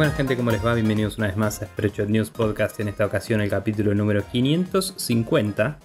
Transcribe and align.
Buenas, 0.00 0.16
gente, 0.16 0.34
¿cómo 0.34 0.50
les 0.50 0.64
va? 0.64 0.72
Bienvenidos 0.72 1.18
una 1.18 1.26
vez 1.26 1.36
más 1.36 1.60
a 1.60 1.66
Spreadshot 1.66 2.08
News 2.08 2.30
Podcast, 2.30 2.80
en 2.80 2.88
esta 2.88 3.04
ocasión 3.04 3.42
el 3.42 3.50
capítulo 3.50 3.94
número 3.94 4.24
550, 4.32 5.78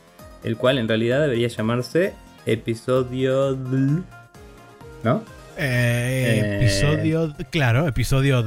el 0.45 0.55
cual 0.55 0.77
en 0.77 0.87
realidad 0.87 1.19
debería 1.19 1.49
llamarse 1.49 2.13
episodio... 2.45 3.57
¿No? 5.03 5.21
Eh, 5.57 6.59
episodio, 6.61 7.35
claro, 7.49 7.89
episodio. 7.89 8.41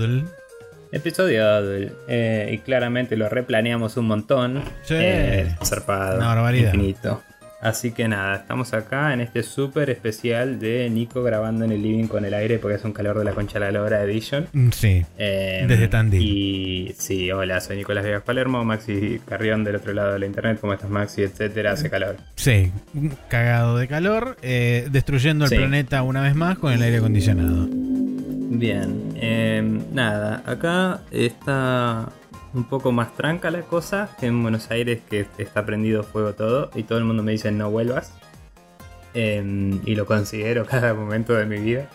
Episodio 0.90 1.44
eh, 2.08 2.48
y 2.50 2.58
claramente 2.60 3.18
lo 3.18 3.28
replaneamos 3.28 3.98
un 3.98 4.06
montón. 4.06 4.62
Sí. 4.84 4.94
Eh, 4.96 5.54
zarpado. 5.62 6.16
Una 6.16 6.28
barbaridad. 6.28 6.72
Infinito. 6.72 7.22
Así 7.60 7.90
que 7.90 8.06
nada, 8.06 8.36
estamos 8.36 8.72
acá 8.72 9.12
en 9.12 9.20
este 9.20 9.42
súper 9.42 9.90
especial 9.90 10.60
de 10.60 10.88
Nico 10.90 11.24
grabando 11.24 11.64
en 11.64 11.72
el 11.72 11.82
living 11.82 12.06
con 12.06 12.24
el 12.24 12.32
aire 12.32 12.58
porque 12.60 12.76
es 12.76 12.84
un 12.84 12.92
calor 12.92 13.18
de 13.18 13.24
la 13.24 13.32
concha 13.32 13.54
de 13.58 13.64
la 13.64 13.72
lora 13.72 14.00
Edition. 14.04 14.46
Mm, 14.52 14.68
Sí, 14.70 15.04
Eh, 15.18 15.64
Desde 15.66 15.88
Tandil. 15.88 16.22
Y 16.22 16.94
sí, 16.96 17.32
hola, 17.32 17.60
soy 17.60 17.76
Nicolás 17.78 18.04
Vegas 18.04 18.22
Palermo, 18.22 18.64
Maxi 18.64 19.20
Carrión 19.26 19.64
del 19.64 19.74
otro 19.76 19.92
lado 19.92 20.12
de 20.12 20.20
la 20.20 20.26
internet, 20.26 20.58
¿cómo 20.60 20.72
estás 20.72 20.88
Maxi? 20.88 21.22
Etcétera, 21.22 21.72
hace 21.72 21.90
calor. 21.90 22.16
sí, 22.36 22.70
cagado 23.28 23.76
de 23.76 23.88
calor, 23.88 24.36
eh, 24.42 24.86
destruyendo 24.92 25.44
el 25.46 25.50
Sí. 25.50 25.56
planeta 25.56 26.02
una 26.02 26.22
vez 26.22 26.36
más 26.36 26.58
con 26.58 26.72
el 26.72 26.80
aire 26.80 26.98
acondicionado. 26.98 27.66
Bien, 28.50 29.12
eh, 29.16 29.62
nada, 29.92 30.42
acá 30.46 31.00
está 31.10 32.08
un 32.58 32.64
poco 32.64 32.90
más 32.90 33.14
tranca 33.14 33.50
la 33.52 33.62
cosa 33.62 34.10
que 34.18 34.26
en 34.26 34.42
Buenos 34.42 34.70
Aires 34.72 34.98
que 35.08 35.26
está 35.38 35.64
prendido 35.64 36.02
fuego 36.02 36.32
todo 36.34 36.70
y 36.74 36.82
todo 36.82 36.98
el 36.98 37.04
mundo 37.04 37.22
me 37.22 37.32
dice 37.32 37.52
no 37.52 37.70
vuelvas. 37.70 38.12
Eh, 39.14 39.78
y 39.84 39.94
lo 39.94 40.04
considero 40.06 40.66
cada 40.74 40.92
momento 40.92 41.34
de 41.34 41.46
mi 41.46 41.58
vida. 41.58 41.88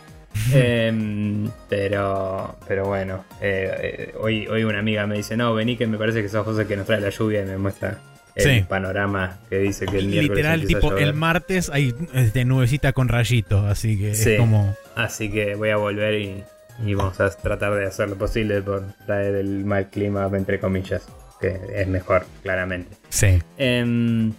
Eh, 0.52 1.47
pero, 1.70 2.55
pero 2.67 2.86
bueno, 2.86 3.23
eh, 3.39 3.70
eh, 3.81 4.14
hoy, 4.20 4.47
hoy 4.47 4.64
una 4.64 4.80
amiga 4.80 5.05
me 5.05 5.17
dice, 5.17 5.38
no, 5.38 5.53
vení 5.53 5.78
que 5.78 5.86
me 5.86 5.97
parece 5.97 6.22
que 6.23 6.30
sos 6.30 6.44
José 6.45 6.66
que 6.66 6.75
nos 6.75 6.88
trae 6.88 7.00
la 7.02 7.09
lluvia 7.09 7.42
y 7.44 7.45
me 7.45 7.58
muestra 7.58 8.00
el 8.36 8.44
Sí. 8.44 8.66
panorama 8.67 9.38
que 9.50 9.58
dice 9.59 9.86
que 9.86 10.00
el 10.00 10.09
Literal, 10.09 10.66
tipo, 10.66 10.98
el 10.98 11.14
martes 11.14 11.70
hay 11.70 11.94
este, 12.16 12.45
nubecita 12.45 12.94
con 12.94 13.09
rayito, 13.09 13.59
así 13.67 14.00
que 14.00 14.16
Sí. 14.16 14.31
es 14.31 14.39
como... 14.39 14.75
Así 14.95 15.30
que 15.30 15.53
voy 15.53 15.70
a 15.70 15.77
volver 15.77 16.16
y, 16.16 16.44
y 16.85 16.93
vamos 16.93 17.19
a 17.19 17.29
tratar 17.29 17.75
de 17.75 17.85
hacer 17.85 18.09
lo 18.09 18.16
posible 18.16 18.61
por 18.61 18.83
traer 19.05 19.35
el 19.35 19.66
mal 19.66 19.89
clima, 19.89 20.29
entre 20.33 20.59
comillas, 20.59 21.07
que 21.39 21.59
es 21.75 21.88
mejor, 21.88 22.25
claramente. 22.41 22.95
Sí, 23.09 23.41
Em, 23.57 24.33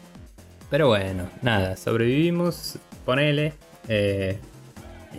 pero 0.70 0.88
bueno, 0.88 1.28
nada, 1.42 1.76
sobrevivimos, 1.76 2.78
ponele, 3.04 3.52
eh, 3.88 4.38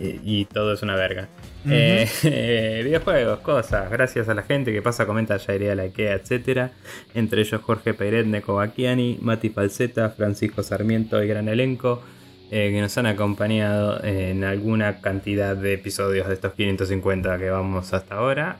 y, 0.00 0.40
y 0.40 0.44
todo 0.44 0.74
es 0.74 0.82
una 0.82 0.96
verga. 0.96 1.28
Eh, 1.68 2.08
eh, 2.22 2.82
videojuegos, 2.84 3.40
cosas, 3.40 3.90
gracias 3.90 4.28
a 4.28 4.34
la 4.34 4.42
gente 4.42 4.72
que 4.72 4.82
pasa, 4.82 5.06
comenta, 5.06 5.36
ya 5.36 5.54
iría 5.54 5.72
a 5.72 5.74
la 5.74 5.82
IKEA, 5.84 6.14
etcétera. 6.14 6.70
Entre 7.14 7.40
ellos 7.40 7.60
Jorge 7.60 7.94
Peiret, 7.94 8.26
Neko 8.26 8.54
Bacchiani, 8.54 9.18
Mati 9.20 9.50
Falseta, 9.50 10.10
Francisco 10.10 10.62
Sarmiento 10.62 11.22
y 11.22 11.28
gran 11.28 11.48
elenco. 11.48 12.02
Eh, 12.50 12.70
que 12.72 12.80
nos 12.80 12.96
han 12.98 13.06
acompañado 13.06 14.02
en 14.04 14.44
alguna 14.44 15.00
cantidad 15.00 15.56
de 15.56 15.74
episodios 15.74 16.28
de 16.28 16.34
estos 16.34 16.52
550 16.54 17.38
que 17.38 17.50
vamos 17.50 17.92
hasta 17.92 18.16
ahora, 18.16 18.58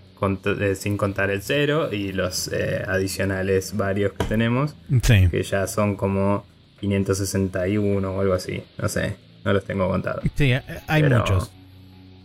eh, 0.60 0.74
sin 0.74 0.96
contar 0.96 1.30
el 1.30 1.42
cero 1.42 1.92
y 1.92 2.12
los 2.12 2.48
eh, 2.48 2.82
adicionales 2.86 3.76
varios 3.76 4.12
que 4.12 4.25
tenemos, 4.25 4.75
sí. 5.02 5.28
que 5.30 5.42
ya 5.42 5.66
son 5.66 5.94
como 5.96 6.44
561 6.80 8.10
o 8.10 8.20
algo 8.20 8.34
así, 8.34 8.62
no 8.78 8.88
sé, 8.88 9.16
no 9.44 9.52
los 9.52 9.64
tengo 9.64 9.88
contados. 9.88 10.25
Sí, 10.34 10.52
hay 10.52 11.02
Pero- 11.02 11.19
muchos. 11.19 11.50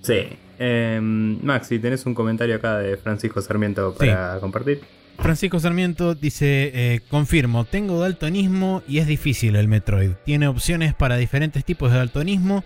Sí. 0.01 0.29
Em, 0.57 1.39
Maxi, 1.43 1.79
¿tenés 1.79 2.05
un 2.05 2.13
comentario 2.13 2.55
acá 2.55 2.77
de 2.77 2.95
Francisco 2.97 3.41
Sarmiento 3.41 3.95
para 3.97 4.39
compartir? 4.39 4.81
Francisco 5.21 5.59
Sarmiento 5.59 6.15
dice, 6.15 6.71
eh, 6.73 7.01
confirmo, 7.07 7.65
tengo 7.65 7.99
daltonismo 7.99 8.81
y 8.87 8.97
es 8.97 9.07
difícil 9.07 9.55
el 9.55 9.67
Metroid. 9.67 10.11
Tiene 10.25 10.47
opciones 10.47 10.95
para 10.95 11.15
diferentes 11.17 11.63
tipos 11.63 11.91
de 11.91 11.99
daltonismo, 11.99 12.63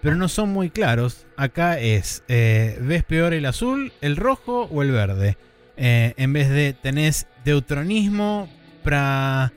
pero 0.00 0.16
no 0.16 0.28
son 0.28 0.48
muy 0.50 0.70
claros. 0.70 1.26
Acá 1.36 1.78
es, 1.78 2.24
eh, 2.28 2.78
¿ves 2.82 3.04
peor 3.04 3.34
el 3.34 3.44
azul, 3.44 3.92
el 4.00 4.16
rojo 4.16 4.62
o 4.72 4.82
el 4.82 4.90
verde? 4.90 5.36
Eh, 5.76 6.14
en 6.16 6.32
vez 6.32 6.48
de 6.48 6.72
tenés 6.72 7.26
deutronismo, 7.44 8.48
pra, 8.82 9.52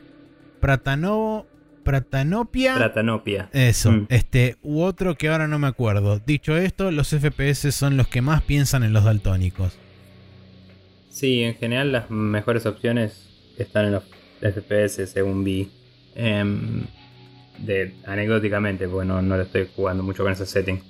pratano, 0.60 1.46
pratanopia... 1.84 2.76
Platanopia. 2.76 3.50
Eso, 3.54 3.92
Mm. 3.94 4.06
este, 4.10 4.58
u 4.62 4.82
otro 4.82 5.16
que 5.16 5.30
ahora 5.30 5.48
no 5.48 5.58
me 5.58 5.68
acuerdo. 5.68 6.20
Dicho 6.20 6.58
esto, 6.58 6.92
los 6.92 7.08
FPS 7.14 7.72
son 7.72 7.96
los 7.96 8.08
que 8.10 8.22
más 8.22 8.42
piensan 8.42 8.84
en 8.84 8.92
los 8.92 9.06
daltónicos. 9.06 9.78
Sí, 11.12 11.44
en 11.44 11.56
general 11.56 11.92
las 11.92 12.10
mejores 12.10 12.66
opciones 12.66 13.28
están 13.58 13.86
en 13.86 13.92
los 13.92 14.04
FPS 14.40 15.08
según 15.08 15.44
vi. 15.44 15.70
Em, 16.16 16.86
de, 17.60 17.94
anecdóticamente, 18.06 18.88
porque 18.88 19.06
no, 19.06 19.22
no 19.22 19.36
lo 19.36 19.44
estoy 19.44 19.70
jugando 19.76 20.04
mucho 20.04 20.24
con 20.24 20.32
ese 20.32 20.46
setting. 20.46 20.82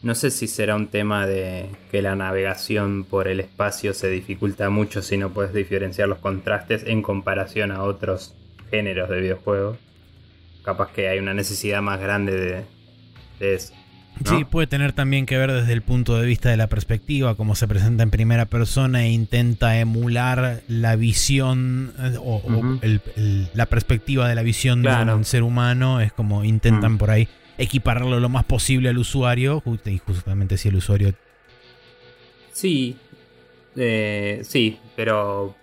No 0.00 0.14
sé 0.14 0.30
si 0.30 0.46
será 0.46 0.76
un 0.76 0.86
tema 0.86 1.26
de 1.26 1.70
que 1.90 2.02
la 2.02 2.14
navegación 2.14 3.04
por 3.04 3.26
el 3.26 3.40
espacio 3.40 3.94
se 3.94 4.08
dificulta 4.08 4.70
mucho 4.70 5.02
si 5.02 5.16
no 5.16 5.30
puedes 5.30 5.52
diferenciar 5.52 6.08
los 6.08 6.18
contrastes 6.18 6.84
en 6.86 7.02
comparación 7.02 7.72
a 7.72 7.82
otros 7.82 8.36
géneros 8.70 9.10
de 9.10 9.20
videojuegos. 9.20 9.76
Capaz 10.62 10.92
que 10.92 11.08
hay 11.08 11.18
una 11.18 11.34
necesidad 11.34 11.82
más 11.82 12.00
grande 12.00 12.32
de, 12.32 12.64
de 13.40 13.54
eso. 13.54 13.74
¿No? 14.24 14.38
Sí, 14.38 14.44
puede 14.44 14.66
tener 14.66 14.92
también 14.92 15.26
que 15.26 15.36
ver 15.38 15.52
desde 15.52 15.72
el 15.72 15.82
punto 15.82 16.18
de 16.18 16.26
vista 16.26 16.50
de 16.50 16.56
la 16.56 16.66
perspectiva, 16.66 17.34
cómo 17.34 17.54
se 17.54 17.66
presenta 17.68 18.02
en 18.02 18.10
primera 18.10 18.46
persona 18.46 19.04
e 19.04 19.10
intenta 19.10 19.78
emular 19.78 20.60
la 20.68 20.96
visión 20.96 21.92
eh, 21.98 22.14
o, 22.18 22.36
o 22.36 22.56
Ujú. 22.58 22.78
el- 22.82 23.00
el- 23.16 23.48
la 23.54 23.66
perspectiva 23.66 24.28
de 24.28 24.34
la 24.34 24.42
visión 24.42 24.82
Claro. 24.82 25.12
de 25.12 25.16
un 25.16 25.24
ser 25.24 25.42
humano. 25.42 26.00
Es 26.00 26.12
como 26.12 26.44
intentan 26.44 26.92
Mm. 26.94 26.98
por 26.98 27.10
ahí 27.10 27.28
equipararlo 27.58 28.20
lo 28.20 28.28
más 28.28 28.44
posible 28.44 28.88
al 28.88 28.98
usuario. 28.98 29.62
Y 29.84 29.98
justamente 29.98 30.56
si 30.56 30.68
el 30.68 30.76
usuario. 30.76 31.14
Sí, 32.52 32.96
eh, 33.76 34.40
sí, 34.42 34.78
pero. 34.96 35.54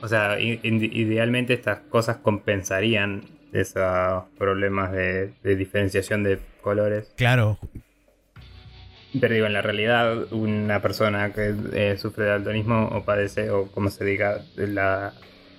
O 0.00 0.06
sea, 0.06 0.38
idealmente 0.40 1.54
estas 1.54 1.80
cosas 1.90 2.18
compensarían 2.18 3.22
esos 3.52 4.24
problemas 4.38 4.92
de, 4.92 5.32
de 5.42 5.56
diferenciación 5.56 6.22
de 6.22 6.38
colores. 6.68 7.10
Claro, 7.16 7.58
Pero 9.20 9.34
digo, 9.34 9.46
en 9.46 9.54
la 9.54 9.62
realidad, 9.62 10.30
una 10.32 10.82
persona 10.82 11.32
que 11.32 11.54
eh, 11.72 11.96
sufre 11.98 12.24
de 12.24 12.30
daltonismo 12.30 12.88
o 12.92 13.04
padece, 13.04 13.50
o 13.50 13.66
como 13.72 13.88
se 13.90 14.04
diga, 14.04 14.42
la, 14.56 15.12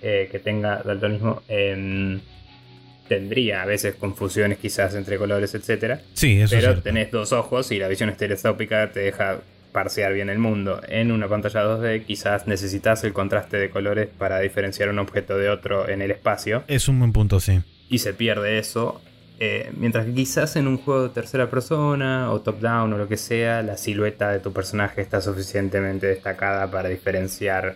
eh, 0.03 0.29
que 0.31 0.37
tenga 0.39 0.83
daltonismo, 0.83 1.41
em, 1.47 2.19
tendría 3.07 3.63
a 3.63 3.65
veces 3.65 3.95
confusiones 3.95 4.59
quizás 4.59 4.93
entre 4.93 5.17
colores, 5.17 5.55
etcétera. 5.55 6.01
sí, 6.13 6.35
eso 6.35 6.43
es 6.45 6.51
Pero 6.51 6.61
cierto. 6.73 6.81
tenés 6.83 7.09
dos 7.11 7.33
ojos 7.33 7.71
y 7.71 7.79
la 7.79 7.87
visión 7.87 8.09
estereoscópica 8.09 8.91
te 8.91 8.99
deja 8.99 9.39
parsear 9.71 10.13
bien 10.13 10.29
el 10.29 10.37
mundo. 10.37 10.81
En 10.87 11.11
una 11.11 11.27
pantalla 11.27 11.63
2D 11.63 12.05
quizás 12.05 12.45
necesitas 12.47 13.03
el 13.03 13.13
contraste 13.13 13.57
de 13.57 13.69
colores 13.71 14.07
para 14.15 14.39
diferenciar 14.39 14.89
un 14.89 14.99
objeto 14.99 15.37
de 15.39 15.49
otro 15.49 15.89
en 15.89 16.01
el 16.03 16.11
espacio 16.11 16.63
Es 16.67 16.87
un 16.87 16.99
buen 16.99 17.13
punto, 17.13 17.39
sí. 17.39 17.61
y 17.89 17.97
se 17.99 18.13
pierde 18.13 18.59
eso. 18.59 19.01
Eh, 19.41 19.71
mientras 19.77 20.05
que 20.05 20.13
quizás 20.13 20.55
en 20.57 20.67
un 20.67 20.77
juego 20.77 21.03
de 21.03 21.09
tercera 21.09 21.49
persona 21.49 22.29
o 22.31 22.41
top 22.41 22.59
down 22.59 22.91
o 22.93 22.97
lo 22.97 23.07
que 23.07 23.15
sea, 23.15 23.61
la 23.63 23.77
silueta 23.77 24.31
de 24.31 24.39
tu 24.39 24.51
personaje 24.51 25.01
está 25.01 25.21
suficientemente 25.21 26.07
destacada 26.07 26.69
para 26.69 26.89
diferenciar 26.89 27.75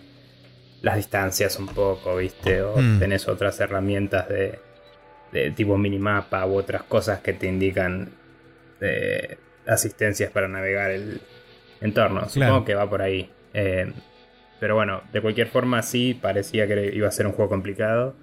las 0.82 0.98
distancias 0.98 1.58
un 1.60 1.68
poco, 1.68 2.18
¿viste? 2.18 2.62
O 2.62 2.76
Mm. 2.78 3.00
tenés 3.00 3.30
otras 3.30 3.58
herramientas 3.62 4.28
de, 4.28 4.60
de 5.32 5.52
tipo 5.52 5.78
minimapa 5.78 6.46
u 6.46 6.56
otras 6.58 6.84
cosas 6.84 7.20
que 7.22 7.32
te 7.32 7.48
indican 7.48 8.10
eh, 8.82 9.38
asistencias 9.66 10.30
para 10.32 10.50
navegar 10.50 10.92
el 10.92 11.22
entorno. 11.80 12.28
Supongo 12.28 12.50
Claro. 12.52 12.66
que 12.66 12.76
va 12.76 12.90
por 12.90 13.02
ahí. 13.02 13.30
Eh, 13.54 13.90
pero 14.60 14.76
bueno, 14.76 15.02
de 15.14 15.22
cualquier 15.22 15.48
forma 15.48 15.82
sí 15.82 16.14
parecía 16.22 16.68
que 16.68 16.92
iba 16.94 17.08
a 17.08 17.12
ser 17.12 17.26
un 17.28 17.32
juego 17.32 17.48
complicado 17.50 18.14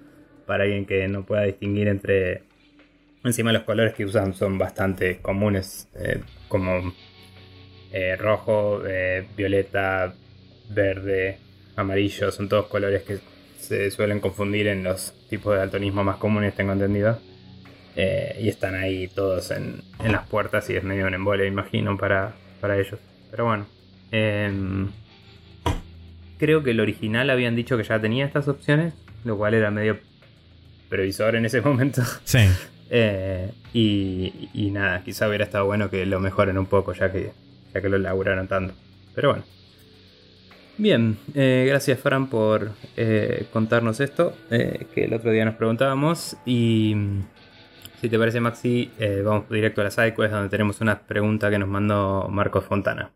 para 0.45 0.65
alguien 0.65 0.85
que 0.85 1.07
no 1.07 1.23
pueda 1.25 1.41
distinguir 1.43 1.87
entre... 1.87 2.43
Encima 3.23 3.51
los 3.51 3.63
colores 3.63 3.93
que 3.93 4.05
usan 4.05 4.33
son 4.33 4.57
bastante 4.57 5.19
comunes, 5.21 5.87
eh, 5.95 6.21
como 6.47 6.93
eh, 7.91 8.15
rojo, 8.15 8.81
eh, 8.87 9.27
violeta, 9.37 10.13
verde, 10.69 11.37
amarillo, 11.75 12.31
son 12.31 12.49
todos 12.49 12.65
colores 12.67 13.03
que 13.03 13.19
se 13.59 13.91
suelen 13.91 14.19
confundir 14.19 14.67
en 14.67 14.83
los 14.83 15.13
tipos 15.29 15.53
de 15.53 15.59
daltonismo 15.59 16.03
más 16.03 16.17
comunes, 16.17 16.55
tengo 16.55 16.73
entendido. 16.73 17.19
Y 17.93 18.49
están 18.49 18.73
ahí 18.73 19.07
todos 19.09 19.51
en, 19.51 19.83
en 20.03 20.11
las 20.13 20.25
puertas 20.27 20.67
y 20.69 20.75
es 20.75 20.83
medio 20.83 21.05
un 21.05 21.13
embole, 21.13 21.45
imagino, 21.45 21.97
para, 21.97 22.33
para 22.59 22.79
ellos. 22.79 22.99
Pero 23.29 23.45
bueno. 23.45 23.67
em, 24.11 24.89
creo 26.39 26.63
que 26.63 26.71
el 26.71 26.79
original 26.79 27.29
habían 27.29 27.55
dicho 27.55 27.77
que 27.77 27.83
ya 27.83 27.99
tenía 28.01 28.25
estas 28.25 28.47
opciones, 28.47 28.95
lo 29.25 29.37
cual 29.37 29.53
era 29.53 29.69
medio 29.69 29.99
previsor 30.89 31.35
en 31.35 31.45
ese 31.45 31.61
momento. 31.61 32.01
Sí. 32.23 32.39
Eh, 32.93 33.49
y, 33.73 34.69
nada, 34.71 35.01
quizá 35.03 35.27
hubiera 35.27 35.45
estado 35.45 35.65
bueno 35.65 35.89
que 35.89 36.05
lo 36.05 36.19
mejoren 36.19 36.57
un 36.57 36.65
poco, 36.65 36.93
ya 36.93 37.11
que, 37.11 37.31
ya 37.73 37.81
que 37.81 37.89
lo 37.89 37.97
laburaron 37.97 38.47
tanto. 38.47 38.73
Pero 39.15 39.29
bueno. 39.29 39.45
Bien, 40.77 41.17
eh, 41.33 41.65
gracias 41.67 41.99
Fran 41.99 42.27
por 42.27 42.71
eh, 42.97 43.45
contarnos 43.53 43.99
esto, 43.99 44.33
eh, 44.49 44.87
que 44.93 45.05
el 45.05 45.13
otro 45.13 45.31
día 45.31 45.45
nos 45.45 45.55
preguntábamos. 45.55 46.35
Y 46.45 46.93
mm, 46.95 47.21
si 48.01 48.09
te 48.09 48.19
parece 48.19 48.41
Maxi, 48.41 48.91
vamos 49.23 49.47
directo 49.49 49.81
a 49.81 49.85
la 49.85 49.91
SideQuest 49.91 50.33
donde 50.33 50.49
tenemos 50.49 50.81
una 50.81 50.99
pregunta 50.99 51.49
que 51.49 51.59
nos 51.59 51.69
mandó 51.69 52.27
Marcos 52.29 52.65
Fontana. 52.65 53.11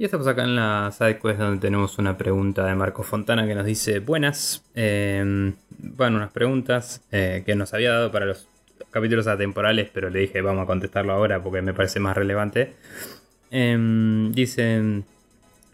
Y 0.00 0.04
estamos 0.06 0.26
acá 0.28 0.44
en 0.44 0.56
la 0.56 0.90
SideQuest 0.96 1.38
donde 1.38 1.60
tenemos 1.60 1.98
una 1.98 2.16
pregunta 2.16 2.64
de 2.64 2.74
Marcos 2.74 3.06
Fontana 3.06 3.46
que 3.46 3.54
nos 3.54 3.66
dice, 3.66 3.98
buenas, 3.98 4.64
bueno, 4.74 6.16
unas 6.16 6.32
preguntas 6.32 7.02
que 7.10 7.54
nos 7.54 7.74
había 7.74 7.92
dado 7.92 8.10
para 8.10 8.24
los 8.24 8.48
capítulos 8.90 9.26
atemporales, 9.26 9.90
pero 9.92 10.08
le 10.08 10.20
dije 10.20 10.40
vamos 10.40 10.62
a 10.62 10.66
contestarlo 10.66 11.12
ahora 11.12 11.42
porque 11.42 11.60
me 11.60 11.74
parece 11.74 12.00
más 12.00 12.16
relevante. 12.16 12.72
Em, 13.50 14.32
dicen, 14.32 15.04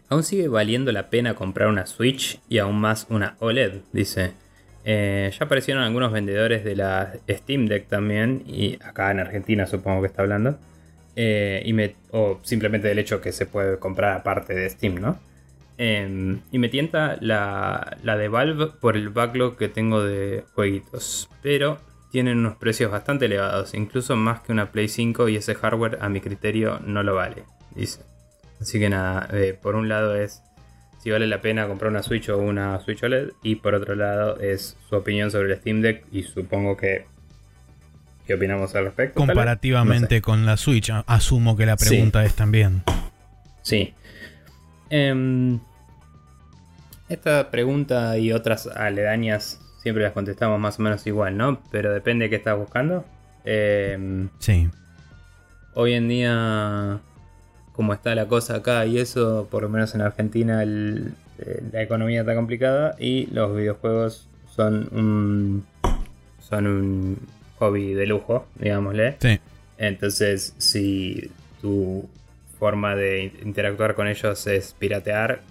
aún 0.09 0.23
sigue 0.23 0.49
valiendo 0.49 0.91
la 0.91 1.09
pena 1.09 1.33
comprar 1.33 1.69
una 1.69 1.85
Switch 1.85 2.41
y 2.49 2.57
aún 2.57 2.81
más 2.81 3.07
una 3.09 3.37
OLED, 3.39 3.75
dice. 3.93 4.33
Eh, 4.83 5.31
ya 5.39 5.45
aparecieron 5.45 5.83
algunos 5.83 6.11
vendedores 6.11 6.65
de 6.65 6.75
la 6.75 7.13
Steam 7.29 7.67
Deck 7.67 7.87
también, 7.87 8.43
y 8.45 8.77
acá 8.83 9.09
en 9.09 9.21
Argentina 9.21 9.65
supongo 9.67 10.01
que 10.01 10.07
está 10.07 10.23
hablando. 10.23 10.57
Eh, 11.19 11.63
y 11.65 11.75
o 12.11 12.39
simplemente 12.43 12.87
del 12.87 12.99
hecho 12.99 13.19
que 13.19 13.31
se 13.31 13.47
puede 13.47 13.79
comprar 13.79 14.13
aparte 14.13 14.53
de 14.53 14.69
Steam, 14.69 14.95
¿no? 15.01 15.19
Em, 15.79 16.41
y 16.51 16.59
me 16.59 16.69
tienta 16.69 17.17
la, 17.21 17.97
la 18.03 18.17
de 18.17 18.27
Valve 18.27 18.67
por 18.79 18.95
el 18.95 19.09
backlog 19.09 19.57
que 19.57 19.67
tengo 19.67 20.03
de 20.03 20.43
jueguitos. 20.53 21.27
Pero 21.41 21.79
tienen 22.11 22.37
unos 22.37 22.57
precios 22.57 22.91
bastante 22.91 23.25
elevados, 23.25 23.73
incluso 23.73 24.15
más 24.15 24.41
que 24.41 24.51
una 24.51 24.71
Play 24.71 24.87
5 24.87 25.27
y 25.29 25.37
ese 25.37 25.55
hardware 25.55 25.97
a 26.01 26.09
mi 26.09 26.21
criterio 26.21 26.79
no 26.85 27.01
lo 27.01 27.15
vale, 27.15 27.43
dice. 27.75 28.01
Así 28.61 28.79
que 28.79 28.89
nada, 28.89 29.27
eh, 29.33 29.57
por 29.59 29.75
un 29.75 29.89
lado 29.89 30.15
es 30.15 30.43
si 30.99 31.11
vale 31.11 31.27
la 31.27 31.41
pena 31.41 31.67
comprar 31.67 31.89
una 31.91 32.03
Switch 32.03 32.29
o 32.29 32.37
una 32.37 32.79
Switch 32.79 33.03
OLED 33.03 33.29
y 33.43 33.55
por 33.55 33.73
otro 33.75 33.95
lado 33.95 34.39
es 34.39 34.77
su 34.87 34.95
opinión 34.95 35.31
sobre 35.31 35.53
el 35.53 35.59
Steam 35.59 35.81
Deck 35.81 36.05
y 36.11 36.23
supongo 36.23 36.77
que... 36.77 37.05
¿Qué 38.27 38.33
opinamos 38.33 38.75
al 38.75 38.83
respecto? 38.83 39.15
Comparativamente 39.15 40.21
con 40.21 40.45
la 40.45 40.57
Switch, 40.57 40.91
asumo 41.05 41.55
que 41.55 41.65
la 41.65 41.77
pregunta 41.77 42.25
es 42.25 42.35
también. 42.35 42.83
Sí. 43.61 43.93
Em, 44.89 45.59
esta 47.07 47.49
pregunta 47.49 48.17
y 48.17 48.33
otras 48.33 48.67
aledañas 48.67 49.61
siempre 49.81 50.03
las 50.03 50.11
contestamos 50.11 50.59
más 50.59 50.77
o 50.77 50.81
menos 50.81 51.07
igual, 51.07 51.37
¿no? 51.37 51.61
Pero 51.71 51.93
depende 51.93 52.25
de 52.25 52.29
qué 52.29 52.35
estás 52.35 52.57
buscando. 52.57 53.05
Em, 53.45 54.27
sí. 54.39 54.69
Hoy 55.73 55.93
en 55.93 56.09
día, 56.09 56.99
como 57.71 57.93
está 57.93 58.13
la 58.13 58.27
cosa 58.27 58.57
acá 58.57 58.85
y 58.85 58.99
eso, 58.99 59.47
por 59.49 59.63
lo 59.63 59.69
menos 59.69 59.95
en 59.95 60.01
Argentina, 60.01 60.63
eh, 60.63 61.63
la 61.71 61.81
economía 61.81 62.21
está 62.21 62.35
complicada 62.35 62.97
y 62.99 63.27
los 63.27 63.55
videojuegos 63.55 64.27
son 64.53 64.89
un, 64.91 65.65
son 66.41 66.67
un 66.67 67.36
hobby 67.57 67.93
de 67.93 68.05
lujo, 68.05 68.47
digámosle. 68.55 69.17
Sí. 69.19 69.39
Entonces, 69.77 70.53
si 70.57 71.29
tu 71.61 72.09
forma 72.59 72.95
de 72.95 73.31
interactuar 73.43 73.95
con 73.95 74.07
ellos 74.07 74.47
es 74.47 74.73
piratear, 74.73 75.41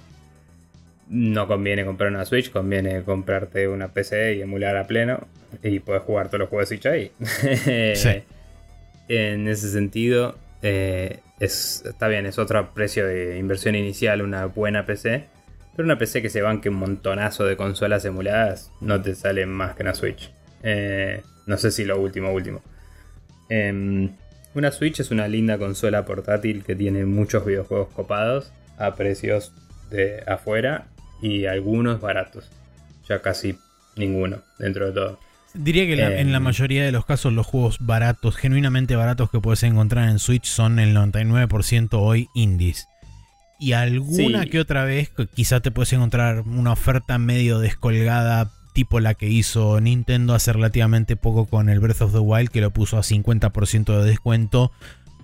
no 1.09 1.47
conviene 1.47 1.85
comprar 1.85 2.11
una 2.11 2.25
Switch, 2.25 2.51
conviene 2.51 3.03
comprarte 3.03 3.69
una 3.69 3.89
PC 3.89 4.35
y 4.35 4.43
emular 4.43 4.77
a 4.77 4.87
pleno 4.87 5.27
y 5.63 5.79
puedes 5.79 6.03
jugar 6.03 6.27
todos 6.29 6.41
los 6.41 6.49
juegos 6.49 6.69
de 6.69 6.77
Switch 6.77 6.87
ahí. 6.87 7.13
sí. 7.95 8.23
En 9.09 9.47
ese 9.47 9.71
sentido, 9.71 10.37
eh, 10.63 11.21
es, 11.39 11.85
está 11.87 12.09
bien, 12.09 12.27
es 12.27 12.39
otro 12.39 12.73
precio 12.75 13.07
de 13.07 13.39
inversión 13.39 13.77
inicial, 13.77 14.23
una 14.23 14.47
buena 14.47 14.85
PC. 14.85 15.25
Pero 15.77 15.87
una 15.87 15.99
PC 15.99 16.23
que 16.23 16.31
se 16.31 16.41
banque 16.41 16.71
un 16.71 16.77
montonazo 16.77 17.45
de 17.45 17.57
consolas 17.57 18.05
emuladas 18.05 18.73
no 18.81 19.01
te 19.01 19.15
sale 19.15 19.45
más 19.47 19.77
que 19.77 19.83
una 19.83 19.95
Switch. 19.95 20.33
Eh, 20.63 21.23
no 21.47 21.57
sé 21.57 21.71
si 21.71 21.85
lo 21.85 22.01
último, 22.01 22.33
último. 22.33 22.63
Em, 23.49 24.11
una 24.55 24.73
Switch 24.73 25.01
es 25.01 25.11
una 25.11 25.29
linda 25.29 25.59
consola 25.59 26.05
portátil 26.05 26.65
que 26.65 26.75
tiene 26.75 27.05
muchos 27.05 27.45
videojuegos 27.45 27.89
copados 27.95 28.53
a 28.79 28.95
precios 28.95 29.53
de 29.91 30.23
afuera 30.27 30.89
y 31.23 31.47
algunos 31.47 32.01
baratos. 32.01 32.51
Ya 33.09 33.23
casi 33.23 33.59
ninguno 33.97 34.43
dentro 34.59 34.87
de 34.87 34.93
todo. 34.93 35.19
Diría 35.55 35.87
que 35.87 35.93
en 36.21 36.33
la 36.33 36.39
eh, 36.39 36.41
mayoría 36.41 36.85
de 36.85 36.93
los 36.93 37.07
casos 37.07 37.33
los 37.33 37.47
juegos 37.47 37.79
baratos, 37.81 38.37
genuinamente 38.37 38.95
baratos 38.97 39.31
que 39.31 39.41
puedes 39.41 39.63
encontrar 39.63 40.09
en 40.09 40.19
Switch 40.19 40.47
son 40.47 40.79
el 40.79 40.95
99% 40.95 41.89
hoy 41.93 42.29
indies. 42.35 42.89
Y 43.59 43.73
alguna 43.73 44.47
que 44.47 44.61
otra 44.61 44.85
vez 44.85 45.11
quizá 45.35 45.61
te 45.61 45.71
puedes 45.71 45.93
encontrar 45.95 46.41
una 46.41 46.73
oferta 46.73 47.17
medio 47.17 47.59
descolgada 47.59 48.51
tipo 48.77 49.01
la 49.01 49.15
que 49.15 49.27
hizo 49.27 49.81
Nintendo 49.81 50.35
hace 50.35 50.53
relativamente 50.53 51.17
poco 51.17 51.47
con 51.47 51.71
el 51.71 51.81
Breath 51.81 52.03
of 52.03 52.13
the 52.13 52.19
Wild 52.19 52.51
que 52.51 52.61
lo 52.61 52.73
puso 52.73 52.99
a 52.99 53.01
50% 53.01 53.99
de 53.99 54.05
descuento 54.05 54.71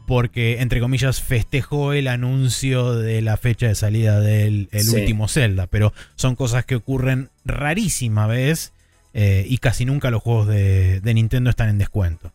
porque, 0.06 0.62
entre 0.62 0.80
comillas, 0.80 1.20
festejó 1.20 1.92
el 1.92 2.08
anuncio 2.08 2.94
de 2.94 3.20
la 3.20 3.36
fecha 3.36 3.66
de 3.68 3.74
salida 3.74 4.20
del 4.20 4.70
último 4.94 5.28
Zelda. 5.28 5.66
Pero 5.66 5.92
son 6.14 6.34
cosas 6.34 6.64
que 6.64 6.76
ocurren 6.76 7.28
rarísima 7.44 8.26
vez 8.26 8.72
eh, 9.12 9.44
y 9.46 9.58
casi 9.58 9.84
nunca 9.84 10.10
los 10.10 10.22
juegos 10.22 10.48
de, 10.48 11.02
Nintendo 11.04 11.50
están 11.50 11.68
en 11.68 11.76
descuento. 11.76 12.32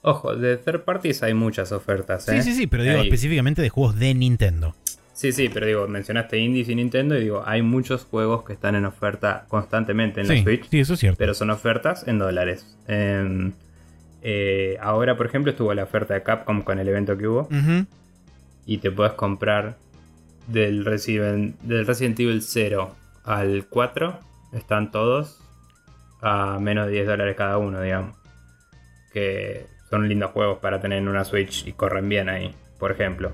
Ojo, 0.00 0.34
de 0.34 0.56
third 0.56 0.84
parties 0.84 1.22
hay 1.22 1.34
muchas 1.34 1.72
ofertas. 1.72 2.24
Sí, 2.24 2.36
¿eh? 2.36 2.42
sí, 2.42 2.54
sí, 2.54 2.66
pero 2.66 2.84
digo 2.84 2.96
específicamente 2.96 3.60
de 3.60 3.68
juegos 3.68 3.98
de 3.98 4.14
Nintendo. 4.14 4.74
Sí, 5.18 5.32
sí, 5.32 5.48
pero 5.52 5.66
digo, 5.66 5.88
mencionaste 5.88 6.38
indies 6.38 6.68
y 6.68 6.76
Nintendo 6.76 7.16
y 7.16 7.22
digo, 7.22 7.42
hay 7.44 7.60
muchos 7.60 8.04
juegos 8.04 8.44
que 8.44 8.52
están 8.52 8.76
en 8.76 8.84
oferta 8.84 9.46
constantemente 9.48 10.20
en 10.20 10.28
la 10.28 10.40
Switch. 10.40 10.68
Sí, 10.70 10.78
eso 10.78 10.94
es 10.94 11.00
cierto. 11.00 11.18
Pero 11.18 11.34
son 11.34 11.50
ofertas 11.50 12.06
en 12.06 12.20
dólares. 12.20 12.78
Em, 12.86 13.50
eh, 14.22 14.78
ahora, 14.80 15.16
por 15.16 15.26
ejemplo, 15.26 15.50
estuvo 15.50 15.74
la 15.74 15.82
oferta 15.82 16.14
de 16.14 16.22
Capcom 16.22 16.62
con 16.62 16.78
el 16.78 16.88
evento 16.88 17.18
que 17.18 17.26
hubo. 17.26 17.48
Y 18.64 18.78
te 18.78 18.92
puedes 18.92 19.14
comprar 19.14 19.76
del 20.46 20.84
Resident, 20.84 21.58
del 21.62 21.84
Resident 21.84 22.20
Evil 22.20 22.40
0 22.40 22.94
al 23.24 23.66
4. 23.68 24.20
Están 24.52 24.92
todos 24.92 25.40
a 26.20 26.60
menos 26.60 26.86
de 26.86 26.92
10 26.92 27.08
dólares 27.08 27.34
cada 27.36 27.58
uno, 27.58 27.82
digamos. 27.82 28.14
Que 29.12 29.66
son 29.90 30.08
lindos 30.08 30.30
juegos 30.30 30.58
para 30.58 30.80
tener 30.80 30.98
en 30.98 31.08
una 31.08 31.24
Switch 31.24 31.66
y 31.66 31.72
corren 31.72 32.08
bien 32.08 32.28
ahí. 32.28 32.54
Por 32.78 32.92
ejemplo, 32.92 33.32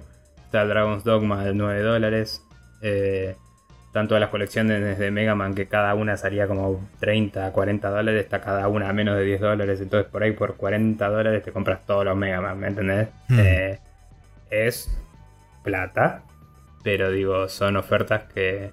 está 0.54 0.66
Dragon's 0.66 1.02
Dogma 1.02 1.44
de 1.44 1.52
9 1.52 1.82
dólares. 1.82 2.46
Eh, 2.80 3.34
tanto 3.92 4.16
las 4.20 4.30
colecciones 4.30 4.99
de 4.99 5.11
Mega 5.11 5.34
Man 5.34 5.54
que 5.54 5.66
cada 5.66 5.94
una 5.96 6.16
salía 6.16 6.46
como 6.46 6.88
30, 7.00 7.50
40 7.50 7.90
dólares, 7.90 8.25
está 8.25 8.40
cada 8.40 8.68
una 8.68 8.88
a 8.88 8.92
menos 8.92 9.16
de 9.16 9.25
10 9.25 9.40
dólares, 9.40 9.80
entonces 9.80 10.11
por 10.11 10.23
ahí 10.23 10.32
por 10.32 10.56
40 10.56 11.08
dólares 11.08 11.42
te 11.42 11.52
compras 11.52 11.84
todos 11.87 12.04
los 12.04 12.16
Mega 12.16 12.40
Man, 12.40 12.58
¿me 12.58 12.68
entendés? 12.68 13.08
Hmm. 13.28 13.38
Eh, 13.40 13.78
es 14.50 14.96
plata, 15.64 16.23
pero 16.84 17.11
digo, 17.11 17.49
son 17.49 17.76
ofertas 17.76 18.25
que 18.32 18.70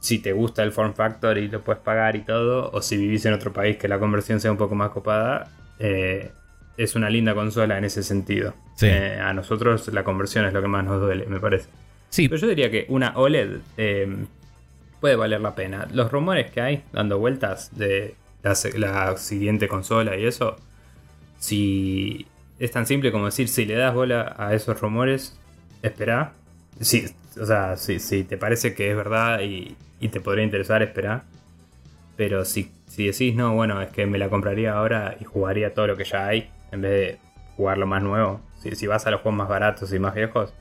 si 0.00 0.18
te 0.18 0.32
gusta 0.32 0.64
el 0.64 0.72
form 0.72 0.94
factor 0.94 1.38
y 1.38 1.48
lo 1.48 1.62
puedes 1.62 1.82
pagar 1.82 2.16
y 2.16 2.22
todo, 2.22 2.70
o 2.72 2.82
si 2.82 2.96
vivís 2.96 3.24
en 3.26 3.32
otro 3.32 3.52
país 3.52 3.76
que 3.76 3.86
la 3.86 4.00
conversión 4.00 4.40
sea 4.40 4.50
un 4.50 4.58
poco 4.58 4.74
más 4.74 4.90
copada, 4.90 5.50
eh, 5.78 6.32
es 6.76 6.94
una 6.94 7.10
linda 7.10 7.34
consola 7.34 7.78
en 7.78 7.84
ese 7.84 8.02
sentido. 8.02 8.54
Eh, 8.82 9.18
a 9.22 9.32
nosotros 9.32 9.88
la 9.88 10.04
conversión 10.04 10.44
es 10.44 10.52
lo 10.52 10.60
que 10.60 10.68
más 10.68 10.84
nos 10.84 11.00
duele, 11.00 11.26
me 11.26 11.40
parece. 11.40 11.68
Pero 12.16 12.36
yo 12.36 12.46
diría 12.46 12.70
que 12.70 12.86
una 12.88 13.16
OLED 13.16 13.58
eh, 13.76 14.26
puede 15.00 15.16
valer 15.16 15.40
la 15.40 15.54
pena. 15.54 15.88
Los 15.92 16.10
rumores 16.10 16.50
que 16.50 16.60
hay 16.60 16.84
dando 16.92 17.18
vueltas 17.18 17.76
de 17.76 18.14
la, 18.42 19.16
siguiente 19.16 19.68
consola 19.68 20.16
y 20.16 20.26
eso, 20.26 20.56
si 21.38 22.26
es 22.58 22.70
tan 22.70 22.86
simple 22.86 23.10
como 23.10 23.26
decir, 23.26 23.48
si 23.48 23.64
le 23.64 23.74
das 23.74 23.94
bola 23.94 24.34
a 24.38 24.54
esos 24.54 24.80
rumores, 24.80 25.38
espera. 25.82 26.32
Si, 26.80 27.06
o 27.40 27.46
sea, 27.46 27.76
si, 27.76 28.24
te 28.24 28.36
parece 28.36 28.74
que 28.74 28.90
es 28.90 28.96
verdad 28.96 29.40
y, 29.40 29.76
te 30.08 30.20
podría 30.20 30.44
interesar, 30.44 30.82
espera. 30.82 31.24
Pero 32.16 32.44
si, 32.44 32.70
si 32.86 33.06
decís, 33.06 33.34
no, 33.34 33.54
bueno, 33.54 33.80
es 33.82 33.88
que 33.90 34.06
me 34.06 34.18
la 34.18 34.28
compraría 34.28 34.74
ahora 34.74 35.16
y 35.20 35.24
jugaría 35.24 35.74
todo 35.74 35.88
lo 35.88 35.96
que 35.96 36.04
ya 36.04 36.26
hay, 36.26 36.50
en 36.74 36.82
vez 36.82 36.90
de 36.92 37.18
jugar 37.56 37.78
lo 37.78 37.86
más 37.86 38.02
nuevo. 38.02 38.40
Si, 38.60 38.74
si 38.74 38.86
vas 38.86 39.06
a 39.06 39.10
los 39.10 39.20
juegos 39.20 39.38
más 39.38 39.48
baratos 39.48 39.92
y 39.92 39.98
más 39.98 40.14
viejos, 40.14 40.52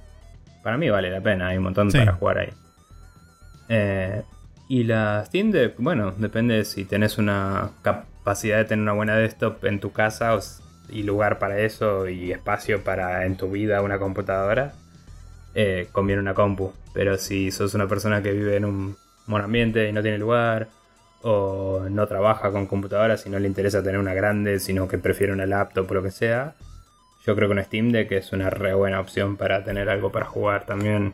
para 0.63 0.77
mí 0.77 0.89
vale 0.89 1.09
la 1.09 1.21
pena, 1.21 1.47
hay 1.47 1.57
un 1.57 1.63
montón 1.63 1.91
para 1.91 2.13
jugar 2.13 2.37
ahí. 2.39 2.53
Eh, 3.69 4.23
y 4.69 4.83
la 4.83 5.23
Steam 5.25 5.51
Deck, 5.51 5.75
bueno, 5.77 6.13
depende 6.17 6.63
si 6.65 6.85
tenés 6.85 7.17
una 7.17 7.71
capacidad 7.81 8.57
de 8.57 8.65
tener 8.65 8.83
una 8.83 8.93
buena 8.93 9.17
desktop 9.17 9.65
en 9.65 9.79
tu 9.79 9.91
casa 9.91 10.37
y 10.89 11.03
lugar 11.03 11.39
para 11.39 11.59
eso 11.59 12.07
y 12.07 12.31
espacio 12.31 12.83
para 12.83 13.25
en 13.25 13.35
tu 13.35 13.51
vida 13.51 13.81
una 13.81 13.99
computadora, 13.99 14.73
eh, 15.53 15.89
conviene 15.91 16.21
una 16.21 16.33
compu. 16.33 16.73
Pero 16.93 17.17
si 17.17 17.51
sos 17.51 17.73
una 17.73 17.87
persona 17.87 18.21
que 18.21 18.31
vive 18.31 18.55
en 18.55 18.65
un 18.65 18.95
buen 19.27 19.43
ambiente 19.43 19.89
y 19.89 19.91
no 19.91 20.01
tiene 20.01 20.17
lugar, 20.17 20.69
o 21.23 21.87
no 21.89 22.05
trabaja 22.07 22.51
con 22.51 22.67
computadoras 22.67 23.25
y 23.25 23.29
no 23.29 23.39
le 23.39 23.47
interesa 23.47 23.81
tener 23.81 23.99
una 23.99 24.13
grande, 24.13 24.59
sino 24.59 24.87
que 24.87 24.97
prefiere 24.97 25.33
una 25.33 25.45
laptop 25.45 25.89
o 25.89 25.93
lo 25.95 26.03
que 26.03 26.11
sea, 26.11 26.53
yo 27.25 27.35
creo 27.35 27.47
que 27.49 27.55
un 27.55 27.63
Steam 27.63 27.91
Deck 27.91 28.11
es 28.11 28.33
una 28.33 28.49
re 28.49 28.73
buena 28.73 28.99
opción 28.99 29.37
para 29.37 29.63
tener 29.63 29.89
algo 29.89 30.11
para 30.11 30.25
jugar 30.25 30.65
también. 30.65 31.13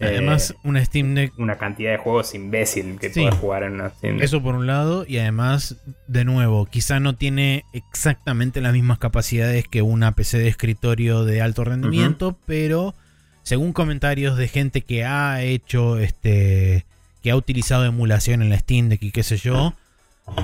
Además, 0.00 0.52
Eh, 0.52 0.54
una 0.64 0.82
Steam 0.84 1.14
Deck 1.14 1.32
una 1.38 1.58
cantidad 1.58 1.90
de 1.90 1.98
juegos 1.98 2.34
imbécil 2.34 2.98
que 2.98 3.10
Sí. 3.10 3.20
puedes 3.20 3.34
jugar 3.34 3.64
en 3.64 3.72
una 3.74 3.90
Steam 3.90 4.14
Deck. 4.16 4.24
Eso 4.24 4.42
por 4.42 4.54
un 4.54 4.66
lado, 4.66 5.04
y 5.06 5.18
además, 5.18 5.76
de 6.06 6.24
nuevo, 6.24 6.64
quizá 6.66 7.00
no 7.00 7.16
tiene 7.16 7.64
exactamente 7.74 8.60
las 8.62 8.72
mismas 8.72 8.98
capacidades 8.98 9.66
que 9.68 9.82
una 9.82 10.12
PC 10.12 10.38
de 10.38 10.48
escritorio 10.48 11.24
de 11.24 11.42
alto 11.42 11.64
rendimiento, 11.64 12.34
pero 12.46 12.94
según 13.42 13.72
comentarios 13.72 14.38
de 14.38 14.48
gente 14.48 14.80
que 14.82 15.04
ha 15.04 15.42
hecho 15.42 15.98
este. 15.98 16.86
Que 17.22 17.30
ha 17.30 17.36
utilizado 17.36 17.84
emulación 17.84 18.42
en 18.42 18.50
la 18.50 18.58
Steam 18.58 18.88
Deck 18.88 19.02
y 19.02 19.10
qué 19.10 19.22
sé 19.22 19.36
yo. 19.36 19.74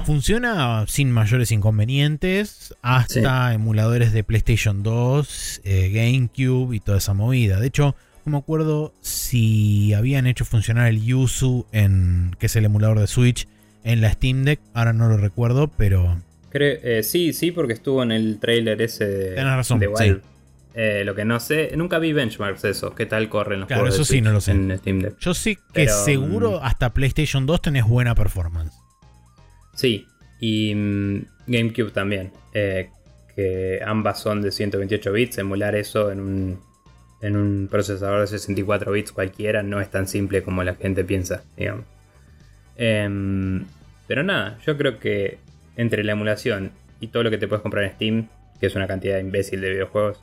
Funciona 0.04 0.84
sin 0.88 1.12
mayores 1.12 1.52
inconvenientes, 1.52 2.74
hasta 2.82 3.54
emuladores 3.54 4.12
de 4.12 4.24
PlayStation 4.24 4.82
2, 4.82 5.60
eh, 5.64 5.90
GameCube 5.90 6.74
y 6.74 6.80
toda 6.80 6.98
esa 6.98 7.14
movida. 7.14 7.60
De 7.60 7.68
hecho, 7.68 7.94
no 8.24 8.32
me 8.32 8.38
acuerdo 8.38 8.92
si 9.00 9.94
habían 9.94 10.26
hecho 10.26 10.44
funcionar 10.44 10.88
el 10.88 11.04
Yuzu, 11.04 11.66
en, 11.72 12.34
que 12.40 12.46
es 12.46 12.56
el 12.56 12.64
emulador 12.64 12.98
de 12.98 13.06
Switch, 13.06 13.46
en 13.84 14.00
la 14.00 14.10
Steam 14.12 14.42
Deck. 14.44 14.58
Ahora 14.74 14.92
no 14.92 15.08
lo 15.08 15.18
recuerdo, 15.18 15.68
pero 15.68 16.20
Creo- 16.50 16.78
eh, 16.82 17.02
sí, 17.04 17.32
sí, 17.32 17.52
porque 17.52 17.74
estuvo 17.74 18.02
en 18.02 18.10
el 18.10 18.38
trailer 18.40 18.82
ese 18.82 19.06
de, 19.06 19.44
razón, 19.44 19.78
de 19.78 19.88
sí. 19.96 20.16
Eh, 20.78 21.04
lo 21.06 21.14
que 21.14 21.24
no 21.24 21.40
sé, 21.40 21.72
nunca 21.74 21.98
vi 21.98 22.12
benchmarks 22.12 22.60
de 22.62 22.70
eso. 22.70 22.94
¿Qué 22.94 23.06
tal 23.06 23.30
corren 23.30 23.60
los 23.60 23.66
Claro, 23.66 23.82
juegos 23.84 23.96
de 23.96 24.02
eso 24.02 24.12
sí, 24.12 24.20
no 24.20 24.26
Switch 24.30 24.34
lo 24.34 24.40
sé. 24.42 24.50
en 24.52 24.78
Steam 24.78 25.00
Deck? 25.00 25.18
yo 25.18 25.32
sé 25.32 25.54
que 25.56 25.62
Pero, 25.72 26.04
seguro 26.04 26.60
mm, 26.60 26.64
hasta 26.64 26.92
PlayStation 26.92 27.46
2 27.46 27.62
tenés 27.62 27.84
buena 27.86 28.14
performance. 28.14 28.74
Sí, 29.74 30.06
y 30.38 30.74
mm, 30.74 31.24
GameCube 31.46 31.90
también. 31.92 32.30
eh, 32.52 32.90
que 33.34 33.80
ambas 33.84 34.20
son 34.20 34.40
de 34.42 34.50
128 34.50 35.12
bits. 35.12 35.38
Emular 35.38 35.74
eso 35.74 36.10
en 36.12 36.20
un, 36.20 36.60
en 37.22 37.36
un 37.36 37.68
procesador 37.70 38.20
de 38.22 38.26
64 38.26 38.92
bits 38.92 39.12
cualquiera 39.12 39.62
no 39.62 39.80
es 39.80 39.90
tan 39.90 40.06
simple 40.08 40.42
como 40.42 40.62
la 40.64 40.74
gente 40.74 41.04
piensa, 41.04 41.42
digamos. 41.56 41.84
Em, 42.76 43.64
pero 44.06 44.22
nada, 44.22 44.58
yo 44.66 44.76
creo 44.76 44.98
que 44.98 45.38
entre 45.76 46.04
la 46.04 46.12
emulación 46.12 46.70
y 47.00 47.08
todo 47.08 47.22
lo 47.24 47.30
que 47.30 47.38
te 47.38 47.48
puedes 47.48 47.62
comprar 47.62 47.84
en 47.84 47.92
Steam, 47.92 48.28
que 48.60 48.66
es 48.66 48.74
una 48.74 48.86
cantidad 48.86 49.18
imbécil 49.18 49.60
de 49.60 49.70
videojuegos, 49.70 50.20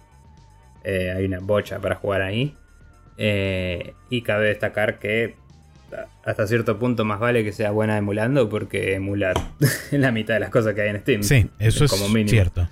eh, 0.83 1.13
hay 1.15 1.25
una 1.25 1.39
bocha 1.39 1.79
para 1.79 1.95
jugar 1.95 2.21
ahí. 2.21 2.55
Eh, 3.17 3.93
y 4.09 4.21
cabe 4.23 4.47
destacar 4.47 4.97
que 4.99 5.35
hasta 6.25 6.47
cierto 6.47 6.79
punto 6.79 7.05
más 7.05 7.19
vale 7.19 7.43
que 7.43 7.51
sea 7.51 7.69
buena 7.69 7.95
emulando 7.97 8.49
porque 8.49 8.95
emular 8.95 9.35
la 9.91 10.11
mitad 10.11 10.33
de 10.33 10.39
las 10.39 10.49
cosas 10.49 10.73
que 10.73 10.81
hay 10.81 10.89
en 10.89 10.99
Steam. 11.01 11.21
Sí, 11.23 11.47
eso 11.59 11.85
es 11.85 12.09
mínimo. 12.09 12.29
cierto. 12.29 12.67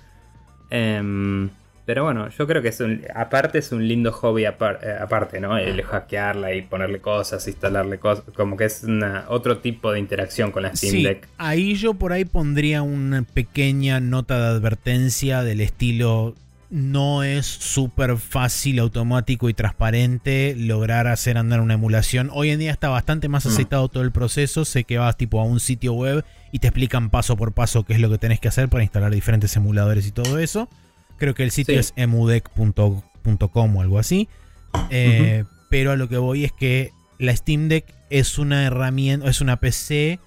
Em, 0.70 1.50
pero 1.84 2.04
bueno, 2.04 2.28
yo 2.30 2.46
creo 2.46 2.62
que 2.62 2.68
es 2.68 2.80
un, 2.80 3.02
aparte 3.14 3.58
es 3.58 3.72
un 3.72 3.86
lindo 3.86 4.12
hobby 4.12 4.44
apar- 4.44 4.78
eh, 4.82 4.96
aparte, 5.00 5.40
¿no? 5.40 5.58
El 5.58 5.82
hackearla 5.82 6.54
y 6.54 6.62
ponerle 6.62 7.00
cosas, 7.00 7.46
instalarle 7.46 7.98
cosas, 7.98 8.24
como 8.34 8.56
que 8.56 8.64
es 8.64 8.84
una, 8.84 9.26
otro 9.28 9.58
tipo 9.58 9.92
de 9.92 9.98
interacción 9.98 10.50
con 10.52 10.62
la 10.62 10.74
Steam 10.74 10.92
Sí, 10.92 11.02
Deck. 11.04 11.28
ahí 11.38 11.74
yo 11.74 11.94
por 11.94 12.12
ahí 12.12 12.24
pondría 12.24 12.82
una 12.82 13.22
pequeña 13.22 14.00
nota 14.00 14.40
de 14.40 14.46
advertencia 14.56 15.42
del 15.42 15.60
estilo 15.60 16.34
no 16.74 17.22
es 17.22 17.44
súper 17.44 18.16
fácil, 18.16 18.78
automático 18.78 19.50
y 19.50 19.54
transparente 19.54 20.54
lograr 20.56 21.06
hacer 21.06 21.36
andar 21.36 21.60
una 21.60 21.74
emulación. 21.74 22.30
Hoy 22.32 22.48
en 22.48 22.58
día 22.60 22.70
está 22.72 22.88
bastante 22.88 23.28
más 23.28 23.44
Mm. 23.44 23.48
aceitado 23.48 23.88
todo 23.88 24.02
el 24.02 24.10
proceso. 24.10 24.64
Sé 24.64 24.84
que 24.84 24.96
vas 24.96 25.18
tipo 25.18 25.38
a 25.38 25.44
un 25.44 25.60
sitio 25.60 25.92
web 25.92 26.24
y 26.50 26.60
te 26.60 26.68
explican 26.68 27.10
paso 27.10 27.36
por 27.36 27.52
paso 27.52 27.84
qué 27.84 27.92
es 27.92 28.00
lo 28.00 28.08
que 28.08 28.16
tenés 28.16 28.40
que 28.40 28.48
hacer 28.48 28.70
para 28.70 28.82
instalar 28.84 29.12
diferentes 29.12 29.54
emuladores 29.54 30.06
y 30.06 30.12
todo 30.12 30.38
eso. 30.38 30.70
Creo 31.18 31.34
que 31.34 31.42
el 31.44 31.50
sitio 31.50 31.74
Sí. 31.74 31.80
es 31.80 31.92
emudeck.com 31.96 33.76
o 33.76 33.80
algo 33.82 33.98
así. 33.98 34.28
Eh, 34.90 35.44
Pero 35.68 35.92
a 35.92 35.96
lo 35.96 36.08
que 36.08 36.16
voy 36.18 36.44
es 36.44 36.52
que 36.52 36.90
la 37.18 37.34
Steam 37.36 37.68
Deck 37.68 37.84
es 38.10 38.38
una 38.38 38.64
herramienta, 38.64 39.28
es 39.28 39.40
una 39.40 39.56
PC 39.58 40.20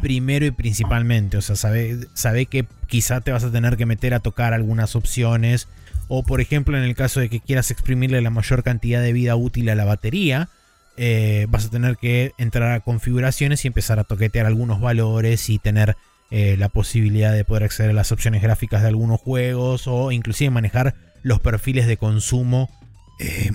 primero 0.00 0.46
y 0.46 0.50
principalmente. 0.50 1.36
O 1.36 1.42
sea, 1.42 1.56
sabe, 1.56 1.98
sabe 2.14 2.46
que 2.46 2.66
quizá 2.86 3.20
te 3.20 3.32
vas 3.32 3.44
a 3.44 3.50
tener 3.50 3.76
que 3.76 3.86
meter 3.86 4.14
a 4.14 4.20
tocar 4.20 4.52
algunas 4.54 4.96
opciones. 4.96 5.68
O 6.08 6.22
por 6.22 6.40
ejemplo, 6.40 6.76
en 6.76 6.84
el 6.84 6.94
caso 6.94 7.20
de 7.20 7.28
que 7.28 7.40
quieras 7.40 7.70
exprimirle 7.70 8.20
la 8.20 8.30
mayor 8.30 8.62
cantidad 8.62 9.02
de 9.02 9.12
vida 9.12 9.36
útil 9.36 9.68
a 9.68 9.74
la 9.74 9.84
batería, 9.84 10.48
eh, 10.96 11.46
vas 11.48 11.66
a 11.66 11.70
tener 11.70 11.96
que 11.96 12.32
entrar 12.38 12.72
a 12.72 12.80
configuraciones 12.80 13.64
y 13.64 13.68
empezar 13.68 13.98
a 13.98 14.04
toquetear 14.04 14.46
algunos 14.46 14.80
valores 14.80 15.48
y 15.48 15.58
tener 15.58 15.96
eh, 16.30 16.56
la 16.58 16.68
posibilidad 16.68 17.32
de 17.32 17.44
poder 17.44 17.64
acceder 17.64 17.90
a 17.90 17.94
las 17.94 18.12
opciones 18.12 18.42
gráficas 18.42 18.82
de 18.82 18.88
algunos 18.88 19.20
juegos 19.20 19.86
o 19.86 20.12
inclusive 20.12 20.50
manejar 20.50 20.94
los 21.22 21.40
perfiles 21.40 21.86
de 21.86 21.96
consumo 21.96 22.70
eh, 23.18 23.50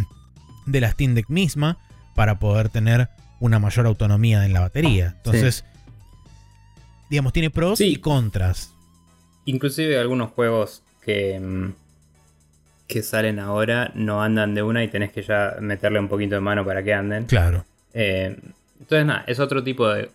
de 0.66 0.80
la 0.80 0.90
Steam 0.90 1.14
Deck 1.14 1.28
misma 1.28 1.78
para 2.14 2.38
poder 2.38 2.68
tener 2.68 3.08
una 3.42 3.58
mayor 3.58 3.86
autonomía 3.86 4.46
en 4.46 4.52
la 4.52 4.60
batería. 4.60 5.14
Entonces, 5.16 5.64
digamos, 7.10 7.32
tiene 7.32 7.50
pros 7.50 7.78
Sí. 7.78 7.86
y 7.88 7.96
contras. 7.96 8.72
Inclusive 9.46 9.98
algunos 9.98 10.30
juegos 10.30 10.82
que, 11.04 11.40
mm, 11.40 11.72
que 12.86 13.02
salen 13.02 13.40
ahora 13.40 13.90
no 13.96 14.22
andan 14.22 14.54
de 14.54 14.62
una 14.62 14.84
y 14.84 14.88
tenés 14.88 15.10
que 15.10 15.22
ya 15.22 15.56
meterle 15.60 15.98
un 15.98 16.06
poquito 16.08 16.36
de 16.36 16.40
mano 16.40 16.64
para 16.64 16.84
que 16.84 16.94
anden. 16.94 17.24
Claro. 17.26 17.64
Eh, 17.94 18.36
entonces, 18.78 19.06
nada, 19.06 19.24
es 19.26 19.40
otro 19.40 19.64
tipo 19.64 19.88
de. 19.88 20.08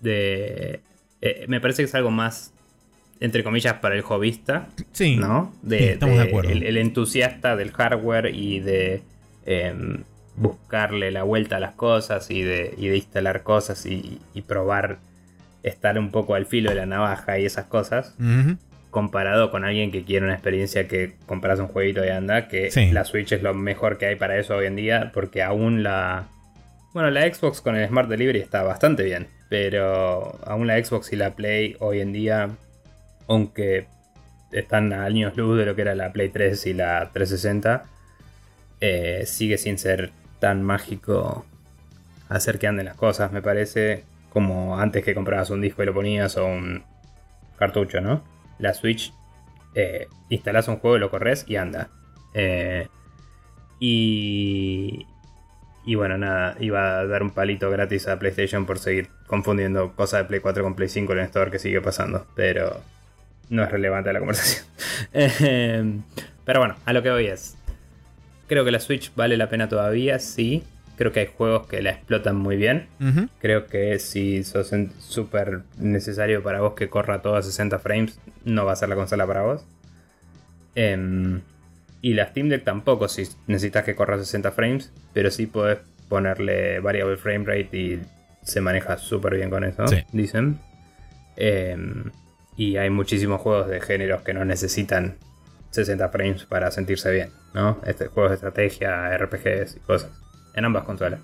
de 0.00 0.80
eh, 1.20 1.44
me 1.48 1.60
parece 1.60 1.82
que 1.82 1.86
es 1.86 1.94
algo 1.94 2.10
más, 2.10 2.50
entre 3.20 3.44
comillas, 3.44 3.74
para 3.74 3.94
el 3.94 4.00
hobbyista, 4.02 4.68
Sí. 4.92 5.16
¿no? 5.16 5.52
Sí, 5.68 5.76
estamos 5.76 6.16
de 6.16 6.22
acuerdo. 6.22 6.50
El, 6.50 6.62
el 6.62 6.78
entusiasta 6.78 7.56
del 7.56 7.72
hardware 7.72 8.34
y 8.34 8.60
de 8.60 9.02
eh, 9.44 10.02
buscarle 10.36 11.10
la 11.10 11.22
vuelta 11.22 11.56
a 11.56 11.60
las 11.60 11.74
cosas 11.74 12.30
y 12.30 12.42
de, 12.42 12.74
y 12.76 12.88
de 12.88 12.96
instalar 12.96 13.42
cosas 13.42 13.86
y, 13.86 14.20
y 14.34 14.42
probar 14.42 14.98
estar 15.62 15.98
un 15.98 16.10
poco 16.10 16.34
al 16.34 16.46
filo 16.46 16.70
de 16.70 16.76
la 16.76 16.86
navaja 16.86 17.38
y 17.38 17.46
esas 17.46 17.66
cosas 17.66 18.14
comparado 18.90 19.50
con 19.50 19.64
alguien 19.64 19.90
que 19.90 20.04
quiere 20.04 20.24
una 20.24 20.34
experiencia 20.34 20.86
que 20.86 21.14
compras 21.26 21.58
un 21.58 21.66
jueguito 21.68 22.04
y 22.04 22.08
anda, 22.10 22.46
que 22.48 22.70
Sí. 22.70 22.90
la 22.92 23.04
Switch 23.04 23.32
es 23.32 23.42
lo 23.42 23.52
mejor 23.54 23.98
que 23.98 24.06
hay 24.06 24.16
para 24.16 24.36
eso 24.38 24.54
hoy 24.56 24.66
en 24.66 24.76
día, 24.76 25.10
porque 25.12 25.42
aún 25.42 25.82
la... 25.82 26.28
Bueno, 26.92 27.10
la 27.10 27.22
Xbox 27.22 27.60
con 27.60 27.74
el 27.74 27.88
Smart 27.88 28.08
Delivery 28.08 28.38
está 28.38 28.62
bastante 28.62 29.02
bien, 29.02 29.26
pero 29.48 30.38
aún 30.46 30.68
la 30.68 30.82
Xbox 30.84 31.12
y 31.12 31.16
la 31.16 31.30
Play 31.34 31.76
hoy 31.80 32.00
en 32.00 32.12
día, 32.12 32.50
aunque 33.26 33.86
están 34.52 34.92
a 34.92 35.04
años 35.04 35.36
luz 35.36 35.58
de 35.58 35.66
lo 35.66 35.74
que 35.74 35.82
era 35.82 35.96
la 35.96 36.12
Play 36.12 36.28
3 36.28 36.64
y 36.66 36.74
la 36.74 37.10
360, 37.12 37.84
eh, 38.80 39.24
sigue 39.26 39.58
sin 39.58 39.76
ser 39.78 40.10
tan 40.40 40.62
mágico 40.62 41.44
hacer 42.28 42.58
que 42.58 42.66
anden 42.66 42.86
las 42.86 42.96
cosas, 42.96 43.32
me 43.32 43.42
parece, 43.42 44.04
como 44.30 44.78
antes 44.78 45.04
que 45.04 45.14
comprabas 45.14 45.50
un 45.50 45.60
disco 45.60 45.82
y 45.82 45.86
lo 45.86 45.94
ponías 45.94 46.36
o 46.36 46.46
un 46.46 46.82
cartucho, 47.58 48.00
¿no? 48.00 48.22
La 48.58 48.74
Switch, 48.74 49.12
eh, 49.74 50.08
instalás 50.28 50.68
un 50.68 50.76
juego, 50.76 50.98
lo 50.98 51.10
corres 51.10 51.44
y 51.48 51.56
anda. 51.56 51.88
Eh, 52.34 52.88
y, 53.78 55.06
y 55.84 55.94
bueno, 55.94 56.16
nada, 56.18 56.56
iba 56.60 56.98
a 56.98 57.06
dar 57.06 57.22
un 57.22 57.30
palito 57.30 57.70
gratis 57.70 58.08
a 58.08 58.18
PlayStation 58.18 58.66
por 58.66 58.78
seguir 58.78 59.08
confundiendo 59.26 59.92
cosas 59.94 60.20
de 60.20 60.24
Play 60.26 60.40
4 60.40 60.62
con 60.62 60.74
Play 60.74 60.88
5 60.88 61.12
en 61.12 61.18
el 61.18 61.24
store 61.26 61.50
que 61.50 61.58
sigue 61.58 61.80
pasando, 61.80 62.26
pero 62.34 62.80
no 63.50 63.62
es 63.62 63.70
relevante 63.70 64.12
la 64.12 64.18
conversación. 64.18 64.64
Eh, 65.12 66.00
pero 66.44 66.60
bueno, 66.60 66.76
a 66.84 66.92
lo 66.92 67.02
que 67.02 67.10
voy 67.10 67.26
es, 67.26 67.56
creo 68.48 68.64
que 68.64 68.70
la 68.70 68.80
Switch 68.80 69.12
vale 69.14 69.36
la 69.36 69.48
pena 69.48 69.68
todavía, 69.68 70.18
sí. 70.18 70.62
Creo 70.96 71.10
que 71.10 71.20
hay 71.20 71.26
juegos 71.26 71.66
que 71.66 71.82
la 71.82 71.90
explotan 71.90 72.36
muy 72.36 72.56
bien. 72.56 72.86
Creo 73.40 73.66
que 73.66 73.98
si 73.98 74.44
sos 74.44 74.70
súper 75.00 75.62
necesario 75.78 76.42
para 76.42 76.60
vos 76.60 76.74
que 76.74 76.88
corra 76.88 77.20
todo 77.20 77.34
a 77.36 77.42
60 77.42 77.80
frames, 77.80 78.20
no 78.44 78.64
va 78.64 78.72
a 78.72 78.76
ser 78.76 78.88
la 78.88 78.94
consola 78.94 79.26
para 79.26 79.42
vos. 79.42 79.64
Em, 80.76 81.40
y 82.00 82.14
la 82.14 82.26
Steam 82.28 82.48
Deck 82.48 82.64
tampoco, 82.64 83.08
si 83.08 83.24
necesitas 83.46 83.84
que 83.84 83.94
corra 83.94 84.16
a 84.16 84.18
60 84.18 84.52
frames, 84.52 84.92
pero 85.12 85.30
sí 85.30 85.46
podés 85.46 85.78
ponerle 86.08 86.80
variable 86.80 87.16
frame 87.16 87.44
rate 87.44 87.76
y 87.76 88.02
se 88.42 88.60
maneja 88.60 88.96
súper 88.98 89.34
bien 89.36 89.50
con 89.50 89.64
eso, 89.64 89.88
Sí. 89.88 89.96
dicen. 90.12 90.58
Em, 91.36 92.10
y 92.56 92.76
hay 92.76 92.90
muchísimos 92.90 93.40
juegos 93.40 93.68
de 93.68 93.80
géneros 93.80 94.22
que 94.22 94.34
no 94.34 94.44
necesitan 94.44 95.16
60 95.74 96.08
frames 96.08 96.44
para 96.44 96.70
sentirse 96.70 97.10
bien, 97.10 97.30
¿no? 97.52 97.80
Este, 97.86 98.06
juegos 98.06 98.30
de 98.30 98.34
estrategia, 98.36 99.16
RPGs 99.16 99.76
y 99.76 99.80
cosas. 99.80 100.10
En 100.54 100.64
ambas 100.64 100.84
consolas. 100.84 101.20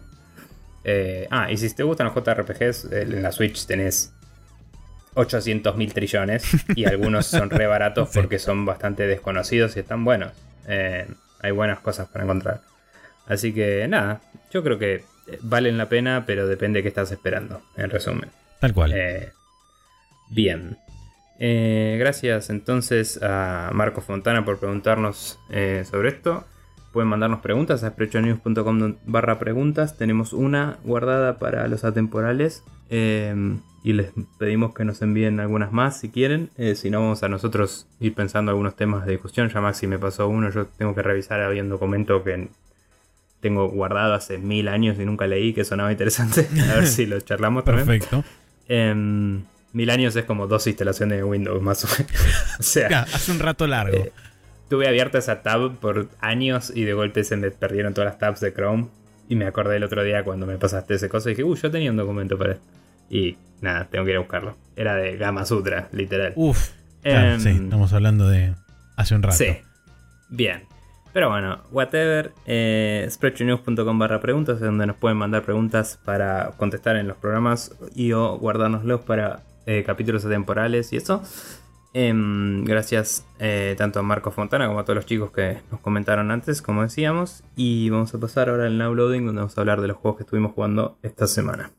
Eh, 0.84 1.28
ah, 1.30 1.50
y 1.50 1.56
si 1.56 1.72
te 1.74 1.82
gustan 1.82 2.06
los 2.06 2.14
JRPGs, 2.14 2.92
en 2.92 3.22
la 3.22 3.32
Switch 3.32 3.66
tenés 3.66 4.12
800 5.14 5.76
mil 5.76 5.92
trillones 5.92 6.44
y 6.74 6.84
algunos 6.86 7.26
son 7.26 7.50
re 7.50 7.66
baratos 7.66 8.08
Sí. 8.12 8.18
porque 8.20 8.38
son 8.38 8.64
bastante 8.64 9.06
desconocidos 9.06 9.76
y 9.76 9.80
están 9.80 10.04
buenos. 10.04 10.32
Eh, 10.66 11.06
hay 11.40 11.50
buenas 11.52 11.80
cosas 11.80 12.08
para 12.08 12.24
encontrar. 12.24 12.60
Así 13.26 13.52
que 13.52 13.86
nada, 13.88 14.20
yo 14.52 14.62
creo 14.62 14.78
que 14.78 14.94
eh, 15.26 15.38
valen 15.42 15.78
la 15.78 15.88
pena, 15.88 16.24
pero 16.26 16.46
depende 16.46 16.78
de 16.78 16.82
qué 16.82 16.88
estás 16.88 17.12
esperando, 17.12 17.62
en 17.76 17.90
resumen. 17.90 18.30
Tal 18.60 18.74
cual. 18.74 18.92
Eh, 18.94 19.32
bien. 20.30 20.76
Eh, 21.42 21.96
gracias 21.98 22.50
entonces 22.50 23.18
a 23.22 23.70
Marco 23.72 24.02
Fontana 24.02 24.44
por 24.44 24.58
preguntarnos 24.58 25.40
eh, 25.48 25.84
sobre 25.90 26.10
esto. 26.10 26.44
Pueden 26.92 27.08
mandarnos 27.08 27.40
preguntas 27.40 27.82
a 27.82 27.90
sprechonews.com 27.90 28.96
barra 29.06 29.38
preguntas. 29.38 29.96
Tenemos 29.96 30.32
una 30.32 30.78
guardada 30.84 31.38
para 31.38 31.66
los 31.66 31.84
atemporales. 31.84 32.62
Eh, 32.90 33.34
y 33.82 33.94
les 33.94 34.12
pedimos 34.38 34.74
que 34.74 34.84
nos 34.84 35.00
envíen 35.00 35.40
algunas 35.40 35.72
más 35.72 35.98
si 35.98 36.10
quieren. 36.10 36.50
si 36.74 36.90
no, 36.90 37.00
vamos 37.00 37.22
a 37.22 37.28
nosotros 37.28 37.86
ir 37.98 38.12
pensando 38.14 38.50
algunos 38.50 38.76
temas 38.76 39.06
de 39.06 39.12
discusión. 39.12 39.48
Ya 39.48 39.60
Maxi 39.62 39.86
me 39.86 39.98
pasó 39.98 40.28
uno. 40.28 40.50
Yo 40.50 40.66
tengo 40.66 40.94
que 40.94 41.02
revisar. 41.02 41.40
Había 41.40 41.62
un 41.62 41.70
documento 41.70 42.22
que 42.22 42.48
tengo 43.40 43.68
guardado 43.68 44.12
hace 44.14 44.36
mil 44.36 44.68
años 44.68 44.98
y 44.98 45.04
nunca 45.06 45.26
leí 45.26 45.54
que 45.54 45.64
sonaba 45.64 45.92
interesante. 45.92 46.46
a 46.70 46.74
ver 46.74 46.86
si 46.86 47.06
lo 47.06 47.20
charlamos 47.20 47.64
también. 47.64 47.86
Perfecto. 47.86 48.24
Mil 49.72 49.90
años 49.90 50.16
es 50.16 50.24
como 50.24 50.46
dos 50.46 50.66
instalaciones 50.66 51.18
de 51.18 51.24
Windows, 51.24 51.62
más 51.62 51.84
o 51.84 51.88
menos. 51.88 52.12
o 52.58 52.62
sea, 52.62 53.02
hace 53.02 53.32
un 53.32 53.38
rato 53.38 53.66
largo. 53.66 53.96
Eh, 53.96 54.12
tuve 54.68 54.88
abierta 54.88 55.18
esa 55.18 55.42
tab 55.42 55.76
por 55.78 56.08
años 56.20 56.72
y 56.74 56.84
de 56.84 56.92
golpe 56.92 57.24
se 57.24 57.36
me 57.36 57.50
perdieron 57.50 57.94
todas 57.94 58.10
las 58.10 58.18
tabs 58.18 58.40
de 58.40 58.52
Chrome. 58.52 58.88
Y 59.28 59.36
me 59.36 59.46
acordé 59.46 59.76
el 59.76 59.84
otro 59.84 60.02
día 60.02 60.24
cuando 60.24 60.44
me 60.44 60.56
pasaste 60.58 60.94
ese 60.94 61.08
cosa 61.08 61.28
y 61.30 61.32
dije, 61.34 61.44
uy, 61.44 61.56
yo 61.56 61.70
tenía 61.70 61.90
un 61.90 61.96
documento 61.96 62.36
para 62.36 62.54
esto. 62.54 62.64
Y 63.10 63.36
nada, 63.60 63.86
tengo 63.88 64.04
que 64.04 64.10
ir 64.10 64.16
a 64.16 64.20
buscarlo. 64.20 64.56
Era 64.74 64.96
de 64.96 65.16
Gama 65.16 65.44
Sutra, 65.44 65.88
literal. 65.92 66.32
Uf. 66.34 66.70
Em, 67.02 67.38
sí, 67.38 67.50
estamos 67.50 67.92
hablando 67.92 68.28
de 68.28 68.54
hace 68.96 69.14
un 69.14 69.22
rato. 69.22 69.36
Sí. 69.36 69.56
Bien. 70.28 70.64
Pero 71.12 71.28
bueno, 71.28 71.60
whatever. 71.70 72.32
Eh, 72.46 73.06
spreadshotnews.com 73.10 73.98
barra 73.98 74.20
preguntas 74.20 74.56
es 74.56 74.62
donde 74.62 74.86
nos 74.86 74.96
pueden 74.96 75.18
mandar 75.18 75.42
preguntas 75.42 75.98
para 76.04 76.52
contestar 76.56 76.96
en 76.96 77.08
los 77.08 77.16
programas 77.16 77.72
y 77.94 78.12
o 78.12 78.36
guardárnoslos 78.38 79.00
para 79.00 79.42
eh, 79.66 79.84
capítulos 79.84 80.22
temporales 80.22 80.92
y 80.92 80.96
eso. 80.96 81.22
Em, 81.92 82.64
gracias 82.64 83.26
eh, 83.40 83.74
tanto 83.76 83.98
a 83.98 84.02
Marco 84.02 84.30
Fontana 84.30 84.68
como 84.68 84.78
a 84.78 84.84
todos 84.84 84.94
los 84.94 85.06
chicos 85.06 85.32
que 85.32 85.58
nos 85.72 85.80
comentaron 85.80 86.30
antes, 86.30 86.62
como 86.62 86.82
decíamos. 86.82 87.42
Y 87.56 87.90
vamos 87.90 88.14
a 88.14 88.18
pasar 88.18 88.48
ahora 88.48 88.66
al 88.66 88.78
now 88.78 88.94
loading 88.94 89.26
donde 89.26 89.40
vamos 89.40 89.58
a 89.58 89.60
hablar 89.60 89.80
de 89.80 89.88
los 89.88 89.96
juegos 89.96 90.18
que 90.18 90.24
estuvimos 90.24 90.52
jugando 90.52 90.98
esta 91.02 91.26
semana. 91.26 91.72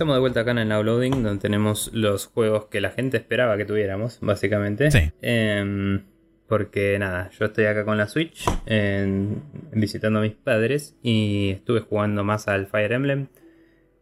Estamos 0.00 0.16
de 0.16 0.20
vuelta 0.20 0.40
acá 0.40 0.52
en 0.52 0.58
el 0.60 0.68
Loading, 0.70 1.22
donde 1.22 1.42
tenemos 1.42 1.90
los 1.92 2.24
juegos 2.24 2.68
que 2.68 2.80
la 2.80 2.88
gente 2.88 3.18
esperaba 3.18 3.58
que 3.58 3.66
tuviéramos, 3.66 4.16
básicamente. 4.22 4.90
Sí. 4.90 5.12
Em, 5.20 6.04
porque 6.48 6.98
nada, 6.98 7.28
yo 7.38 7.44
estoy 7.44 7.66
acá 7.66 7.84
con 7.84 7.98
la 7.98 8.08
Switch, 8.08 8.46
visitando 9.72 10.20
a 10.20 10.22
mis 10.22 10.32
padres 10.32 10.96
y 11.02 11.50
estuve 11.50 11.80
jugando 11.80 12.24
más 12.24 12.48
al 12.48 12.66
Fire 12.66 12.92
Emblem. 12.92 13.26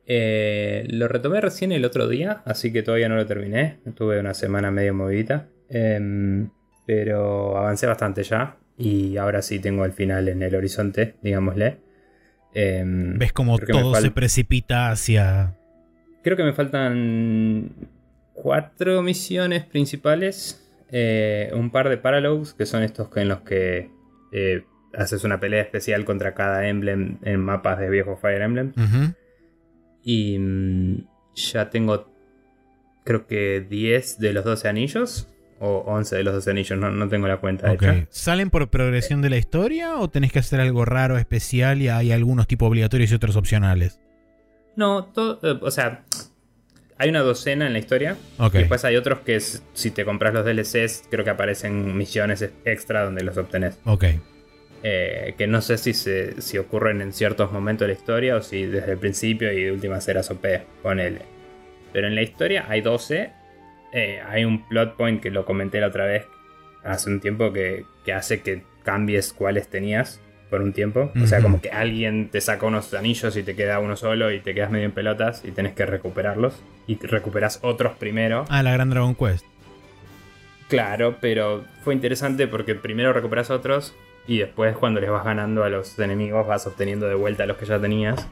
Eh, 0.06 0.86
lo 0.88 1.08
retomé 1.08 1.40
recién 1.40 1.72
el 1.72 1.84
otro 1.84 2.06
día, 2.06 2.42
así 2.44 2.72
que 2.72 2.84
todavía 2.84 3.08
no 3.08 3.16
lo 3.16 3.26
terminé. 3.26 3.78
Tuve 3.96 4.20
una 4.20 4.34
semana 4.34 4.70
medio 4.70 4.94
movidita. 4.94 5.48
Em, 5.68 6.48
pero 6.86 7.58
avancé 7.58 7.88
bastante 7.88 8.22
ya. 8.22 8.56
Y 8.76 9.16
ahora 9.16 9.42
sí 9.42 9.58
tengo 9.58 9.84
el 9.84 9.90
final 9.90 10.28
en 10.28 10.44
el 10.44 10.54
horizonte, 10.54 11.16
digámosle. 11.22 11.78
Em, 12.54 13.18
¿Ves 13.18 13.32
como 13.32 13.58
todo 13.58 13.96
se 13.96 14.12
precipita 14.12 14.92
hacia 14.92 15.56
Creo 16.28 16.36
que 16.36 16.44
me 16.44 16.52
faltan 16.52 17.70
cuatro 18.34 19.00
misiones 19.02 19.64
principales. 19.64 20.62
Eh, 20.90 21.50
un 21.54 21.70
par 21.70 21.88
de 21.88 21.96
paralogs, 21.96 22.52
que 22.52 22.66
son 22.66 22.82
estos 22.82 23.08
en 23.16 23.28
los 23.28 23.40
que 23.40 23.90
eh, 24.30 24.62
haces 24.92 25.24
una 25.24 25.40
pelea 25.40 25.62
especial 25.62 26.04
contra 26.04 26.34
cada 26.34 26.68
emblem 26.68 27.16
en 27.22 27.40
mapas 27.40 27.78
de 27.78 27.88
viejo 27.88 28.18
Fire 28.18 28.42
Emblem. 28.42 28.74
Y 30.02 30.38
mm, 30.38 31.06
ya 31.34 31.70
tengo, 31.70 32.12
creo 33.04 33.26
que 33.26 33.64
10 33.66 34.18
de 34.18 34.34
los 34.34 34.44
12 34.44 34.68
anillos. 34.68 35.28
O 35.60 35.78
11 35.86 36.14
de 36.14 36.24
los 36.24 36.34
12 36.34 36.50
anillos, 36.50 36.78
no, 36.78 37.08
tengo 37.08 37.26
la 37.26 37.38
cuenta 37.38 37.72
hecha. 37.72 38.06
¿Salen 38.10 38.50
por 38.50 38.68
progresión 38.68 39.22
de 39.22 39.30
la 39.30 39.38
historia 39.38 39.96
o 39.96 40.10
tenés 40.10 40.30
que 40.30 40.40
hacer 40.40 40.60
algo 40.60 40.84
raro, 40.84 41.16
especial 41.16 41.80
y 41.80 41.88
hay 41.88 42.12
algunos 42.12 42.46
tipos 42.46 42.68
obligatorios 42.68 43.10
y 43.12 43.14
otros 43.14 43.34
opcionales? 43.34 43.98
No, 44.78 45.06
todo, 45.06 45.40
eh, 45.42 45.58
o 45.60 45.72
sea, 45.72 46.04
hay 46.98 47.08
una 47.08 47.22
docena 47.22 47.66
en 47.66 47.72
la 47.72 47.80
historia. 47.80 48.16
Y 48.38 48.58
después 48.58 48.84
hay 48.84 48.94
otros 48.94 49.18
que 49.20 49.40
si 49.40 49.90
te 49.90 50.04
compras 50.04 50.32
los 50.32 50.44
DLCs, 50.44 51.08
creo 51.10 51.24
que 51.24 51.30
aparecen 51.30 51.96
misiones 51.96 52.48
extra 52.64 53.04
donde 53.04 53.24
los 53.24 53.36
obtenés. 53.36 53.76
Ok. 53.84 54.04
Eh, 54.84 55.34
que 55.36 55.48
no 55.48 55.62
sé 55.62 55.78
si, 55.78 55.94
se, 55.94 56.40
si 56.40 56.58
ocurren 56.58 57.02
en 57.02 57.12
ciertos 57.12 57.50
momentos 57.50 57.88
de 57.88 57.94
la 57.94 57.98
historia 57.98 58.36
o 58.36 58.40
si 58.40 58.66
desde 58.66 58.92
el 58.92 58.98
principio 58.98 59.52
y 59.52 59.64
de 59.64 59.72
últimas 59.72 60.06
eras 60.06 60.30
OP, 60.30 60.44
L. 60.44 61.18
Pero 61.92 62.06
en 62.06 62.14
la 62.14 62.22
historia 62.22 62.66
hay 62.68 62.80
12. 62.80 63.32
Eh, 63.92 64.20
hay 64.28 64.44
un 64.44 64.68
plot 64.68 64.96
point 64.96 65.20
que 65.20 65.32
lo 65.32 65.44
comenté 65.44 65.80
la 65.80 65.88
otra 65.88 66.04
vez 66.04 66.24
hace 66.84 67.10
un 67.10 67.18
tiempo 67.18 67.52
que, 67.52 67.84
que 68.04 68.12
hace 68.12 68.42
que 68.42 68.62
cambies 68.84 69.32
cuáles 69.32 69.66
tenías 69.66 70.20
por 70.48 70.62
un 70.62 70.72
tiempo. 70.72 71.12
O 71.22 71.26
sea, 71.26 71.40
como 71.40 71.60
que 71.60 71.70
alguien 71.70 72.28
te 72.30 72.40
saca 72.40 72.66
unos 72.66 72.92
anillos 72.94 73.36
y 73.36 73.42
te 73.42 73.54
queda 73.54 73.78
uno 73.78 73.96
solo 73.96 74.32
y 74.32 74.40
te 74.40 74.54
quedas 74.54 74.70
medio 74.70 74.86
en 74.86 74.92
pelotas 74.92 75.44
y 75.44 75.50
tenés 75.50 75.74
que 75.74 75.86
recuperarlos. 75.86 76.54
Y 76.86 76.98
recuperas 76.98 77.60
otros 77.62 77.96
primero. 77.96 78.44
Ah, 78.48 78.62
la 78.62 78.72
Gran 78.72 78.90
Dragon 78.90 79.14
Quest. 79.14 79.44
Claro, 80.68 81.16
pero 81.20 81.64
fue 81.82 81.94
interesante 81.94 82.46
porque 82.46 82.74
primero 82.74 83.12
recuperas 83.12 83.50
otros 83.50 83.94
y 84.26 84.38
después 84.38 84.76
cuando 84.76 85.00
les 85.00 85.10
vas 85.10 85.24
ganando 85.24 85.64
a 85.64 85.70
los 85.70 85.98
enemigos 85.98 86.46
vas 86.46 86.66
obteniendo 86.66 87.08
de 87.08 87.14
vuelta 87.14 87.44
a 87.44 87.46
los 87.46 87.56
que 87.56 87.66
ya 87.66 87.80
tenías. 87.80 88.28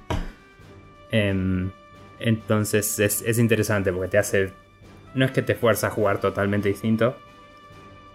Em, 1.11 1.71
entonces 2.19 2.99
es, 2.99 3.23
es 3.23 3.39
interesante 3.39 3.93
porque 3.93 4.09
te 4.09 4.19
hace... 4.19 4.53
No 5.15 5.25
es 5.25 5.31
que 5.31 5.41
te 5.41 5.55
fuerza 5.55 5.87
a 5.87 5.91
jugar 5.91 6.21
totalmente 6.21 6.69
distinto, 6.69 7.17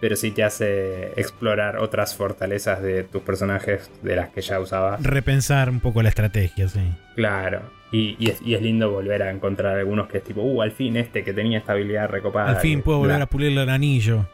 pero 0.01 0.15
sí 0.15 0.31
te 0.31 0.43
hace 0.43 1.13
explorar 1.15 1.77
otras 1.77 2.15
fortalezas 2.15 2.81
de 2.81 3.03
tus 3.03 3.21
personajes 3.21 3.89
de 4.01 4.15
las 4.15 4.29
que 4.29 4.41
ya 4.41 4.59
usabas. 4.59 5.01
Repensar 5.03 5.69
un 5.69 5.79
poco 5.79 6.01
la 6.01 6.09
estrategia, 6.09 6.67
sí. 6.67 6.81
Claro. 7.15 7.61
Y, 7.91 8.17
es, 8.27 8.41
lindo 8.41 8.89
volver 8.89 9.21
a 9.21 9.29
encontrar 9.29 9.77
algunos 9.77 10.07
que 10.07 10.17
es 10.17 10.23
tipo, 10.23 10.41
uh, 10.41 10.63
al 10.63 10.71
fin 10.71 10.97
este 10.97 11.23
que 11.23 11.33
tenía 11.33 11.59
esta 11.59 11.73
habilidad 11.73 12.09
recopada. 12.09 12.49
Al 12.49 12.57
fin 12.57 12.81
puedo 12.81 12.97
volver 12.97 13.21
a 13.21 13.27
pulirle 13.27 13.61
el 13.61 13.69
anillo. 13.69 14.25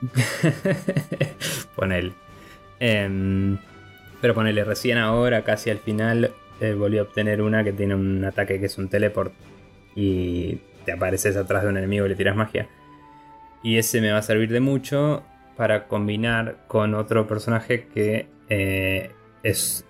ponele. 1.76 2.12
Em, 2.80 3.58
pero 4.22 4.32
ponele, 4.32 4.64
recién 4.64 4.96
ahora, 4.96 5.42
casi 5.42 5.68
al 5.68 5.78
final, 5.78 6.32
eh, 6.60 6.72
volví 6.72 6.96
a 6.96 7.02
obtener 7.02 7.42
una 7.42 7.64
que 7.64 7.72
tiene 7.72 7.94
un 7.94 8.24
ataque 8.24 8.58
que 8.58 8.66
es 8.66 8.78
un 8.78 8.88
teleport. 8.88 9.34
Y 9.94 10.58
te 10.86 10.92
apareces 10.92 11.36
atrás 11.36 11.64
de 11.64 11.68
un 11.68 11.76
enemigo 11.76 12.06
y 12.06 12.08
le 12.08 12.14
tiras 12.14 12.34
magia. 12.34 12.66
Y 13.66 13.78
ese 13.78 14.00
me 14.00 14.12
va 14.12 14.18
a 14.18 14.22
servir 14.22 14.52
de 14.52 14.60
mucho 14.60 15.24
para 15.56 15.88
combinar 15.88 16.58
con 16.68 16.94
otro 16.94 17.26
personaje 17.26 17.88
que 17.92 18.28
eh, 18.48 19.10
es 19.42 19.84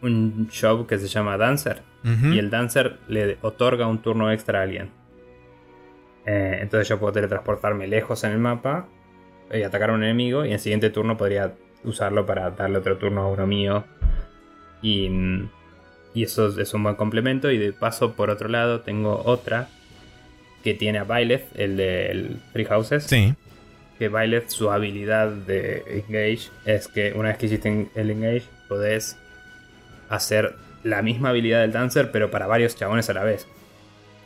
un 0.00 0.48
job 0.48 0.86
que 0.86 0.96
se 0.96 1.08
llama 1.08 1.36
Dancer. 1.36 1.82
Y 2.04 2.38
el 2.38 2.48
Dancer 2.48 3.00
le 3.06 3.36
otorga 3.42 3.86
un 3.86 4.00
turno 4.00 4.32
extra 4.32 4.60
a 4.60 4.62
alguien. 4.62 4.92
Eh, 6.24 6.56
entonces 6.62 6.88
yo 6.88 6.98
puedo 6.98 7.12
teletransportarme 7.12 7.86
lejos 7.86 8.24
en 8.24 8.32
el 8.32 8.38
mapa 8.38 8.88
y 9.52 9.62
atacar 9.62 9.90
a 9.90 9.92
un 9.92 10.04
enemigo. 10.04 10.46
Y 10.46 10.48
en 10.48 10.54
el 10.54 10.60
siguiente 10.60 10.88
turno 10.88 11.18
podría 11.18 11.52
usarlo 11.84 12.24
para 12.24 12.52
darle 12.52 12.78
otro 12.78 12.96
turno 12.96 13.24
a 13.24 13.28
uno 13.28 13.46
mío. 13.46 13.84
Y, 14.80 15.10
y 16.14 16.22
eso 16.22 16.58
es 16.58 16.72
un 16.72 16.82
buen 16.82 16.94
complemento. 16.94 17.50
Y 17.50 17.58
de 17.58 17.74
paso, 17.74 18.14
por 18.14 18.30
otro 18.30 18.48
lado, 18.48 18.80
tengo 18.80 19.20
otra 19.22 19.68
que 20.62 20.74
tiene 20.74 20.98
a 20.98 21.04
Byleth, 21.04 21.44
el 21.58 21.76
de 21.76 22.36
Free 22.52 22.64
Houses. 22.64 23.04
Sí. 23.04 23.34
Que 23.98 24.08
Byleth, 24.08 24.48
su 24.48 24.70
habilidad 24.70 25.28
de 25.28 25.82
Engage 25.88 26.50
es 26.64 26.88
que 26.88 27.12
una 27.14 27.30
vez 27.30 27.38
que 27.38 27.46
hiciste 27.46 27.88
el 27.94 28.10
Engage, 28.10 28.44
podés 28.68 29.16
hacer 30.08 30.54
la 30.84 31.02
misma 31.02 31.30
habilidad 31.30 31.60
del 31.60 31.72
Dancer, 31.72 32.10
pero 32.12 32.30
para 32.30 32.46
varios 32.46 32.76
chabones 32.76 33.10
a 33.10 33.14
la 33.14 33.24
vez. 33.24 33.46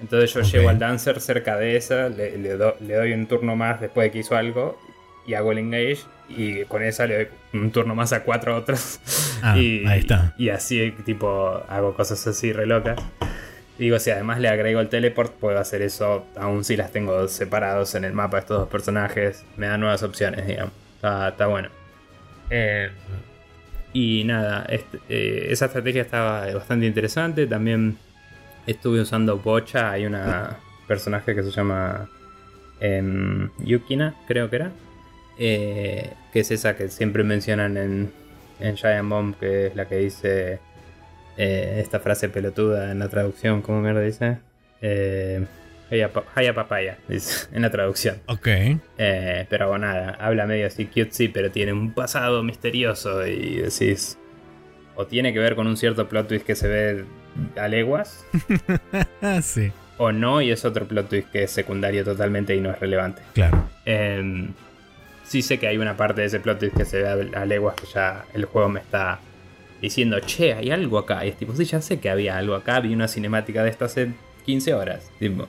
Entonces 0.01 0.35
yo 0.35 0.41
llevo 0.41 0.69
al 0.69 0.79
Dancer 0.79 1.21
cerca 1.21 1.57
de 1.57 1.77
esa, 1.77 2.09
le, 2.09 2.57
doy 2.57 3.13
un 3.13 3.27
turno 3.27 3.55
más 3.55 3.81
después 3.81 4.07
de 4.07 4.11
que 4.11 4.19
hizo 4.19 4.37
algo 4.37 4.79
y 5.27 5.35
hago 5.35 5.53
el 5.53 5.59
Engage. 5.59 6.01
Y 6.29 6.65
con 6.65 6.83
esa 6.83 7.07
le 7.07 7.15
doy 7.15 7.29
un 7.53 7.71
turno 7.71 7.95
más 7.95 8.13
a 8.13 8.25
cuatro 8.25 8.57
otros. 8.57 9.01
Ah, 9.43 9.57
y, 9.59 9.87
ahí 9.87 10.01
está. 10.01 10.35
Y 10.39 10.49
así, 10.49 10.93
tipo, 11.05 11.63
hago 11.69 11.95
cosas 11.95 12.27
así 12.27 12.53
re 12.53 12.67
locas. 12.67 12.99
Digo, 13.79 13.99
si 13.99 14.11
además 14.11 14.39
le 14.39 14.49
agrego 14.49 14.81
el 14.81 14.89
teleport, 14.89 15.33
puedo 15.33 15.59
hacer 15.59 15.83
eso 15.83 16.27
aún 16.37 16.65
si 16.65 16.77
las 16.77 16.93
tengo 16.93 17.27
separados 17.29 17.95
en 17.95 18.05
el 18.05 18.13
mapa 18.13 18.39
estos 18.39 18.59
dos 18.61 18.69
personajes. 18.69 19.45
Me 19.57 19.67
da 19.67 19.79
nuevas 19.79 20.03
opciones, 20.03 20.47
digamos. 20.47 20.73
Está, 20.97 21.47
bueno. 21.47 21.69
Eh, 22.51 22.91
y 23.93 24.25
nada, 24.25 24.67
eh, 24.69 25.47
esa 25.51 25.67
estrategia 25.67 26.03
estaba 26.03 26.53
bastante 26.53 26.87
interesante. 26.87 27.47
También 27.47 27.97
estuve 28.67 29.01
usando 29.01 29.39
Bocha. 29.39 29.91
Hay 29.91 30.07
una 30.07 30.59
personaje 30.87 31.35
que 31.35 31.43
se 31.43 31.51
llama 31.51 32.09
em, 32.79 33.51
Yukina, 33.59 34.15
creo 34.29 34.51
que 34.51 34.57
era. 34.57 34.73
Eh, 35.39 36.13
que 36.33 36.41
es 36.41 36.51
esa 36.51 36.77
que 36.77 36.89
siempre 36.89 37.25
mencionan 37.25 37.77
en, 37.79 38.13
en 38.61 38.77
Giant 38.77 39.09
Bomb, 39.09 39.35
que 39.39 39.69
es 39.69 39.77
la 39.77 39.89
que 39.89 39.97
dice 39.97 40.61
eh, 41.37 41.81
esta 41.81 42.01
frase 42.01 42.29
pelotuda 42.29 42.93
en 42.93 42.99
la 42.99 43.09
traducción, 43.09 43.63
¿cómo 43.63 43.81
mierda 43.81 44.01
dice? 44.01 44.39
Eh, 44.81 45.47
Haya 46.35 46.55
papaya, 46.55 46.97
dice, 47.07 47.49
en 47.53 47.63
la 47.63 47.71
traducción. 47.71 48.17
Ok. 48.27 48.49
Eh, 48.97 49.47
pero 49.51 49.69
bueno, 49.69 49.87
nada, 49.87 50.17
habla 50.19 50.47
medio 50.47 50.67
así 50.67 50.87
cutesy, 50.87 51.29
pero 51.29 51.51
tiene 51.51 51.75
un 51.75 51.93
pasado 51.93 52.43
misterioso 52.43 53.27
y 53.27 53.57
decís. 53.57 54.19
O 54.95 55.07
tiene 55.07 55.33
que 55.33 55.39
ver 55.39 55.55
con 55.55 55.67
un 55.67 55.77
cierto 55.77 56.09
plot 56.09 56.29
twist 56.29 56.47
que 56.47 56.55
se 56.55 56.69
ve 56.69 57.05
a 57.57 57.69
leguas. 57.69 58.25
sí. 59.43 59.71
O 59.99 60.13
no, 60.13 60.41
y 60.41 60.51
es 60.51 60.65
otro 60.65 60.87
plot 60.87 61.09
twist 61.09 61.31
que 61.31 61.43
es 61.45 61.51
secundario 61.51 62.05
totalmente 62.05 62.55
y 62.55 62.61
no 62.61 62.71
es 62.71 62.81
relevante. 62.81 63.23
Claro. 63.35 63.69
Em, 63.85 64.49
sí 65.25 65.43
sé 65.43 65.59
que 65.59 65.67
hay 65.67 65.77
una 65.77 65.97
parte 65.97 66.23
de 66.23 66.29
ese 66.29 66.41
plot 66.41 66.59
twist 66.59 66.77
que 66.77 66.85
se 66.87 67.03
ve 67.03 67.31
a 67.35 67.45
leguas 67.45 67.75
que 67.75 67.87
ya 67.87 68.25
el 68.33 68.47
juego 68.47 68.71
me 68.71 68.81
está 68.81 69.21
diciendo, 69.83 70.19
che, 70.21 70.55
hay 70.55 70.71
algo 70.71 70.99
acá. 70.99 71.27
Y 71.27 71.31
es 71.31 71.37
tipo, 71.37 71.55
sí, 71.55 71.65
ya 71.65 71.83
sé 71.83 72.01
que 72.01 72.09
había 72.09 72.39
algo 72.39 72.55
acá, 72.55 72.81
vi 72.81 72.95
una 72.95 73.09
cinemática 73.09 73.63
de 73.63 73.71
esto 73.71 73.85
hace 73.85 74.13
15 74.47 74.73
horas. 74.73 75.11
Tipo. 75.19 75.49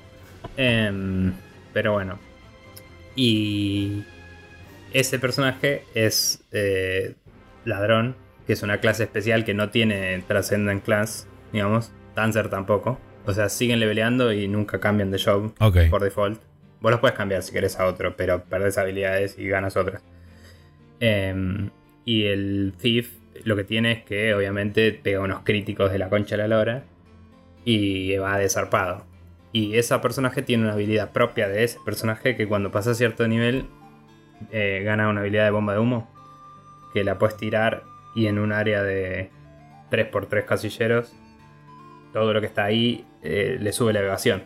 Em, 0.57 1.33
pero 1.71 1.93
bueno. 1.93 2.19
Y 3.15 4.03
ese 4.91 5.19
personaje 5.19 5.83
es 5.93 6.43
eh, 6.51 7.13
ladrón, 7.63 8.15
que 8.47 8.53
es 8.53 8.63
una 8.63 8.79
clase 8.79 9.03
especial 9.03 9.45
que 9.45 9.53
no 9.53 9.69
tiene 9.69 10.21
Transcendent 10.27 10.83
Class, 10.83 11.27
digamos. 11.53 11.91
Dancer 12.15 12.49
tampoco. 12.49 12.99
O 13.25 13.33
sea, 13.33 13.47
siguen 13.49 13.79
leveleando 13.79 14.33
y 14.33 14.47
nunca 14.47 14.79
cambian 14.79 15.11
de 15.11 15.21
job 15.23 15.53
por 15.89 16.03
default. 16.03 16.41
Vos 16.81 16.91
los 16.91 16.99
puedes 16.99 17.15
cambiar 17.15 17.43
si 17.43 17.53
querés 17.53 17.79
a 17.79 17.85
otro, 17.85 18.17
pero 18.17 18.43
perdés 18.43 18.77
habilidades 18.77 19.37
y 19.37 19.47
ganas 19.47 19.77
otras. 19.77 20.03
Em, 20.99 21.69
y 22.03 22.25
el 22.25 22.73
Thief 22.77 23.22
lo 23.43 23.55
que 23.55 23.63
tiene 23.63 23.91
es 23.91 24.03
que 24.03 24.33
obviamente 24.33 24.91
pega 24.91 25.19
unos 25.19 25.41
críticos 25.43 25.91
de 25.91 25.99
la 25.99 26.09
concha 26.09 26.35
de 26.35 26.47
la 26.47 26.47
lora 26.47 26.83
y 27.65 28.15
va 28.17 28.37
desarpado. 28.37 29.05
Y 29.51 29.77
ese 29.77 29.97
personaje 29.99 30.41
tiene 30.41 30.63
una 30.63 30.73
habilidad 30.73 31.11
propia 31.11 31.47
de 31.47 31.63
ese 31.63 31.79
personaje 31.85 32.35
que 32.35 32.47
cuando 32.47 32.71
pasa 32.71 32.91
a 32.91 32.95
cierto 32.95 33.27
nivel 33.27 33.65
eh, 34.51 34.81
gana 34.83 35.09
una 35.09 35.21
habilidad 35.21 35.45
de 35.45 35.51
bomba 35.51 35.73
de 35.73 35.79
humo 35.79 36.09
que 36.93 37.03
la 37.03 37.17
puedes 37.17 37.37
tirar 37.37 37.83
y 38.15 38.27
en 38.27 38.39
un 38.39 38.51
área 38.51 38.83
de 38.83 39.29
3x3 39.91 40.45
casilleros 40.45 41.13
todo 42.13 42.33
lo 42.33 42.41
que 42.41 42.47
está 42.47 42.65
ahí 42.65 43.05
eh, 43.21 43.57
le 43.59 43.71
sube 43.73 43.93
la 43.93 44.01
evasión. 44.01 44.43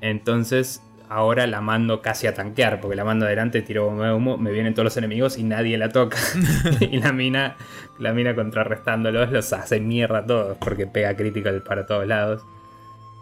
Entonces 0.00 0.82
ahora 1.10 1.48
la 1.48 1.60
mando 1.60 2.02
casi 2.02 2.28
a 2.28 2.34
tanquear, 2.34 2.80
porque 2.80 2.94
la 2.96 3.04
mando 3.04 3.26
adelante, 3.26 3.62
tiro 3.62 3.86
bomba 3.86 4.06
de 4.06 4.14
humo, 4.14 4.38
me 4.38 4.52
vienen 4.52 4.74
todos 4.74 4.84
los 4.84 4.96
enemigos 4.96 5.36
y 5.38 5.42
nadie 5.42 5.76
la 5.76 5.88
toca. 5.88 6.16
y 6.80 6.98
la 6.98 7.12
mina, 7.12 7.56
la 7.98 8.12
mina 8.12 8.34
contrarrestándolos 8.36 9.32
los 9.32 9.52
hace 9.52 9.80
mierda 9.80 10.18
a 10.18 10.26
todos, 10.26 10.56
porque 10.58 10.86
pega 10.86 11.16
critical 11.16 11.62
para 11.62 11.84
todos 11.84 12.06
lados. 12.06 12.42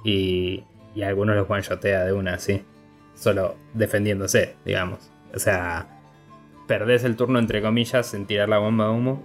Y, 0.05 0.65
y 0.95 1.03
algunos 1.03 1.35
los 1.35 1.49
one-shotea 1.49 2.05
de 2.05 2.13
una, 2.13 2.35
así. 2.35 2.63
Solo 3.15 3.57
defendiéndose, 3.73 4.55
digamos. 4.67 5.11
O 5.35 5.39
sea, 5.39 5.89
perdés 6.67 7.05
el 7.05 7.17
turno 7.17 7.39
entre 7.39 7.63
comillas 7.63 8.13
en 8.13 8.27
tirar 8.27 8.51
la 8.51 8.59
bomba 8.59 8.85
de 8.85 8.91
humo. 8.91 9.23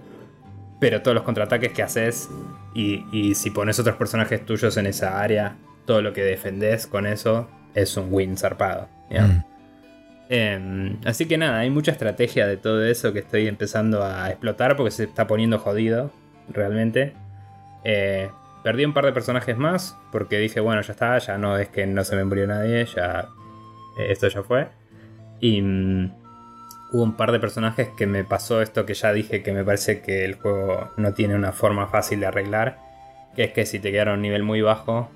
Pero 0.80 1.02
todos 1.02 1.14
los 1.14 1.24
contraataques 1.24 1.72
que 1.72 1.82
haces 1.82 2.30
y, 2.74 3.04
y 3.12 3.34
si 3.34 3.50
pones 3.50 3.78
otros 3.78 3.96
personajes 3.96 4.44
tuyos 4.44 4.78
en 4.78 4.86
esa 4.86 5.20
área, 5.20 5.56
todo 5.84 6.00
lo 6.00 6.14
que 6.14 6.22
defendés 6.22 6.86
con 6.86 7.06
eso 7.06 7.46
es 7.74 7.96
un 7.96 8.08
win 8.10 8.36
zarpado. 8.36 8.88
Mm. 9.10 9.54
Em, 10.28 10.98
así 11.04 11.26
que 11.26 11.36
nada, 11.36 11.58
hay 11.58 11.70
mucha 11.70 11.92
estrategia 11.92 12.46
de 12.46 12.56
todo 12.56 12.84
eso 12.84 13.12
que 13.12 13.18
estoy 13.20 13.46
empezando 13.46 14.02
a 14.02 14.30
explotar 14.30 14.76
porque 14.76 14.90
se 14.90 15.04
está 15.04 15.26
poniendo 15.26 15.58
jodido, 15.58 16.10
realmente. 16.48 17.12
Eh, 17.84 18.30
perdí 18.62 18.84
un 18.84 18.94
par 18.94 19.04
de 19.04 19.12
personajes 19.12 19.56
más 19.56 19.96
porque 20.10 20.38
dije, 20.38 20.60
bueno, 20.60 20.80
ya 20.80 20.92
está, 20.92 21.18
ya 21.18 21.36
no 21.36 21.58
es 21.58 21.68
que 21.68 21.86
no 21.86 22.04
se 22.04 22.16
me 22.16 22.24
murió 22.24 22.46
nadie, 22.46 22.86
ya 22.86 23.28
eh, 23.98 24.06
esto 24.10 24.28
ya 24.28 24.42
fue. 24.42 24.68
Y 25.40 25.60
mm, 25.60 26.12
hubo 26.92 27.02
un 27.02 27.16
par 27.16 27.32
de 27.32 27.40
personajes 27.40 27.90
que 27.96 28.06
me 28.06 28.24
pasó 28.24 28.62
esto 28.62 28.86
que 28.86 28.94
ya 28.94 29.12
dije 29.12 29.42
que 29.42 29.52
me 29.52 29.64
parece 29.64 30.00
que 30.00 30.24
el 30.24 30.34
juego 30.34 30.90
no 30.96 31.12
tiene 31.12 31.34
una 31.34 31.52
forma 31.52 31.88
fácil 31.88 32.20
de 32.20 32.26
arreglar, 32.26 32.78
que 33.36 33.44
es 33.44 33.52
que 33.52 33.66
si 33.66 33.78
te 33.78 33.92
quedaron 33.92 34.14
a 34.14 34.16
un 34.16 34.22
nivel 34.22 34.42
muy 34.42 34.62
bajo, 34.62 35.10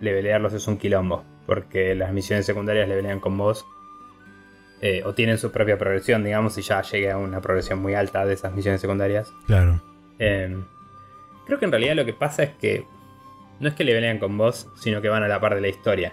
levelearlos 0.00 0.52
es 0.52 0.66
un 0.66 0.76
quilombo 0.76 1.24
porque 1.46 1.94
las 1.94 2.12
misiones 2.12 2.46
secundarias 2.46 2.88
le 2.88 2.96
venían 2.96 3.20
con 3.20 3.36
vos. 3.36 3.66
Eh, 4.80 5.02
o 5.04 5.14
tienen 5.14 5.38
su 5.38 5.50
propia 5.50 5.78
progresión, 5.78 6.24
digamos, 6.24 6.58
y 6.58 6.62
ya 6.62 6.82
llegue 6.82 7.10
a 7.10 7.16
una 7.16 7.40
progresión 7.40 7.80
muy 7.80 7.94
alta 7.94 8.26
de 8.26 8.34
esas 8.34 8.52
misiones 8.54 8.80
secundarias. 8.80 9.32
Claro. 9.46 9.80
Em, 10.18 10.64
creo 11.46 11.58
que 11.58 11.64
en 11.64 11.70
realidad 11.70 11.94
lo 11.94 12.04
que 12.04 12.12
pasa 12.12 12.42
es 12.42 12.50
que 12.50 12.86
no 13.60 13.68
es 13.68 13.74
que 13.74 13.84
le 13.84 13.94
venían 13.94 14.18
con 14.18 14.36
vos, 14.36 14.68
sino 14.76 15.00
que 15.00 15.08
van 15.08 15.22
a 15.22 15.28
la 15.28 15.40
par 15.40 15.54
de 15.54 15.60
la 15.60 15.68
historia. 15.68 16.12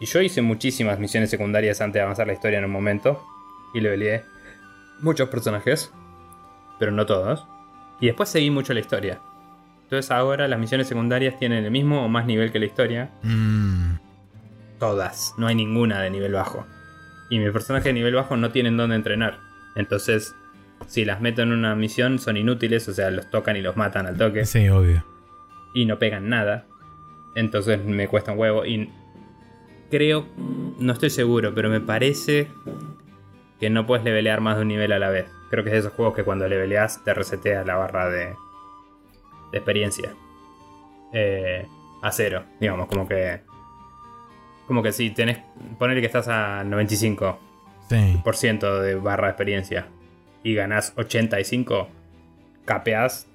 Y 0.00 0.06
yo 0.06 0.20
hice 0.20 0.42
muchísimas 0.42 0.98
misiones 0.98 1.30
secundarias 1.30 1.80
antes 1.80 1.94
de 1.94 2.00
avanzar 2.00 2.26
la 2.26 2.32
historia 2.32 2.58
en 2.58 2.64
un 2.64 2.72
momento. 2.72 3.22
Y 3.74 3.80
le 3.80 3.90
veleé 3.90 4.24
muchos 5.00 5.28
personajes, 5.28 5.92
pero 6.78 6.90
no 6.90 7.06
todos. 7.06 7.46
Y 8.00 8.06
después 8.06 8.30
seguí 8.30 8.50
mucho 8.50 8.72
la 8.72 8.80
historia. 8.80 9.20
Entonces 9.84 10.10
ahora 10.10 10.48
las 10.48 10.58
misiones 10.58 10.88
secundarias 10.88 11.38
tienen 11.38 11.64
el 11.64 11.70
mismo 11.70 12.04
o 12.04 12.08
más 12.08 12.24
nivel 12.24 12.50
que 12.50 12.58
la 12.58 12.66
historia. 12.66 13.10
Mm. 13.22 13.94
Todas. 14.80 15.34
No 15.38 15.46
hay 15.46 15.54
ninguna 15.54 16.02
de 16.02 16.10
nivel 16.10 16.32
bajo. 16.32 16.66
Y 17.30 17.38
mis 17.38 17.50
personajes 17.50 17.84
de 17.84 17.92
nivel 17.92 18.14
bajo 18.14 18.36
no 18.36 18.50
tienen 18.50 18.76
dónde 18.76 18.96
entrenar. 18.96 19.38
Entonces, 19.76 20.34
si 20.88 21.04
las 21.04 21.20
meto 21.20 21.42
en 21.42 21.52
una 21.52 21.76
misión, 21.76 22.18
son 22.18 22.36
inútiles. 22.36 22.88
O 22.88 22.92
sea, 22.92 23.10
los 23.10 23.30
tocan 23.30 23.56
y 23.56 23.62
los 23.62 23.76
matan 23.76 24.06
al 24.06 24.16
toque. 24.16 24.44
Sí, 24.46 24.68
obvio. 24.68 25.04
Y 25.74 25.84
no 25.84 25.98
pegan 25.98 26.28
nada. 26.28 26.66
Entonces 27.36 27.84
me 27.84 28.08
cuesta 28.08 28.32
un 28.32 28.38
huevo. 28.38 28.64
Y 28.64 28.90
creo, 29.90 30.26
no 30.78 30.92
estoy 30.92 31.10
seguro, 31.10 31.54
pero 31.54 31.70
me 31.70 31.80
parece 31.80 32.48
que 33.60 33.70
no 33.70 33.86
puedes 33.86 34.04
levelear 34.04 34.40
más 34.40 34.56
de 34.56 34.62
un 34.62 34.68
nivel 34.68 34.92
a 34.92 34.98
la 34.98 35.10
vez. 35.10 35.26
Creo 35.50 35.62
que 35.62 35.70
es 35.70 35.74
de 35.74 35.80
esos 35.80 35.92
juegos 35.92 36.14
que 36.14 36.24
cuando 36.24 36.48
leveleas 36.48 37.04
te 37.04 37.12
resetea 37.12 37.64
la 37.64 37.76
barra 37.76 38.08
de, 38.08 38.34
de 39.52 39.58
experiencia. 39.58 40.14
Eh, 41.12 41.66
a 42.02 42.12
cero, 42.12 42.44
digamos, 42.60 42.86
como 42.88 43.06
que 43.06 43.42
como 44.70 44.84
que 44.84 44.92
si 44.92 45.10
tenés. 45.10 45.38
Poner 45.80 45.98
que 45.98 46.06
estás 46.06 46.28
a 46.28 46.62
95% 46.62 48.80
de 48.80 48.94
barra 48.94 49.26
de 49.26 49.32
experiencia 49.32 49.88
y 50.44 50.54
ganás 50.54 50.92
85, 50.96 51.88
capeás. 52.64 53.26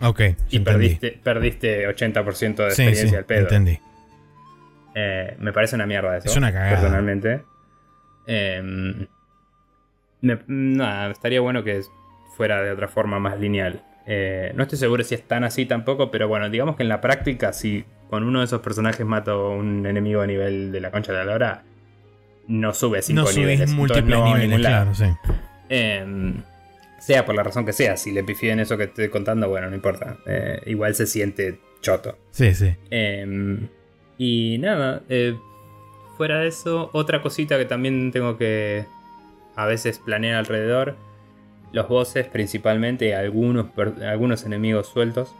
Ok. 0.00 0.20
Y 0.50 0.60
perdiste, 0.60 1.18
perdiste 1.24 1.88
80% 1.88 2.54
de 2.54 2.68
experiencia 2.68 3.18
al 3.18 3.24
pedo. 3.24 3.40
Entendí. 3.40 3.80
Eh, 4.94 5.34
me 5.40 5.52
parece 5.52 5.74
una 5.74 5.86
mierda 5.86 6.18
eso. 6.18 6.28
Es 6.28 6.36
una 6.36 6.52
cagada. 6.52 6.70
Personalmente. 6.70 7.42
Em, 8.28 9.08
nada, 10.20 11.10
estaría 11.10 11.40
bueno 11.40 11.64
que 11.64 11.82
fuera 12.36 12.62
de 12.62 12.70
otra 12.70 12.86
forma 12.86 13.18
más 13.18 13.40
lineal. 13.40 13.82
Eh, 14.06 14.52
no 14.54 14.62
estoy 14.62 14.78
seguro 14.78 15.02
si 15.02 15.16
es 15.16 15.26
tan 15.26 15.42
así 15.42 15.66
tampoco, 15.66 16.12
pero 16.12 16.28
bueno, 16.28 16.48
digamos 16.48 16.76
que 16.76 16.84
en 16.84 16.90
la 16.90 17.00
práctica, 17.00 17.52
si 17.52 17.84
con 18.10 18.24
uno 18.24 18.40
de 18.40 18.44
esos 18.46 18.60
personajes 18.60 19.06
mato 19.06 19.30
a 19.30 19.50
un 19.50 19.86
enemigo 19.86 20.20
a 20.20 20.26
nivel 20.26 20.72
de 20.72 20.80
la 20.80 20.90
concha 20.90 21.12
de 21.12 21.18
la 21.18 21.24
lora, 21.24 21.62
no 22.48 22.74
sube 22.74 23.00
5 23.00 23.22
no 23.22 23.32
niveles. 23.32 23.70
múltiples 23.70 24.18
niveles, 24.24 24.58
claro, 24.58 24.94
sí. 24.94 25.04
Em, 25.68 26.42
sea 26.98 27.24
por 27.24 27.36
la 27.36 27.44
razón 27.44 27.64
que 27.64 27.72
sea, 27.72 27.96
si 27.96 28.10
le 28.10 28.24
pifié 28.24 28.50
en 28.50 28.60
eso 28.60 28.76
que 28.76 28.84
estoy 28.84 29.08
contando, 29.08 29.48
bueno, 29.48 29.70
no 29.70 29.76
importa. 29.76 30.18
Eh, 30.26 30.60
igual 30.66 30.94
se 30.96 31.06
siente 31.06 31.60
choto. 31.80 32.18
Sí, 32.32 32.52
sí. 32.54 32.74
Em, 32.90 33.68
y 34.18 34.58
nada, 34.58 35.02
eh, 35.08 35.36
fuera 36.16 36.40
de 36.40 36.48
eso, 36.48 36.90
otra 36.92 37.22
cosita 37.22 37.56
que 37.56 37.64
también 37.64 38.10
tengo 38.10 38.36
que 38.36 38.84
a 39.54 39.66
veces 39.66 40.00
planear 40.00 40.36
alrededor. 40.36 40.96
Los 41.72 41.88
bosses, 41.88 42.26
principalmente 42.26 43.14
algunos, 43.14 43.66
algunos 44.04 44.44
enemigos 44.44 44.88
sueltos, 44.88 45.32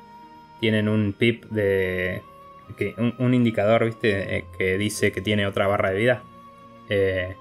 tienen 0.60 0.88
un 0.88 1.12
pip 1.12 1.44
de 1.46 2.22
un, 3.18 3.34
indicador, 3.34 3.84
¿viste? 3.84 4.36
Eh, 4.36 4.44
que 4.56 4.78
dice 4.78 5.12
que 5.12 5.20
tiene 5.20 5.46
otra 5.46 5.66
barra 5.66 5.90
de 5.90 5.98
vida. 5.98 6.22
Eh, 6.88 7.36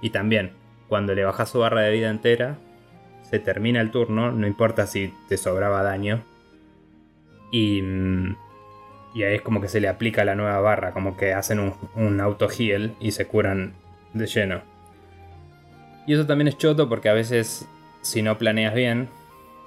y 0.00 0.10
también, 0.10 0.52
cuando 0.88 1.14
le 1.14 1.24
bajas 1.24 1.50
su 1.50 1.58
barra 1.58 1.82
de 1.82 1.92
vida 1.92 2.10
entera, 2.10 2.58
se 3.22 3.38
termina 3.38 3.80
el 3.80 3.90
turno, 3.90 4.32
no 4.32 4.46
importa 4.46 4.86
si 4.86 5.14
te 5.28 5.36
sobraba 5.36 5.82
daño. 5.82 6.22
Y, 7.52 7.82
mm, 7.82 8.36
y 9.14 9.22
ahí 9.24 9.36
es 9.36 9.42
como 9.42 9.60
que 9.60 9.68
se 9.68 9.80
le 9.80 9.88
aplica 9.88 10.24
la 10.24 10.34
nueva 10.34 10.60
barra, 10.60 10.92
como 10.92 11.16
que 11.16 11.32
hacen 11.32 11.72
un, 11.96 12.20
auto 12.20 12.48
heal 12.48 12.94
y 13.00 13.10
se 13.10 13.26
curan 13.26 13.74
de 14.14 14.26
lleno. 14.26 14.62
Y 16.06 16.14
eso 16.14 16.26
también 16.26 16.48
es 16.48 16.58
choto 16.58 16.88
porque 16.88 17.08
a 17.08 17.14
veces, 17.14 17.68
si 18.02 18.22
no 18.22 18.38
planeas 18.38 18.74
bien, 18.74 19.08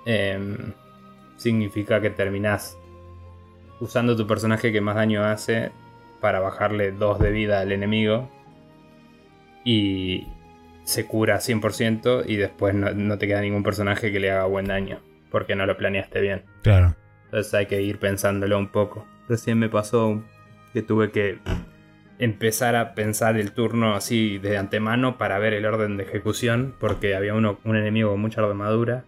em, 0.06 0.74
significa 1.38 2.02
que 2.02 2.10
terminás 2.10 2.78
usando 3.84 4.16
tu 4.16 4.26
personaje 4.26 4.72
que 4.72 4.80
más 4.80 4.96
daño 4.96 5.26
hace 5.26 5.72
para 6.22 6.40
bajarle 6.40 6.94
2 6.94 7.20
de 7.20 7.32
vida 7.32 7.60
al 7.60 7.74
enemigo. 7.74 8.30
Y 9.66 10.28
se 10.84 11.06
cura 11.06 11.38
100% 11.38 12.24
y 12.26 12.38
después 12.38 12.74
no, 12.74 12.92
no 12.92 13.18
te 13.18 13.28
queda 13.28 13.42
ningún 13.42 13.64
personaje 13.64 14.12
que 14.12 14.22
le 14.22 14.32
haga 14.32 14.46
buen 14.46 14.66
daño. 14.66 15.02
Porque 15.30 15.56
no 15.56 15.66
lo 15.66 15.76
planeaste 15.76 16.22
bien. 16.22 16.44
Claro. 16.62 16.96
Entonces 17.26 17.54
hay 17.54 17.66
que 17.66 17.82
ir 17.82 18.00
pensándolo 18.00 18.58
un 18.58 18.70
poco. 18.70 19.06
Recién 19.28 19.60
me 19.60 19.68
pasó 19.68 20.24
que 20.72 20.82
tuve 20.82 21.12
que 21.12 21.40
empezar 22.20 22.78
a 22.78 22.96
pensar 22.96 23.38
el 23.38 23.52
turno 23.52 23.96
así 23.96 24.38
de 24.38 24.58
antemano 24.58 25.18
para 25.18 25.40
ver 25.40 25.54
el 25.54 25.66
orden 25.66 25.98
de 25.98 26.04
ejecución. 26.04 26.74
Porque 26.80 27.16
había 27.16 27.34
uno, 27.34 27.60
un 27.66 27.76
enemigo 27.76 28.12
con 28.12 28.22
mucha 28.22 28.42
armadura. 28.42 29.04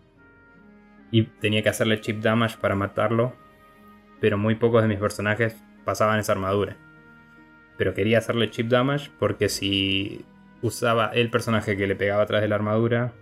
Y 1.12 1.24
tenía 1.24 1.64
que 1.64 1.70
hacerle 1.70 2.02
chip 2.02 2.22
damage 2.22 2.58
para 2.60 2.76
matarlo. 2.76 3.45
Pero 4.20 4.38
muy 4.38 4.56
pocos 4.56 4.82
de 4.82 4.88
mis 4.88 5.00
personajes 5.00 5.56
pasaban 5.84 6.20
esa 6.20 6.32
armadura. 6.32 6.78
Pero 7.78 7.94
quería 7.94 8.20
hacerle 8.20 8.50
chip 8.50 8.68
damage 8.68 9.12
porque 9.20 9.50
si 9.50 10.26
usaba 10.62 11.08
el 11.08 11.30
personaje 11.30 11.78
que 11.78 11.88
le 11.88 11.96
pegaba 11.96 12.24
atrás 12.24 12.42
de 12.42 12.48
la 12.48 12.56
armadura, 12.56 13.14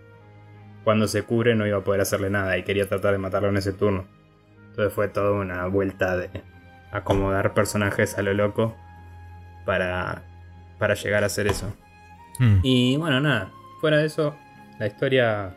cuando 0.84 1.08
se 1.08 1.22
cubre 1.22 1.54
no 1.54 1.66
iba 1.66 1.78
a 1.78 1.84
poder 1.84 2.00
hacerle 2.00 2.30
nada 2.30 2.56
y 2.56 2.62
quería 2.62 2.88
tratar 2.88 3.12
de 3.12 3.18
matarlo 3.18 3.48
en 3.48 3.56
ese 3.56 3.72
turno. 3.72 4.06
Entonces 4.70 4.92
fue 4.92 5.08
toda 5.08 5.32
una 5.32 5.66
vuelta 5.66 6.16
de 6.16 6.30
acomodar 6.92 7.54
personajes 7.54 8.16
a 8.18 8.22
lo 8.22 8.34
loco 8.34 8.76
para, 9.64 10.22
para 10.78 10.94
llegar 10.94 11.22
a 11.22 11.26
hacer 11.26 11.46
eso. 11.46 11.74
Mm. 12.38 12.58
Y 12.62 12.96
bueno, 12.96 13.20
nada, 13.20 13.50
fuera 13.80 13.98
de 13.98 14.06
eso, 14.06 14.36
la 14.78 14.86
historia 14.86 15.56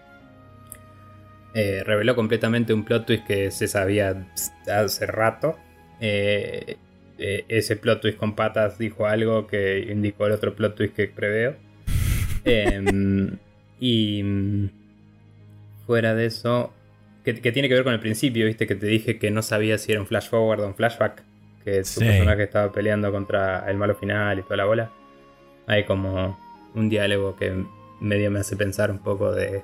eh, 1.60 1.84
reveló 1.84 2.16
completamente 2.16 2.72
un 2.74 2.84
plot 2.86 3.08
twist 3.08 3.26
que 3.26 3.50
se 3.52 3.68
sabía 3.68 4.28
hace 4.72 5.06
rato. 5.08 5.58
Eh, 6.00 6.78
eh, 7.18 7.46
ese 7.48 7.76
plot 7.78 8.02
twist 8.02 8.18
con 8.20 8.36
patas 8.36 8.78
dijo 8.78 9.08
algo 9.08 9.48
que 9.48 9.80
indicó 9.92 10.28
el 10.28 10.34
otro 10.34 10.54
plot 10.56 10.76
twist 10.76 10.96
que 10.96 11.08
preveo. 11.08 11.56
Em, 12.46 13.38
y 13.80 14.22
mm, 14.24 14.70
fuera 15.86 16.14
de 16.14 16.26
eso, 16.28 16.72
que, 17.26 17.34
que 17.42 17.52
tiene 17.52 17.68
que 17.68 17.74
ver 17.74 17.84
con 17.84 17.94
el 17.94 18.00
principio, 18.00 18.46
viste 18.46 18.68
que 18.68 18.76
te 18.76 18.86
dije 18.86 19.18
que 19.18 19.32
no 19.32 19.42
sabía 19.42 19.78
si 19.78 19.92
era 19.92 20.00
un 20.02 20.08
flash 20.08 20.30
forward 20.30 20.62
o 20.62 20.68
un 20.68 20.76
flashback, 20.76 21.24
que 21.66 21.84
su 21.84 22.00
Sí. 22.00 22.06
personaje 22.06 22.44
estaba 22.44 22.72
peleando 22.72 23.12
contra 23.12 23.70
el 23.70 23.78
malo 23.78 23.96
final 23.96 24.40
y 24.40 24.44
toda 24.44 24.58
la 24.58 24.66
bola. 24.66 24.92
Hay 25.66 25.84
como 25.86 26.38
un 26.76 26.88
diálogo 26.90 27.36
que 27.36 27.52
medio 28.00 28.30
me 28.32 28.40
hace 28.40 28.56
pensar 28.56 28.92
un 28.92 29.00
poco 29.00 29.34
de 29.34 29.64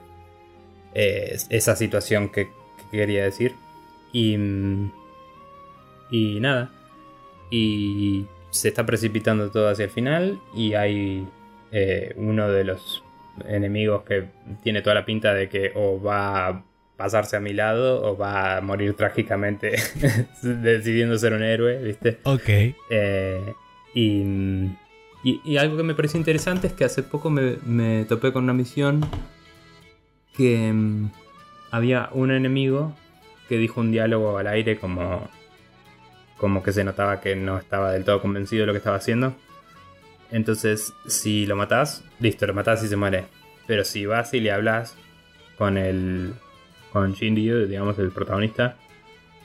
eh, 0.95 1.37
esa 1.49 1.75
situación 1.75 2.29
que, 2.29 2.45
que 2.91 2.97
quería 2.97 3.23
decir. 3.23 3.55
Y, 4.11 4.35
y 6.11 6.39
nada. 6.39 6.71
Y 7.49 8.25
se 8.51 8.69
está 8.69 8.85
precipitando 8.85 9.49
todo 9.51 9.69
hacia 9.69 9.85
el 9.85 9.91
final. 9.91 10.39
Y 10.55 10.73
hay 10.73 11.27
eh, 11.71 12.13
uno 12.17 12.49
de 12.49 12.63
los 12.63 13.03
enemigos 13.47 14.03
que 14.03 14.25
tiene 14.63 14.81
toda 14.81 14.93
la 14.95 15.05
pinta 15.05 15.33
de 15.33 15.49
que 15.49 15.71
o 15.75 15.99
va 16.01 16.47
a 16.47 16.63
pasarse 16.97 17.35
a 17.35 17.39
mi 17.39 17.51
lado 17.53 18.03
o 18.05 18.15
va 18.15 18.57
a 18.57 18.61
morir 18.61 18.93
trágicamente 18.93 19.71
decidiendo 20.43 21.17
ser 21.17 21.33
un 21.33 21.41
héroe, 21.41 21.81
¿viste? 21.81 22.19
Ok. 22.23 22.47
Eh, 22.91 23.53
y, 23.95 24.21
y- 25.23 25.41
y 25.43 25.57
algo 25.57 25.75
que 25.77 25.83
me 25.83 25.95
pareció 25.95 26.19
interesante 26.19 26.67
es 26.67 26.73
que 26.73 26.83
hace 26.85 27.01
poco 27.01 27.31
me, 27.31 27.57
me 27.65 28.05
topé 28.05 28.31
con 28.31 28.43
una 28.43 28.53
misión 28.53 29.03
que 30.35 30.71
mm, 30.71 31.11
había 31.71 32.09
un 32.11 32.31
enemigo 32.31 32.95
que 33.47 33.57
dijo 33.57 33.81
un 33.81 33.91
diálogo 33.91 34.37
al 34.37 34.47
aire 34.47 34.77
como, 34.77 35.29
como 36.37 36.63
que 36.63 36.71
se 36.71 36.83
notaba 36.83 37.21
que 37.21 37.35
no 37.35 37.57
estaba 37.57 37.91
del 37.91 38.03
todo 38.03 38.21
convencido 38.21 38.61
de 38.61 38.67
lo 38.67 38.73
que 38.73 38.77
estaba 38.77 38.97
haciendo. 38.97 39.35
Entonces, 40.31 40.93
si 41.07 41.45
lo 41.45 41.55
matás, 41.55 42.03
listo, 42.19 42.47
lo 42.47 42.53
matás 42.53 42.83
y 42.83 42.87
se 42.87 42.95
muere. 42.95 43.25
Pero 43.67 43.83
si 43.83 44.05
vas 44.05 44.33
y 44.33 44.39
le 44.39 44.51
hablas 44.51 44.95
con 45.57 45.77
el. 45.77 46.33
con 46.91 47.13
Shinryu, 47.13 47.67
digamos, 47.67 47.97
el 47.99 48.11
protagonista, 48.11 48.75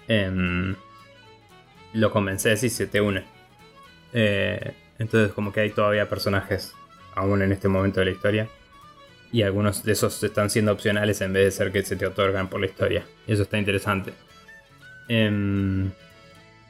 em, 0.08 0.74
lo 1.92 2.10
convences 2.10 2.62
y 2.64 2.70
se 2.70 2.86
te 2.86 3.00
une. 3.00 3.24
Eh, 4.12 4.74
entonces, 4.98 5.32
como 5.32 5.52
que 5.52 5.60
hay 5.60 5.70
todavía 5.70 6.08
personajes 6.08 6.74
aún 7.14 7.42
en 7.42 7.52
este 7.52 7.68
momento 7.68 8.00
de 8.00 8.06
la 8.06 8.12
historia. 8.12 8.48
Y 9.32 9.42
algunos 9.42 9.82
de 9.84 9.92
esos 9.92 10.22
están 10.22 10.48
siendo 10.50 10.72
opcionales 10.72 11.20
en 11.20 11.32
vez 11.34 11.44
de 11.44 11.50
ser 11.50 11.70
que 11.72 11.82
se 11.82 11.96
te 11.96 12.06
otorgan 12.06 12.48
por 12.48 12.60
la 12.60 12.66
historia. 12.66 13.04
Eso 13.26 13.42
está 13.42 13.58
interesante. 13.58 14.12
Em, 15.08 15.90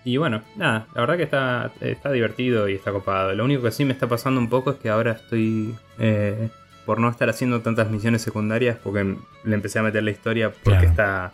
y 0.04 0.16
bueno, 0.16 0.42
nada, 0.56 0.86
la 0.94 1.00
verdad 1.02 1.16
que 1.16 1.22
está, 1.24 1.72
está 1.80 2.10
divertido 2.12 2.68
y 2.68 2.74
está 2.74 2.92
copado. 2.92 3.32
Lo 3.34 3.44
único 3.44 3.62
que 3.62 3.70
sí 3.70 3.84
me 3.84 3.92
está 3.92 4.06
pasando 4.08 4.40
un 4.40 4.48
poco 4.48 4.70
es 4.72 4.78
que 4.78 4.88
ahora 4.88 5.12
estoy. 5.12 5.74
eh, 5.98 6.48
por 6.86 7.00
no 7.00 7.10
estar 7.10 7.28
haciendo 7.28 7.60
tantas 7.60 7.90
misiones 7.90 8.22
secundarias, 8.22 8.78
porque 8.82 9.14
le 9.44 9.54
empecé 9.54 9.78
a 9.78 9.82
meter 9.82 10.02
la 10.02 10.10
historia 10.10 10.48
porque 10.50 10.70
Claro. 10.78 10.88
está 10.88 11.32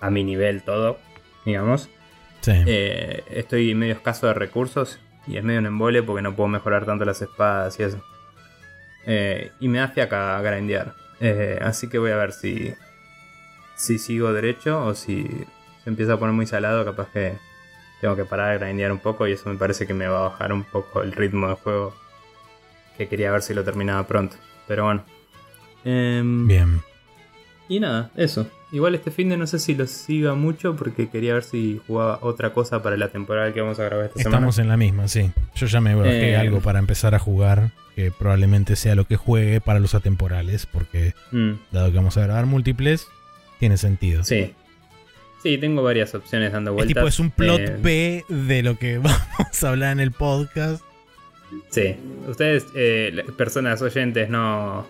a 0.00 0.08
mi 0.10 0.24
nivel 0.24 0.62
todo, 0.62 0.98
digamos. 1.44 1.90
Sí. 2.40 2.52
Eh, 2.66 3.22
estoy 3.30 3.74
medio 3.74 3.92
escaso 3.92 4.26
de 4.26 4.32
recursos 4.32 4.98
y 5.26 5.36
es 5.36 5.44
medio 5.44 5.60
un 5.60 5.66
embole 5.66 6.02
porque 6.02 6.22
no 6.22 6.34
puedo 6.34 6.48
mejorar 6.48 6.86
tanto 6.86 7.04
las 7.04 7.20
espadas 7.20 7.78
y 7.78 7.82
eso. 7.82 8.02
Eh, 9.06 9.52
y 9.60 9.68
me 9.68 9.78
da 9.78 9.88
fiaca 9.88 10.40
grindear. 10.42 10.94
Eh, 11.20 11.58
así 11.62 11.88
que 11.88 11.98
voy 11.98 12.10
a 12.10 12.16
ver 12.16 12.32
si, 12.32 12.74
si 13.76 13.98
sigo 13.98 14.32
derecho 14.32 14.84
o 14.84 14.94
si 14.94 15.26
se 15.84 15.90
empieza 15.90 16.14
a 16.14 16.18
poner 16.18 16.34
muy 16.34 16.46
salado. 16.46 16.84
Capaz 16.84 17.08
que 17.12 17.34
tengo 18.00 18.16
que 18.16 18.24
parar 18.24 18.58
de 18.58 18.66
grindear 18.66 18.92
un 18.92 18.98
poco 18.98 19.26
y 19.26 19.32
eso 19.32 19.48
me 19.48 19.56
parece 19.56 19.86
que 19.86 19.94
me 19.94 20.06
va 20.06 20.18
a 20.18 20.28
bajar 20.28 20.52
un 20.52 20.64
poco 20.64 21.02
el 21.02 21.12
ritmo 21.12 21.46
del 21.46 21.56
juego. 21.56 21.94
Que 22.98 23.08
quería 23.08 23.30
ver 23.30 23.42
si 23.42 23.54
lo 23.54 23.64
terminaba 23.64 24.06
pronto. 24.06 24.36
Pero 24.66 24.84
bueno. 24.84 25.04
Em, 25.84 26.46
Bien. 26.48 26.82
Y 27.68 27.80
nada, 27.80 28.10
eso. 28.16 28.46
Igual 28.72 28.94
este 28.96 29.10
fin 29.10 29.28
de 29.28 29.36
no 29.36 29.46
sé 29.46 29.58
si 29.58 29.74
lo 29.74 29.86
siga 29.86 30.34
mucho 30.34 30.74
porque 30.76 31.08
quería 31.08 31.34
ver 31.34 31.44
si 31.44 31.80
jugaba 31.86 32.18
otra 32.22 32.52
cosa 32.52 32.82
para 32.82 32.96
la 32.96 33.08
temporada 33.08 33.52
que 33.52 33.60
vamos 33.60 33.78
a 33.78 33.84
grabar 33.84 34.06
esta 34.06 34.20
Estamos 34.20 34.58
en 34.58 34.68
la 34.68 34.76
misma, 34.76 35.06
sí. 35.08 35.30
Yo 35.54 35.66
ya 35.66 35.80
me 35.80 35.94
bajé 35.94 36.30
Eh, 36.32 36.36
algo 36.36 36.60
para 36.60 36.78
empezar 36.80 37.14
a 37.14 37.18
jugar, 37.18 37.70
que 37.94 38.10
probablemente 38.10 38.74
sea 38.76 38.94
lo 38.96 39.04
que 39.06 39.16
juegue 39.16 39.60
para 39.60 39.78
los 39.78 39.94
atemporales, 39.94 40.66
porque 40.66 41.14
semana. 41.30 41.54
Mm, 41.54 41.58
dado 41.72 41.90
que 41.92 41.96
vamos 41.96 42.16
a 42.16 42.22
grabar 42.22 42.46
múltiples, 42.46 43.06
tiene 43.58 43.76
sentido. 43.76 44.24
sí. 44.24 44.52
Sí, 45.42 45.58
tengo 45.58 45.80
varias 45.84 46.12
opciones 46.14 46.50
dando 46.52 46.72
vueltas. 46.72 46.92
tipo, 46.94 47.06
es 47.06 47.20
un 47.20 47.30
plot 47.30 47.60
Eh, 47.60 47.76
B 47.80 48.24
de 48.28 48.62
lo 48.64 48.78
que 48.78 48.98
vamos 48.98 49.62
a 49.62 49.68
hablar 49.68 49.92
en 49.92 50.00
el 50.00 50.10
podcast. 50.10 50.82
Sí. 51.70 51.94
Ustedes, 52.26 52.66
eh, 52.74 53.22
personas 53.36 53.80
oyentes, 53.80 54.28
no. 54.28 54.86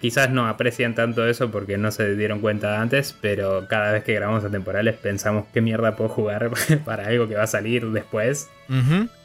Quizás 0.00 0.30
no 0.30 0.46
aprecian 0.46 0.94
tanto 0.94 1.26
eso 1.26 1.50
porque 1.50 1.76
no 1.76 1.90
se 1.90 2.14
dieron 2.14 2.40
cuenta 2.40 2.80
antes, 2.80 3.16
pero 3.20 3.66
cada 3.68 3.90
vez 3.92 4.04
que 4.04 4.14
grabamos 4.14 4.44
a 4.44 4.50
temporales 4.50 4.96
pensamos 4.96 5.46
qué 5.52 5.60
mierda 5.60 5.96
puedo 5.96 6.08
jugar 6.08 6.50
para 6.84 7.06
algo 7.08 7.26
que 7.26 7.34
va 7.34 7.42
a 7.42 7.48
salir 7.48 7.84
después. 7.90 8.48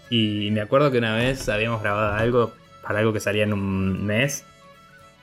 Y 0.10 0.50
me 0.52 0.62
acuerdo 0.62 0.92
que 0.92 0.98
una 0.98 1.16
vez 1.16 1.48
habíamos 1.50 1.82
grabado 1.82 2.14
algo 2.16 2.54
para 2.82 3.00
algo 3.00 3.14
que 3.14 3.20
salía 3.20 3.44
en 3.44 3.54
un 3.54 4.06
mes. 4.06 4.46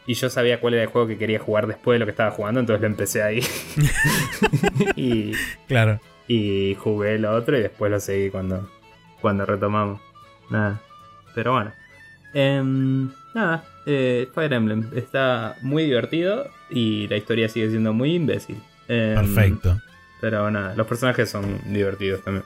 Y 0.06 0.14
yo 0.14 0.30
sabía 0.30 0.60
cuál 0.60 0.74
era 0.74 0.84
el 0.84 0.88
juego 0.88 1.06
que 1.06 1.18
quería 1.18 1.38
jugar 1.38 1.66
después 1.66 1.94
de 1.96 1.98
lo 2.00 2.06
que 2.06 2.10
estaba 2.12 2.30
jugando, 2.30 2.58
entonces 2.60 2.80
lo 2.80 2.86
empecé 2.86 3.22
ahí. 3.22 3.40
y, 4.96 5.32
Claro. 5.68 6.00
y 6.26 6.74
jugué 6.76 7.18
lo 7.18 7.32
otro 7.34 7.56
y 7.58 7.60
después 7.62 7.90
lo 7.90 8.00
seguí 8.00 8.30
cuando, 8.30 8.68
cuando 9.20 9.44
retomamos. 9.46 10.00
Nada. 10.48 10.80
Pero 11.34 11.52
bueno. 11.52 11.72
Em, 12.34 13.10
nada. 13.34 13.64
eh, 13.86 14.28
Fire 14.34 14.52
Emblem 14.52 14.88
está 14.94 15.56
muy 15.62 15.84
divertido 15.84 16.48
y 16.68 17.08
la 17.08 17.16
historia 17.16 17.48
sigue 17.48 17.70
siendo 17.70 17.92
muy 17.92 18.14
imbécil. 18.14 18.60
Em, 18.88 19.14
Perfecto. 19.14 19.80
pero 20.20 20.50
nada, 20.50 20.74
los 20.74 20.86
personajes 20.86 21.30
son 21.30 21.60
divertidos 21.72 22.22
también. 22.22 22.44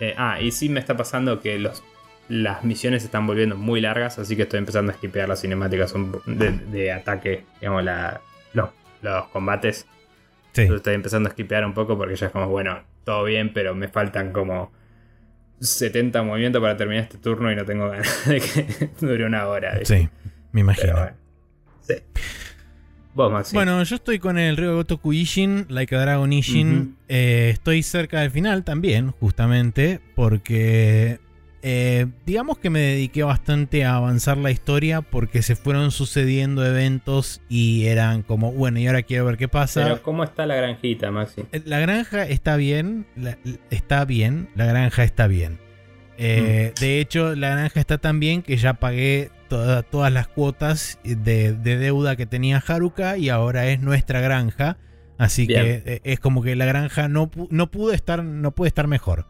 Eh, 0.00 0.14
ah, 0.16 0.40
y 0.40 0.50
sí 0.52 0.68
me 0.68 0.80
está 0.80 0.96
pasando 0.96 1.40
que 1.40 1.58
los, 1.58 1.82
las 2.28 2.64
misiones 2.64 3.02
se 3.02 3.06
están 3.06 3.26
volviendo 3.26 3.56
muy 3.56 3.80
largas, 3.80 4.18
así 4.18 4.34
que 4.36 4.42
estoy 4.42 4.58
empezando 4.58 4.92
a 4.92 4.94
skipear 4.94 5.28
las 5.28 5.40
cinemáticas 5.42 5.92
de, 6.26 6.50
de 6.52 6.92
ataque, 6.92 7.44
digamos, 7.60 7.84
la, 7.84 8.20
los, 8.54 8.70
los 9.02 9.28
combates. 9.28 9.86
Sí. 10.52 10.62
Entonces 10.62 10.76
estoy 10.80 10.94
empezando 10.94 11.28
a 11.28 11.32
skipear 11.32 11.64
un 11.66 11.74
poco 11.74 11.96
porque 11.98 12.16
ya 12.16 12.26
es 12.26 12.32
como, 12.32 12.48
bueno, 12.48 12.80
todo 13.04 13.24
bien, 13.24 13.52
pero 13.52 13.74
me 13.74 13.88
faltan 13.88 14.32
como 14.32 14.72
70 15.60 16.22
movimientos 16.22 16.60
para 16.60 16.76
terminar 16.76 17.04
este 17.04 17.18
turno 17.18 17.52
y 17.52 17.56
no 17.56 17.64
tengo 17.64 17.88
ganas 17.88 18.24
de 18.28 18.40
que 18.40 18.90
dure 19.00 19.26
una 19.26 19.46
hora. 19.46 19.78
Sí, 19.84 20.08
me 20.52 20.62
imagino. 20.62 20.86
Pero 20.86 20.98
bueno. 20.98 21.16
Sí. 21.82 21.94
Vos, 23.14 23.32
Maxi. 23.32 23.54
Bueno, 23.54 23.82
yo 23.82 23.96
estoy 23.96 24.18
con 24.18 24.38
el 24.38 24.56
Ryo 24.56 24.76
Gotoku 24.76 25.12
Ishin, 25.12 25.66
Like 25.68 25.94
a 25.96 26.00
Dragon 26.00 26.32
Ishin. 26.32 26.96
Eh, 27.08 27.50
estoy 27.52 27.82
cerca 27.82 28.20
del 28.20 28.30
final 28.30 28.64
también, 28.64 29.10
justamente, 29.10 30.00
porque 30.14 31.18
eh, 31.62 32.06
digamos 32.26 32.58
que 32.58 32.70
me 32.70 32.80
dediqué 32.80 33.22
bastante 33.22 33.84
a 33.84 33.96
avanzar 33.96 34.36
la 34.38 34.50
historia 34.50 35.02
porque 35.02 35.42
se 35.42 35.56
fueron 35.56 35.90
sucediendo 35.90 36.64
eventos 36.64 37.42
y 37.48 37.86
eran 37.86 38.22
como, 38.22 38.52
bueno, 38.52 38.78
y 38.78 38.86
ahora 38.86 39.02
quiero 39.02 39.26
ver 39.26 39.36
qué 39.36 39.48
pasa. 39.48 39.82
Pero 39.82 40.02
¿cómo 40.02 40.24
está 40.24 40.46
la 40.46 40.54
granjita, 40.56 41.10
Maxi? 41.10 41.42
Eh, 41.52 41.62
La 41.66 41.78
granja 41.80 42.24
está 42.26 42.56
bien, 42.56 43.06
la- 43.16 43.38
está 43.70 44.04
bien, 44.04 44.48
la 44.54 44.64
granja 44.66 45.04
está 45.04 45.26
bien. 45.26 45.58
Eh, 46.18 46.72
De 46.80 47.00
hecho, 47.00 47.34
la 47.34 47.50
granja 47.50 47.80
está 47.80 47.98
tan 47.98 48.20
bien 48.20 48.42
que 48.42 48.56
ya 48.56 48.74
pagué 48.74 49.30
toda- 49.48 49.82
todas 49.82 50.12
las 50.12 50.28
cuotas 50.28 50.98
de, 51.04 51.54
de 51.54 51.76
deuda 51.78 52.14
que 52.16 52.26
tenía 52.26 52.62
Haruka 52.66 53.16
y 53.16 53.28
ahora 53.30 53.66
es 53.68 53.80
nuestra 53.80 54.20
granja. 54.20 54.76
Así 55.18 55.46
Bien. 55.46 55.62
que 55.62 55.82
eh, 55.94 56.00
es 56.04 56.20
como 56.20 56.42
que 56.42 56.56
la 56.56 56.64
granja 56.64 57.08
no, 57.08 57.30
no 57.50 57.70
pudo 57.70 57.92
estar, 57.92 58.24
no 58.24 58.52
puede 58.52 58.68
estar 58.68 58.86
mejor. 58.86 59.26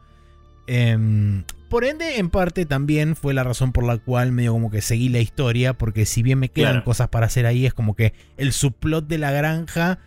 Em, 0.66 1.42
por 1.70 1.85
ende, 1.85 2.18
en 2.18 2.28
parte 2.28 2.66
también 2.66 3.16
fue 3.16 3.33
la 3.33 3.42
razón 3.44 3.72
por 3.72 3.85
la 3.85 3.96
cual 3.96 4.33
medio 4.33 4.52
como 4.52 4.70
que 4.70 4.83
seguí 4.83 5.09
la 5.09 5.20
historia, 5.20 5.72
porque 5.78 6.04
si 6.04 6.22
bien 6.22 6.38
me 6.38 6.50
quedan 6.50 6.72
Claro. 6.72 6.85
cosas 6.85 7.09
para 7.09 7.26
hacer 7.26 7.46
ahí, 7.46 7.64
es 7.64 7.72
como 7.72 7.94
que 7.96 8.12
el 8.37 8.52
subplot 8.52 9.06
de 9.06 9.16
la 9.18 9.30
granja 9.30 9.98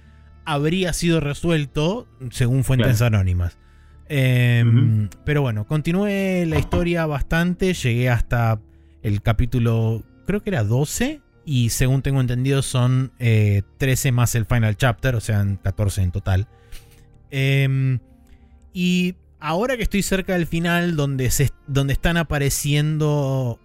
habría 0.46 0.94
sido 0.94 1.20
resuelto 1.22 2.08
según 2.30 2.64
fuentes 2.64 3.02
anónimas. 3.02 3.58
Em, 4.10 5.10
Pero 5.26 5.42
bueno, 5.42 5.66
continué 5.66 6.46
la 6.46 6.60
historia 6.60 7.06
bastante, 7.06 7.74
llegué 7.74 8.10
hasta 8.10 8.60
el 9.02 9.22
capítulo, 9.22 10.04
creo 10.28 10.44
que 10.44 10.50
era 10.50 10.64
12, 10.64 11.22
y 11.46 11.70
según 11.70 12.02
tengo 12.02 12.22
entendido 12.22 12.62
son 12.62 13.12
eh, 13.20 13.64
13 13.78 14.12
más 14.12 14.36
el 14.36 14.46
final 14.46 14.76
chapter, 14.78 15.16
o 15.16 15.22
sea, 15.22 15.46
14 15.64 16.02
en 16.04 16.12
total. 16.12 16.48
Em, 17.32 18.00
y 18.74 19.16
ahora 19.44 19.76
que 19.76 19.84
estoy 19.84 20.02
cerca 20.02 20.34
del 20.34 20.48
final, 20.48 20.96
donde, 20.96 21.30
se, 21.30 21.52
donde 21.68 21.94
están 21.94 22.16
apareciendo, 22.16 23.60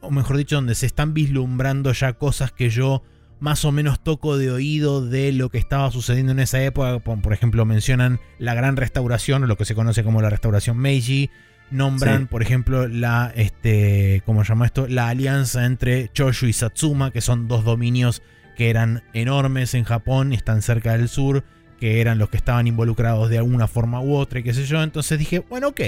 o 0.00 0.10
mejor 0.10 0.36
dicho, 0.36 0.54
donde 0.54 0.76
se 0.76 0.86
están 0.86 1.14
vislumbrando 1.14 1.92
ya 1.92 2.12
cosas 2.12 2.52
que 2.52 2.70
yo 2.70 3.02
más 3.40 3.64
o 3.64 3.72
menos 3.72 4.02
toco 4.02 4.38
de 4.38 4.52
oído 4.52 5.04
de 5.04 5.32
lo 5.32 5.50
que 5.50 5.58
estaba 5.58 5.90
sucediendo 5.90 6.30
en 6.32 6.38
esa 6.38 6.62
época. 6.62 7.00
Por, 7.00 7.32
ejemplo, 7.32 7.64
mencionan 7.64 8.20
la 8.38 8.54
gran 8.54 8.76
restauración, 8.76 9.42
o 9.42 9.46
lo 9.46 9.56
que 9.56 9.64
se 9.64 9.74
conoce 9.74 10.04
como 10.04 10.22
la 10.22 10.30
restauración 10.30 10.78
Meiji. 10.78 11.28
Nombran, 11.72 12.22
Sí. 12.22 12.28
por 12.30 12.42
ejemplo, 12.42 12.86
la, 12.86 13.32
este, 13.34 14.22
¿cómo 14.24 14.44
se 14.44 14.50
llama 14.50 14.66
esto? 14.66 14.86
La 14.86 15.08
alianza 15.08 15.66
entre 15.66 16.08
Choshu 16.12 16.46
y 16.46 16.52
Satsuma, 16.52 17.10
que 17.10 17.20
son 17.20 17.48
dos 17.48 17.64
dominios 17.64 18.22
que 18.56 18.70
eran 18.70 19.02
enormes 19.12 19.74
en 19.74 19.82
Japón 19.82 20.32
y 20.32 20.36
están 20.36 20.62
cerca 20.62 20.92
del 20.92 21.08
sur, 21.08 21.42
que 21.78 22.00
eran 22.00 22.18
los 22.18 22.30
que 22.30 22.36
estaban 22.36 22.66
involucrados 22.66 23.30
de 23.30 23.38
alguna 23.38 23.66
forma 23.68 24.00
u 24.00 24.14
otra, 24.14 24.40
y 24.40 24.42
qué 24.42 24.54
sé 24.54 24.64
yo. 24.64 24.82
Entonces 24.82 25.18
dije, 25.18 25.40
bueno, 25.40 25.68
ok, 25.68 25.80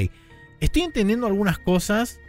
estoy 0.60 0.82
entendiendo 0.82 1.26
algunas 1.26 1.58
cosas 1.58 2.20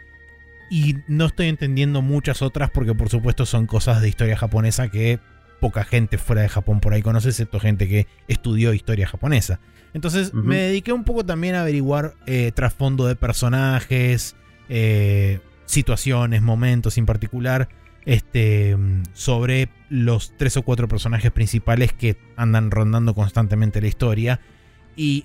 y 0.70 0.98
no 1.08 1.26
estoy 1.26 1.48
entendiendo 1.48 2.00
muchas 2.00 2.42
otras 2.42 2.70
porque 2.70 2.94
por 2.94 3.08
supuesto 3.08 3.44
son 3.44 3.66
cosas 3.66 4.00
de 4.00 4.08
historia 4.08 4.36
japonesa 4.36 4.88
que 4.88 5.18
poca 5.60 5.84
gente 5.84 6.16
fuera 6.16 6.42
de 6.42 6.48
Japón 6.48 6.80
por 6.80 6.94
ahí 6.94 7.02
conoce, 7.02 7.28
excepto 7.28 7.60
gente 7.60 7.88
que 7.88 8.06
estudió 8.28 8.72
historia 8.72 9.06
japonesa. 9.06 9.60
Entonces 9.92 10.32
me 10.32 10.56
dediqué 10.56 10.92
un 10.92 11.04
poco 11.04 11.26
también 11.26 11.56
a 11.56 11.62
averiguar 11.62 12.14
eh, 12.26 12.52
trasfondo 12.54 13.06
de 13.06 13.16
personajes, 13.16 14.36
eh, 14.68 15.40
situaciones, 15.66 16.42
momentos 16.42 16.96
en 16.96 17.06
particular, 17.06 17.68
este, 18.04 18.76
sobre 19.12 19.68
los 19.88 20.36
tres 20.36 20.56
o 20.56 20.62
cuatro 20.62 20.88
personajes 20.88 21.30
principales 21.30 21.92
que 21.92 22.16
andan 22.36 22.70
rondando 22.70 23.14
constantemente 23.14 23.80
la 23.80 23.88
historia. 23.88 24.40
Y 24.96 25.24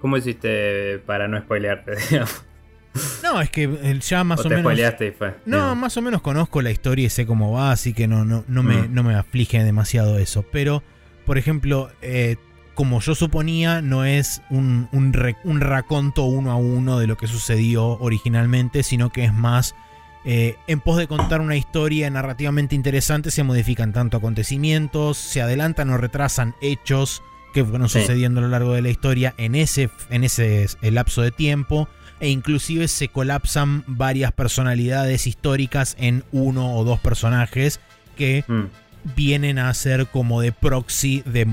¿Cómo 0.00 0.16
hiciste 0.16 0.98
para 1.06 1.26
no 1.28 1.38
spoilearte? 1.40 1.92
digamos? 2.10 2.44
no, 3.22 3.40
es 3.40 3.50
que 3.50 3.64
eh, 3.64 3.98
ya 4.00 4.24
más 4.24 4.40
¿O 4.40 4.42
o 4.42 4.48
te 4.48 4.56
menos... 4.62 4.78
y 4.78 5.10
fue? 5.10 5.34
No, 5.44 5.74
más 5.74 5.96
o 5.96 6.02
menos 6.02 6.22
conozco 6.22 6.62
la 6.62 6.70
historia 6.70 7.06
y 7.06 7.10
sé 7.10 7.26
cómo 7.26 7.52
va, 7.52 7.72
así 7.72 7.92
que 7.92 8.06
no, 8.06 8.24
no, 8.24 8.44
no, 8.48 8.62
me, 8.62 8.82
Mm. 8.82 8.94
no 8.94 9.02
me 9.02 9.14
aflige 9.14 9.62
demasiado 9.62 10.18
eso. 10.18 10.44
Pero, 10.52 10.82
por 11.26 11.36
ejemplo, 11.38 11.90
eh, 12.02 12.36
como 12.74 13.00
yo 13.00 13.14
suponía, 13.16 13.82
no 13.82 14.04
es 14.04 14.40
un, 14.50 14.88
un, 14.92 15.12
un 15.44 15.60
raconto 15.60 16.24
uno 16.24 16.52
a 16.52 16.56
uno 16.56 16.98
de 17.00 17.08
lo 17.08 17.16
que 17.16 17.26
sucedió 17.26 17.98
originalmente, 17.98 18.82
sino 18.84 19.10
que 19.10 19.24
es 19.24 19.32
más, 19.34 19.74
eh, 20.24 20.56
en 20.66 20.80
pos 20.80 20.96
de 20.98 21.06
contar 21.06 21.40
una 21.40 21.56
historia 21.56 22.10
narrativamente 22.10 22.74
interesante, 22.74 23.30
se 23.30 23.42
modifican 23.44 23.92
tanto 23.92 24.16
acontecimientos, 24.16 25.16
se 25.16 25.40
adelantan 25.42 25.90
o 25.90 25.96
retrasan 25.96 26.54
hechos 26.60 27.22
que 27.54 27.64
fueron 27.64 27.88
Sí. 27.88 28.00
sucediendo 28.00 28.40
a 28.40 28.42
lo 28.42 28.48
largo 28.48 28.72
de 28.74 28.82
la 28.82 28.90
historia 28.90 29.34
en 29.38 29.54
ese, 29.54 29.90
en 30.10 30.24
ese 30.24 30.64
eh, 30.82 30.90
lapso 30.90 31.22
de 31.22 31.30
tiempo 31.30 31.88
e 32.20 32.28
inclusive 32.30 32.88
se 32.88 33.08
colapsan 33.08 33.84
varias 33.86 34.32
personalidades 34.32 35.26
históricas 35.26 35.96
en 35.98 36.24
uno 36.32 36.74
o 36.76 36.84
dos 36.84 37.00
personajes 37.00 37.80
que 38.16 38.44
Mm. 38.48 38.64
vienen 39.16 39.58
a 39.60 39.72
ser 39.72 40.08
como 40.08 40.40
de 40.40 40.50
proxy 40.52 41.22
de 41.24 41.46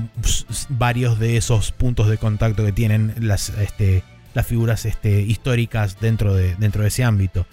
varios 0.68 1.18
de 1.18 1.36
esos 1.36 1.70
puntos 1.72 2.08
de 2.08 2.18
contacto 2.18 2.64
que 2.64 2.72
tienen 2.72 3.14
las, 3.20 3.50
este, 3.50 4.02
las 4.34 4.46
figuras 4.46 4.84
este, 4.84 5.20
históricas 5.22 5.98
dentro 6.00 6.34
de, 6.34 6.56
dentro 6.56 6.82
de 6.82 6.88
ese 6.88 7.04
ámbito. 7.04 7.46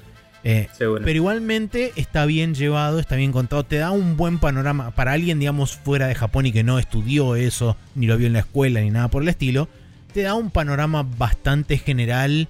Eh, 0.45 0.67
pero 0.77 1.11
igualmente 1.11 1.93
está 1.95 2.25
bien 2.25 2.53
llevado, 2.53 2.99
está 2.99 3.15
bien 3.15 3.31
contado, 3.31 3.63
te 3.63 3.77
da 3.77 3.91
un 3.91 4.17
buen 4.17 4.39
panorama 4.39 4.91
para 4.91 5.13
alguien, 5.13 5.39
digamos, 5.39 5.77
fuera 5.77 6.07
de 6.07 6.15
Japón 6.15 6.45
y 6.45 6.51
que 6.51 6.63
no 6.63 6.79
estudió 6.79 7.35
eso, 7.35 7.77
ni 7.95 8.07
lo 8.07 8.17
vio 8.17 8.27
en 8.27 8.33
la 8.33 8.39
escuela, 8.39 8.81
ni 8.81 8.89
nada 8.89 9.07
por 9.07 9.23
el 9.23 9.29
estilo, 9.29 9.69
te 10.13 10.23
da 10.23 10.33
un 10.33 10.51
panorama 10.51 11.07
bastante 11.17 11.77
general 11.77 12.49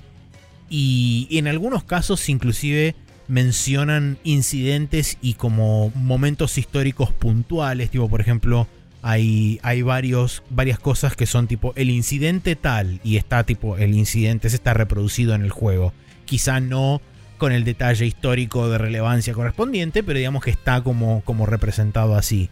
y, 0.70 1.28
y 1.30 1.38
en 1.38 1.48
algunos 1.48 1.84
casos 1.84 2.28
inclusive 2.30 2.96
mencionan 3.28 4.18
incidentes 4.24 5.18
y 5.22 5.36
como 5.36 5.92
momentos 5.96 6.58
históricos 6.58 7.12
puntuales, 7.12 7.92
tipo 7.92 8.10
por 8.10 8.22
ejemplo 8.22 8.68
hay, 9.04 9.60
hay 9.64 9.82
varios, 9.82 10.44
varias 10.50 10.80
cosas 10.80 11.16
que 11.16 11.26
son 11.26 11.48
tipo 11.48 11.74
el 11.76 11.90
incidente 11.90 12.56
tal 12.56 13.02
y 13.04 13.18
está 13.18 13.44
tipo 13.44 13.78
el 13.78 13.94
incidente 13.94 14.50
se 14.50 14.56
está 14.56 14.74
reproducido 14.74 15.36
en 15.36 15.44
el 15.44 15.52
juego. 15.52 15.94
Quizá 16.26 16.62
no 16.62 17.02
con 17.44 17.52
el 17.52 17.66
detalle 17.66 18.06
histórico 18.06 18.70
de 18.70 18.78
relevancia 18.78 19.34
correspondiente, 19.34 20.02
pero 20.02 20.18
digamos 20.18 20.46
que 20.46 20.50
está 20.50 20.82
como, 20.82 21.20
como 21.26 21.46
representado 21.46 22.16
así. 22.16 22.50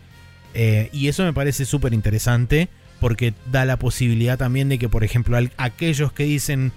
Eh, 0.54 0.90
y 0.92 1.08
eso 1.08 1.24
me 1.24 1.32
parece 1.32 1.64
súper 1.64 1.94
interesante 1.94 2.68
porque 3.00 3.34
da 3.50 3.64
la 3.64 3.80
posibilidad 3.80 4.38
también 4.38 4.68
de 4.68 4.78
que, 4.78 4.90
por 4.90 5.06
ejemplo, 5.06 5.38
aquellos 5.56 6.12
que 6.12 6.26
dicen 6.26 6.74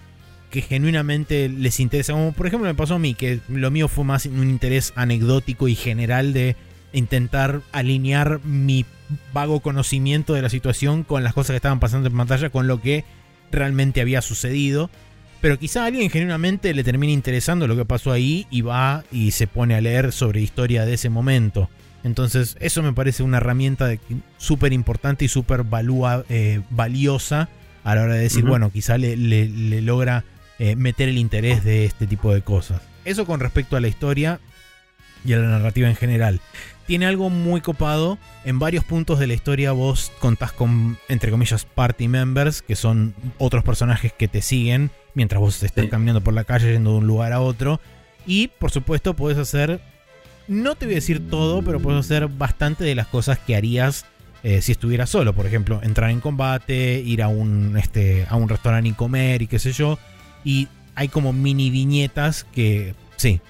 que 0.52 0.62
genuinamente 0.62 1.48
les 1.48 1.80
interesa, 1.80 2.12
como 2.12 2.30
por 2.30 2.46
ejemplo 2.46 2.68
me 2.68 2.76
pasó 2.76 2.94
a 2.94 2.98
mí, 3.00 3.14
que 3.14 3.40
lo 3.48 3.72
mío 3.72 3.88
fue 3.88 4.04
más 4.04 4.26
un 4.26 4.48
interés 4.48 4.92
anecdótico 4.94 5.66
y 5.66 5.74
general 5.74 6.32
de 6.32 6.54
intentar 6.92 7.62
alinear 7.72 8.38
mi 8.44 8.86
vago 9.32 9.58
conocimiento 9.58 10.34
de 10.34 10.42
la 10.42 10.50
situación 10.50 11.02
con 11.02 11.24
las 11.24 11.34
cosas 11.34 11.50
que 11.50 11.56
estaban 11.56 11.80
pasando 11.80 12.08
en 12.08 12.16
pantalla, 12.16 12.50
con 12.50 12.68
lo 12.68 12.80
que 12.80 13.04
realmente 13.50 14.00
había 14.00 14.22
sucedido. 14.22 14.88
Pero 15.44 15.58
quizá 15.58 15.82
a 15.82 15.86
alguien 15.88 16.08
genuinamente 16.08 16.72
le 16.72 16.82
termine 16.82 17.12
interesando 17.12 17.66
lo 17.66 17.76
que 17.76 17.84
pasó 17.84 18.12
ahí 18.12 18.46
y 18.50 18.62
va 18.62 19.04
y 19.12 19.32
se 19.32 19.46
pone 19.46 19.74
a 19.74 19.80
leer 19.82 20.10
sobre 20.10 20.40
historia 20.40 20.86
de 20.86 20.94
ese 20.94 21.10
momento. 21.10 21.68
Entonces 22.02 22.56
eso 22.60 22.82
me 22.82 22.94
parece 22.94 23.22
una 23.22 23.36
herramienta 23.36 23.90
súper 24.38 24.72
importante 24.72 25.26
y 25.26 25.28
súper 25.28 25.66
eh, 26.30 26.62
valiosa 26.70 27.50
a 27.84 27.94
la 27.94 28.04
hora 28.04 28.14
de 28.14 28.20
decir, 28.22 28.42
bueno, 28.46 28.70
quizá 28.70 28.96
le, 28.96 29.18
le- 29.18 29.46
le 29.50 29.82
logra 29.82 30.24
eh, 30.58 30.76
meter 30.76 31.10
el 31.10 31.18
interés 31.18 31.62
de 31.62 31.84
este 31.84 32.06
tipo 32.06 32.32
de 32.32 32.40
cosas. 32.40 32.80
Eso 33.04 33.26
con 33.26 33.38
respecto 33.38 33.76
a 33.76 33.80
la 33.82 33.88
historia 33.88 34.40
y 35.26 35.34
a 35.34 35.36
la 35.40 35.48
narrativa 35.48 35.90
en 35.90 35.96
general. 35.96 36.40
Tiene 36.86 37.06
algo 37.06 37.30
muy 37.30 37.60
copado. 37.62 38.18
En 38.44 38.58
varios 38.58 38.84
puntos 38.84 39.18
de 39.18 39.26
la 39.26 39.34
historia 39.34 39.72
vos 39.72 40.12
contás 40.20 40.52
con, 40.52 40.98
entre 41.08 41.30
comillas, 41.30 41.64
party 41.64 42.08
members, 42.08 42.60
que 42.60 42.76
son 42.76 43.14
otros 43.38 43.64
personajes 43.64 44.12
que 44.12 44.28
te 44.28 44.42
siguen 44.42 44.90
mientras 45.14 45.40
vos 45.40 45.62
estés 45.62 45.84
Sí. 45.84 45.90
caminando 45.90 46.20
por 46.20 46.34
la 46.34 46.44
calle 46.44 46.72
yendo 46.72 46.92
de 46.92 46.98
un 46.98 47.06
lugar 47.06 47.32
a 47.32 47.40
otro. 47.40 47.80
Y 48.26 48.48
por 48.48 48.70
supuesto 48.70 49.14
podés 49.14 49.38
hacer, 49.38 49.80
no 50.48 50.74
te 50.74 50.84
voy 50.86 50.94
a 50.94 50.96
decir 50.96 51.30
todo, 51.30 51.62
pero 51.62 51.80
puedes 51.80 52.00
hacer 52.04 52.26
bastante 52.28 52.84
de 52.84 52.94
las 52.94 53.06
cosas 53.06 53.38
que 53.38 53.56
harías 53.56 54.04
eh, 54.42 54.60
si 54.60 54.72
estuvieras 54.72 55.08
solo. 55.08 55.32
Por 55.34 55.46
ejemplo, 55.46 55.80
entrar 55.82 56.10
en 56.10 56.20
combate, 56.20 57.00
ir 57.00 57.22
a 57.22 57.28
un, 57.28 57.78
este, 57.78 58.26
a 58.28 58.36
un 58.36 58.48
restaurante 58.50 58.90
y 58.90 58.92
comer 58.92 59.40
y 59.40 59.46
qué 59.46 59.58
sé 59.58 59.72
yo. 59.72 59.98
Y 60.44 60.68
hay 60.96 61.08
como 61.08 61.32
mini 61.32 61.70
viñetas 61.70 62.44
que, 62.44 62.94
sí, 63.16 63.40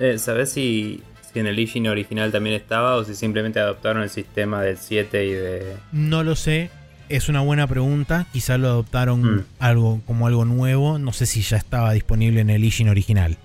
Eh, 0.00 0.18
¿Sabes 0.18 0.50
si, 0.52 1.02
si 1.36 1.40
en 1.40 1.46
el 1.48 1.58
Ishin 1.58 1.86
original 1.86 2.32
también 2.32 2.56
estaba 2.56 2.96
o 2.96 3.04
si 3.04 3.14
simplemente 3.14 3.60
adoptaron 3.60 4.02
el 4.02 4.08
sistema 4.08 4.62
del 4.62 4.78
7 4.78 5.26
y 5.26 5.32
de... 5.32 5.76
No 5.92 6.24
lo 6.24 6.34
sé. 6.34 6.70
Es 7.10 7.28
una 7.28 7.42
buena 7.42 7.66
pregunta. 7.66 8.26
Quizá 8.32 8.56
lo 8.56 8.68
adoptaron 8.68 9.20
Mm. 9.36 9.44
algo 9.58 10.00
como 10.06 10.26
algo 10.26 10.46
nuevo. 10.46 10.98
No 10.98 11.12
sé 11.12 11.26
si 11.26 11.42
ya 11.42 11.58
estaba 11.58 11.92
disponible 11.92 12.40
en 12.40 12.48
el 12.48 12.64
Ishin 12.64 12.88
original. 12.88 13.36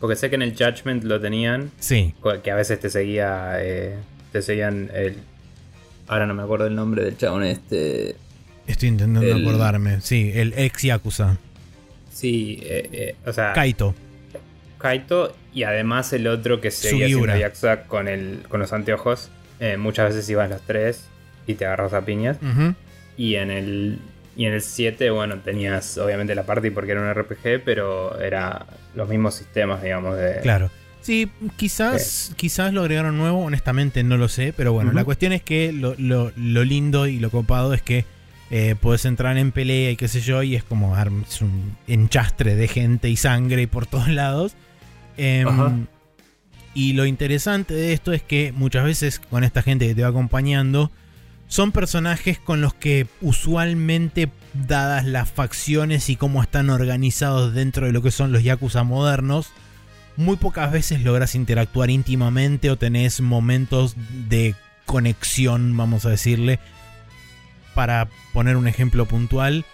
Porque 0.00 0.16
sé 0.16 0.28
que 0.28 0.34
en 0.36 0.42
el 0.42 0.52
Judgment 0.54 1.02
lo 1.04 1.18
tenían, 1.18 1.70
Sí. 1.80 2.12
que 2.44 2.50
a 2.50 2.54
veces 2.54 2.78
te 2.78 2.90
seguía... 2.90 3.52
eh, 3.58 3.96
te 4.32 4.42
seguían 4.42 4.90
el... 4.94 5.16
Ahora 6.08 6.26
no 6.26 6.34
me 6.34 6.42
acuerdo 6.42 6.66
el 6.66 6.74
nombre 6.74 7.04
del 7.04 7.16
chabón 7.16 7.42
este. 7.44 8.16
Estoy 8.66 8.90
intentando 8.90 9.26
El- 9.26 9.40
acordarme. 9.46 10.02
Sí, 10.02 10.30
el 10.34 10.52
ex 10.58 10.82
Yakuza. 10.82 11.38
Sí, 12.12 12.58
eh, 12.64 12.88
eh, 12.92 13.16
o 13.26 13.32
sea, 13.32 13.54
Kaito. 13.54 13.94
Kaito 14.78 15.34
y 15.52 15.64
además 15.64 16.12
el 16.12 16.26
otro 16.26 16.60
que 16.60 16.70
seguía 16.70 17.06
Sugiura. 17.08 17.34
siendo 17.34 17.48
Yakuza 17.48 17.82
con, 17.88 18.08
el, 18.08 18.40
con 18.48 18.60
los 18.60 18.72
anteojos. 18.72 19.30
Eh, 19.60 19.76
muchas 19.76 20.10
veces 20.14 20.28
iban 20.30 20.50
los 20.50 20.62
tres 20.62 21.04
y 21.46 21.54
te 21.54 21.66
agarras 21.66 21.92
a 21.92 22.02
piñas. 22.04 22.38
Y 23.16 23.34
en 23.36 23.50
el 23.50 23.98
y 24.36 24.46
en 24.46 24.52
el 24.54 24.62
7, 24.62 25.10
bueno, 25.10 25.38
tenías 25.40 25.98
obviamente 25.98 26.32
la 26.36 26.44
party 26.44 26.70
porque 26.70 26.92
era 26.92 27.00
un 27.00 27.12
RPG, 27.12 27.64
pero 27.64 28.20
era 28.20 28.66
los 28.94 29.08
mismos 29.08 29.34
sistemas, 29.34 29.82
digamos, 29.82 30.16
de... 30.16 30.38
Claro. 30.42 30.70
Sí, 31.00 31.28
quizás, 31.56 32.32
quizás 32.36 32.72
lo 32.72 32.82
agregaron 32.82 33.18
nuevo, 33.18 33.40
honestamente 33.44 34.04
no 34.04 34.16
lo 34.16 34.28
sé, 34.28 34.52
pero 34.56 34.72
bueno, 34.72 34.92
la 34.92 35.04
cuestión 35.04 35.32
es 35.32 35.42
que 35.42 35.72
lo, 35.72 35.94
lo- 35.98 36.30
lo 36.36 36.62
lindo 36.64 37.08
y 37.08 37.18
lo 37.18 37.30
copado 37.30 37.74
es 37.74 37.82
que 37.82 38.04
eh, 38.50 38.76
puedes 38.80 39.04
entrar 39.06 39.36
en 39.38 39.50
pelea 39.50 39.90
y 39.90 39.96
qué 39.96 40.06
sé 40.06 40.20
yo, 40.20 40.42
y 40.44 40.54
es 40.54 40.62
como 40.62 40.96
es 40.96 41.40
un 41.42 41.76
enchastre 41.88 42.54
de 42.54 42.68
gente 42.68 43.08
y 43.08 43.16
sangre 43.16 43.66
por 43.66 43.86
todos 43.86 44.06
lados. 44.08 44.54
Em, 45.18 45.86
y 46.74 46.92
lo 46.94 47.04
interesante 47.04 47.74
de 47.74 47.92
esto 47.92 48.12
es 48.12 48.22
que 48.22 48.52
muchas 48.52 48.84
veces 48.84 49.18
con 49.18 49.44
esta 49.44 49.62
gente 49.62 49.86
que 49.86 49.94
te 49.94 50.02
va 50.02 50.08
acompañando, 50.08 50.90
son 51.48 51.72
personajes 51.72 52.38
con 52.38 52.60
los 52.60 52.72
que 52.74 53.06
usualmente, 53.20 54.30
dadas 54.54 55.04
las 55.04 55.30
facciones 55.30 56.08
y 56.08 56.16
cómo 56.16 56.42
están 56.42 56.70
organizados 56.70 57.54
dentro 57.54 57.86
de 57.86 57.92
lo 57.92 58.02
que 58.02 58.10
son 58.10 58.32
los 58.32 58.44
Yakuza 58.44 58.84
modernos, 58.84 59.50
muy 60.16 60.36
pocas 60.36 60.70
veces 60.70 61.02
logras 61.02 61.34
interactuar 61.34 61.90
íntimamente 61.90 62.70
o 62.70 62.76
tenés 62.76 63.20
momentos 63.20 63.96
de 64.28 64.54
conexión, 64.84 65.76
vamos 65.76 66.06
a 66.06 66.10
decirle. 66.10 66.58
Para 67.74 68.08
poner 68.32 68.56
un 68.56 68.66
ejemplo 68.66 69.06
puntual, 69.06 69.64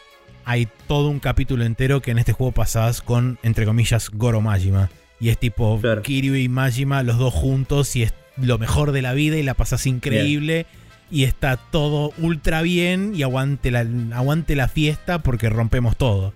hay 0.45 0.69
todo 0.87 1.09
un 1.09 1.21
capítulo 1.21 1.65
entero 1.65 2.03
que 2.03 2.11
en 2.11 2.19
este 2.19 2.33
juego 2.33 2.53
pasás 2.53 3.01
con, 3.01 3.39
entre 3.43 3.65
comillas, 3.65 4.11
Goro 4.11 4.41
Majima. 4.41 4.91
Y 5.21 5.29
es 5.31 5.39
tipo 5.39 5.79
Claro. 5.81 6.03
Kiryu 6.03 6.35
y 6.35 6.49
Majima, 6.49 7.03
los 7.03 7.19
dos 7.19 7.33
juntos, 7.33 7.95
y 7.97 8.03
es 8.03 8.15
lo 8.37 8.59
mejor 8.59 8.93
de 8.93 9.03
la 9.03 9.13
vida 9.15 9.37
y 9.37 9.43
la 9.43 9.55
pasas 9.55 9.87
increíble. 9.87 10.67
Y 11.11 11.25
está 11.25 11.57
todo 11.57 12.13
ultra 12.19 12.63
bien 12.63 13.13
y 13.15 13.23
aguante 13.23 13.71
la, 13.71 13.87
aguante 14.15 14.57
la 14.57 14.69
fiesta 14.69 15.21
porque 15.21 15.49
rompemos 15.51 15.97
todo. 15.97 16.33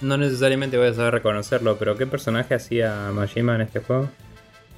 No 0.00 0.16
necesariamente 0.16 0.76
voy 0.76 0.88
a 0.88 0.94
saber 0.94 1.14
reconocerlo, 1.14 1.78
pero 1.78 1.96
¿qué 1.96 2.06
personaje 2.06 2.54
hacía 2.54 3.10
Majima 3.12 3.54
en 3.56 3.62
este 3.62 3.80
juego? 3.80 4.10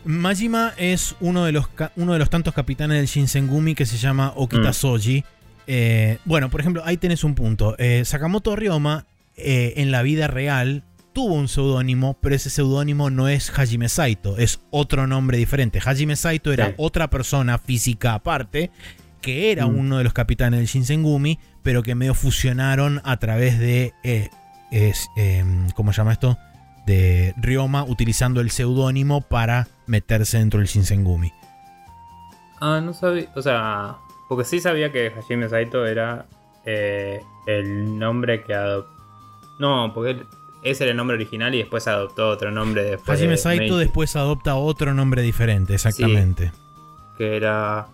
Majima 0.05 0.73
es 0.77 1.17
uno 1.21 1.45
de 1.45 1.53
los, 1.53 1.67
uno 1.97 2.13
de 2.13 2.19
los 2.19 2.31
tantos 2.31 2.55
capitanes 2.55 2.99
del 2.99 3.07
Shinsengumi 3.07 3.75
que 3.75 3.87
se 3.87 3.97
llama 3.99 4.33
Okita 4.37 4.71
Mm. 4.71 4.75
Soji. 4.75 5.25
Eh, 5.67 6.19
bueno, 6.25 6.49
por 6.49 6.61
ejemplo, 6.61 6.83
ahí 6.85 6.97
tenés 6.97 7.25
un 7.25 7.35
punto. 7.35 7.75
Eh, 7.79 8.05
Sakamoto 8.05 8.55
Ryoma, 8.55 9.07
eh, 9.37 9.75
en 9.79 9.91
la 9.91 10.03
vida 10.03 10.29
real, 10.29 10.85
tuvo 11.17 11.33
un 11.33 11.49
seudónimo, 11.49 12.19
pero 12.21 12.35
ese 12.35 12.51
seudónimo 12.51 13.09
no 13.09 13.27
es 13.27 13.51
Hajime 13.59 13.89
Saito, 13.89 14.37
es 14.37 14.61
otro 14.71 15.07
nombre 15.07 15.39
diferente. 15.39 15.81
Hajime 15.83 16.15
Saito 16.15 16.53
era 16.53 16.67
Sí. 16.69 16.75
otra 16.77 17.09
persona 17.09 17.57
física 17.57 18.13
aparte, 18.13 18.71
que 19.23 19.51
era 19.51 19.67
Mm. 19.67 19.79
uno 19.79 19.97
de 19.99 20.05
los 20.05 20.13
capitanes 20.13 20.59
del 20.61 20.67
Shinsengumi, 20.67 21.39
pero 21.63 21.83
que 21.83 21.95
medio 21.95 22.13
fusionaron 22.13 23.01
a 23.03 23.17
través 23.17 23.59
de. 23.59 23.95
eh, 24.05 24.29
es, 24.71 25.09
em, 25.17 25.71
¿Cómo 25.71 25.91
se 25.95 25.97
llama 25.97 26.13
esto? 26.13 26.37
De 26.87 27.33
Ryoma 27.39 27.83
utilizando 27.85 28.43
el 28.43 28.51
seudónimo 28.51 29.23
para 29.23 29.69
meterse 29.87 30.37
dentro 30.37 30.59
del 30.61 30.69
Shinsengumi. 30.69 31.33
Ah, 32.61 32.81
no 32.85 32.93
sabía, 32.93 33.31
o 33.35 33.41
sea, 33.41 33.97
porque 34.29 34.45
sí 34.45 34.61
sabía 34.61 34.93
que 34.93 35.13
Hajime 35.17 35.49
Saito 35.49 35.87
era 35.87 36.27
eh, 36.67 37.23
el 37.47 37.99
nombre 37.99 38.45
que 38.45 38.53
adoptó. 38.55 38.93
No, 39.59 39.93
porque 39.95 40.21
ese 40.71 40.85
era 40.85 40.91
el 40.93 40.97
nombre 40.97 41.15
original 41.17 41.55
y 41.55 41.59
después 41.59 41.87
adoptó 41.89 42.29
otro 42.29 42.51
nombre 42.51 42.83
después. 42.83 43.19
Hajime 43.19 43.33
de 43.33 43.37
Saito 43.39 43.79
después 43.79 44.17
adopta 44.17 44.55
otro 44.57 44.95
nombre 44.95 45.23
diferente, 45.23 45.75
exactamente. 45.75 46.53
Que 47.19 47.37
era. 47.37 47.87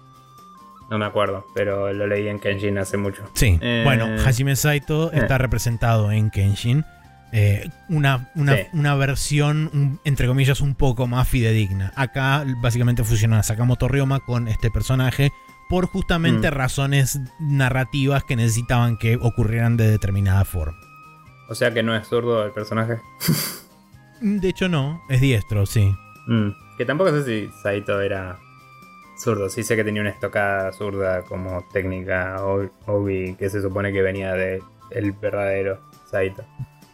No 0.90 0.98
me 0.98 1.06
acuerdo, 1.06 1.46
pero 1.54 1.92
lo 1.92 2.06
leí 2.06 2.28
en 2.28 2.38
Kenshin 2.38 2.76
hace 2.78 2.96
mucho. 2.98 3.22
Sí, 3.34 3.58
Eh, 3.62 3.82
bueno, 3.84 4.06
Hajime 4.26 4.56
Saito 4.56 5.10
eh. 5.12 5.18
está 5.18 5.38
representado 5.38 6.12
en 6.12 6.30
Kenshin. 6.30 6.84
Eh, 7.34 7.66
una, 7.88 8.30
una, 8.34 8.56
Sí. 8.56 8.62
una 8.74 8.94
versión, 8.94 9.70
un- 9.72 10.00
entre 10.04 10.26
comillas, 10.26 10.60
un 10.60 10.74
poco 10.74 11.06
más 11.06 11.26
fidedigna. 11.26 11.90
Acá 11.96 12.44
básicamente 12.60 13.04
fusiona 13.04 13.38
a 13.38 13.42
Sakamoto 13.42 13.88
Ryoma 13.88 14.20
con 14.20 14.48
este 14.48 14.70
personaje 14.70 15.30
por 15.70 15.86
justamente 15.86 16.50
Mm. 16.50 16.54
razones 16.54 17.20
narrativas 17.40 18.24
que 18.24 18.36
necesitaban 18.36 18.98
que 18.98 19.16
ocurrieran 19.16 19.78
de 19.78 19.90
determinada 19.90 20.44
forma. 20.44 20.76
O 21.52 21.54
sea 21.54 21.70
que 21.74 21.82
no 21.82 21.94
es 21.94 22.08
zurdo 22.08 22.42
el 22.46 22.50
personaje. 22.52 22.96
De 24.22 24.48
hecho 24.48 24.68
no, 24.70 25.02
es 25.10 25.20
diestro, 25.20 25.66
sí. 25.66 25.94
Mm, 26.26 26.48
Que 26.78 26.86
tampoco 26.86 27.10
sé 27.10 27.24
si 27.24 27.50
Saito 27.62 28.00
era 28.00 28.38
zurdo. 29.18 29.50
Sí 29.50 29.62
sé 29.62 29.76
que 29.76 29.84
tenía 29.84 30.00
una 30.00 30.10
estocada 30.10 30.72
zurda 30.72 31.22
como 31.22 31.62
técnica 31.72 32.42
Obi 32.86 33.34
que 33.38 33.50
se 33.50 33.60
supone 33.60 33.92
que 33.92 34.00
venía 34.00 34.32
de 34.32 34.62
el 34.90 35.12
verdadero 35.12 35.78
Saito. 36.10 36.42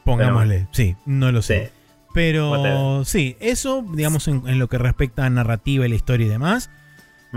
Pongámosle, 0.05 0.67
sí, 0.73 0.97
no 1.07 1.31
lo 1.31 1.41
Sí. 1.41 1.55
sé. 1.55 1.73
Pero 2.15 3.05
sí, 3.05 3.37
eso, 3.39 3.85
digamos, 3.93 4.27
en, 4.27 4.43
en 4.49 4.59
lo 4.59 4.67
que 4.69 4.79
respecta 4.79 5.25
a 5.25 5.31
narrativa 5.31 5.87
y 5.87 5.89
la 5.91 5.95
historia 5.95 6.27
y 6.27 6.31
demás. 6.31 6.69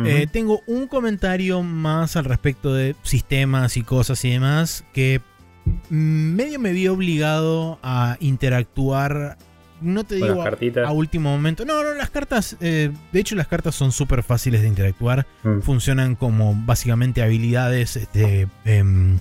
Eh, 0.06 0.26
tengo 0.32 0.62
un 0.66 0.88
comentario 0.88 1.62
más 1.62 2.16
al 2.16 2.24
respecto 2.26 2.74
de 2.74 2.96
sistemas 3.04 3.76
y 3.78 3.84
cosas 3.84 4.24
y 4.26 4.32
demás 4.32 4.86
que 4.94 5.20
mm, 5.20 5.31
medio 5.90 6.60
me 6.60 6.72
vi 6.74 6.88
obligado 6.88 7.80
a 7.84 8.18
interactuar. 8.20 9.38
No 9.82 10.04
te 10.04 10.16
digo 10.16 10.44
a, 10.86 10.92
último 10.92 11.32
momento. 11.32 11.66
No, 11.66 11.84
no, 11.84 11.94
las 11.96 12.12
cartas. 12.12 12.56
eh, 12.62 12.92
de 13.12 13.20
hecho, 13.20 13.36
las 13.36 13.48
cartas 13.48 13.74
son 13.74 13.92
súper 13.92 14.22
fáciles 14.22 14.62
de 14.62 14.68
interactuar. 14.68 15.26
Mm. 15.44 15.62
Funcionan 15.62 16.16
como 16.16 16.54
básicamente 16.56 17.24
habilidades 17.24 17.96
este, 17.96 18.48
em, 18.66 19.18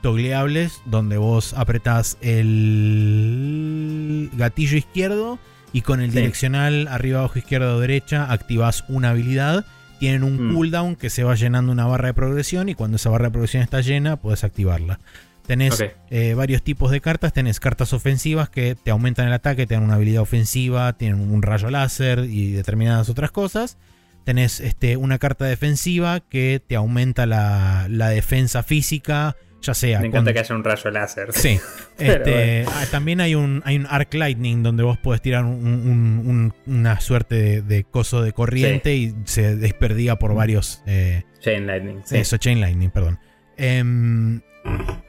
togleables, 0.00 0.80
donde 0.86 1.18
vos 1.18 1.52
apretás 1.54 2.16
el 2.22 4.30
gatillo 4.36 4.76
izquierdo 4.78 5.38
y 5.72 5.82
con 5.82 6.00
el 6.00 6.10
Sí. 6.10 6.18
direccional 6.18 6.88
arriba, 6.88 7.20
abajo, 7.20 7.38
izquierda 7.38 7.74
o 7.74 7.80
derecha 7.80 8.30
activás 8.32 8.84
una 8.88 9.10
habilidad. 9.10 9.64
Tienen 10.00 10.22
un 10.22 10.48
Mm. 10.50 10.54
cooldown 10.54 10.96
que 10.96 11.10
se 11.10 11.24
va 11.24 11.34
llenando 11.34 11.72
una 11.72 11.86
barra 11.86 12.08
de 12.08 12.14
progresión 12.14 12.68
y 12.68 12.74
cuando 12.74 12.96
esa 12.96 13.10
barra 13.10 13.26
de 13.26 13.30
progresión 13.32 13.62
está 13.62 13.80
llena, 13.80 14.16
puedes 14.16 14.44
activarla. 14.44 15.00
Tenés 15.48 15.82
eh, 16.10 16.34
varios 16.34 16.62
tipos 16.62 16.90
de 16.92 17.00
cartas. 17.00 17.32
Tenés 17.32 17.58
cartas 17.58 17.92
ofensivas 17.92 18.48
que 18.50 18.76
te 18.76 18.92
aumentan 18.92 19.26
el 19.26 19.32
ataque, 19.32 19.66
te 19.66 19.74
dan 19.74 19.82
una 19.82 19.94
habilidad 19.94 20.22
ofensiva, 20.22 20.92
tienen 20.92 21.20
un 21.32 21.42
rayo 21.42 21.70
láser 21.70 22.20
y 22.28 22.52
determinadas 22.52 23.08
otras 23.08 23.32
cosas. 23.32 23.78
Tenés 24.24 24.60
este, 24.60 24.96
una 24.98 25.18
carta 25.18 25.46
defensiva 25.46 26.20
que 26.20 26.62
te 26.64 26.76
aumenta 26.76 27.24
la, 27.26 27.86
la 27.88 28.10
defensa 28.10 28.62
física, 28.62 29.36
ya 29.62 29.72
sea. 29.72 30.00
Me 30.00 30.08
encanta 30.08 30.28
con- 30.30 30.34
que 30.34 30.40
haya 30.40 30.54
un 30.54 30.62
rayo 30.64 30.90
láser. 30.90 31.32
Sí. 31.32 31.58
Este, 31.98 32.64
ah, 32.68 32.84
también 32.92 33.20
hay 33.20 33.34
un, 33.34 33.60
hay 33.64 33.74
un 33.74 33.84
Arc 33.90 34.14
Lightning 34.14 34.62
donde 34.62 34.84
vos 34.84 34.98
podés 34.98 35.20
tirar 35.20 35.44
un- 35.44 35.64
un- 35.66 36.22
un- 36.28 36.54
una 36.72 37.00
suerte 37.00 37.34
de, 37.34 37.62
de 37.62 37.82
coso 37.82 38.22
de 38.22 38.32
corriente 38.32 38.94
y 38.94 39.12
se 39.24 39.56
desperdiga 39.56 40.16
por 40.16 40.32
varios. 40.32 40.80
eh, 40.86 41.24
Chain 41.40 41.66
Lightning. 41.66 42.02
sí. 42.04 42.18
eso, 42.18 42.36
Chain 42.36 42.60
Lightning, 42.60 42.90
perdón. 42.90 43.18
Em, 43.56 44.40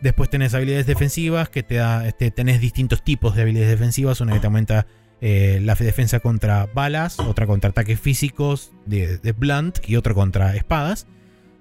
después 0.01 0.29
tenés 0.29 0.53
habilidades 0.53 0.85
defensivas 0.87 1.49
que 1.49 1.63
te 1.63 1.75
da. 1.75 2.07
Este, 2.07 2.31
tenés 2.31 2.61
distintos 2.61 3.03
tipos 3.03 3.35
de 3.35 3.43
habilidades 3.43 3.71
defensivas. 3.71 4.21
Una 4.21 4.33
que 4.33 4.39
te 4.39 4.47
aumenta 4.47 4.87
eh, 5.21 5.59
la 5.63 5.75
defensa 5.75 6.19
contra 6.19 6.67
balas, 6.73 7.19
otra 7.19 7.45
contra 7.45 7.69
ataques 7.71 7.99
físicos 7.99 8.71
de, 8.85 9.17
de 9.17 9.31
blunt 9.33 9.79
y 9.87 9.95
otro 9.95 10.15
contra 10.15 10.55
espadas. 10.55 11.07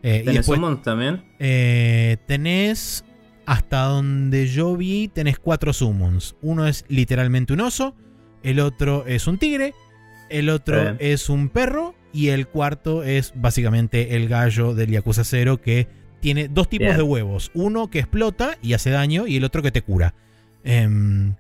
Eh, 0.03 0.19
y 0.23 0.25
¿Tenés 0.27 0.35
después 0.37 0.61
summons 0.61 0.83
también? 0.83 1.25
eh, 1.41 2.19
tenés, 2.27 3.05
hasta 3.47 3.83
donde 3.83 4.47
yo 4.47 4.77
vi, 4.77 5.09
tenés 5.09 5.39
cuatro 5.39 5.73
summons. 5.73 6.37
Uno 6.41 6.67
es 6.69 6.85
literalmente 6.89 7.53
un 7.53 7.61
oso, 7.61 7.97
el 8.45 8.61
otro 8.61 9.07
es 9.07 9.27
un 9.27 9.39
tigre, 9.39 9.75
el 10.31 10.51
otro 10.51 10.97
es 11.01 11.29
un 11.29 11.49
perro 11.49 11.97
y 12.13 12.29
el 12.29 12.47
cuarto 12.47 13.03
es 13.03 13.33
básicamente 13.35 14.15
el 14.15 14.29
gallo 14.29 14.75
del 14.75 14.91
Yakuza 14.91 15.25
0 15.25 15.61
que 15.61 15.89
tiene 16.21 16.49
dos 16.49 16.69
tipos 16.69 16.87
Bien. 16.87 16.97
de 16.97 17.03
huevos. 17.03 17.51
Uno 17.55 17.89
que 17.91 17.99
explota 17.99 18.59
y 18.63 18.73
hace 18.75 18.91
daño 18.91 19.27
y 19.27 19.37
el 19.37 19.45
otro 19.45 19.63
que 19.63 19.71
te 19.71 19.83
cura. 19.83 20.15
Em, 20.65 21.35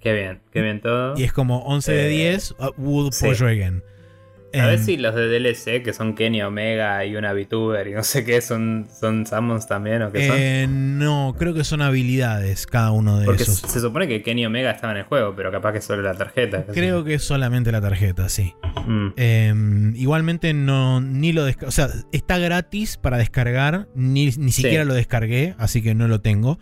Qué 0.00 0.12
bien, 0.12 0.40
qué 0.52 0.62
bien 0.62 0.80
todo. 0.80 1.16
y 1.16 1.22
es 1.24 1.32
como 1.32 1.58
11 1.64 1.92
de 1.92 2.06
Eh, 2.06 2.30
10, 2.30 2.52
uh, 2.58 2.72
would 2.76 3.12
sí. 3.12 3.26
pollo 3.26 3.46
again. 3.46 3.82
A 4.54 4.66
ver 4.66 4.78
Em, 4.78 4.84
si 4.84 4.96
los 4.96 5.14
de 5.14 5.28
DLC, 5.28 5.82
que 5.82 5.92
son 5.92 6.14
Kenny 6.14 6.42
Omega 6.42 7.04
y 7.06 7.16
una 7.16 7.32
VTuber 7.32 7.86
y 7.88 7.92
no 7.94 8.02
sé 8.02 8.24
qué, 8.24 8.40
son, 8.40 8.86
son 8.98 9.26
Summons 9.26 9.66
también 9.66 10.02
o 10.02 10.12
qué 10.12 10.26
son. 10.28 10.36
eh, 10.38 10.66
no, 10.68 11.34
creo 11.38 11.54
que 11.54 11.64
son 11.64 11.80
habilidades 11.82 12.66
cada 12.66 12.90
uno 12.92 13.18
de 13.18 13.24
Porque 13.26 13.44
esos. 13.44 13.58
se 13.58 13.80
supone 13.80 14.06
que 14.08 14.22
Kenny 14.22 14.44
Omega 14.46 14.70
estaba 14.70 14.92
en 14.92 14.98
el 14.98 15.04
juego, 15.04 15.34
pero 15.34 15.50
capaz 15.50 15.72
que 15.72 15.80
solo 15.80 16.02
la 16.02 16.14
tarjeta. 16.14 16.64
Creo 16.66 17.04
que 17.04 17.14
es 17.14 17.22
solamente 17.22 17.72
la 17.72 17.80
tarjeta, 17.80 18.28
sí. 18.28 18.54
Mm. 18.86 19.08
Eh, 19.16 19.54
igualmente 19.94 20.52
no 20.54 21.00
ni 21.00 21.32
lo 21.32 21.44
o 21.44 21.70
sea, 21.70 21.88
está 22.12 22.38
gratis 22.38 22.96
para 22.96 23.18
descargar, 23.18 23.88
ni, 23.94 24.26
ni 24.36 24.52
siquiera 24.52 24.84
lo 24.84 24.94
descargué, 24.94 25.54
así 25.58 25.82
que 25.82 25.94
no 25.94 26.08
lo 26.08 26.20
tengo. 26.20 26.58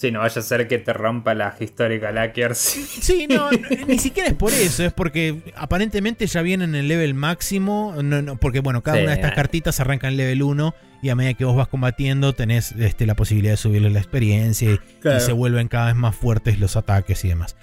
Sí, 0.00 0.10
no 0.10 0.20
vaya 0.20 0.38
a 0.40 0.42
ser 0.42 0.66
que 0.66 0.78
te 0.78 0.94
rompa 0.94 1.34
la 1.34 1.54
Historical 1.60 2.14
Hackers. 2.14 2.58
Sí, 3.02 3.26
no, 3.28 3.50
ni 3.86 3.98
siquiera 3.98 4.30
es 4.30 4.34
por 4.34 4.50
eso, 4.50 4.82
es 4.82 4.94
porque 4.94 5.42
aparentemente 5.56 6.26
ya 6.26 6.40
viene 6.40 6.64
en 6.64 6.74
el 6.74 6.88
level 6.88 7.12
máximo, 7.12 7.94
no, 8.02 8.22
no, 8.22 8.36
porque 8.36 8.60
bueno, 8.60 8.82
cada 8.82 8.96
Sí, 8.96 9.02
una 9.02 9.10
de 9.12 9.16
estas 9.16 9.34
cartitas 9.34 9.78
arranca 9.78 10.08
en 10.08 10.16
level 10.16 10.42
1 10.42 10.74
y 11.02 11.10
a 11.10 11.14
medida 11.14 11.34
que 11.34 11.44
vos 11.44 11.54
vas 11.54 11.68
combatiendo 11.68 12.32
tenés 12.34 12.72
este, 12.72 13.04
la 13.04 13.14
posibilidad 13.14 13.52
de 13.52 13.56
subirle 13.58 13.90
la 13.90 13.98
experiencia 13.98 14.70
y, 14.72 14.78
Claro. 15.00 15.18
y 15.18 15.20
se 15.20 15.32
vuelven 15.32 15.68
cada 15.68 15.86
vez 15.88 15.96
más 15.96 16.16
fuertes 16.16 16.58
los 16.60 16.76
ataques 16.76 17.22
y 17.26 17.28
demás. 17.28 17.56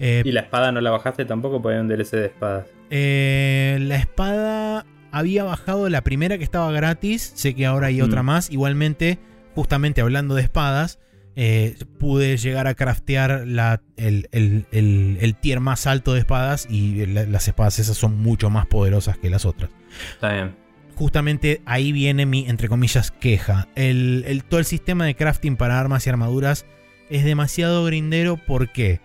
Eh, 0.00 0.22
¿Y 0.24 0.32
la 0.32 0.40
espada 0.40 0.72
no 0.72 0.80
la 0.80 0.90
bajaste 0.90 1.24
tampoco? 1.24 1.62
Porque 1.62 1.76
hay 1.76 1.80
un 1.80 1.86
DLC 1.88 2.10
de 2.16 2.26
espadas. 2.26 2.66
Eh, 2.90 3.78
la 3.82 3.96
espada 3.96 4.84
había 5.12 5.44
bajado 5.44 5.88
la 5.88 6.02
primera 6.02 6.38
que 6.38 6.44
estaba 6.44 6.72
gratis. 6.72 7.32
Sé 7.36 7.54
que 7.54 7.66
ahora 7.66 7.86
hay 7.86 8.00
otra 8.02 8.22
Mm. 8.24 8.26
más. 8.26 8.50
Igualmente, 8.50 9.18
justamente 9.54 10.00
hablando 10.00 10.34
de 10.34 10.42
espadas, 10.42 10.98
eh, 11.36 11.76
pude 11.98 12.36
llegar 12.36 12.66
a 12.66 12.74
craftear 12.74 13.44
la- 13.46 13.82
el, 13.96 14.28
el- 14.32 14.66
el- 14.72 15.18
el 15.20 15.34
tier 15.36 15.60
más 15.60 15.86
alto 15.86 16.12
de 16.12 16.20
espadas. 16.20 16.66
Y 16.70 17.06
la- 17.06 17.24
las 17.26 17.48
espadas 17.48 17.78
esas 17.78 17.96
son 17.96 18.18
mucho 18.20 18.50
más 18.50 18.66
poderosas 18.66 19.18
que 19.18 19.30
las 19.30 19.44
otras. 19.44 19.70
Está 20.12 20.32
bien. 20.32 20.56
Justamente 20.96 21.60
ahí 21.66 21.90
viene 21.90 22.24
mi, 22.24 22.48
entre 22.48 22.68
comillas, 22.68 23.10
queja. 23.10 23.68
El, 23.74 24.24
el- 24.28 24.44
todo 24.44 24.60
el 24.60 24.66
sistema 24.66 25.04
de 25.06 25.16
crafting 25.16 25.56
para 25.56 25.80
armas 25.80 26.06
y 26.06 26.10
armaduras 26.10 26.66
es 27.10 27.24
demasiado 27.24 27.84
grindero. 27.84 28.36
¿Por 28.36 28.70
qué? 28.72 29.00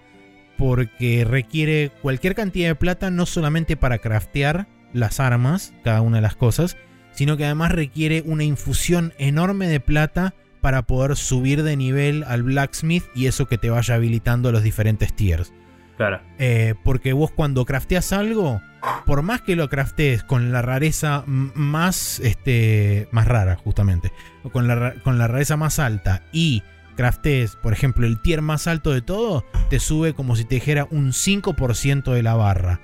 Porque 0.58 1.26
requiere 1.26 1.92
cualquier 2.02 2.36
cantidad 2.36 2.68
de 2.68 2.76
plata, 2.76 3.10
no 3.12 3.26
solamente 3.26 3.78
para 3.78 3.98
craftear 4.00 4.68
las 4.94 5.20
armas, 5.20 5.74
cada 5.84 6.02
una 6.02 6.18
de 6.18 6.22
las 6.22 6.36
cosas, 6.36 6.78
sino 7.12 7.38
que 7.38 7.46
además 7.46 7.72
requiere 7.72 8.22
una 8.26 8.44
infusión 8.44 9.14
enorme 9.18 9.68
de 9.68 9.80
plata 9.80 10.34
para 10.62 10.84
poder 10.84 11.16
subir 11.16 11.64
de 11.64 11.76
nivel 11.76 12.24
al 12.24 12.44
blacksmith 12.44 13.04
y 13.16 13.28
eso 13.28 13.48
que 13.48 13.58
te 13.58 13.70
vaya 13.70 13.96
habilitando 13.96 14.52
los 14.52 14.64
diferentes 14.64 15.14
tiers. 15.14 15.54
Claro. 15.98 16.22
Eh, 16.38 16.76
porque 16.84 17.12
vos 17.14 17.32
cuando 17.32 17.66
crafteas 17.66 18.14
algo, 18.14 18.62
por 19.06 19.22
más 19.22 19.42
que 19.42 19.56
lo 19.56 19.68
craftees 19.68 20.24
con 20.24 20.52
la 20.52 20.62
rareza 20.62 21.24
más, 21.26 22.20
este, 22.22 23.10
más 23.12 23.28
rara, 23.28 23.58
justamente, 23.58 24.14
o 24.44 24.50
con 24.50 24.68
la, 24.68 24.94
con 25.04 25.18
la 25.18 25.28
rareza 25.28 25.58
más 25.58 25.78
alta 25.80 26.24
y 26.32 26.64
craftees, 26.96 27.56
por 27.58 27.74
ejemplo, 27.74 28.06
el 28.06 28.22
tier 28.22 28.42
más 28.42 28.68
alto 28.68 28.92
de 28.92 29.02
todo, 29.02 29.46
te 29.70 29.80
sube 29.80 30.14
como 30.14 30.36
si 30.36 30.46
te 30.46 30.56
dijera 30.56 30.88
un 30.90 31.12
5% 31.12 32.14
de 32.14 32.24
la 32.24 32.34
barra. 32.36 32.82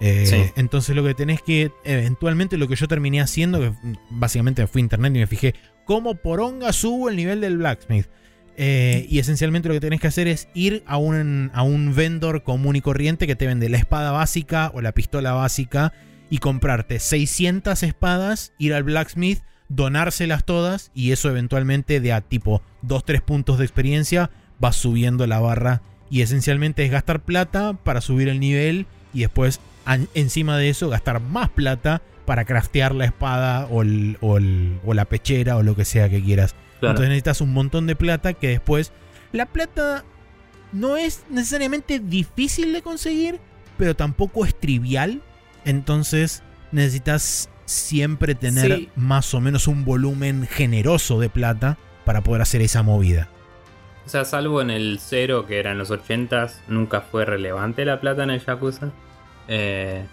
Eh, 0.00 0.26
Sí. 0.26 0.52
Entonces 0.56 0.96
lo 0.96 1.04
que 1.04 1.14
tenés 1.14 1.42
que, 1.42 1.70
eventualmente 1.84 2.56
lo 2.58 2.66
que 2.66 2.74
yo 2.74 2.88
terminé 2.88 3.20
haciendo, 3.20 3.60
que 3.60 3.72
básicamente 4.10 4.66
fui 4.66 4.80
a 4.80 4.82
internet 4.82 5.14
y 5.14 5.18
me 5.20 5.26
fijé 5.28 5.54
cómo 5.84 6.16
poronga 6.16 6.72
subo 6.72 7.08
el 7.08 7.16
nivel 7.16 7.40
del 7.40 7.58
blacksmith. 7.58 8.06
Eh, 8.56 9.06
y 9.08 9.18
esencialmente 9.18 9.68
lo 9.68 9.74
que 9.74 9.80
tenés 9.80 10.00
que 10.00 10.08
hacer 10.08 10.28
es 10.28 10.48
ir 10.54 10.82
a 10.86 10.98
un, 10.98 11.50
a 11.54 11.62
un 11.62 11.94
vendor 11.94 12.42
común 12.42 12.76
y 12.76 12.80
corriente 12.82 13.26
que 13.26 13.36
te 13.36 13.46
vende 13.46 13.68
la 13.68 13.78
espada 13.78 14.10
básica 14.10 14.70
o 14.74 14.82
la 14.82 14.92
pistola 14.92 15.32
básica 15.32 15.94
y 16.28 16.38
comprarte 16.38 16.98
600 16.98 17.82
espadas, 17.82 18.52
ir 18.58 18.74
al 18.74 18.82
blacksmith, 18.82 19.40
donárselas 19.68 20.44
todas 20.44 20.90
y 20.94 21.12
eso 21.12 21.30
eventualmente 21.30 22.00
de 22.00 22.12
a 22.12 22.20
tipo 22.20 22.62
2-3 22.86 23.22
puntos 23.22 23.58
de 23.58 23.64
experiencia 23.64 24.30
va 24.62 24.72
subiendo 24.72 25.26
la 25.26 25.40
barra 25.40 25.82
y 26.10 26.20
esencialmente 26.20 26.84
es 26.84 26.90
gastar 26.90 27.22
plata 27.22 27.72
para 27.72 28.02
subir 28.02 28.28
el 28.28 28.38
nivel 28.38 28.86
y 29.14 29.20
después 29.20 29.60
encima 30.14 30.58
de 30.58 30.68
eso 30.68 30.90
gastar 30.90 31.20
más 31.20 31.48
plata 31.48 32.02
para 32.26 32.44
craftear 32.44 32.94
la 32.94 33.04
espada 33.04 33.66
o, 33.66 33.82
el- 33.82 34.16
o 34.20 34.36
el- 34.38 34.78
o 34.84 34.94
la 34.94 35.04
pechera 35.06 35.56
o 35.56 35.62
lo 35.62 35.74
que 35.76 35.84
sea 35.84 36.08
que 36.08 36.22
quieras. 36.22 36.54
Claro. 36.80 36.92
Entonces 36.92 37.08
necesitas 37.08 37.40
un 37.40 37.52
montón 37.52 37.86
de 37.86 37.96
plata 37.96 38.32
que 38.34 38.48
después... 38.48 38.92
La 39.32 39.46
plata 39.46 40.04
no 40.72 40.96
es 40.96 41.24
necesariamente 41.30 41.98
difícil 42.00 42.72
de 42.72 42.82
conseguir, 42.82 43.40
pero 43.78 43.94
tampoco 43.96 44.44
es 44.44 44.54
trivial. 44.58 45.22
Entonces 45.64 46.42
necesitas 46.70 47.48
siempre 47.64 48.34
tener 48.34 48.76
Sí. 48.76 48.88
más 48.96 49.32
o 49.34 49.40
menos 49.40 49.68
un 49.68 49.84
volumen 49.84 50.46
generoso 50.50 51.18
de 51.20 51.28
plata 51.30 51.78
para 52.04 52.20
poder 52.22 52.42
hacer 52.42 52.60
esa 52.62 52.82
movida. 52.82 53.28
O 54.04 54.08
sea, 54.08 54.24
salvo 54.24 54.60
en 54.60 54.70
el 54.70 54.98
0, 55.00 55.46
que 55.46 55.60
era 55.60 55.70
en 55.70 55.78
los 55.78 55.90
80s, 55.90 56.54
nunca 56.68 57.00
fue 57.02 57.24
relevante 57.24 57.84
la 57.84 58.00
plata 58.00 58.24
en 58.24 58.30
el 58.30 58.44
Yakuza. 58.44 58.90
Eh, 59.48 60.04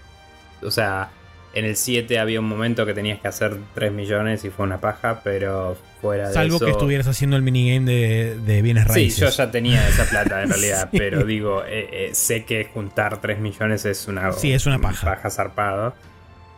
o 0.61 0.69
sea, 0.71 1.09
en 1.53 1.65
el 1.65 1.75
7 1.75 2.19
había 2.19 2.39
un 2.39 2.47
momento 2.47 2.85
que 2.85 2.93
tenías 2.93 3.19
que 3.19 3.27
hacer 3.27 3.57
3 3.73 3.91
millones 3.91 4.45
y 4.45 4.49
fue 4.49 4.65
una 4.65 4.79
paja, 4.79 5.21
pero 5.23 5.77
fuera 6.01 6.27
de 6.27 6.33
Salvo 6.33 6.57
eso... 6.57 6.65
que 6.65 6.71
estuvieras 6.71 7.07
haciendo 7.07 7.35
el 7.35 7.41
minigame 7.41 7.85
de, 7.91 8.37
de 8.45 8.61
bienes 8.61 8.83
Sí, 8.85 8.89
raíces. 8.89 9.19
yo 9.19 9.29
ya 9.29 9.51
tenía 9.51 9.87
esa 9.87 10.05
plata 10.05 10.43
en 10.43 10.49
realidad, 10.51 10.89
Sí. 10.91 10.97
pero 10.97 11.23
digo, 11.25 11.63
eh, 11.65 11.89
eh, 11.91 12.09
sé 12.13 12.45
que 12.45 12.65
juntar 12.65 13.19
3 13.21 13.39
millones 13.39 13.85
es 13.85 14.07
una, 14.07 14.31
Sí, 14.33 14.53
es 14.53 14.65
una 14.65 14.79
paja. 14.79 15.05
paja 15.15 15.29
zarpado. 15.29 15.93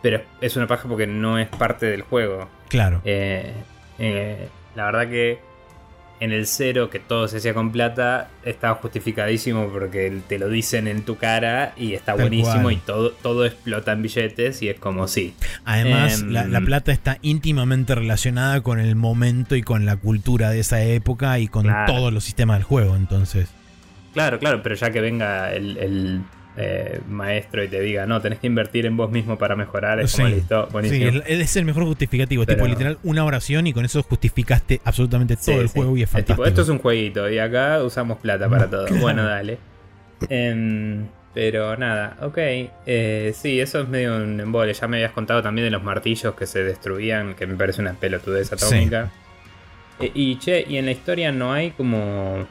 Pero 0.01 0.19
es 0.41 0.55
una 0.55 0.65
paja 0.67 0.89
porque 0.89 1.05
no 1.05 1.37
es 1.37 1.47
parte 1.47 1.85
del 1.85 2.01
juego. 2.01 2.49
Claro. 2.69 3.01
Eh, 3.05 3.53
eh, 3.99 4.47
la 4.75 4.85
verdad 4.85 5.07
que 5.07 5.39
en 6.21 6.31
el 6.31 6.45
cero, 6.47 6.89
que 6.89 6.99
todo 6.99 7.27
se 7.27 7.37
hacía 7.37 7.53
con 7.53 7.71
plata, 7.71 8.29
estaba 8.45 8.75
justificadísimo 8.75 9.67
porque 9.69 10.21
te 10.29 10.39
lo 10.39 10.47
dicen 10.47 10.87
en 10.87 11.03
tu 11.03 11.17
cara 11.17 11.73
y 11.75 11.93
está 11.93 12.13
Tal 12.13 12.21
buenísimo 12.29 12.61
cual. 12.63 12.73
y 12.75 12.77
todo, 12.77 13.11
todo 13.11 13.45
explota 13.45 13.91
en 13.91 14.01
billetes 14.03 14.61
y 14.61 14.69
es 14.69 14.79
como 14.79 15.07
sí. 15.07 15.33
Además, 15.65 16.21
Em, 16.21 16.29
la, 16.31 16.45
la 16.45 16.61
plata 16.61 16.91
está 16.91 17.17
íntimamente 17.23 17.95
relacionada 17.95 18.61
con 18.61 18.79
el 18.79 18.95
momento 18.95 19.55
y 19.55 19.63
con 19.63 19.85
la 19.85 19.97
cultura 19.97 20.51
de 20.51 20.59
esa 20.59 20.81
época 20.83 21.37
y 21.39 21.47
con 21.47 21.63
Claro. 21.63 21.91
todos 21.91 22.13
los 22.13 22.23
sistemas 22.23 22.57
del 22.59 22.63
juego. 22.65 22.95
Entonces, 22.95 23.49
Claro, 24.13 24.39
claro, 24.39 24.61
pero 24.61 24.75
ya 24.75 24.91
que 24.91 25.01
venga 25.01 25.51
el, 25.53 25.77
el, 25.77 26.21
eh, 26.57 26.99
maestro 27.07 27.63
y 27.63 27.67
te 27.69 27.79
diga, 27.79 28.05
no, 28.05 28.19
tenés 28.21 28.39
que 28.39 28.47
invertir 28.47 28.85
en 28.85 28.97
vos 28.97 29.09
mismo 29.09 29.37
para 29.37 29.55
mejorar, 29.55 29.99
es 30.01 30.13
como 30.15 30.27
Sí. 30.27 30.33
listo, 30.35 30.65
sí, 30.65 30.71
buenísimo. 30.73 31.21
es, 31.25 31.39
es 31.39 31.55
el 31.55 31.65
mejor 31.65 31.83
justificativo. 31.85 32.43
Pero- 32.45 32.57
Tipo, 32.57 32.67
literal, 32.67 32.97
una 33.03 33.23
oración 33.23 33.67
y 33.67 33.73
con 33.73 33.85
eso 33.85 34.03
justificaste 34.03 34.81
absolutamente 34.83 35.35
todo 35.37 35.45
Sí, 35.45 35.51
el 35.53 35.67
juego 35.67 35.95
y 35.97 36.03
es 36.03 36.09
tipo, 36.09 36.17
fantástico. 36.19 36.45
esto 36.45 36.61
es 36.63 36.69
un 36.69 36.79
jueguito 36.79 37.29
y 37.29 37.39
acá 37.39 37.81
usamos 37.83 38.17
plata 38.19 38.49
para 38.49 38.67
todo. 38.69 38.85
Claro. 38.85 39.01
Bueno, 39.01 39.23
dale. 39.23 39.57
Em, 40.29 41.07
pero 41.33 41.77
nada, 41.77 42.17
ok. 42.21 42.37
Eh, 42.85 43.31
sí, 43.33 43.59
eso 43.61 43.79
es 43.79 43.87
medio 43.87 44.17
un 44.17 44.39
embole. 44.39 44.73
Ya 44.73 44.87
me 44.87 44.97
habías 44.97 45.13
contado 45.13 45.41
también 45.41 45.65
de 45.65 45.71
los 45.71 45.81
martillos 45.83 46.35
que 46.35 46.45
se 46.45 46.63
destruían, 46.63 47.33
que 47.35 47.47
me 47.47 47.55
parece 47.55 47.81
una 47.81 47.93
pelotudez 47.93 48.51
atómica. 48.51 49.09
Eh, 49.99 50.11
y 50.13 50.37
che, 50.39 50.65
y 50.67 50.75
en 50.77 50.85
la 50.85 50.91
historia 50.91 51.31
no 51.31 51.53
hay 51.53 51.71
como 51.71 52.45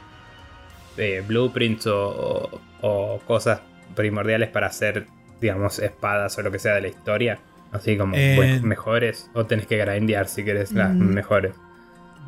eh, 0.97 1.23
blueprints 1.25 1.85
o, 1.87 2.09
o- 2.09 2.61
o 2.81 3.19
cosas 3.27 3.61
primordiales 3.95 4.49
para 4.49 4.67
hacer, 4.67 5.07
digamos, 5.39 5.79
espadas 5.79 6.37
o 6.37 6.41
lo 6.41 6.51
que 6.51 6.59
sea 6.59 6.75
de 6.75 6.81
la 6.81 6.87
historia. 6.87 7.39
Así 7.71 7.97
como 7.97 8.15
Eh, 8.17 8.33
pues, 8.35 8.61
mejores. 8.63 9.29
O 9.33 9.45
tenés 9.45 9.65
que 9.67 9.77
grindear 9.77 10.27
si 10.27 10.43
querés 10.43 10.71
las 10.73 10.93
Mm. 10.93 10.99
mejores. 11.13 11.53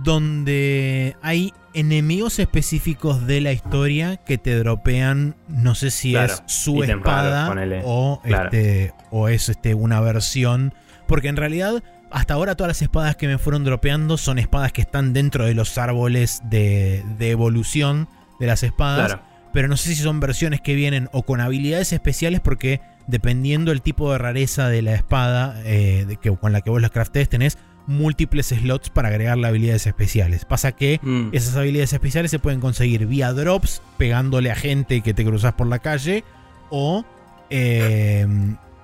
donde 0.01 1.15
hay 1.21 1.53
enemigos 1.75 2.39
específicos 2.39 3.27
de 3.27 3.41
la 3.41 3.51
historia 3.51 4.17
que 4.17 4.39
te 4.39 4.57
dropean, 4.57 5.35
no 5.47 5.75
sé 5.75 5.91
si 5.91 6.11
Claro, 6.11 6.33
es 6.33 6.43
su 6.47 6.83
espada 6.83 7.53
o, 7.83 8.19
Claro. 8.23 8.45
este, 8.45 8.93
o 9.11 9.27
es 9.29 9.49
este, 9.49 9.75
una 9.75 10.01
versión. 10.01 10.73
Porque 11.07 11.27
en 11.27 11.35
realidad, 11.35 11.83
hasta 12.11 12.33
ahora 12.33 12.55
todas 12.55 12.69
las 12.69 12.81
espadas 12.81 13.15
que 13.15 13.27
me 13.27 13.37
fueron 13.37 13.63
dropeando 13.63 14.17
son 14.17 14.39
espadas 14.39 14.71
que 14.71 14.81
están 14.81 15.13
dentro 15.13 15.45
de 15.45 15.53
los 15.53 15.77
árboles 15.77 16.41
de, 16.49 17.03
de 17.17 17.29
evolución 17.31 18.07
de 18.39 18.47
las 18.47 18.63
espadas. 18.63 19.13
Claro. 19.13 19.32
Pero 19.53 19.67
no 19.69 19.77
sé 19.77 19.89
si 19.89 20.01
son 20.01 20.19
versiones 20.19 20.59
que 20.59 20.75
vienen 20.75 21.07
o 21.13 21.23
con 21.23 21.39
habilidades 21.39 21.93
especiales 21.93 22.41
porque 22.41 22.81
dependiendo 23.07 23.71
el 23.71 23.81
tipo 23.81 24.11
de 24.11 24.17
rareza 24.17 24.67
de 24.67 24.81
la 24.81 24.93
espada 24.95 25.61
eh, 25.63 26.05
de 26.07 26.17
que, 26.17 26.35
con 26.35 26.51
la 26.51 26.61
que 26.61 26.69
vos 26.69 26.81
las 26.81 26.91
craftees 26.91 27.29
tenés 27.29 27.57
múltiples 27.85 28.47
slots 28.47 28.89
para 28.89 29.09
agregarle 29.09 29.45
habilidades 29.47 29.85
especiales. 29.87 30.45
Pasa 30.45 30.71
que 30.71 30.99
Mm. 31.03 31.29
esas 31.33 31.55
habilidades 31.55 31.93
especiales 31.93 32.31
se 32.31 32.39
pueden 32.39 32.59
conseguir 32.61 33.05
vía 33.07 33.31
drops, 33.33 33.81
pegándole 33.97 34.51
a 34.51 34.55
gente 34.55 35.01
que 35.01 35.13
te 35.13 35.23
cruzas 35.25 35.53
por 35.53 35.67
la 35.67 35.79
calle, 35.79 36.23
o 36.69 37.05
eh, 37.49 38.25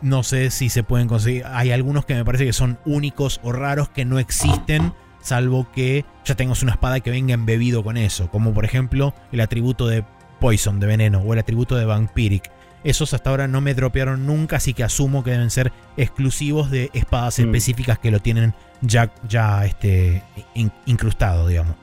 no 0.01 0.23
sé 0.23 0.51
si 0.51 0.69
se 0.69 0.83
pueden 0.83 1.07
conseguir. 1.07 1.45
Hay 1.47 1.71
algunos 1.71 2.05
que 2.05 2.13
me 2.13 2.23
parece 2.25 2.45
que 2.45 2.53
son 2.53 2.77
únicos 2.85 3.39
o 3.43 3.51
raros 3.51 3.89
que 3.89 4.05
no 4.05 4.19
existen, 4.19 4.93
salvo 5.21 5.67
que 5.73 6.05
ya 6.25 6.35
tengas 6.35 6.61
una 6.61 6.73
espada 6.73 6.99
que 6.99 7.09
venga 7.09 7.33
embebido 7.33 7.83
con 7.83 7.97
eso, 7.97 8.29
como 8.29 8.53
por 8.53 8.65
ejemplo 8.65 9.13
el 9.31 9.41
atributo 9.41 9.87
de 9.87 10.03
Poison, 10.39 10.79
de 10.79 10.87
veneno, 10.87 11.19
o 11.19 11.33
el 11.33 11.39
atributo 11.39 11.75
de 11.75 11.85
Vampiric. 11.85 12.49
Esos 12.83 13.13
hasta 13.13 13.29
ahora 13.29 13.47
no 13.47 13.59
me 13.59 13.73
dropearon 13.73 14.25
nunca, 14.25 14.55
así 14.57 14.73
que 14.73 14.83
asumo 14.85 15.23
que 15.23 15.31
deben 15.31 15.49
ser 15.49 15.71
exclusivos 15.97 16.71
de 16.71 16.89
espadas 16.93 17.37
Mm. 17.39 17.43
específicas 17.43 17.99
que 17.99 18.09
lo 18.11 18.19
tienen 18.21 18.53
ya, 18.81 19.11
ya 19.27 19.65
este, 19.65 20.23
in- 20.53 20.71
incrustado, 20.85 21.47
digamos. 21.47 21.75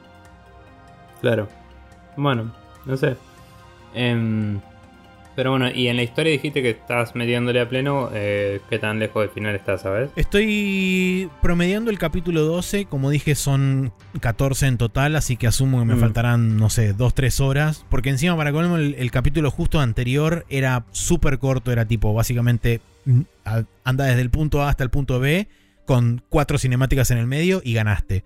Claro. 1.20 1.48
Bueno, 2.16 2.52
no 2.86 2.96
sé. 2.96 3.16
Em, 3.94 4.58
pero 5.36 5.50
bueno, 5.52 5.70
y 5.70 5.86
en 5.88 5.96
la 5.96 6.02
historia 6.02 6.32
dijiste 6.32 6.62
que 6.62 6.70
estás 6.70 7.14
metiéndole 7.14 7.60
a 7.60 7.68
pleno. 7.68 8.10
eh, 8.12 8.60
¿Qué 8.68 8.78
tan 8.78 8.98
lejos 8.98 9.22
del 9.22 9.30
final 9.30 9.54
estás, 9.54 9.82
sabes? 9.82 10.10
Estoy 10.16 11.30
promediando 11.42 11.90
el 11.90 11.98
capítulo 11.98 12.42
12, 12.42 12.86
como 12.86 13.10
dije 13.10 13.34
son 13.34 13.92
14 14.20 14.66
en 14.66 14.78
total, 14.78 15.14
así 15.14 15.36
que 15.36 15.46
asumo 15.46 15.78
que 15.78 15.84
me 15.84 15.94
Mm. 15.94 16.00
faltarán, 16.00 16.56
no 16.56 16.70
sé, 16.70 16.94
2-3 16.96 17.40
horas, 17.40 17.84
porque 17.90 18.08
encima 18.10 18.36
para 18.36 18.50
colmo 18.52 18.76
el, 18.76 18.94
el 18.98 19.10
capítulo 19.10 19.50
justo 19.50 19.78
anterior 19.78 20.44
era 20.48 20.84
súper 20.90 21.38
corto, 21.38 21.70
era 21.70 21.84
tipo 21.84 22.12
básicamente 22.14 22.80
mm, 23.04 23.20
anda 23.84 24.06
desde 24.06 24.22
el 24.22 24.30
punto 24.30 24.62
A 24.62 24.70
hasta 24.70 24.82
el 24.84 24.90
punto 24.90 25.20
B 25.20 25.46
con 25.84 26.22
cuatro 26.28 26.58
cinemáticas 26.58 27.10
en 27.12 27.18
el 27.18 27.26
medio 27.26 27.60
y 27.62 27.74
ganaste. 27.74 28.24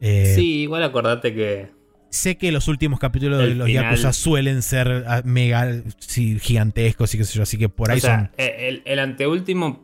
Eh, 0.00 0.32
Sí, 0.34 0.62
igual 0.62 0.82
acordate 0.82 1.32
que. 1.32 1.68
Sé 2.12 2.36
que 2.36 2.52
los 2.52 2.68
últimos 2.68 3.00
capítulos 3.00 3.38
de 3.40 3.54
los 3.54 3.66
final- 3.66 3.84
Yakuza 3.84 4.12
suelen 4.12 4.60
ser 4.62 5.04
ah, 5.08 5.22
mega 5.24 5.82
sí, 5.98 6.38
gigantescos 6.38 7.14
y 7.14 7.18
qué 7.18 7.24
sé 7.24 7.34
yo, 7.36 7.42
así 7.42 7.56
que 7.58 7.68
por 7.68 7.90
ahí 7.90 7.98
o 7.98 8.00
sea, 8.00 8.16
son... 8.16 8.30
eh, 8.36 8.68
el, 8.68 8.82
el 8.84 8.98
anteúltimo 8.98 9.82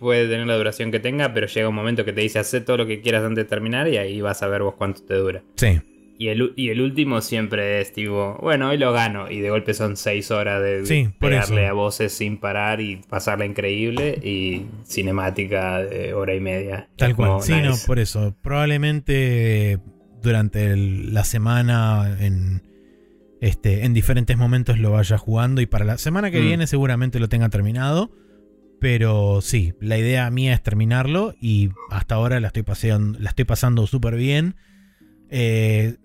puede 0.00 0.26
tener 0.28 0.46
la 0.46 0.56
duración 0.56 0.90
que 0.90 0.98
tenga, 0.98 1.32
pero 1.32 1.46
llega 1.46 1.68
un 1.68 1.74
momento 1.76 2.04
que 2.04 2.12
te 2.12 2.20
dice 2.20 2.40
hacer 2.40 2.64
todo 2.64 2.78
lo 2.78 2.86
que 2.86 3.00
quieras 3.00 3.22
antes 3.24 3.44
de 3.44 3.48
terminar 3.48 3.86
y 3.88 3.96
ahí 3.96 4.20
vas 4.20 4.42
a 4.42 4.48
ver 4.48 4.62
vos 4.62 4.74
cuánto 4.76 5.02
te 5.04 5.14
dura. 5.14 5.42
Sí. 5.54 5.80
Y 6.20 6.26
el, 6.30 6.52
y 6.56 6.70
el 6.70 6.80
último 6.80 7.20
siempre 7.20 7.80
es 7.80 7.92
tipo, 7.92 8.36
bueno, 8.42 8.70
hoy 8.70 8.76
lo 8.76 8.92
gano. 8.92 9.30
Y 9.30 9.38
de 9.38 9.50
golpe 9.50 9.72
son 9.72 9.96
seis 9.96 10.32
horas 10.32 10.60
de 10.60 10.84
Sí, 10.84 11.08
pegarle 11.20 11.62
eso. 11.62 11.70
a 11.70 11.72
voces 11.74 12.12
sin 12.12 12.38
parar 12.38 12.80
y 12.80 12.96
pasarla 13.08 13.46
increíble. 13.46 14.18
Y 14.20 14.62
cinemática 14.84 15.78
de 15.78 16.14
hora 16.14 16.34
y 16.34 16.40
media. 16.40 16.88
Tal 16.96 17.14
como 17.14 17.36
cual. 17.36 17.42
Sí, 17.46 17.52
no, 17.62 17.72
por 17.86 18.00
eso. 18.00 18.34
Probablemente 18.42 19.78
durante 20.28 20.70
el- 20.72 21.12
la 21.14 21.24
semana 21.24 22.16
en, 22.20 22.62
este, 23.40 23.84
en 23.84 23.94
diferentes 23.94 24.36
momentos 24.36 24.78
lo 24.78 24.90
vaya 24.92 25.18
jugando 25.18 25.60
y 25.60 25.66
para 25.66 25.84
la 25.84 25.98
semana 25.98 26.30
que 26.30 26.40
Mm. 26.40 26.44
viene 26.46 26.66
seguramente 26.66 27.18
lo 27.18 27.28
tenga 27.28 27.48
terminado. 27.48 28.10
Pero 28.80 29.40
sí, 29.42 29.74
la 29.80 29.98
idea 29.98 30.30
mía 30.30 30.54
es 30.54 30.62
terminarlo 30.62 31.34
y 31.40 31.70
hasta 31.90 32.14
ahora 32.14 32.38
la 32.38 32.46
estoy, 32.48 32.62
paseando, 32.62 33.18
la 33.18 33.30
estoy 33.30 33.44
pasando 33.44 33.86
súper 33.88 34.14
bien. 34.14 34.54
Eh, 35.30 35.96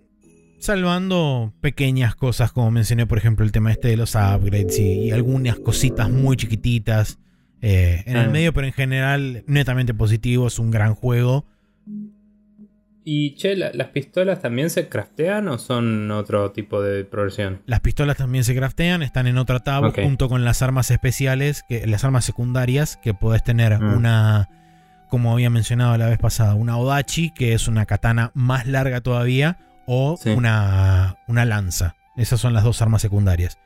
salvando 0.60 1.54
pequeñas 1.62 2.16
cosas 2.16 2.52
como 2.52 2.72
mencioné 2.72 3.06
por 3.06 3.18
ejemplo 3.18 3.46
el 3.46 3.52
tema 3.52 3.72
este 3.72 3.90
de 3.90 3.98
los 3.98 4.16
upgrades 4.16 4.80
y, 4.80 4.84
y 5.08 5.12
algunas 5.12 5.60
cositas 5.60 6.10
muy 6.10 6.38
chiquititas 6.38 7.20
eh, 7.62 8.04
en 8.08 8.18
el 8.18 8.26
Ah. 8.28 8.30
medio, 8.30 8.54
pero 8.54 8.68
en 8.68 8.74
general 8.74 9.44
netamente 9.48 9.94
positivo, 9.94 10.48
es 10.48 10.60
un 10.60 10.70
gran 10.72 10.96
juego. 10.96 11.46
Y 13.06 13.36
che, 13.36 13.56
¿la- 13.58 13.72
¿las 13.74 13.88
pistolas 13.90 14.42
también 14.42 14.70
se 14.70 14.88
craftean 14.88 15.48
o 15.50 15.58
son 15.58 16.10
otro 16.12 16.52
tipo 16.52 16.82
de 16.82 17.04
progresión? 17.04 17.62
Las 17.66 17.82
pistolas 17.82 18.16
también 18.18 18.44
se 18.46 18.56
craftean, 18.56 19.04
están 19.04 19.28
en 19.28 19.38
otra 19.38 19.60
tab 19.60 19.94
junto 19.94 20.30
con 20.30 20.46
las 20.46 20.62
armas 20.62 20.90
especiales, 20.90 21.64
que, 21.68 21.86
las 21.86 22.04
armas 22.06 22.24
secundarias, 22.24 22.98
que 22.98 23.14
podés 23.14 23.44
tener 23.44 23.78
Mm. 23.80 23.94
una, 23.98 24.50
como 25.10 25.34
había 25.34 25.50
mencionado 25.50 25.98
la 25.98 26.08
vez 26.08 26.18
pasada, 26.18 26.56
una 26.56 26.78
Odachi, 26.78 27.32
que 27.32 27.54
es 27.54 27.68
una 27.68 27.86
katana 27.86 28.32
más 28.36 28.66
larga 28.68 29.02
todavía, 29.02 29.58
o 29.86 30.16
Sí. 30.18 30.30
una, 30.30 31.18
una 31.28 31.44
lanza. 31.44 31.96
Esas 32.16 32.40
son 32.40 32.54
las 32.54 32.64
dos 32.64 32.82
armas 32.82 33.02
secundarias. 33.02 33.58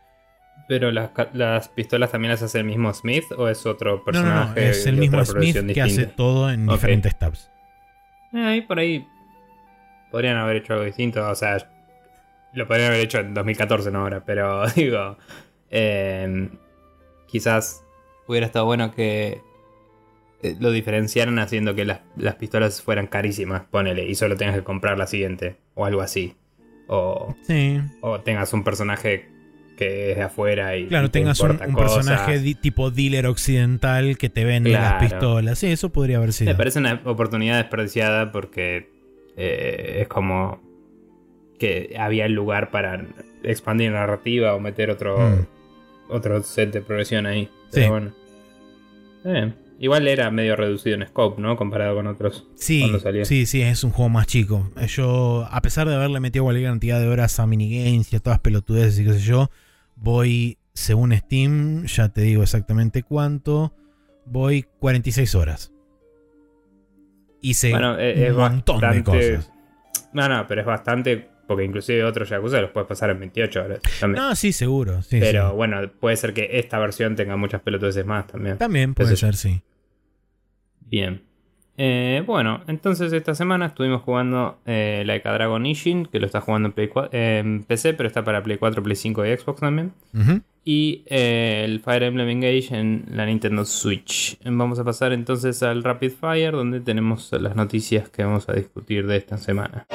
¿Pero 0.67 0.91
las, 0.91 1.69
pistolas 1.69 2.11
también 2.11 2.31
las 2.31 2.41
hace 2.41 2.57
el 2.59 2.65
mismo 2.65 2.91
Smith 2.93 3.23
o 3.37 3.47
es 3.47 3.65
otro 3.67 3.91
No, 3.91 3.97
no, 3.97 4.03
personaje? 4.03 4.61
no, 4.61 4.67
es 4.67 4.85
el 4.87 4.97
mismo 4.97 5.23
Smith 5.23 5.57
que 5.73 5.81
hace 5.81 6.07
todo 6.07 6.49
en 6.51 6.65
diferentes 6.67 7.17
tabs. 7.17 7.51
Eh, 8.33 8.43
ahí 8.43 8.61
por 8.61 8.79
ahí 8.79 9.05
podrían 10.11 10.37
haber 10.37 10.57
hecho 10.57 10.73
algo 10.73 10.85
distinto. 10.85 11.27
O 11.27 11.35
sea, 11.35 11.57
lo 12.53 12.67
podrían 12.67 12.89
haber 12.89 13.01
hecho 13.01 13.19
en 13.19 13.33
2014, 13.33 13.91
no 13.91 13.99
ahora. 13.99 14.23
Pero 14.25 14.67
digo, 14.75 15.17
eh, 15.69 16.49
quizás 17.27 17.83
hubiera 18.27 18.45
estado 18.45 18.65
bueno 18.65 18.93
que 18.93 19.41
eh, 20.43 20.55
lo 20.59 20.71
diferenciaran 20.71 21.39
haciendo 21.39 21.75
que 21.75 21.85
las, 21.85 22.01
las 22.15 22.35
pistolas 22.35 22.81
fueran 22.81 23.07
carísimas, 23.07 23.63
ponele, 23.69 24.05
y 24.07 24.15
solo 24.15 24.35
tengas 24.35 24.55
que 24.55 24.63
comprar 24.63 24.97
la 24.97 25.07
siguiente, 25.07 25.57
o 25.75 25.85
algo 25.85 26.01
así. 26.01 26.35
O, 26.87 27.35
Sí, 27.45 27.79
o 28.01 28.19
tengas 28.21 28.53
un 28.53 28.63
personaje 28.63 29.29
que 29.77 30.11
es 30.11 30.17
de 30.17 30.23
afuera 30.23 30.75
y. 30.77 30.83
y 30.83 30.87
claro, 30.87 31.09
te 31.11 31.19
tengas 31.19 31.39
un, 31.39 31.57
personaje 31.75 32.39
di- 32.39 32.55
tipo 32.55 32.89
dealer 32.91 33.27
occidental 33.27 34.17
que 34.17 34.29
te 34.29 34.43
vende 34.45 34.71
las 34.71 34.93
pistolas. 35.03 35.59
Sí, 35.59 35.67
eso 35.67 35.89
podría 35.91 36.17
haber 36.17 36.33
sido. 36.33 36.51
Me 36.51 36.57
parece 36.57 36.79
una 36.79 37.01
oportunidad 37.05 37.57
desperdiciada 37.57 38.31
porque 38.31 38.89
eh, 39.37 39.99
es 40.01 40.07
como 40.07 40.59
que 41.59 41.95
había 41.97 42.25
el 42.25 42.33
lugar 42.33 42.69
para 42.71 43.07
expandir 43.43 43.91
la 43.91 44.01
narrativa 44.01 44.53
o 44.55 44.59
meter 44.59 44.89
otro, 44.89 45.17
Mm. 45.17 45.45
otro 46.09 46.43
set 46.43 46.71
de 46.73 46.81
progresión 46.81 47.25
ahí. 47.25 47.49
Pero 47.71 47.85
Sí. 47.85 47.89
bueno. 47.91 48.11
Eh, 49.25 49.53
igual 49.79 50.07
era 50.07 50.29
medio 50.31 50.55
reducido 50.55 50.95
en 50.95 51.07
scope, 51.07 51.41
¿no? 51.41 51.55
Comparado 51.57 51.95
con 51.95 52.07
otros. 52.07 52.47
Sí, 52.55 52.91
sí, 53.23 53.45
sí, 53.45 53.61
es 53.61 53.83
un 53.83 53.91
juego 53.91 54.09
más 54.09 54.27
chico. 54.27 54.69
Eh, 54.79 54.87
Yo, 54.87 55.47
a 55.51 55.61
pesar 55.61 55.87
de 55.87 55.95
haberle 55.95 56.19
metido 56.19 56.45
cualquier 56.45 56.69
cantidad 56.69 56.99
de 56.99 57.07
horas 57.07 57.39
a 57.39 57.47
minigames 57.47 58.11
y 58.13 58.15
a 58.15 58.19
todas 58.19 58.39
pelotudeces 58.39 58.99
y 58.99 59.05
qué 59.05 59.13
sé 59.13 59.19
yo, 59.19 59.49
voy, 59.95 60.57
según 60.73 61.11
Steam, 61.15 61.85
ya 61.85 62.09
te 62.09 62.21
digo 62.21 62.43
exactamente 62.43 63.03
cuánto, 63.03 63.73
voy 64.25 64.65
46 64.79 65.35
horas. 65.35 65.71
Hice 67.41 67.71
Bueno, 67.71 67.97
eh, 67.97 68.27
es 68.27 68.31
un 68.31 68.37
montón 68.37 68.79
de 68.79 69.03
cosas. 69.03 69.51
No, 70.13 70.27
no, 70.27 70.47
pero 70.47 70.61
es 70.61 70.67
bastante. 70.67 71.29
Porque 71.47 71.63
inclusive 71.63 72.03
otros 72.03 72.27
Yakuza 72.27 72.59
los 72.59 72.71
puedes 72.71 72.89
pasar 72.89 73.09
en 73.09 73.21
28 73.21 73.63
horas 73.63 73.79
también. 74.01 74.21
No, 74.21 74.35
sí, 74.35 74.51
seguro. 74.51 75.01
Sí, 75.01 75.17
pero 75.21 75.51
sí. 75.51 75.55
bueno, 75.55 75.89
puede 75.97 76.17
ser 76.17 76.33
que 76.33 76.49
esta 76.59 76.77
versión 76.77 77.15
tenga 77.15 77.37
muchas 77.37 77.61
pelotudeces 77.61 78.05
más 78.05 78.27
también. 78.27 78.57
También 78.57 78.93
puede 78.93 79.15
ser, 79.15 79.37
sí. 79.37 79.61
Bien. 80.81 81.26
Eh, 81.77 82.23
bueno, 82.25 82.61
entonces 82.67 83.13
esta 83.13 83.35
semana 83.35 83.67
estuvimos 83.67 84.01
jugando 84.01 84.57
eh, 84.65 85.03
Like 85.05 85.27
a 85.27 85.33
Dragon 85.33 85.63
Ishin, 85.65 86.07
que 86.07 86.19
lo 86.19 86.25
está 86.25 86.41
jugando 86.41 86.69
en, 86.69 86.73
Play 86.73 86.87
4 86.87 87.09
eh, 87.13 87.37
en 87.39 87.63
PC, 87.63 87.93
pero 87.93 88.07
está 88.07 88.23
para 88.23 88.41
Play 88.41 88.57
4, 88.57 88.81
Play 88.81 88.95
5 88.95 89.25
y 89.25 89.37
Xbox 89.37 89.61
también. 89.61 89.93
Y 90.65 91.03
eh, 91.05 91.61
el 91.63 91.79
Fire 91.79 92.03
Emblem 92.03 92.27
Engage 92.27 92.75
en 92.77 93.05
la 93.11 93.25
Nintendo 93.25 93.63
Switch. 93.63 94.37
Vamos 94.43 94.79
a 94.79 94.83
pasar 94.83 95.13
entonces 95.13 95.63
al 95.63 95.83
Rapid 95.83 96.11
Fire, 96.11 96.51
donde 96.51 96.81
tenemos 96.81 97.31
las 97.31 97.55
noticias 97.55 98.09
que 98.09 98.23
vamos 98.23 98.49
a 98.49 98.53
discutir 98.53 99.07
de 99.07 99.15
esta 99.15 99.37
semana. 99.37 99.85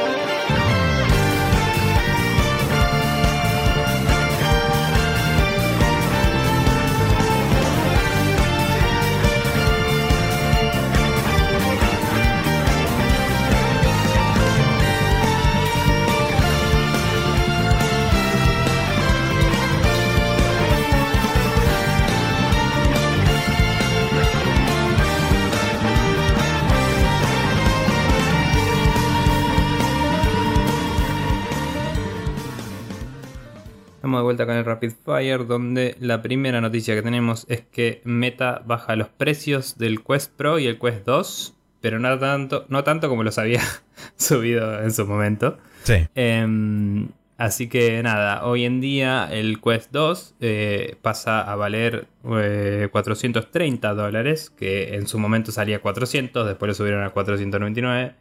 Estamos 34.13 34.25
de 34.25 34.25
vuelta 34.25 34.45
con 34.45 34.57
el 34.57 34.65
Rapid 34.67 34.93
Fire, 35.07 35.47
donde 35.47 35.97
la 35.99 36.21
primera 36.21 36.61
noticia 36.61 36.95
que 36.95 37.01
tenemos 37.01 37.47
es 37.49 37.63
que 37.63 38.03
Meta 38.05 38.61
baja 38.67 38.95
los 38.95 39.09
precios 39.09 39.79
del 39.79 40.05
Quest 40.05 40.33
Pro 40.37 40.59
y 40.59 40.67
el 40.67 40.79
Quest 40.79 41.07
2, 41.07 41.57
pero 41.81 41.99
no 41.99 42.19
tanto, 42.19 42.67
no 42.69 42.85
tanto 42.85 43.09
como 43.09 43.23
los 43.23 43.39
había 43.39 43.63
subido 44.17 44.83
en 44.83 44.91
su 44.91 45.07
momento. 45.07 45.57
Sí. 45.85 45.95
Em, 46.15 47.09
así 47.39 47.71
que 47.71 48.03
nada, 48.03 48.45
hoy 48.45 48.67
en 48.67 48.83
día 48.83 49.31
el 49.33 49.63
Quest 49.63 49.91
2 49.93 50.35
eh, 50.41 50.97
pasa 51.01 51.41
a 51.41 51.57
valer 51.57 52.07
eh, 52.37 52.91
430 52.93 53.95
dólares, 53.95 54.51
que 54.51 54.95
en 54.95 55.07
su 55.07 55.19
momento 55.19 55.53
salía 55.53 55.81
400, 55.81 56.47
después 56.47 56.69
lo 56.69 56.75
subieron 56.75 57.03
a 57.03 57.09
499 57.09 58.15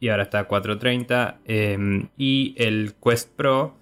y 0.00 0.08
ahora 0.08 0.24
está 0.24 0.40
a 0.40 0.44
430. 0.48 1.38
em, 1.44 2.08
y 2.18 2.56
el 2.58 2.94
Quest 3.00 3.30
Pro, 3.36 3.76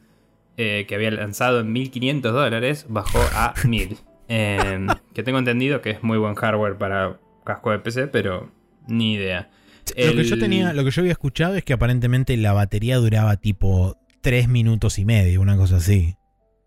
eh, 0.57 0.85
que 0.89 0.95
había 0.95 1.11
lanzado 1.11 1.61
en 1.61 1.73
1500 1.73 2.33
dólares, 2.33 2.87
bajó 2.89 3.19
a 3.35 3.55
1000. 3.65 3.97
Em, 4.29 4.87
que 5.13 5.23
tengo 5.23 5.39
entendido 5.39 5.83
que 5.83 5.91
es 5.91 6.03
muy 6.03 6.17
buen 6.19 6.35
hardware 6.35 6.77
para 6.77 7.19
casco 7.45 7.71
de 7.71 7.79
PC, 7.79 8.07
pero 8.07 8.51
ni 8.87 9.15
idea. 9.15 9.51
Lo 9.97 10.15
que 10.15 10.25
yo 10.25 10.39
tenía, 10.39 10.73
lo 10.73 10.83
que 10.85 10.91
yo 10.91 11.03
había 11.03 11.13
escuchado 11.13 11.57
es 11.57 11.65
que 11.65 11.75
aparentemente 11.75 12.37
la 12.39 12.55
batería 12.55 12.97
duraba 12.97 13.37
tipo 13.37 13.99
3 14.23 14.49
minutos 14.49 14.99
y 14.99 15.05
medio, 15.05 15.43
una 15.43 15.57
cosa 15.59 15.77
así. 15.77 16.17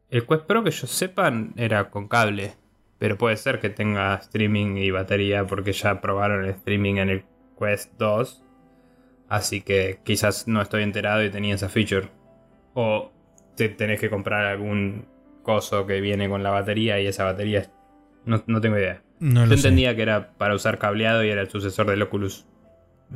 El 0.10 0.26
Quest 0.26 0.46
Pro 0.46 0.64
que 0.64 0.72
yo 0.72 0.88
sepa 0.88 1.34
era 1.56 1.90
con 1.90 2.08
cable. 2.08 2.54
Pero 3.00 3.18
puede 3.18 3.38
ser 3.38 3.60
que 3.60 3.70
tenga 3.70 4.16
streaming 4.16 4.78
y 4.78 4.90
batería 4.90 5.46
porque 5.46 5.72
ya 5.72 6.02
probaron 6.02 6.44
el 6.46 6.52
streaming 6.52 6.96
en 6.96 7.10
el 7.10 7.24
Quest 7.60 7.94
2. 8.00 8.44
Así 9.30 9.62
que 9.62 10.00
quizás 10.04 10.48
no 10.48 10.62
estoy 10.62 10.84
enterado 10.84 11.24
y 11.24 11.30
tenía 11.30 11.56
esa 11.56 11.70
feature. 11.70 12.10
O 12.74 13.12
te 13.58 13.70
tenés 13.70 14.00
que 14.00 14.10
comprar 14.10 14.46
algún 14.46 15.06
coso 15.44 15.86
que 15.86 16.00
viene 16.00 16.30
con 16.30 16.44
la 16.44 16.52
batería 16.52 17.02
y 17.02 17.08
esa 17.08 17.26
batería 17.26 17.70
no, 18.26 18.62
tengo 18.62 18.78
idea. 18.78 19.02
Yo 19.20 19.44
entendía 19.44 19.96
que 19.96 20.02
era 20.02 20.34
para 20.34 20.54
usar 20.54 20.78
cableado 20.78 21.24
y 21.24 21.30
era 21.30 21.42
el 21.42 21.50
sucesor 21.50 21.88
del 21.88 22.02
Oculus 22.02 22.46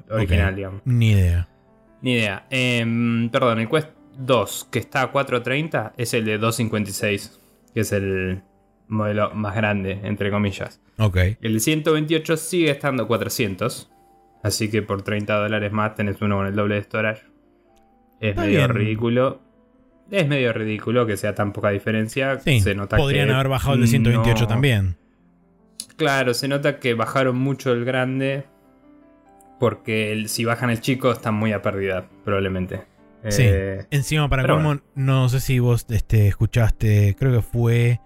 original, 0.10 0.56
digamos. 0.56 0.82
Ni 0.86 1.12
idea. 1.12 1.48
Ni 2.02 2.14
idea. 2.14 2.48
Em, 2.50 3.30
perdón, 3.30 3.60
el 3.60 3.70
Quest 3.70 3.90
2 4.18 4.70
que 4.72 4.80
está 4.80 5.02
a 5.04 5.12
430 5.12 5.94
es 5.98 6.14
el 6.14 6.26
de 6.26 6.38
256, 6.38 7.40
que 7.74 7.82
es 7.82 7.92
el 7.92 8.42
modelo 8.88 9.32
más 9.34 9.54
grande, 9.56 10.00
entre 10.04 10.32
comillas. 10.32 10.82
Ok. 10.98 11.18
El 11.42 11.60
128 11.60 12.38
sigue 12.38 12.72
estando 12.72 13.04
a 13.04 13.08
400. 13.08 13.92
Así 14.44 14.72
que 14.72 14.82
por 14.82 15.04
30 15.04 15.36
dólares 15.36 15.72
más 15.72 15.94
tenés 15.96 16.22
uno 16.22 16.38
con 16.38 16.48
el 16.48 16.56
doble 16.56 16.76
de 16.76 16.84
storage. 16.84 17.24
Es 18.22 18.36
medio 18.36 18.68
ridículo. 18.68 19.42
Es 20.12 20.28
medio 20.28 20.52
ridículo 20.52 21.08
que 21.08 21.16
sea 21.16 21.34
tan 21.34 21.54
poca 21.54 21.70
diferencia. 21.70 22.40
se 22.40 22.76
nota 22.76 22.98
podrían 22.98 23.32
haber 23.32 23.48
bajado 23.48 23.76
el 23.76 23.82
de 23.82 23.88
128 23.88 24.46
también. 24.46 24.98
Claro, 25.96 26.34
se 26.34 26.48
nota 26.48 26.80
que 26.80 26.94
bajaron 26.94 27.38
mucho 27.38 27.72
el 27.72 27.86
grande. 27.86 28.44
Porque 29.60 30.26
si 30.28 30.44
bajan 30.44 30.70
el 30.70 30.82
chico 30.82 31.12
están 31.12 31.36
muy 31.36 31.54
a 31.54 31.62
pérdida, 31.62 32.08
probablemente. 32.26 32.82
Sí. 33.30 33.44
Eh, 33.46 33.86
Encima, 33.92 34.28
para 34.28 34.48
cómo, 34.48 34.80
no 34.96 35.30
sé 35.30 35.40
si 35.40 35.60
vos 35.60 35.86
este, 35.90 36.28
escuchaste, 36.28 37.16
creo 37.18 37.32
que 37.32 37.44
fue 37.44 38.02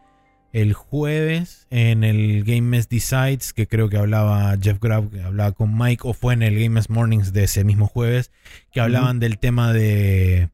el 0.52 0.74
jueves 0.74 1.68
en 1.70 2.04
el 2.04 2.44
Game 2.44 2.62
Mess 2.62 2.90
Decides, 2.90 3.54
que 3.54 3.68
creo 3.68 3.90
que 3.90 3.98
hablaba 3.98 4.54
Jeff 4.62 4.80
Grubb, 4.80 5.12
que 5.12 5.22
hablaba 5.22 5.54
con 5.54 5.78
Mike, 5.78 6.02
o 6.06 6.14
fue 6.14 6.34
en 6.34 6.44
el 6.44 6.56
Game 6.56 6.70
Mess 6.70 6.90
Mornings 6.90 7.32
de 7.32 7.46
ese 7.46 7.64
mismo 7.64 7.88
jueves, 7.88 8.32
que 8.72 8.82
hablaban 8.82 9.20
del 9.20 9.40
tema 9.40 9.72
de, 9.72 10.50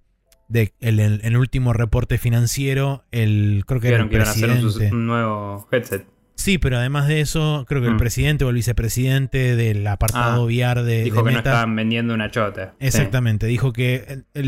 de 0.51 0.73
el, 0.81 0.99
el, 0.99 1.37
último 1.37 1.71
reporte 1.71 2.17
financiero, 2.17 3.05
el 3.11 3.63
creo 3.65 3.79
que 3.79 3.87
era 3.87 4.03
el 4.03 4.09
presidente. 4.09 4.89
un 4.91 5.07
nuevo 5.07 5.67
headset. 5.71 6.05
Sí, 6.35 6.57
pero 6.57 6.77
además 6.77 7.07
de 7.07 7.21
eso, 7.21 7.65
creo 7.67 7.81
que 7.81 7.87
el 7.87 7.93
mm. 7.93 7.99
presidente 7.99 8.45
o 8.45 8.49
el 8.49 8.55
vicepresidente 8.55 9.55
del 9.55 9.85
apartado 9.85 10.41
ah, 10.41 10.45
VR 10.45 10.83
de. 10.83 11.03
Dijo 11.03 11.23
que 11.23 11.31
no 11.31 11.37
estaban 11.37 11.75
vendiendo 11.75 12.13
una 12.13 12.31
chota. 12.31 12.73
Exactamente, 12.79 13.45
dijo 13.45 13.71
que 13.71 14.23
eh, 14.33 14.43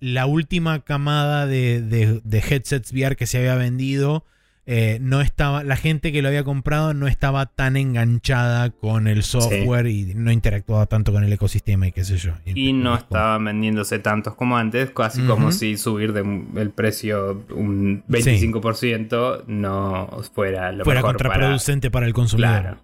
la, 0.00 0.26
última 0.26 0.84
camada 0.84 1.46
de, 1.46 1.80
de, 1.80 2.38
headsets 2.38 2.92
VR 2.92 3.16
que 3.16 3.26
se 3.26 3.38
había 3.38 3.54
vendido 3.54 4.26
eh, 4.70 4.98
no 5.00 5.22
estaba, 5.22 5.64
la 5.64 5.76
gente 5.76 6.12
que 6.12 6.20
lo 6.20 6.28
había 6.28 6.44
comprado 6.44 6.92
no 6.92 7.08
estaba 7.08 7.46
tan 7.46 7.78
enganchada 7.78 8.68
con 8.68 9.08
el 9.08 9.22
software 9.22 9.86
y 9.86 10.12
no 10.14 10.30
interactuaba 10.30 10.84
tanto 10.84 11.10
con 11.10 11.24
el 11.24 11.32
ecosistema 11.32 11.88
y 11.88 11.92
qué 11.92 12.04
sé 12.04 12.18
yo. 12.18 12.32
Y, 12.44 12.74
no 12.74 12.94
estaban 12.94 13.46
vendiéndose 13.46 13.98
tantos 13.98 14.34
como 14.34 14.58
antes, 14.58 14.90
casi 14.90 15.22
como 15.22 15.52
si 15.52 15.78
subir 15.78 16.12
el 16.14 16.70
precio 16.70 17.46
un 17.48 18.04
25% 18.08 19.44
no 19.46 20.10
fuera 20.34 20.70
lo 20.70 20.84
fuera 20.84 21.00
contraproducente 21.00 21.90
para, 21.90 22.04
el 22.04 22.12
consumidor. 22.12 22.60
Claro. 22.60 22.78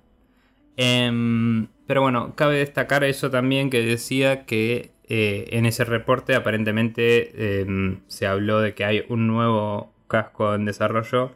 Em, 0.79 1.67
pero 1.87 2.01
bueno, 2.01 2.35
cabe 2.35 2.57
destacar 2.57 3.05
eso 3.05 3.29
también 3.29 3.69
que 3.69 3.83
decía 3.83 4.47
que 4.47 4.93
eh, 5.07 5.49
en 5.51 5.67
ese 5.67 5.85
reporte 5.85 6.35
aparentemente 6.35 7.61
em, 7.61 7.99
se 8.07 8.27
habló 8.27 8.61
de 8.61 8.73
que 8.73 8.87
hay 8.87 9.05
un 9.11 9.27
nuevo 9.27 9.93
casco 10.09 10.55
en 10.55 10.65
desarrollo 10.65 11.33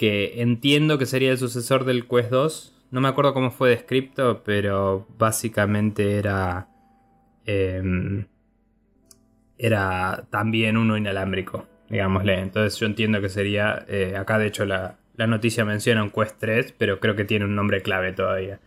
que 0.00 0.40
entiendo 0.40 0.96
que 0.96 1.04
sería 1.04 1.30
el 1.30 1.36
sucesor 1.36 1.84
del 1.84 2.08
Quest 2.08 2.30
2. 2.30 2.86
No 2.90 3.02
me 3.02 3.08
acuerdo 3.08 3.34
cómo 3.34 3.50
fue 3.50 3.68
descrito, 3.68 4.40
pero 4.46 5.06
básicamente 5.18 6.16
era. 6.16 6.68
Em, 7.44 8.24
era 9.58 10.24
también 10.30 10.78
uno 10.78 10.96
inalámbrico, 10.96 11.66
digámosle. 11.90 12.40
Entonces 12.40 12.80
yo 12.80 12.86
entiendo 12.86 13.20
que 13.20 13.28
sería. 13.28 13.84
Eh, 13.88 14.16
acá 14.16 14.38
de 14.38 14.46
hecho 14.46 14.64
la, 14.64 14.96
noticia 15.18 15.66
menciona 15.66 16.02
un 16.02 16.10
Quest 16.10 16.38
3, 16.38 16.74
pero 16.78 16.98
creo 16.98 17.14
que 17.14 17.26
tiene 17.26 17.44
un 17.44 17.54
nombre 17.54 17.82
clave 17.82 18.14
todavía. 18.14 18.58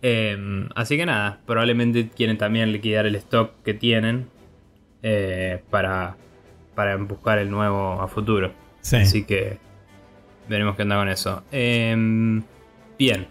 Em, 0.00 0.70
así 0.74 0.96
que 0.96 1.04
nada, 1.04 1.40
probablemente 1.44 2.08
quieren 2.08 2.38
también 2.38 2.72
liquidar 2.72 3.04
el 3.04 3.16
stock 3.16 3.62
que 3.62 3.74
tienen 3.74 4.30
eh, 5.02 5.62
para, 5.68 6.16
para 6.74 6.96
buscar 6.96 7.38
el 7.40 7.50
nuevo 7.50 8.00
a 8.00 8.08
futuro. 8.08 8.54
Así 8.80 9.24
que 9.24 9.58
Veremos 10.48 10.76
qué 10.76 10.82
onda 10.82 10.96
con 10.96 11.08
eso. 11.08 11.42
Em, 11.50 12.42
bien. 12.98 13.26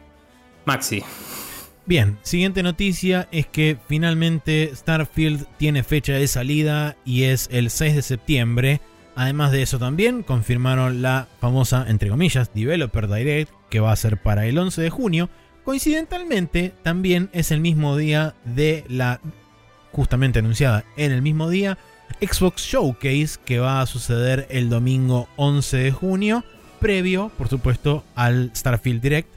Maxi. 0.66 1.04
Bien, 1.86 2.18
siguiente 2.22 2.64
noticia 2.64 3.28
es 3.32 3.48
que 3.48 3.78
finalmente 3.88 4.72
Starfield 4.74 5.48
tiene 5.58 5.84
fecha 5.84 6.14
de 6.14 6.28
salida 6.28 6.96
y 7.06 7.24
es 7.24 7.50
el 7.52 7.70
6 7.70 7.96
de 7.96 8.02
septiembre. 8.02 8.82
Además 9.16 9.52
de 9.52 9.64
eso 9.64 9.80
también 9.80 10.24
confirmaron 10.24 11.02
la 11.02 11.28
famosa, 11.40 11.86
entre 11.88 12.10
comillas, 12.10 12.54
Developer 12.54 13.08
Direct 13.08 13.52
que 13.70 13.80
va 13.80 13.92
a 13.92 13.96
ser 13.96 14.22
para 14.22 14.46
el 14.46 14.58
11 14.58 14.82
de 14.82 14.90
junio. 14.90 15.30
Coincidentalmente 15.66 16.74
también 16.84 17.30
es 17.34 17.52
el 17.52 17.62
mismo 17.62 17.98
día 17.98 18.36
de 18.46 18.86
la 18.88 19.20
justamente 19.92 20.40
anunciada 20.40 20.86
en 20.96 21.12
el 21.12 21.22
mismo 21.22 21.50
día 21.50 21.78
Xbox 22.22 22.64
Showcase 22.64 23.40
que 23.44 23.60
va 23.60 23.82
a 23.82 23.86
suceder 23.86 24.48
el 24.50 24.70
domingo 24.70 25.28
11 25.38 25.78
de 25.78 25.92
junio 25.92 26.44
previo, 26.82 27.32
por 27.38 27.48
supuesto, 27.48 28.04
al 28.16 28.52
Starfield 28.54 29.02
Direct. 29.02 29.30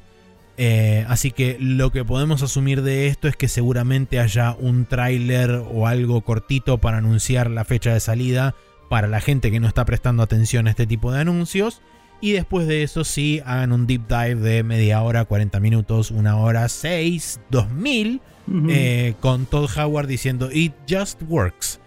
Eh, 0.56 1.04
así 1.08 1.30
que 1.30 1.56
lo 1.60 1.90
que 1.90 2.04
podemos 2.04 2.42
asumir 2.42 2.82
de 2.82 3.06
esto 3.06 3.28
es 3.28 3.36
que 3.36 3.48
seguramente 3.48 4.18
haya 4.18 4.56
un 4.58 4.86
tráiler 4.86 5.62
o 5.72 5.86
algo 5.86 6.20
cortito 6.22 6.78
para 6.78 6.98
anunciar 6.98 7.50
la 7.50 7.64
fecha 7.64 7.92
de 7.92 8.00
salida 8.00 8.54
para 8.88 9.08
la 9.08 9.20
gente 9.20 9.50
que 9.50 9.58
no 9.60 9.66
está 9.66 9.84
prestando 9.84 10.22
atención 10.22 10.66
a 10.66 10.70
este 10.70 10.86
tipo 10.86 11.12
de 11.12 11.20
anuncios. 11.20 11.82
Y 12.20 12.32
después 12.32 12.66
de 12.66 12.82
eso 12.82 13.04
sí 13.04 13.42
hagan 13.44 13.72
un 13.72 13.86
deep 13.86 14.06
dive 14.08 14.36
de 14.36 14.62
media 14.62 15.02
hora, 15.02 15.24
40 15.24 15.60
minutos, 15.60 16.10
una 16.10 16.36
hora, 16.36 16.68
6, 16.68 17.40
2000, 17.50 18.20
eh, 18.68 19.14
con 19.20 19.46
Todd 19.46 19.68
Howard 19.76 20.06
diciendo 20.06 20.48
It 20.50 20.72
just 20.88 21.20
works. 21.28 21.80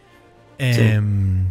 Em, 0.59 1.49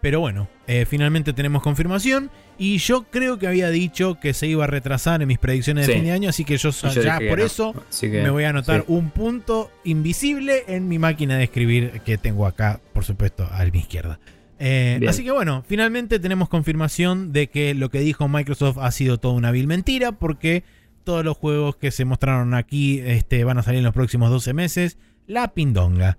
pero 0.00 0.20
bueno, 0.20 0.48
eh, 0.66 0.86
finalmente 0.86 1.32
tenemos 1.32 1.62
confirmación. 1.62 2.30
Y 2.58 2.78
yo 2.78 3.04
creo 3.10 3.38
que 3.38 3.46
había 3.46 3.70
dicho 3.70 4.20
que 4.20 4.34
se 4.34 4.46
iba 4.46 4.64
a 4.64 4.66
retrasar 4.66 5.20
en 5.20 5.28
mis 5.28 5.38
predicciones 5.38 5.86
de 5.86 5.94
fin 5.94 6.04
de 6.04 6.12
año, 6.12 6.28
así 6.28 6.44
que 6.44 6.56
yo, 6.58 6.70
ya 6.70 7.18
por 7.28 7.40
eso 7.40 7.74
me 8.02 8.30
voy 8.30 8.44
a 8.44 8.50
anotar 8.50 8.84
un 8.86 9.10
punto 9.10 9.70
invisible 9.84 10.64
en 10.68 10.86
mi 10.86 10.98
máquina 10.98 11.36
de 11.36 11.44
escribir 11.44 12.02
que 12.04 12.18
tengo 12.18 12.46
acá, 12.46 12.80
por 12.92 13.04
supuesto, 13.04 13.48
a 13.50 13.64
mi 13.64 13.80
izquierda. 13.80 14.20
Eh, 14.60 15.00
así 15.08 15.24
que 15.24 15.32
bueno, 15.32 15.64
finalmente 15.66 16.20
tenemos 16.20 16.48
confirmación 16.48 17.32
de 17.32 17.48
que 17.48 17.74
lo 17.74 17.90
que 17.90 17.98
dijo 17.98 18.28
Microsoft 18.28 18.78
ha 18.78 18.92
sido 18.92 19.18
toda 19.18 19.34
una 19.34 19.50
vil 19.50 19.66
mentira, 19.66 20.12
porque 20.12 20.62
todos 21.02 21.24
los 21.24 21.36
juegos 21.36 21.74
que 21.74 21.90
se 21.90 22.04
mostraron 22.04 22.54
aquí 22.54 23.00
este, 23.00 23.42
van 23.42 23.58
a 23.58 23.64
salir 23.64 23.78
en 23.78 23.84
los 23.84 23.94
próximos 23.94 24.30
12 24.30 24.54
meses. 24.54 24.98
La 25.26 25.52
pindonga. 25.52 26.18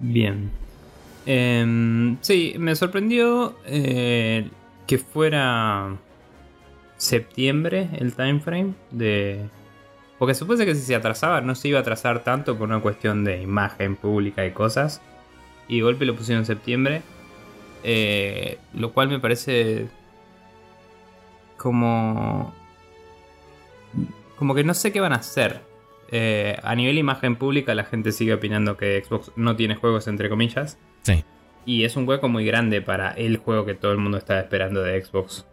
Bien. 0.00 0.50
Em, 1.26 2.16
sí, 2.20 2.54
me 2.58 2.74
sorprendió 2.74 3.56
eh, 3.64 4.48
que 4.86 4.98
fuera 4.98 5.96
septiembre 6.96 7.88
el 7.98 8.14
time 8.14 8.40
frame 8.40 8.74
de... 8.90 9.48
Porque 10.18 10.34
supuse 10.34 10.64
que 10.64 10.74
si 10.74 10.82
se 10.82 10.94
atrasaba 10.94 11.40
no 11.40 11.54
se 11.54 11.68
iba 11.68 11.78
a 11.78 11.82
atrasar 11.82 12.22
tanto 12.22 12.56
por 12.56 12.68
una 12.68 12.80
cuestión 12.80 13.24
de 13.24 13.42
imagen 13.42 13.96
pública 13.96 14.46
y 14.46 14.52
cosas. 14.52 15.00
Y 15.68 15.80
golpe 15.80 16.04
lo 16.04 16.14
pusieron 16.14 16.42
en 16.42 16.46
septiembre. 16.46 17.02
Eh, 17.82 18.58
lo 18.74 18.92
cual 18.92 19.08
me 19.08 19.18
parece 19.18 19.88
como... 21.56 22.54
Como 24.36 24.54
que 24.54 24.64
no 24.64 24.74
sé 24.74 24.92
qué 24.92 25.00
van 25.00 25.12
a 25.12 25.16
hacer. 25.16 25.60
Eh, 26.10 26.56
a 26.62 26.74
nivel 26.74 26.98
imagen 26.98 27.36
pública 27.36 27.74
la 27.74 27.84
gente 27.84 28.12
sigue 28.12 28.34
opinando 28.34 28.76
que 28.76 29.02
Xbox 29.02 29.32
no 29.34 29.56
tiene 29.56 29.76
juegos 29.76 30.06
entre 30.08 30.28
comillas. 30.28 30.78
Sí. 31.02 31.24
Y 31.64 31.84
es 31.84 31.96
un 31.96 32.08
hueco 32.08 32.28
muy 32.28 32.44
grande 32.44 32.82
para 32.82 33.12
el 33.12 33.36
juego 33.36 33.64
que 33.64 33.74
todo 33.74 33.92
el 33.92 33.98
mundo 33.98 34.18
está 34.18 34.40
esperando 34.40 34.82
de 34.82 35.02
Xbox. 35.02 35.46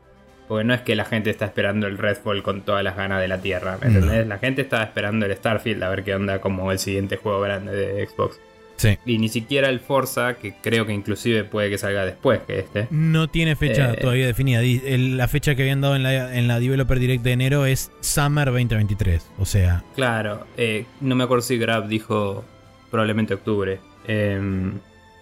Porque 0.48 0.64
no 0.64 0.74
es 0.74 0.82
que 0.82 0.96
la 0.96 1.06
gente 1.06 1.30
está 1.30 1.46
esperando 1.46 1.86
el 1.86 2.00
Redfall 2.00 2.42
con 2.42 2.62
todas 2.62 2.84
las 2.84 2.98
ganas 2.98 3.22
de 3.22 3.28
la 3.28 3.40
tierra, 3.40 3.78
¿me 3.80 3.88
entendés? 3.88 4.26
La 4.26 4.40
gente 4.40 4.64
está 4.64 4.82
esperando 4.82 5.28
el 5.28 5.36
Starfield 5.36 5.84
a 5.84 5.90
ver 5.90 6.04
qué 6.04 6.16
onda 6.16 6.42
como 6.42 6.72
el 6.72 6.80
siguiente 6.80 7.18
juego 7.18 7.40
grande 7.42 7.72
de 7.72 8.08
Xbox. 8.08 8.40
Sí. 8.76 8.98
Y 9.06 9.20
ni 9.20 9.30
siquiera 9.30 9.70
el 9.70 9.80
Forza, 9.80 10.36
que 10.36 10.56
creo 10.60 10.88
que 10.88 10.94
inclusive 10.94 11.44
puede 11.44 11.70
que 11.70 11.78
salga 11.78 12.04
después 12.04 12.40
que 12.48 12.60
este. 12.60 12.88
No 12.90 13.28
tiene 13.28 13.56
fecha 13.56 13.94
eh, 13.94 13.98
todavía 13.98 14.26
definida. 14.26 14.62
La 14.88 15.28
fecha 15.28 15.54
que 15.54 15.64
habían 15.64 15.82
dado 15.82 15.96
en 15.96 16.02
la, 16.02 16.36
en 16.36 16.48
la 16.48 16.60
Developer 16.60 16.98
Direct 16.98 17.22
de 17.22 17.34
enero 17.34 17.66
es 17.68 17.92
Summer 18.00 18.46
2023. 18.48 19.32
O 19.38 19.46
sea. 19.46 19.84
Claro. 19.96 20.48
Eh, 20.58 20.86
no 21.02 21.16
me 21.16 21.26
acuerdo 21.26 21.44
si 21.44 21.60
Grab 21.60 21.88
dijo 21.88 22.44
probablemente 22.90 23.36
octubre. 23.36 23.80
Eh, 24.08 24.72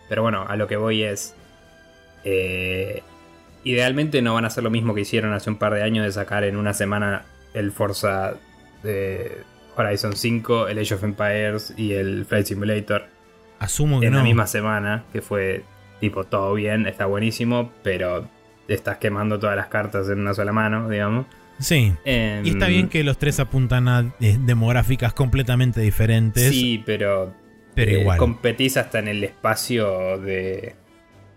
pero 0.09 0.21
bueno, 0.21 0.45
a 0.47 0.55
lo 0.55 0.67
que 0.67 0.77
voy 0.77 1.03
es. 1.03 1.35
Eh, 2.23 3.03
idealmente 3.63 4.21
no 4.21 4.33
van 4.33 4.43
a 4.45 4.47
hacer 4.47 4.63
lo 4.63 4.69
mismo 4.69 4.93
que 4.93 5.01
hicieron 5.01 5.33
hace 5.33 5.49
un 5.49 5.57
par 5.57 5.73
de 5.73 5.83
años 5.83 6.05
de 6.05 6.11
sacar 6.11 6.43
en 6.43 6.55
una 6.57 6.73
semana 6.73 7.25
el 7.53 7.71
Forza 7.71 8.35
de 8.83 9.43
Horizon 9.75 10.15
5, 10.15 10.67
el 10.67 10.79
Age 10.79 10.95
of 10.95 11.03
Empires 11.03 11.73
y 11.77 11.93
el 11.93 12.25
Flight 12.25 12.45
Simulator. 12.47 13.05
Asumo 13.59 13.99
que 13.99 14.07
en 14.07 14.13
no. 14.13 14.19
la 14.19 14.23
misma 14.23 14.47
semana, 14.47 15.03
que 15.11 15.21
fue 15.21 15.63
tipo 15.99 16.23
todo 16.25 16.53
bien, 16.53 16.87
está 16.87 17.05
buenísimo, 17.05 17.71
pero 17.83 18.27
te 18.67 18.73
estás 18.73 18.97
quemando 18.97 19.39
todas 19.39 19.55
las 19.55 19.67
cartas 19.67 20.09
en 20.09 20.19
una 20.19 20.33
sola 20.33 20.51
mano, 20.51 20.89
digamos. 20.89 21.25
Sí. 21.59 21.93
Em, 22.05 22.45
Y 22.45 22.49
está 22.49 22.67
bien 22.67 22.87
que 22.87 23.03
los 23.03 23.17
tres 23.17 23.39
apuntan 23.39 23.87
a 23.87 24.13
eh, 24.19 24.37
demográficas 24.39 25.13
completamente 25.13 25.81
diferentes. 25.81 26.49
Sí, 26.49 26.83
pero, 26.85 27.33
pero 27.77 27.91
eh, 27.91 27.99
igual. 28.01 28.17
competís 28.17 28.75
hasta 28.75 28.99
en 28.99 29.07
el 29.07 29.23
espacio 29.23 30.17
de... 30.17 30.75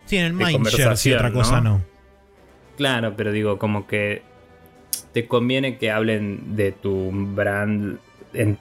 Sí, 0.06 0.16
en 0.16 0.24
el 0.24 0.32
Mindshare, 0.32 0.96
si 0.96 1.12
otra 1.12 1.30
cosa 1.32 1.60
¿no? 1.60 1.78
no. 1.78 1.84
Claro, 2.76 3.14
pero 3.16 3.30
digo, 3.30 3.58
como 3.58 3.86
que 3.86 4.22
te 5.12 5.26
conviene 5.26 5.76
que 5.76 5.90
hablen 5.90 6.56
de 6.56 6.72
tu 6.72 7.10
brand 7.12 7.98
en 8.32 8.58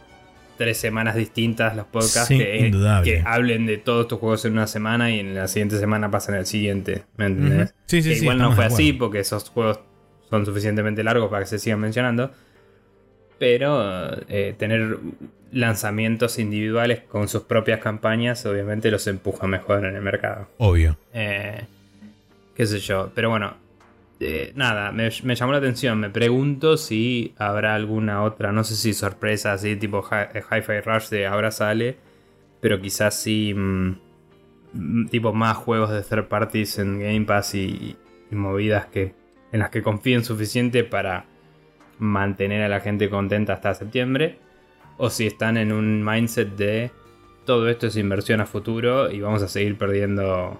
tres 0.57 0.77
semanas 0.77 1.15
distintas 1.15 1.73
los 1.75 1.85
podcasts 1.85 2.27
Sí, 2.27 2.37
que, 2.37 2.67
indudable. 2.67 3.09
que 3.09 3.23
hablen 3.25 3.65
de 3.65 3.77
todos 3.77 4.09
tus 4.09 4.19
juegos 4.19 4.43
en 4.43 4.51
una 4.53 4.67
semana 4.67 5.09
y 5.09 5.19
en 5.21 5.35
la 5.35 5.47
siguiente 5.47 5.79
semana 5.79 6.11
pasan 6.11 6.35
al 6.35 6.45
siguiente. 6.45 7.05
¿Me 7.15 7.27
entendés? 7.27 7.69
Ujú. 7.69 7.79
Sí, 7.85 8.01
sí, 8.03 8.09
Que 8.09 8.15
igual 8.17 8.37
no 8.39 8.51
fue 8.51 8.65
así 8.65 8.91
porque 8.91 9.19
esos 9.19 9.49
juegos 9.49 9.79
son 10.29 10.45
suficientemente 10.45 11.01
largos 11.03 11.29
para 11.29 11.43
que 11.43 11.49
se 11.49 11.59
sigan 11.59 11.79
mencionando. 11.79 12.31
Pero 13.39 14.11
eh, 14.27 14.53
tener 14.57 14.97
lanzamientos 15.51 16.37
individuales 16.37 16.99
con 17.01 17.27
sus 17.27 17.43
propias 17.43 17.79
campañas 17.79 18.45
obviamente 18.45 18.91
los 18.91 19.07
empuja 19.07 19.47
mejor 19.47 19.85
en 19.85 19.95
el 19.95 20.01
mercado. 20.01 20.47
Obvio. 20.57 20.97
Eh, 21.13 21.61
qué 22.55 22.65
sé 22.65 22.79
yo. 22.79 23.11
Pero 23.15 23.29
bueno, 23.29 23.55
eh, 24.19 24.51
nada, 24.55 24.91
me, 24.91 25.09
me 25.23 25.35
llamó 25.35 25.53
la 25.53 25.57
atención. 25.59 25.99
Me 25.99 26.09
pregunto 26.09 26.77
si 26.77 27.33
habrá 27.37 27.73
alguna 27.75 28.23
otra, 28.23 28.51
no 28.51 28.63
sé 28.63 28.75
si 28.75 28.93
sorpresa 28.93 29.53
así, 29.53 29.75
tipo 29.77 30.03
Hi- 30.03 30.37
Hi-Fi 30.39 30.81
Rush 30.81 31.07
de 31.09 31.25
ahora 31.25 31.51
sale. 31.51 31.95
Pero 32.61 32.81
quizás 32.81 33.15
sí, 33.15 33.53
mm, 33.55 33.95
mm, 34.73 35.07
tipo 35.07 35.31
más 35.33 35.55
juegos 35.57 35.89
de 35.91 36.01
third 36.01 36.25
parties 36.27 36.77
en 36.77 36.99
Game 36.99 37.21
Pass 37.25 37.55
y, 37.55 37.95
y 38.29 38.35
movidas 38.35 38.87
que 38.87 39.13
en 39.51 39.59
las 39.61 39.69
que 39.69 39.81
confíen 39.81 40.23
suficiente 40.25 40.83
para 40.83 41.25
mantener 41.99 42.63
a 42.63 42.69
la 42.69 42.79
gente 42.79 43.09
contenta 43.09 43.53
hasta 43.53 43.73
septiembre. 43.75 44.39
O 44.97 45.09
si 45.09 45.27
están 45.27 45.57
en 45.57 45.71
un 45.71 46.03
mindset 46.03 46.55
de 46.55 46.91
todo 47.45 47.69
esto 47.69 47.87
es 47.87 47.95
inversión 47.97 48.41
a 48.41 48.45
futuro 48.45 49.09
y 49.11 49.21
vamos 49.21 49.41
a 49.43 49.47
seguir 49.47 49.77
perdiendo 49.77 50.59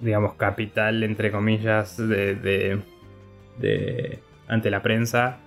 digamos, 0.00 0.34
capital, 0.34 1.04
entre 1.04 1.30
comillas, 1.30 1.96
de, 1.96 2.34
de- 2.34 2.80
de- 3.58 4.18
ante 4.48 4.68
la 4.68 4.82
prensa, 4.82 5.38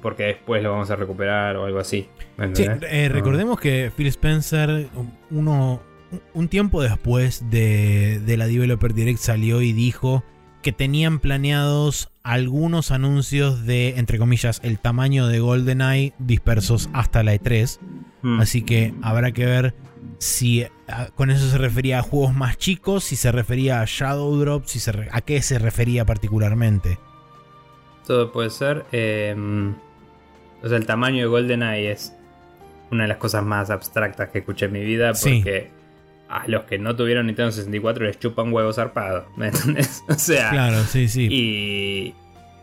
porque 0.00 0.24
después 0.24 0.62
lo 0.62 0.72
vamos 0.72 0.90
a 0.90 0.96
recuperar 0.96 1.56
o 1.56 1.66
algo 1.66 1.78
así. 1.78 2.08
¿me 2.38 2.54
Sí, 2.56 2.64
eh, 2.64 3.08
No. 3.08 3.14
recordemos 3.14 3.60
que 3.60 3.92
Phil 3.94 4.06
Spencer, 4.08 4.88
uno, 5.30 5.82
un 6.32 6.48
tiempo 6.48 6.82
después 6.82 7.50
de, 7.50 8.18
de 8.24 8.36
la 8.38 8.46
Developer 8.46 8.94
Direct 8.94 9.18
salió 9.18 9.60
y 9.60 9.72
dijo 9.74 10.24
que 10.62 10.72
tenían 10.72 11.18
planeados 11.18 12.10
algunos 12.24 12.90
anuncios 12.90 13.64
de, 13.66 13.98
entre 13.98 14.18
comillas, 14.18 14.60
el 14.64 14.78
tamaño 14.78 15.26
de 15.28 15.38
GoldenEye 15.40 16.14
dispersos 16.18 16.88
hasta 16.92 17.22
la 17.22 17.34
E3. 17.34 17.78
Mm. 18.22 18.40
Así 18.40 18.62
que 18.62 18.94
habrá 19.02 19.30
que 19.32 19.44
ver 19.44 19.74
si 20.18 20.66
ah, 20.88 21.08
con 21.14 21.30
eso 21.30 21.48
se 21.50 21.58
refería 21.58 21.98
a 21.98 22.02
juegos 22.02 22.34
más 22.34 22.56
chicos, 22.56 23.04
si 23.04 23.16
se 23.16 23.30
refería 23.30 23.80
a 23.80 23.84
Shadow 23.86 24.34
Drop, 24.36 24.64
si 24.66 24.80
se 24.80 24.92
re- 24.92 25.08
a 25.12 25.20
qué 25.20 25.42
se 25.42 25.58
refería 25.58 26.04
particularmente. 26.04 26.98
Todo 28.06 28.32
puede 28.32 28.50
ser. 28.50 28.84
eh, 28.92 29.34
o 30.62 30.68
sea, 30.68 30.78
el 30.78 30.86
tamaño 30.86 31.18
de 31.18 31.26
GoldenEye 31.26 31.90
es 31.92 32.14
una 32.90 33.02
de 33.04 33.08
las 33.08 33.18
cosas 33.18 33.44
más 33.44 33.68
abstractas 33.68 34.30
que 34.30 34.38
escuché 34.38 34.66
en 34.66 34.72
mi 34.72 34.82
vida, 34.84 35.12
Sí. 35.14 35.44
A 36.28 36.48
los 36.48 36.64
que 36.64 36.78
no 36.78 36.96
tuvieron 36.96 37.26
Nintendo 37.26 37.52
64 37.52 38.04
les 38.04 38.18
chupan 38.18 38.52
huevos 38.52 38.76
zarpado. 38.76 39.26
¿Me 39.36 39.48
entendés? 39.48 40.02
O 40.08 40.14
sea, 40.14 40.50
Claro, 40.50 40.82
sí, 40.84 41.08
sí. 41.08 41.28
Y, 41.30 42.14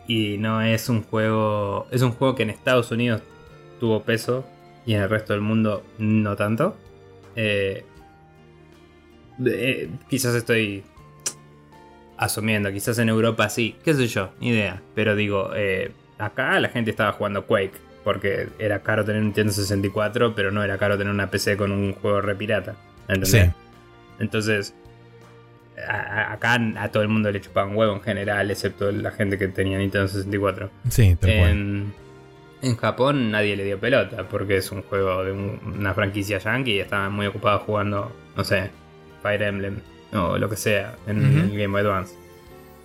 y 0.06 0.38
no 0.38 0.62
es 0.62 0.88
un 0.88 1.02
juego. 1.02 1.86
Es 1.90 2.02
un 2.02 2.12
juego 2.12 2.34
que 2.34 2.42
en 2.42 2.50
Estados 2.50 2.90
Unidos 2.90 3.22
tuvo 3.80 4.02
peso 4.02 4.44
y 4.86 4.94
en 4.94 5.02
el 5.02 5.10
resto 5.10 5.32
del 5.32 5.42
mundo 5.42 5.84
no 5.98 6.36
tanto. 6.36 6.76
Eh, 7.36 7.84
eh, 9.44 9.90
quizás 10.08 10.34
estoy 10.34 10.84
asumiendo, 12.16 12.70
quizás 12.70 12.98
en 12.98 13.08
Europa 13.08 13.48
sí, 13.48 13.76
qué 13.84 13.94
sé 13.94 14.06
yo, 14.06 14.30
ni 14.40 14.50
idea. 14.50 14.82
Pero 14.94 15.16
digo, 15.16 15.50
eh, 15.54 15.92
acá 16.18 16.58
la 16.60 16.68
gente 16.68 16.90
estaba 16.90 17.12
jugando 17.12 17.46
Quake 17.46 17.92
porque 18.04 18.48
era 18.58 18.82
caro 18.82 19.04
tener 19.04 19.20
un 19.20 19.28
Nintendo 19.28 19.52
64, 19.52 20.34
pero 20.34 20.50
no 20.50 20.62
era 20.62 20.78
caro 20.78 20.98
tener 20.98 21.12
una 21.12 21.30
PC 21.30 21.56
con 21.56 21.72
un 21.72 21.94
juego 21.94 22.20
re 22.20 22.34
pirata. 22.34 22.76
¿Entendés? 23.08 23.30
Sí. 23.30 23.50
Entonces, 24.18 24.74
a- 25.88 26.32
acá 26.32 26.58
a 26.76 26.88
todo 26.90 27.02
el 27.02 27.08
mundo 27.08 27.30
le 27.30 27.40
chupaban 27.40 27.76
huevo 27.76 27.94
en 27.94 28.02
general, 28.02 28.50
excepto 28.50 28.90
la 28.92 29.10
gente 29.10 29.38
que 29.38 29.48
tenía 29.48 29.78
Nintendo 29.78 30.08
64. 30.08 30.70
Sí, 30.90 31.16
tal 31.18 31.30
cual. 31.36 31.50
En, 31.50 31.92
en 32.62 32.76
Japón 32.76 33.30
nadie 33.30 33.56
le 33.56 33.64
dio 33.64 33.78
pelota 33.80 34.28
porque 34.28 34.58
es 34.58 34.70
un 34.70 34.82
juego 34.82 35.24
de 35.24 35.32
un- 35.32 35.58
una 35.78 35.94
franquicia 35.94 36.38
yankee 36.38 36.72
y 36.76 36.80
estaban 36.80 37.12
muy 37.12 37.26
ocupados 37.26 37.62
jugando, 37.62 38.12
no 38.36 38.44
sé, 38.44 38.70
Fire 39.22 39.42
Emblem 39.42 39.76
o 40.12 40.36
lo 40.38 40.48
que 40.48 40.56
sea 40.56 40.94
en 41.06 41.22
el 41.24 41.50
Game 41.50 41.68
Boy 41.68 41.80
Advance. 41.80 42.14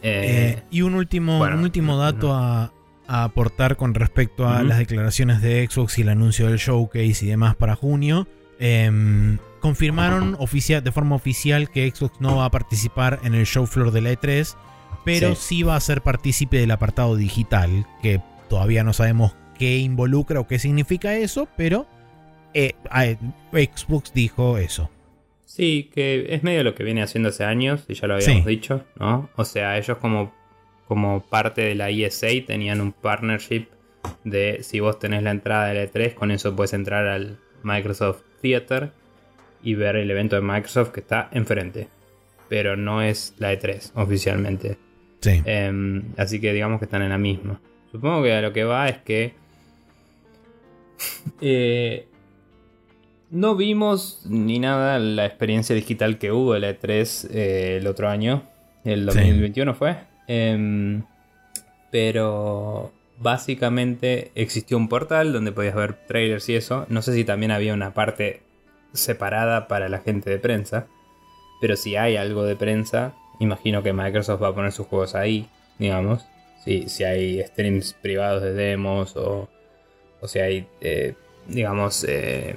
Eh, 0.01 0.55
Eh, 0.57 0.63
y 0.71 0.81
un 0.81 0.93
último, 0.95 1.39
bueno, 1.39 1.55
un 1.57 1.63
último 1.63 1.97
dato 1.97 2.33
a, 2.33 2.71
a 3.07 3.23
aportar 3.23 3.75
con 3.75 3.93
respecto 3.93 4.47
a 4.47 4.63
las 4.63 4.77
declaraciones 4.77 5.41
de 5.41 5.67
Xbox 5.69 5.97
y 5.99 6.01
el 6.03 6.09
anuncio 6.09 6.47
del 6.47 6.57
showcase 6.57 7.25
y 7.25 7.27
demás 7.27 7.55
para 7.55 7.75
junio. 7.75 8.27
Em, 8.59 9.37
confirmaron 9.67 10.35
oficia- 10.39 10.81
de 10.81 10.91
forma 10.91 11.15
oficial 11.15 11.69
que 11.69 11.89
Xbox 11.89 12.19
no 12.21 12.37
va 12.37 12.45
a 12.45 12.51
participar 12.51 13.19
en 13.23 13.33
el 13.35 13.45
show 13.45 13.65
floor 13.67 13.91
de 13.91 14.01
la 14.01 14.11
E3, 14.11 14.55
pero 15.05 15.35
Sí. 15.35 15.41
sí 15.47 15.63
va 15.63 15.75
a 15.75 15.79
ser 15.79 16.01
partícipe 16.01 16.57
del 16.57 16.71
apartado 16.71 17.15
digital, 17.15 17.85
que 18.01 18.21
todavía 18.49 18.83
no 18.83 18.93
sabemos 18.93 19.35
qué 19.59 19.77
involucra 19.77 20.39
o 20.39 20.47
qué 20.47 20.57
significa 20.59 21.15
eso, 21.15 21.47
pero 21.57 21.85
eh, 22.53 22.73
Xbox 23.51 24.13
dijo 24.13 24.57
eso. 24.57 24.89
Sí, 25.45 25.89
que 25.93 26.27
es 26.33 26.43
medio 26.43 26.63
lo 26.63 26.75
que 26.75 26.83
viene 26.83 27.01
haciendo 27.03 27.29
hace 27.29 27.43
años, 27.43 27.85
y 27.87 27.93
ya 27.93 28.07
lo 28.07 28.15
habíamos 28.15 28.43
Sí. 28.43 28.49
dicho, 28.49 28.85
¿no? 28.99 29.29
O 29.35 29.43
sea, 29.45 29.77
ellos 29.77 29.97
como, 29.97 30.33
como 30.87 31.21
parte 31.21 31.61
de 31.61 31.75
la 31.75 31.89
ESA 31.89 32.27
tenían 32.45 32.79
un 32.81 32.91
partnership 32.93 33.65
de 34.23 34.59
si 34.63 34.79
vos 34.79 34.97
tenés 34.99 35.23
la 35.23 35.31
entrada 35.31 35.67
de 35.67 35.73
la 35.75 35.83
E3, 35.83 36.13
con 36.13 36.31
eso 36.31 36.55
puedes 36.55 36.73
entrar 36.73 37.05
al 37.07 37.37
Microsoft 37.63 38.21
Theater 38.41 38.91
y 39.63 39.75
ver 39.75 39.95
el 39.95 40.09
evento 40.11 40.35
de 40.35 40.41
Microsoft 40.41 40.91
que 40.91 40.99
está 41.01 41.29
enfrente. 41.31 41.87
Pero 42.49 42.75
no 42.77 43.01
es 43.01 43.33
la 43.39 43.53
E3 43.53 43.91
oficialmente. 43.95 44.77
Sí. 45.21 45.41
Em, 45.45 46.03
así 46.17 46.39
que 46.39 46.53
digamos 46.53 46.79
que 46.79 46.85
están 46.85 47.01
en 47.01 47.09
la 47.09 47.17
misma. 47.17 47.59
Supongo 47.91 48.23
que 48.23 48.33
a 48.33 48.41
lo 48.41 48.53
que 48.53 48.63
va 48.63 48.87
es 48.87 48.97
que. 48.99 49.33
eh, 51.41 52.07
no 53.29 53.55
vimos 53.55 54.21
ni 54.29 54.59
nada 54.59 54.99
la 54.99 55.25
experiencia 55.25 55.75
digital 55.75 56.17
que 56.17 56.31
hubo 56.31 56.55
en 56.55 56.61
la 56.61 56.79
E3 56.79 57.27
eh, 57.31 57.77
el 57.81 57.87
otro 57.87 58.07
año. 58.07 58.43
El 58.85 59.01
Sí. 59.11 59.17
2021 59.19 59.73
fue. 59.73 59.97
Em, 60.27 61.03
pero 61.91 62.93
básicamente 63.19 64.31
existió 64.35 64.77
un 64.77 64.87
portal 64.87 65.33
donde 65.33 65.51
podías 65.51 65.75
ver 65.75 65.93
trailers 66.07 66.47
y 66.49 66.55
eso. 66.55 66.85
No 66.89 67.01
sé 67.01 67.13
si 67.13 67.23
también 67.25 67.51
había 67.51 67.73
una 67.73 67.93
parte 67.93 68.41
separada 68.93 69.67
para 69.67 69.89
la 69.89 69.99
gente 69.99 70.29
de 70.29 70.37
prensa. 70.39 70.87
Pero 71.61 71.75
si 71.75 71.95
hay 71.95 72.15
algo 72.17 72.43
de 72.43 72.55
prensa, 72.55 73.13
imagino 73.39 73.81
que 73.83 73.93
Microsoft 73.93 74.41
va 74.43 74.49
a 74.49 74.53
poner 74.55 74.71
sus 74.71 74.87
juegos 74.87 75.15
ahí, 75.15 75.49
digamos. 75.79 76.25
Si, 76.63 76.89
si 76.89 77.03
hay 77.03 77.41
streams 77.43 77.93
privados 77.93 78.43
de 78.43 78.53
demos 78.53 79.15
o, 79.15 79.49
o 80.21 80.27
si 80.27 80.39
hay, 80.39 80.67
eh, 80.81 81.13
digamos, 81.47 82.03
eh, 82.07 82.55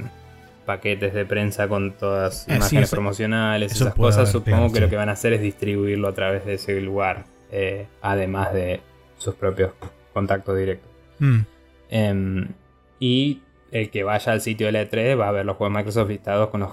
paquetes 0.66 1.14
de 1.14 1.24
prensa 1.24 1.68
con 1.68 1.92
todas 1.92 2.42
Eh, 2.42 2.50
sí, 2.50 2.56
imágenes 2.56 2.84
eso- 2.84 2.96
promocionales, 2.96 3.72
eso 3.72 3.84
esas 3.84 3.94
cosas, 3.94 4.18
haber, 4.18 4.32
supongo 4.32 4.68
que 4.68 4.74
sí. 4.74 4.80
lo 4.80 4.88
que 4.90 4.96
van 4.96 5.08
a 5.08 5.12
hacer 5.12 5.32
es 5.32 5.40
distribuirlo 5.40 6.08
a 6.08 6.12
través 6.14 6.44
de 6.44 6.54
ese 6.54 6.80
lugar, 6.80 7.24
eh, 7.50 7.86
además 8.02 8.52
de 8.52 8.80
sus 9.16 9.34
propios 9.34 9.72
contactos 10.12 10.56
directos. 10.58 10.90
Mm. 11.20 11.38
Em, 11.90 12.48
y 12.98 13.42
el 13.72 13.90
que 13.90 14.02
vaya 14.02 14.32
al 14.32 14.40
sitio 14.40 14.66
de 14.66 14.72
la 14.72 14.82
E3 14.82 15.18
va 15.18 15.28
a 15.28 15.32
ver 15.32 15.46
los 15.46 15.56
juegos 15.56 15.74
de 15.74 15.78
Microsoft 15.78 16.08
listados 16.08 16.48
con 16.50 16.60
los, 16.60 16.72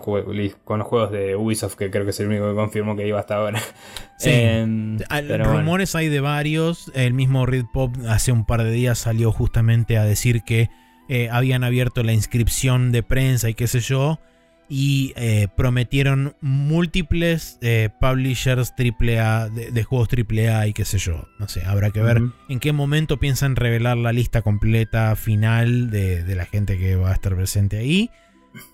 con 0.63 0.81
juegos 0.81 1.11
de 1.11 1.35
Ubisoft, 1.35 1.75
que 1.75 1.91
creo 1.91 2.03
que 2.03 2.11
es 2.11 2.19
el 2.19 2.27
único 2.27 2.49
que 2.49 2.55
confirmó 2.55 2.95
que 2.95 3.07
iba 3.07 3.19
hasta 3.19 3.35
ahora. 3.35 3.61
Sí. 4.19 4.31
Em, 4.33 4.97
bueno. 5.27 5.43
Rumores 5.45 5.93
hay 5.93 6.09
de 6.09 6.21
varios. 6.21 6.91
El 6.95 7.13
mismo 7.13 7.45
Red 7.45 7.65
Pop 7.71 7.95
hace 8.09 8.31
un 8.31 8.45
par 8.45 8.63
de 8.63 8.71
días 8.71 8.97
salió 8.97 9.31
justamente 9.31 9.99
a 9.99 10.05
decir 10.05 10.41
que 10.41 10.71
eh, 11.07 11.29
habían 11.31 11.63
abierto 11.63 12.01
la 12.01 12.13
inscripción 12.13 12.91
de 12.91 13.03
prensa 13.03 13.47
y 13.47 13.53
qué 13.53 13.67
sé 13.67 13.79
yo. 13.79 14.19
Y 14.69 15.13
eh, 15.15 15.47
prometieron 15.55 16.35
múltiples 16.41 17.57
eh, 17.61 17.89
publishers 18.01 18.73
AAA 18.77 19.49
de, 19.49 19.71
de, 19.71 19.83
juegos 19.83 20.09
AAA 20.11 20.67
y 20.67 20.73
qué 20.73 20.85
sé 20.85 20.97
yo. 20.97 21.27
No 21.39 21.47
sé, 21.47 21.63
habrá 21.65 21.91
que 21.91 22.01
ver 22.01 22.21
en 22.49 22.59
qué 22.59 22.73
momento 22.73 23.17
piensan 23.17 23.55
revelar 23.55 23.97
la 23.97 24.11
lista 24.11 24.41
completa 24.41 25.15
final 25.15 25.89
de, 25.89 26.23
de 26.23 26.35
la 26.35 26.45
gente 26.45 26.77
que 26.77 26.95
va 26.95 27.11
a 27.11 27.13
estar 27.13 27.35
presente 27.35 27.77
ahí. 27.77 28.09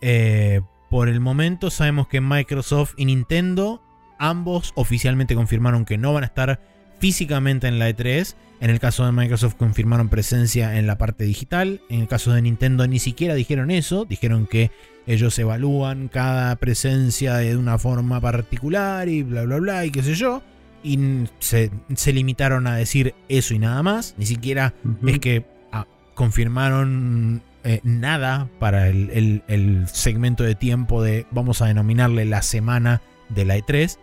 Eh, 0.02 0.62
por 0.90 1.10
el 1.10 1.20
momento 1.20 1.70
sabemos 1.70 2.08
que 2.08 2.22
Microsoft 2.22 2.94
y 2.98 3.06
Nintendo 3.06 3.82
ambos 4.20 4.72
oficialmente 4.76 5.36
confirmaron 5.36 5.86
que 5.86 5.98
no 5.98 6.14
van 6.14 6.24
a 6.24 6.28
estar 6.28 6.62
físicamente 7.04 7.68
en 7.68 7.80
la 7.80 7.90
E3. 7.90 8.34
En 8.62 8.70
el 8.70 8.80
caso 8.80 9.06
de 9.06 9.12
Microsoft 9.12 9.56
confirmaron 9.56 10.08
presencia 10.08 10.80
en 10.80 10.88
la 10.88 10.98
parte 10.98 11.26
digital. 11.26 11.82
En 11.90 12.00
el 12.00 12.08
caso 12.08 12.32
de 12.32 12.42
Nintendo 12.42 12.88
ni 12.88 12.98
siquiera 12.98 13.36
dijeron 13.36 13.72
eso. 13.72 14.06
Dijeron 14.06 14.48
que 14.48 14.72
ellos 15.06 15.38
evalúan 15.38 16.08
cada 16.08 16.56
presencia 16.56 17.36
de 17.36 17.58
una 17.58 17.78
forma 17.78 18.22
particular 18.22 19.10
y 19.10 19.22
bla 19.22 19.44
bla 19.44 19.58
bla 19.58 19.86
y 19.86 19.92
qué 19.92 20.02
sé 20.02 20.16
yo. 20.16 20.44
Y 20.82 21.28
se, 21.40 21.72
limitaron 22.14 22.68
a 22.68 22.78
decir 22.78 23.14
eso 23.28 23.54
y 23.54 23.60
nada 23.60 23.84
más. 23.84 24.16
Ni 24.18 24.26
siquiera 24.26 24.74
es 25.06 25.20
que 25.20 25.46
ah, 25.74 25.86
confirmaron 26.14 27.42
eh, 27.66 27.82
nada 27.84 28.48
para 28.60 28.88
el, 28.88 29.84
segmento 29.92 30.46
de 30.46 30.56
tiempo 30.56 31.04
de, 31.04 31.26
vamos 31.32 31.62
a 31.62 31.66
denominarle 31.66 32.24
la 32.24 32.42
semana 32.42 33.02
de 33.28 33.44
la 33.44 33.58
E3. 33.58 33.98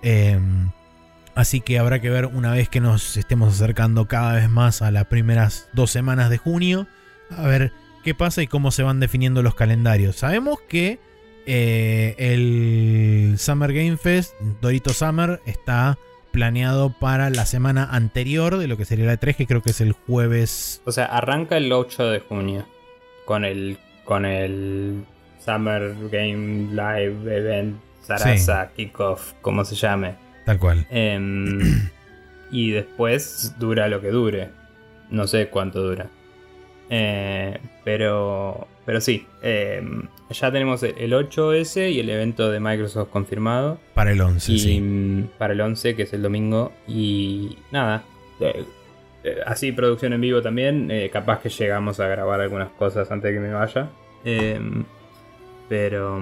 Em, 0.00 0.70
así 1.38 1.60
que 1.60 1.78
habrá 1.78 2.00
que 2.00 2.10
ver 2.10 2.26
una 2.26 2.50
vez 2.50 2.68
que 2.68 2.80
nos 2.80 3.16
estemos 3.16 3.54
acercando 3.54 4.08
cada 4.08 4.34
vez 4.34 4.50
más 4.50 4.82
a 4.82 4.90
las 4.90 5.04
primeras 5.04 5.68
dos 5.72 5.92
semanas 5.92 6.30
de 6.30 6.38
junio. 6.38 6.88
A 7.30 7.46
ver 7.46 7.72
qué 8.02 8.12
pasa 8.12 8.42
y 8.42 8.48
cómo 8.48 8.72
se 8.72 8.82
van 8.82 8.98
definiendo 8.98 9.40
los 9.40 9.54
calendarios. 9.54 10.16
Sabemos 10.16 10.58
que 10.68 10.98
eh, 11.46 12.16
el 12.18 13.38
Summer 13.38 13.72
Game 13.72 13.96
Fest, 13.98 14.34
Dorito 14.60 14.92
Summer, 14.92 15.40
está 15.46 15.96
planeado 16.32 16.90
para 16.98 17.30
la 17.30 17.46
semana 17.46 17.84
anterior 17.84 18.58
de 18.58 18.66
lo 18.66 18.76
que 18.76 18.84
sería 18.84 19.06
la 19.06 19.14
E3, 19.14 19.36
que 19.36 19.46
creo 19.46 19.62
que 19.62 19.70
es 19.70 19.80
el 19.80 19.92
jueves. 19.92 20.82
O 20.86 20.92
sea, 20.92 21.04
arranca 21.04 21.56
el 21.56 21.70
8 21.70 22.10
de 22.10 22.18
junio 22.18 22.66
con 23.24 23.44
el 23.44 23.78
con 24.02 24.24
el 24.24 25.04
Summer 25.38 25.94
Game 26.10 26.72
Live 26.72 27.36
Event 27.36 27.76
Sarasa 28.02 28.72
Kickoff, 28.74 29.34
como 29.40 29.64
se 29.64 29.76
llame. 29.76 30.27
Tal 30.48 30.58
cual. 30.58 30.86
Em, 30.88 31.90
y 32.50 32.70
después 32.70 33.54
dura 33.58 33.86
lo 33.88 34.00
que 34.00 34.08
dure. 34.08 34.48
No 35.10 35.26
sé 35.26 35.48
cuánto 35.48 35.82
dura. 35.82 36.08
Eh, 36.88 37.58
pero, 37.84 38.66
pero 38.86 39.02
sí, 39.02 39.26
em, 39.42 40.08
ya 40.30 40.50
tenemos 40.50 40.82
el 40.82 41.12
8S 41.12 41.92
y 41.92 42.00
el 42.00 42.08
evento 42.08 42.50
de 42.50 42.60
Microsoft 42.60 43.10
confirmado. 43.10 43.78
Para 43.92 44.12
el 44.12 44.22
11, 44.22 44.58
sí. 44.58 45.28
Para 45.36 45.52
el 45.52 45.60
11, 45.60 45.94
que 45.94 46.04
es 46.04 46.14
el 46.14 46.22
domingo. 46.22 46.72
Y 46.86 47.58
nada, 47.70 48.04
eh, 48.40 48.64
eh, 49.24 49.40
así 49.44 49.72
producción 49.72 50.14
en 50.14 50.22
vivo 50.22 50.40
también. 50.40 50.90
Eh, 50.90 51.10
capaz 51.12 51.40
que 51.40 51.50
llegamos 51.50 52.00
a 52.00 52.08
grabar 52.08 52.40
algunas 52.40 52.70
cosas 52.70 53.10
antes 53.10 53.32
de 53.32 53.34
que 53.34 53.46
me 53.46 53.52
vaya. 53.52 53.90
Em, 54.24 54.82
pero, 55.68 56.18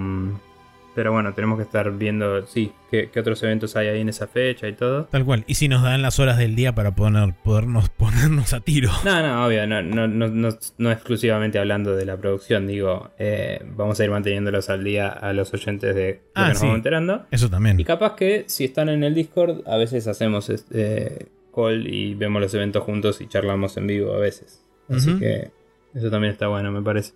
pero 0.96 1.12
bueno, 1.12 1.34
tenemos 1.34 1.58
que 1.58 1.64
estar 1.64 1.92
viendo, 1.92 2.46
sí, 2.46 2.72
qué, 2.90 3.10
otros 3.20 3.42
eventos 3.42 3.76
hay 3.76 3.88
ahí 3.88 4.00
en 4.00 4.08
esa 4.08 4.26
fecha 4.26 4.66
y 4.66 4.72
todo. 4.72 5.04
Tal 5.04 5.26
cual. 5.26 5.44
Y 5.46 5.56
si 5.56 5.68
nos 5.68 5.82
dan 5.82 6.00
las 6.00 6.18
horas 6.18 6.38
del 6.38 6.56
día 6.56 6.74
para 6.74 6.96
poder, 6.96 7.34
podernos 7.44 7.88
ponernos 7.96 8.54
a 8.54 8.60
tiro. 8.60 8.90
No, 9.04 9.20
no, 9.22 9.46
obvio, 9.46 9.66
no, 9.66 9.82
no, 9.82 10.08
no, 10.08 10.48
no 10.78 10.90
exclusivamente 10.90 11.58
hablando 11.58 11.94
de 11.94 12.06
la 12.06 12.16
producción, 12.16 12.66
digo, 12.66 13.10
eh, 13.18 13.62
vamos 13.76 14.00
a 14.00 14.04
ir 14.04 14.10
manteniéndolos 14.10 14.70
al 14.70 14.82
día 14.84 15.08
a 15.08 15.34
los 15.34 15.52
oyentes 15.52 15.94
de 15.94 16.22
lo 16.34 16.42
ah, 16.42 16.46
que 16.46 16.52
nos 16.54 16.62
vamos 16.62 16.76
enterando. 16.76 17.26
Eso 17.30 17.50
también. 17.50 17.78
Y 17.78 17.84
capaz 17.84 18.16
que 18.16 18.44
si 18.46 18.64
están 18.64 18.88
en 18.88 19.04
el 19.04 19.14
Discord, 19.14 19.68
a 19.68 19.76
veces 19.76 20.08
hacemos 20.08 20.48
este 20.48 21.28
y 21.84 22.14
vemos 22.14 22.42
los 22.42 22.52
eventos 22.54 22.82
juntos 22.82 23.20
y 23.20 23.28
charlamos 23.28 23.76
en 23.76 23.86
vivo 23.86 24.14
a 24.14 24.18
veces. 24.18 24.62
Así 24.88 25.18
que 25.18 25.50
eso 25.94 26.10
también 26.10 26.32
está 26.32 26.48
bueno, 26.48 26.70
me 26.70 26.82
parece. 26.82 27.12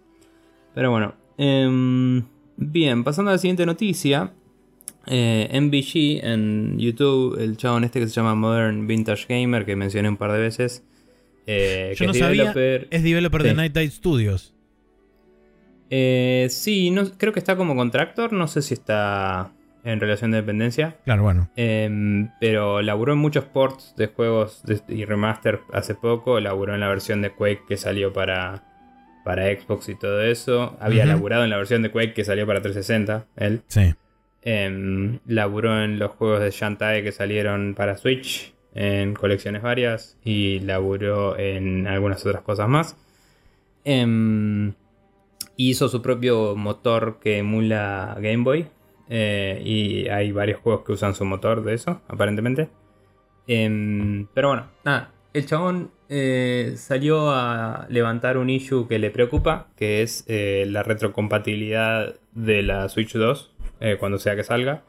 Pero 0.75 0.91
bueno, 0.91 1.15
em, 1.37 2.25
bien, 2.61 3.03
pasando 3.03 3.31
a 3.31 3.35
la 3.35 3.39
siguiente 3.39 3.67
noticia. 3.67 4.33
Eh, 5.07 5.49
MVG 5.61 6.25
en 6.25 6.79
YouTube, 6.79 7.41
el 7.41 7.57
chabón 7.57 7.85
este 7.85 8.01
que 8.01 8.07
se 8.07 8.13
llama 8.13 8.35
Modern 8.35 8.87
Vintage 8.87 9.27
Gamer, 9.29 9.65
que 9.65 9.75
mencioné 9.75 10.09
un 10.09 10.17
par 10.17 10.33
de 10.33 10.39
veces. 10.39 10.85
Eh, 11.47 11.95
Yo 11.97 12.05
no 12.05 12.13
es 12.13 12.19
sabía, 12.19 12.53
developer, 12.53 12.89
es 12.91 13.03
developer 13.03 13.43
de 13.43 13.55
Night 13.55 13.73
Dive 13.73 13.91
Studios. 13.91 14.55
Eh, 15.89 16.47
sí, 16.51 16.91
no, 16.91 17.11
creo 17.17 17.33
que 17.33 17.41
está 17.41 17.57
como 17.57 17.75
contractor, 17.75 18.33
no 18.33 18.47
sé 18.47 18.63
si 18.63 18.75
está 18.75 19.53
en 19.83 19.99
relación 19.99 20.31
de 20.31 20.37
dependencia. 20.37 20.99
Claro, 21.05 21.23
bueno. 21.23 21.51
Em, 21.57 22.29
pero 22.39 22.83
laburó 22.83 23.15
en 23.15 23.19
muchos 23.19 23.45
ports 23.45 23.95
de 23.97 24.07
juegos 24.09 24.63
y 24.89 25.05
remaster 25.05 25.61
hace 25.73 25.95
poco. 25.95 26.39
Laburó 26.39 26.75
en 26.75 26.81
la 26.81 26.89
versión 26.89 27.23
de 27.23 27.33
Quake 27.33 27.65
que 27.67 27.77
salió 27.77 28.13
para, 28.13 28.70
para 29.31 29.47
Xbox 29.47 29.89
y 29.89 29.95
todo 29.95 30.23
eso. 30.23 30.77
Había 30.81 31.07
laburado 31.07 31.45
en 31.45 31.51
la 31.51 31.57
versión 31.57 31.83
de 31.83 31.93
Quake 31.93 32.15
que 32.15 32.25
salió 32.25 32.49
para 32.49 32.61
360, 32.61 33.29
él. 33.37 33.63
Sí. 33.69 33.95
Eh, 34.43 35.21
laburó 35.25 35.85
en 35.85 36.01
los 36.01 36.11
juegos 36.11 36.41
de 36.41 36.51
Shantae 36.51 37.05
que 37.05 37.13
salieron 37.13 37.77
para 37.77 37.97
Switch 37.97 38.53
en 38.75 39.15
colecciones 39.15 39.63
varias. 39.63 40.19
Y 40.25 40.59
laburó 40.59 41.39
en 41.39 41.87
algunas 41.87 42.27
otras 42.27 42.43
cosas 42.43 42.69
más. 42.69 42.97
Em, 43.85 44.73
hizo 45.57 45.89
su 45.89 46.03
propio 46.03 46.57
motor 46.57 47.21
que 47.21 47.39
emula 47.39 48.17
Game 48.21 48.43
Boy 48.43 48.67
eh, 49.09 49.63
y 49.65 50.09
hay 50.09 50.33
varios 50.33 50.59
juegos 50.59 50.85
que 50.85 50.91
usan 50.91 51.15
su 51.15 51.25
motor 51.25 51.63
de 51.63 51.75
eso, 51.75 52.01
aparentemente. 52.09 52.69
Em, 53.47 54.27
pero 54.35 54.49
bueno, 54.49 54.67
nada. 54.85 55.13
El 55.33 55.47
chabón 55.47 55.93
eh, 56.09 56.75
salió 56.77 57.31
a 57.31 57.87
levantar 57.89 58.37
un 58.37 58.51
issue 58.51 58.89
que 58.89 58.99
le 58.99 59.11
preocupa, 59.11 59.69
que 59.77 60.03
es 60.03 60.25
eh, 60.27 60.65
la 60.69 60.83
retrocompatibilidad 60.83 62.17
de 62.33 62.63
la 62.63 62.89
Switch 62.89 63.13
2 63.13 63.53
cuando 63.99 64.19
sea 64.19 64.37
que 64.37 64.45
salga. 64.45 64.83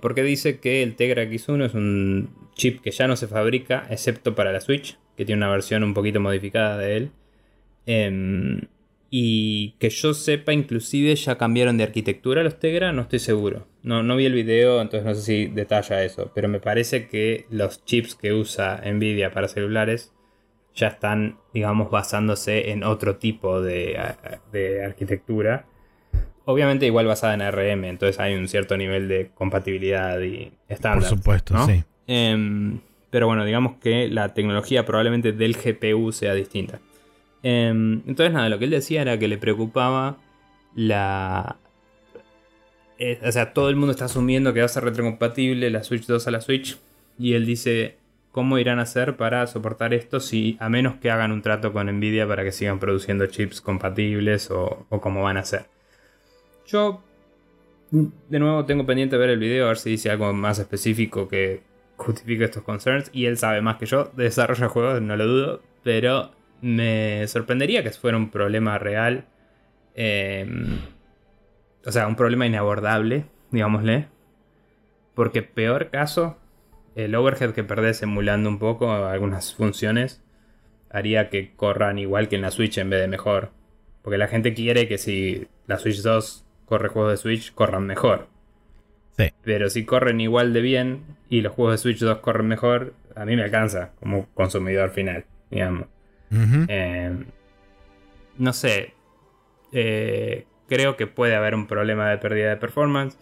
porque 0.00 0.22
dice 0.22 0.58
que 0.58 0.82
el 0.82 0.96
Tegra 0.96 1.24
X1 1.24 1.66
es 1.66 1.74
un 1.74 2.30
chip 2.54 2.80
que 2.80 2.92
ya 2.92 3.06
no 3.06 3.14
se 3.16 3.28
fabrica, 3.28 3.86
excepto 3.90 4.34
para 4.34 4.52
la 4.52 4.60
Switch, 4.62 4.96
que 5.18 5.26
tiene 5.26 5.40
una 5.40 5.50
versión 5.50 5.84
un 5.84 5.92
poquito 5.92 6.18
modificada 6.18 6.78
de 6.78 6.96
él. 6.96 8.68
Y 9.16 9.76
que 9.78 9.90
yo 9.90 10.12
sepa, 10.12 10.52
inclusive 10.52 11.14
ya 11.14 11.38
cambiaron 11.38 11.78
de 11.78 11.84
arquitectura 11.84 12.42
los 12.42 12.58
Tegra, 12.58 12.90
no 12.90 13.02
estoy 13.02 13.20
seguro. 13.20 13.68
No, 13.84 14.02
no 14.02 14.16
vi 14.16 14.26
el 14.26 14.32
video, 14.32 14.80
entonces 14.80 15.06
no 15.06 15.14
sé 15.14 15.22
si 15.22 15.46
detalla 15.46 16.02
eso. 16.02 16.32
Pero 16.34 16.48
me 16.48 16.58
parece 16.58 17.06
que 17.06 17.46
los 17.48 17.84
chips 17.84 18.16
que 18.16 18.32
usa 18.32 18.82
Nvidia 18.84 19.30
para 19.30 19.46
celulares 19.46 20.12
ya 20.74 20.88
están, 20.88 21.38
digamos, 21.52 21.92
basándose 21.92 22.72
en 22.72 22.82
otro 22.82 23.14
tipo 23.18 23.62
de, 23.62 23.96
arquitectura. 24.84 25.66
Obviamente 26.44 26.86
igual 26.86 27.06
basada 27.06 27.34
en 27.34 27.42
ARM, 27.42 27.84
entonces 27.84 28.18
hay 28.18 28.34
un 28.34 28.48
cierto 28.48 28.76
nivel 28.76 29.06
de 29.06 29.30
compatibilidad 29.32 30.20
y 30.22 30.50
estándar. 30.68 31.08
Por 31.08 31.18
supuesto, 31.18 31.66
sí. 31.66 31.84
Em, 32.08 32.80
pero 33.10 33.28
bueno, 33.28 33.44
digamos 33.44 33.76
que 33.76 34.08
la 34.08 34.34
tecnología 34.34 34.84
probablemente 34.84 35.30
del 35.30 35.54
GPU 35.54 36.10
sea 36.10 36.34
distinta. 36.34 36.80
Em, 37.44 38.00
entonces, 38.06 38.32
nada, 38.32 38.48
lo 38.48 38.58
que 38.58 38.64
él 38.64 38.70
decía 38.70 39.02
era 39.02 39.18
que 39.18 39.28
le 39.28 39.36
preocupaba 39.36 40.16
la. 40.74 41.58
Eh, 42.98 43.20
o 43.22 43.30
sea, 43.30 43.52
todo 43.52 43.68
el 43.68 43.76
mundo 43.76 43.92
está 43.92 44.06
asumiendo 44.06 44.54
que 44.54 44.60
va 44.60 44.66
a 44.66 44.68
ser 44.68 44.82
retrocompatible 44.84 45.68
la 45.68 45.84
Switch 45.84 46.06
2 46.06 46.26
a 46.26 46.30
la 46.30 46.40
Switch. 46.40 46.78
Y 47.18 47.34
él 47.34 47.44
dice: 47.44 47.98
¿Cómo 48.32 48.58
irán 48.58 48.78
a 48.78 48.82
hacer 48.82 49.16
para 49.18 49.46
soportar 49.46 49.92
esto 49.92 50.20
si 50.20 50.56
a 50.58 50.70
menos 50.70 50.94
que 50.94 51.10
hagan 51.10 51.32
un 51.32 51.42
trato 51.42 51.74
con 51.74 51.86
Nvidia 51.86 52.26
para 52.26 52.44
que 52.44 52.50
sigan 52.50 52.80
produciendo 52.80 53.26
chips 53.26 53.60
compatibles 53.60 54.50
o, 54.50 54.86
o 54.88 55.00
cómo 55.02 55.22
van 55.22 55.36
a 55.36 55.40
hacer? 55.40 55.66
Yo, 56.66 57.02
de 57.90 58.38
nuevo, 58.38 58.64
tengo 58.64 58.86
pendiente 58.86 59.18
ver 59.18 59.28
el 59.28 59.38
video 59.38 59.66
a 59.66 59.68
ver 59.68 59.76
si 59.76 59.90
dice 59.90 60.10
algo 60.10 60.32
más 60.32 60.58
específico 60.58 61.28
que 61.28 61.60
justifique 61.98 62.44
estos 62.44 62.62
concerns. 62.62 63.10
Y 63.12 63.26
él 63.26 63.36
sabe 63.36 63.60
más 63.60 63.76
que 63.76 63.84
yo 63.84 64.10
de 64.16 64.24
desarrollo 64.24 64.62
de 64.62 64.68
juegos, 64.68 65.02
no 65.02 65.14
lo 65.14 65.26
dudo. 65.26 65.62
Pero 65.82 66.30
me 66.60 67.26
sorprendería 67.28 67.82
que 67.82 67.90
fuera 67.90 68.16
un 68.16 68.30
problema 68.30 68.78
real. 68.78 69.26
Em, 69.94 70.78
o 71.84 71.92
sea, 71.92 72.06
un 72.06 72.16
problema 72.16 72.46
inabordable, 72.46 73.26
digámosle. 73.50 74.08
Porque 75.14 75.42
peor 75.42 75.90
caso, 75.90 76.38
el 76.94 77.14
overhead 77.14 77.52
que 77.52 77.64
perdés 77.64 78.02
emulando 78.02 78.48
un 78.48 78.58
poco 78.58 78.92
algunas 78.92 79.54
funciones 79.54 80.22
haría 80.90 81.28
que 81.28 81.54
corran 81.54 81.98
igual 81.98 82.28
que 82.28 82.36
en 82.36 82.42
la 82.42 82.50
Switch 82.50 82.78
en 82.78 82.90
vez 82.90 83.00
de 83.00 83.08
mejor. 83.08 83.50
Porque 84.02 84.18
la 84.18 84.28
gente 84.28 84.54
quiere 84.54 84.86
que 84.86 84.98
si 84.98 85.48
la 85.66 85.78
Switch 85.78 86.02
2 86.02 86.44
corre 86.66 86.88
juegos 86.88 87.12
de 87.12 87.16
Switch, 87.16 87.52
corran 87.54 87.86
mejor. 87.86 88.28
Sí. 89.16 89.30
Pero 89.42 89.70
si 89.70 89.84
corren 89.84 90.20
igual 90.20 90.52
de 90.52 90.60
bien 90.60 91.04
y 91.28 91.40
los 91.40 91.52
juegos 91.52 91.74
de 91.74 91.78
Switch 91.78 91.98
2 92.00 92.18
corren 92.18 92.46
mejor, 92.46 92.94
a 93.14 93.24
mí 93.24 93.36
me 93.36 93.42
alcanza 93.42 93.92
como 94.00 94.26
consumidor 94.34 94.90
final, 94.90 95.24
digamos. 95.50 95.88
Eh, 96.30 97.12
no 98.38 98.52
sé. 98.52 98.94
Eh, 99.72 100.46
creo 100.68 100.96
que 100.96 101.06
puede 101.06 101.34
haber 101.34 101.54
un 101.54 101.66
problema 101.66 102.10
de 102.10 102.18
pérdida 102.18 102.50
de 102.50 102.56
performance. 102.56 103.16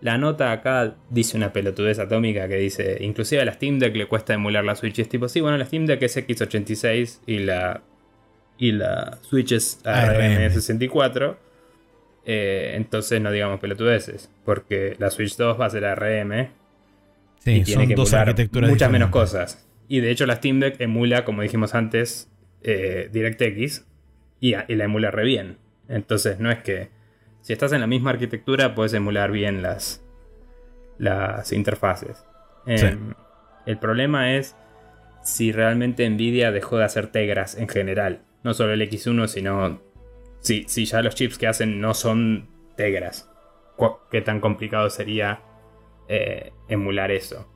La 0.00 0.16
nota 0.16 0.50
acá 0.52 0.94
dice 1.10 1.36
una 1.36 1.52
pelotudez 1.52 1.98
atómica 1.98 2.48
que 2.48 2.56
dice, 2.56 2.98
inclusive 3.00 3.42
a 3.42 3.44
la 3.44 3.52
Steam 3.52 3.78
Deck 3.78 3.94
le 3.96 4.06
cuesta 4.06 4.32
emular 4.32 4.64
la 4.64 4.74
Switch. 4.74 4.98
Y 4.98 5.02
es 5.02 5.08
tipo, 5.08 5.28
sí, 5.28 5.40
bueno, 5.40 5.58
la 5.58 5.66
Steam 5.66 5.84
Deck 5.86 6.02
es 6.02 6.16
X86 6.16 7.20
y 7.26 7.40
la, 7.40 7.82
y 8.56 8.72
la 8.72 9.18
Switch 9.22 9.52
es 9.52 9.82
ARM64. 9.84 11.36
Eh, 12.24 12.72
entonces 12.76 13.20
no 13.20 13.30
digamos 13.30 13.60
pelotudeces, 13.60 14.30
porque 14.44 14.94
la 14.98 15.10
Switch 15.10 15.36
2 15.36 15.60
va 15.60 15.66
a 15.66 15.70
ser 15.70 15.84
ARM. 15.84 16.48
Sí, 17.38 17.52
y 17.52 17.62
tiene 17.62 17.88
que 17.88 17.94
dos 17.94 18.12
arquitecturas 18.14 18.70
muchas 18.70 18.90
menos 18.90 19.10
cosas. 19.10 19.66
Y 19.88 20.00
de 20.00 20.10
hecho 20.10 20.26
la 20.26 20.36
Steam 20.36 20.60
Deck 20.60 20.80
emula, 20.80 21.24
como 21.24 21.42
dijimos 21.42 21.74
antes, 21.74 22.30
eh, 22.62 23.08
DirectX 23.12 23.86
y, 24.40 24.54
y 24.54 24.74
la 24.74 24.84
emula 24.84 25.10
re 25.10 25.24
bien. 25.24 25.58
Entonces 25.88 26.38
no 26.38 26.50
es 26.50 26.58
que 26.62 26.90
si 27.40 27.52
estás 27.52 27.72
en 27.72 27.80
la 27.80 27.86
misma 27.86 28.10
arquitectura, 28.10 28.74
puedes 28.74 28.92
emular 28.94 29.30
bien 29.30 29.62
las, 29.62 30.04
las 30.98 31.52
interfaces. 31.52 32.24
Em, 32.66 33.14
el 33.66 33.78
problema 33.78 34.36
es 34.36 34.56
si 35.22 35.52
realmente 35.52 36.08
Nvidia 36.08 36.52
dejó 36.52 36.78
de 36.78 36.84
hacer 36.84 37.08
Tegras 37.08 37.56
en 37.56 37.68
general. 37.68 38.22
No 38.42 38.54
solo 38.54 38.72
el 38.72 38.82
X1, 38.82 39.26
sino 39.28 39.80
si, 40.40 40.64
si 40.68 40.84
ya 40.84 41.02
los 41.02 41.14
chips 41.14 41.38
que 41.38 41.46
hacen 41.46 41.80
no 41.80 41.94
son 41.94 42.48
Tegras. 42.76 43.30
¿Qué 44.10 44.20
tan 44.20 44.40
complicado 44.40 44.90
sería 44.90 45.40
eh, 46.08 46.52
emular 46.68 47.10
eso? 47.10 47.49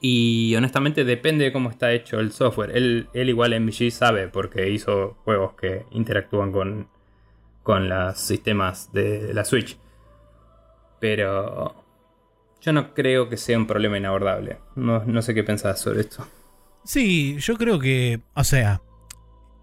Y 0.00 0.54
honestamente 0.56 1.04
depende 1.04 1.44
de 1.44 1.52
cómo 1.52 1.70
está 1.70 1.92
hecho 1.92 2.20
el 2.20 2.32
software. 2.32 2.76
Él, 2.76 3.08
él 3.14 3.28
igual 3.28 3.58
MVG 3.58 3.90
sabe 3.90 4.28
porque 4.28 4.70
hizo 4.70 5.16
juegos 5.24 5.54
que 5.54 5.84
interactúan 5.90 6.52
con 6.52 6.88
con 7.68 7.86
los 7.86 8.18
sistemas 8.18 8.90
de 8.94 9.34
la 9.34 9.44
Switch. 9.44 9.76
Pero 11.00 11.84
yo 12.62 12.72
no 12.72 12.94
creo 12.94 13.28
que 13.28 13.36
sea 13.36 13.58
un 13.58 13.66
problema 13.66 13.98
inabordable. 13.98 14.56
No, 14.74 15.20
sé 15.20 15.34
qué 15.34 15.44
pensás 15.44 15.78
sobre 15.78 16.00
esto. 16.00 16.26
Sí, 16.84 17.36
yo 17.38 17.58
creo 17.58 17.78
que, 17.78 18.20
o 18.32 18.42
sea, 18.42 18.80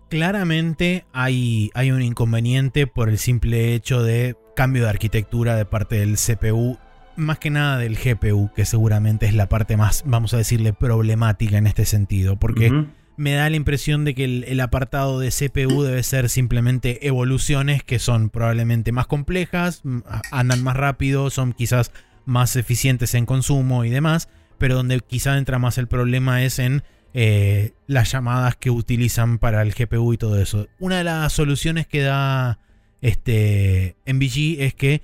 claramente 0.08 1.04
hay, 1.14 1.72
hay 1.74 1.90
un 1.90 2.04
inconveniente 2.04 2.86
por 2.86 3.10
el 3.10 3.18
simple 3.18 3.74
hecho 3.74 4.04
de 4.04 4.38
cambio 4.56 4.84
de 4.84 4.90
arquitectura 4.90 5.56
de 5.56 5.66
parte 5.66 5.96
del 5.96 6.18
CPU, 6.18 6.78
más 7.18 7.40
que 7.40 7.50
nada 7.50 7.78
del 7.78 7.98
GPU, 7.98 8.52
que 8.56 8.66
seguramente 8.66 9.26
es 9.26 9.34
la 9.34 9.50
parte 9.50 9.78
más, 9.78 10.04
vamos 10.06 10.34
a 10.34 10.38
decirle, 10.38 10.74
problemática 10.74 11.58
en 11.58 11.68
este 11.68 11.86
sentido, 11.86 12.38
porque 12.38 12.86
me 13.18 13.34
da 13.34 13.50
la 13.50 13.56
impresión 13.56 14.06
de 14.06 14.14
que 14.14 14.26
el, 14.26 14.60
apartado 14.60 15.20
de 15.20 15.30
CPU 15.30 15.84
debe 15.84 16.04
ser 16.04 16.30
simplemente 16.30 17.08
evoluciones 17.08 17.84
que 17.84 18.00
son 18.00 18.30
probablemente 18.30 18.92
más 18.92 19.08
complejas, 19.08 19.84
andan 20.32 20.64
más 20.64 20.76
rápido, 20.76 21.30
son 21.30 21.54
quizás 21.54 21.92
más 22.26 22.56
eficientes 22.56 23.14
en 23.14 23.26
consumo 23.26 23.86
y 23.86 23.90
demás, 23.90 24.30
pero 24.58 24.76
donde 24.76 25.00
quizá 25.00 25.38
entra 25.38 25.60
más 25.60 25.78
el 25.78 25.88
problema 25.88 26.44
es 26.44 26.60
en 26.60 26.84
eh, 27.14 27.74
las 27.88 28.12
llamadas 28.12 28.58
que 28.58 28.70
utilizan 28.70 29.38
para 29.38 29.62
el 29.62 29.74
GPU 29.74 30.14
y 30.14 30.18
todo 30.18 30.42
eso. 30.42 30.68
Una 30.80 30.98
de 30.98 31.06
las 31.06 31.32
soluciones 31.32 31.88
que 31.88 32.02
da 32.02 32.60
este 33.02 33.96
MVG 34.06 34.62
es 34.62 34.74
que 34.74 35.02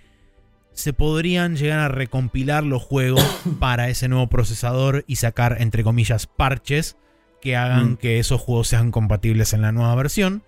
se 0.73 0.93
podrían 0.93 1.55
llegar 1.55 1.79
a 1.79 1.87
recompilar 1.87 2.63
los 2.63 2.81
juegos 2.81 3.23
para 3.59 3.89
ese 3.89 4.07
nuevo 4.07 4.27
procesador 4.27 5.03
y 5.07 5.17
sacar 5.17 5.57
entre 5.59 5.83
comillas 5.83 6.27
parches 6.27 6.97
que 7.41 7.55
hagan 7.55 7.91
mm. 7.91 7.97
que 7.97 8.19
esos 8.19 8.39
juegos 8.39 8.67
sean 8.67 8.91
compatibles 8.91 9.53
en 9.53 9.61
la 9.61 9.71
nueva 9.71 9.95
versión. 9.95 10.43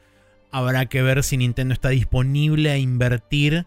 Habrá 0.52 0.86
que 0.86 1.02
ver 1.02 1.24
si 1.24 1.38
Nintendo 1.38 1.74
está 1.74 1.90
disponible 1.90 2.70
a 2.70 2.78
invertir 2.78 3.66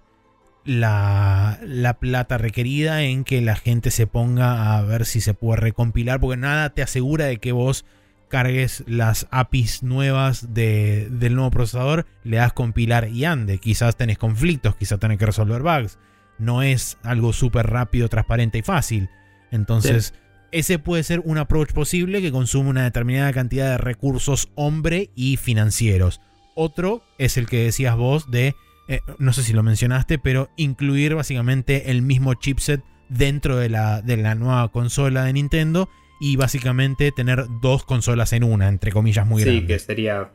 la, 0.67 1.97
plata 2.01 2.39
requerida 2.39 3.03
en 3.03 3.25
que 3.25 3.41
la 3.41 3.57
gente 3.57 3.91
se 3.91 4.07
ponga 4.07 4.77
a 4.77 4.83
ver 4.83 5.07
si 5.07 5.21
se 5.21 5.35
puede 5.35 5.61
recompilar, 5.61 6.21
porque 6.21 6.37
nada 6.37 6.71
te 6.71 6.83
asegura 6.83 7.27
de 7.27 7.39
que 7.39 7.53
vos 7.53 7.85
cargues 8.29 8.83
las 8.87 9.29
APIs 9.31 9.83
nuevas 9.83 10.53
del 10.53 11.35
nuevo 11.35 11.51
procesador, 11.51 12.07
le 12.25 12.39
das 12.39 12.53
compilar 12.53 13.09
y 13.09 13.25
ande. 13.25 13.59
Quizás 13.59 13.97
tenés 13.97 14.19
conflictos, 14.19 14.77
quizás 14.77 14.99
tenés 14.99 15.19
que 15.19 15.27
resolver 15.27 15.63
bugs. 15.63 15.99
No 16.39 16.62
es 16.62 16.99
algo 17.03 17.32
súper 17.32 17.66
rápido, 17.66 18.09
transparente 18.09 18.59
y 18.59 18.62
fácil. 18.62 19.09
Entonces 19.51 20.12
ese 20.53 20.78
puede 20.78 21.03
ser 21.03 21.20
un 21.24 21.39
approach 21.39 21.72
posible 21.72 22.22
que 22.22 22.32
consume 22.32 22.70
una 22.70 22.84
determinada 22.84 23.32
cantidad 23.32 23.72
de 23.72 23.78
recursos 23.78 24.49
hombre 24.55 25.11
y 25.14 25.37
financieros. 25.37 26.20
Otro 26.55 27.03
es 27.18 27.37
el 27.37 27.47
que 27.47 27.64
decías 27.64 27.97
vos 27.97 28.30
de, 28.30 28.55
eh, 28.89 29.01
no 29.18 29.32
sé 29.32 29.43
si 29.43 29.53
lo 29.53 29.62
mencionaste, 29.62 30.18
pero 30.18 30.49
incluir 30.57 31.14
básicamente 31.14 31.91
el 31.91 32.03
mismo 32.03 32.34
chipset 32.34 32.82
dentro 33.09 33.57
de 33.57 33.68
la, 33.68 34.01
de 34.03 34.16
la 34.16 34.34
nueva 34.34 34.70
consola 34.72 35.24
de 35.24 35.34
Nintendo 35.34 35.89
y 36.20 36.37
básicamente 36.37 37.12
tener 37.12 37.45
dos 37.61 37.84
consolas 37.84 38.32
en 38.32 38.43
una, 38.43 38.68
entre 38.68 38.93
comillas, 38.93 39.26
muy 39.26 39.43
grande. 39.43 39.61
Sí, 39.61 39.66
que 39.66 39.78
sería... 39.78 40.30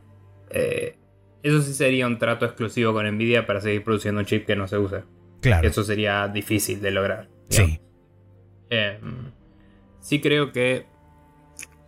Eh, 0.50 0.96
eso 1.42 1.60
sí 1.62 1.74
sería 1.74 2.06
un 2.06 2.18
trato 2.18 2.46
exclusivo 2.46 2.92
con 2.92 3.04
Nvidia 3.10 3.46
para 3.46 3.60
seguir 3.60 3.82
produciendo 3.82 4.20
un 4.20 4.26
chip 4.26 4.46
que 4.46 4.54
no 4.54 4.68
se 4.68 4.78
use. 4.78 5.02
Claro. 5.42 5.68
Eso 5.68 5.84
sería 5.84 6.26
difícil 6.28 6.80
de 6.80 6.90
lograr. 6.90 7.28
Sí. 7.50 7.78
Eh, 8.70 8.98
sí 10.00 10.20
creo 10.20 10.52
que 10.52 10.86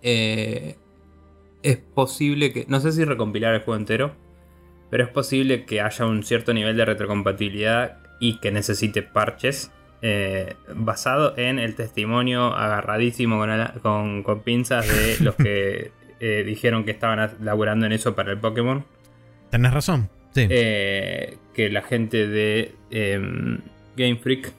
eh, 0.02 0.76
es 1.62 1.78
posible 1.78 2.52
que, 2.52 2.66
no 2.68 2.78
sé 2.80 2.92
si 2.92 3.04
recompilar 3.04 3.54
el 3.54 3.62
juego 3.62 3.78
entero, 3.78 4.14
pero 4.90 5.04
es 5.04 5.10
posible 5.10 5.64
que 5.64 5.80
haya 5.80 6.04
un 6.04 6.22
cierto 6.22 6.52
nivel 6.52 6.76
de 6.76 6.84
retrocompatibilidad 6.84 7.98
y 8.20 8.38
que 8.38 8.52
necesite 8.52 9.02
parches 9.02 9.72
eh, 10.02 10.56
basado 10.74 11.36
en 11.38 11.58
el 11.58 11.74
testimonio 11.74 12.54
agarradísimo 12.54 13.42
con, 13.80 14.22
con, 14.22 14.40
pinzas 14.42 14.86
de 14.86 15.16
los 15.24 15.34
que 15.36 15.92
eh, 16.20 16.44
dijeron 16.44 16.84
que 16.84 16.90
estaban 16.90 17.30
laburando 17.40 17.86
en 17.86 17.92
eso 17.92 18.14
para 18.14 18.30
el 18.32 18.38
Pokémon. 18.38 18.84
Tenés 19.50 19.72
razón, 19.72 20.10
sí. 20.34 20.46
que 20.48 21.68
la 21.70 21.82
gente 21.82 22.26
de 22.26 22.74
em, 22.90 23.60
Game 23.96 24.16
Freak 24.16 24.52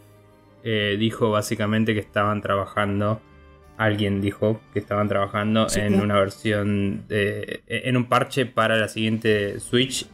dijo 0.98 1.30
básicamente 1.30 1.94
que 1.94 2.00
estaban 2.00 2.42
trabajando 2.42 3.22
alguien 3.78 4.22
dijo 4.22 4.62
que 4.74 4.80
estaban 4.80 5.08
trabajando 5.08 5.68
en 5.76 6.00
una 6.00 6.18
versión 6.18 7.08
de, 7.08 7.62
en 7.68 7.98
un 7.98 8.06
parche 8.06 8.46
para 8.46 8.78
la 8.78 8.88
siguiente 8.88 9.60
Switch 9.60 10.08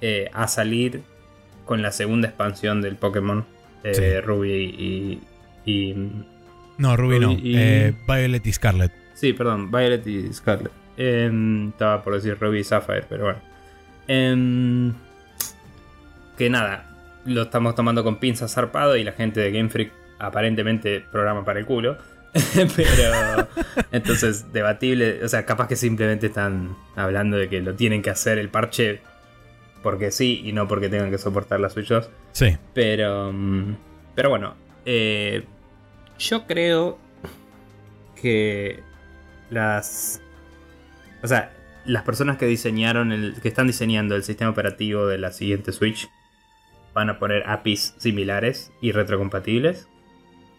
eh, 0.00 0.30
a 0.32 0.46
salir 0.46 1.02
con 1.64 1.82
la 1.82 1.90
segunda 1.90 2.28
expansión 2.28 2.80
del 2.80 2.96
Pokémon 2.96 3.44
eh, 3.82 4.20
Ruby 4.20 5.20
y, 5.64 5.94
no 6.78 6.96
Ruby 6.96 7.20
no. 7.20 7.36
Eh, 7.42 7.92
Violet 8.06 8.46
y 8.46 8.52
Scarlet. 8.52 8.92
Sí 9.14 9.32
perdón 9.32 9.70
Violet 9.70 10.06
y 10.06 10.32
Scarlet. 10.32 10.72
Em, 10.96 11.68
estaba 11.68 12.02
por 12.02 12.14
decir 12.14 12.38
Ruby 12.40 12.60
y 12.60 12.64
Sapphire 12.64 13.04
pero 13.08 13.24
bueno. 13.24 13.40
Em, 14.06 14.94
que 16.38 16.48
nada 16.48 16.86
lo 17.26 17.42
estamos 17.42 17.74
tomando 17.74 18.02
con 18.02 18.18
pinzas 18.18 18.54
zarpado 18.54 18.96
y 18.96 19.04
la 19.04 19.12
gente 19.12 19.40
de 19.40 19.50
Game 19.50 19.68
Freak 19.68 19.92
aparentemente 20.18 21.00
programa 21.00 21.44
para 21.44 21.60
el 21.60 21.66
culo 21.66 21.98
Pero 22.76 23.48
entonces, 23.92 24.52
debatible. 24.52 25.24
O 25.24 25.28
sea, 25.28 25.44
capaz 25.46 25.68
que 25.68 25.76
simplemente 25.76 26.26
están 26.26 26.76
hablando 26.96 27.36
de 27.36 27.48
que 27.48 27.60
lo 27.60 27.74
tienen 27.74 28.02
que 28.02 28.10
hacer 28.10 28.38
el 28.38 28.48
parche 28.48 29.00
porque 29.82 30.10
sí 30.10 30.42
y 30.44 30.52
no 30.52 30.68
porque 30.68 30.88
tengan 30.88 31.10
que 31.10 31.18
soportar 31.18 31.60
las 31.60 31.72
Switch 31.72 31.88
2. 31.88 32.10
Sí. 32.32 32.56
Pero, 32.74 33.32
mm, 33.32 33.76
pero 34.14 34.30
bueno, 34.30 34.54
eh, 34.84 35.44
yo 36.18 36.46
creo 36.46 36.98
que 38.20 38.82
las. 39.50 40.20
O 41.22 41.26
sea, 41.26 41.52
las 41.84 42.02
personas 42.02 42.36
que 42.36 42.46
diseñaron 42.46 43.12
el. 43.12 43.40
que 43.40 43.48
están 43.48 43.66
diseñando 43.66 44.16
el 44.16 44.22
sistema 44.22 44.50
operativo 44.50 45.06
de 45.06 45.18
la 45.18 45.32
siguiente 45.32 45.72
Switch 45.72 46.08
van 46.98 47.10
a 47.10 47.18
poner 47.18 47.44
APIs 47.46 47.94
similares 47.96 48.72
y 48.80 48.92
retrocompatibles. 48.92 49.88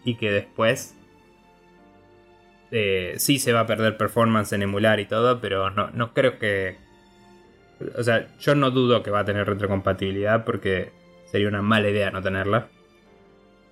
Y 0.04 0.14
que 0.14 0.30
después 0.30 0.96
eh, 2.70 3.14
sí 3.18 3.38
se 3.38 3.52
va 3.52 3.60
a 3.60 3.66
perder 3.66 3.96
performance 3.96 4.52
en 4.52 4.62
emular 4.62 5.00
y 5.00 5.06
todo, 5.06 5.40
pero 5.40 5.70
no, 5.70 5.90
no 5.90 6.14
creo 6.14 6.38
que... 6.38 6.78
O 7.96 8.02
sea, 8.02 8.26
yo 8.38 8.54
no 8.54 8.70
dudo 8.70 9.02
que 9.02 9.10
va 9.10 9.20
a 9.20 9.24
tener 9.24 9.46
retrocompatibilidad 9.46 10.44
porque 10.44 10.92
sería 11.26 11.48
una 11.48 11.62
mala 11.62 11.88
idea 11.88 12.10
no 12.10 12.22
tenerla. 12.22 12.68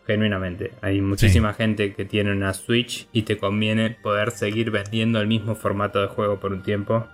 Genuinamente. 0.07 0.73
Hay 0.81 1.03
muchísima 1.03 1.53
gente 1.53 1.93
que 1.93 2.07
tiene 2.07 2.33
una 2.33 2.55
Switch 2.55 3.09
y 3.13 3.23
te 3.23 3.37
conviene 3.37 3.91
poder 3.91 4.31
seguir 4.31 4.71
vendiendo 4.71 5.21
el 5.21 5.27
mismo 5.27 5.55
formato 5.55 6.01
de 6.01 6.09
juego 6.09 6.41
por 6.41 6.53
un 6.53 6.63
tiempo. 6.63 7.07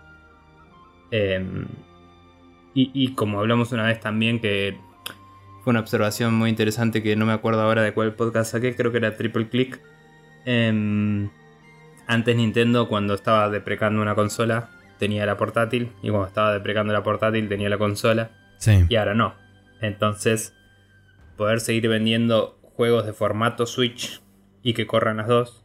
Em, 1.10 1.66
y, 2.72 2.90
y, 2.94 3.14
como 3.14 3.40
hablamos 3.40 3.72
una 3.72 3.84
vez 3.84 3.98
también 3.98 4.40
que 4.40 4.78
fue 5.64 5.70
una 5.70 5.80
observación 5.80 6.34
muy 6.34 6.50
interesante 6.50 7.02
que 7.02 7.16
no 7.16 7.24
me 7.24 7.32
acuerdo 7.32 7.62
ahora 7.62 7.82
de 7.82 7.94
cuál 7.94 8.12
podcast 8.12 8.52
saqué, 8.52 8.76
creo 8.76 8.92
que 8.92 8.98
era 8.98 9.16
Triple 9.16 9.48
Click. 9.48 9.80
Eh, 10.44 11.28
antes 12.06 12.36
Nintendo 12.36 12.86
cuando 12.86 13.14
estaba 13.14 13.48
deprecando 13.48 14.02
una 14.02 14.14
consola 14.14 14.68
tenía 14.98 15.24
la 15.24 15.38
portátil 15.38 15.90
y 16.02 16.10
cuando 16.10 16.26
estaba 16.26 16.52
deprecando 16.52 16.92
la 16.92 17.02
portátil 17.02 17.48
tenía 17.48 17.70
la 17.70 17.78
consola. 17.78 18.30
Sí. 18.58 18.84
Y 18.90 18.96
ahora 18.96 19.14
no. 19.14 19.34
Entonces 19.80 20.52
poder 21.38 21.60
seguir 21.60 21.88
vendiendo 21.88 22.58
juegos 22.76 23.06
de 23.06 23.14
formato 23.14 23.64
Switch 23.64 24.20
y 24.62 24.74
que 24.74 24.86
corran 24.86 25.16
las 25.16 25.28
dos, 25.28 25.64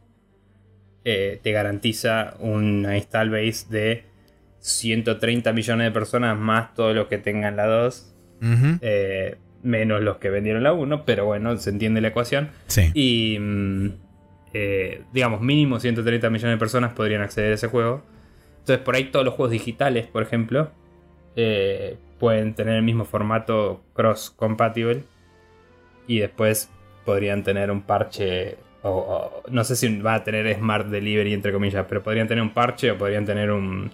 eh, 1.04 1.40
te 1.42 1.52
garantiza 1.52 2.36
una 2.38 2.96
install 2.96 3.28
base 3.28 3.66
de 3.68 4.04
130 4.60 5.52
millones 5.52 5.86
de 5.86 5.90
personas 5.90 6.38
más 6.38 6.72
todos 6.74 6.94
los 6.94 7.06
que 7.08 7.18
tengan 7.18 7.56
la 7.56 7.66
2. 7.66 8.14
Eh, 8.80 9.36
menos 9.62 10.02
los 10.02 10.18
que 10.18 10.30
vendieron 10.30 10.62
la 10.62 10.72
1, 10.72 11.04
pero 11.04 11.26
bueno, 11.26 11.56
se 11.58 11.70
entiende 11.70 12.00
la 12.00 12.08
ecuación. 12.08 12.50
Sí. 12.66 12.90
Y 12.94 13.38
mm, 13.38 13.88
eh, 14.52 15.02
digamos, 15.12 15.40
mínimo 15.40 15.80
130 15.80 16.30
millones 16.30 16.56
de 16.56 16.58
personas 16.58 16.92
podrían 16.92 17.22
acceder 17.22 17.52
a 17.52 17.54
ese 17.54 17.68
juego. 17.68 18.02
Entonces, 18.60 18.84
por 18.84 18.94
ahí 18.94 19.04
todos 19.04 19.24
los 19.24 19.34
juegos 19.34 19.52
digitales, 19.52 20.06
por 20.06 20.22
ejemplo, 20.22 20.70
pueden 22.18 22.54
tener 22.54 22.76
el 22.76 22.82
mismo 22.82 23.04
formato 23.04 23.82
cross-compatible. 23.94 25.04
Y 26.06 26.18
después 26.18 26.70
podrían 27.04 27.42
tener 27.42 27.70
un 27.70 27.82
parche 27.82 28.56
o, 28.82 29.42
no 29.50 29.64
sé 29.64 29.76
si 29.76 29.98
va 29.98 30.14
a 30.14 30.24
tener 30.24 30.54
Smart 30.56 30.86
Delivery 30.86 31.34
entre 31.34 31.52
comillas, 31.52 31.84
pero 31.88 32.02
podrían 32.02 32.28
tener 32.28 32.42
un 32.42 32.50
parche 32.50 32.90
o 32.90 32.98
podrían 32.98 33.26
tener 33.26 33.50
un 33.50 33.90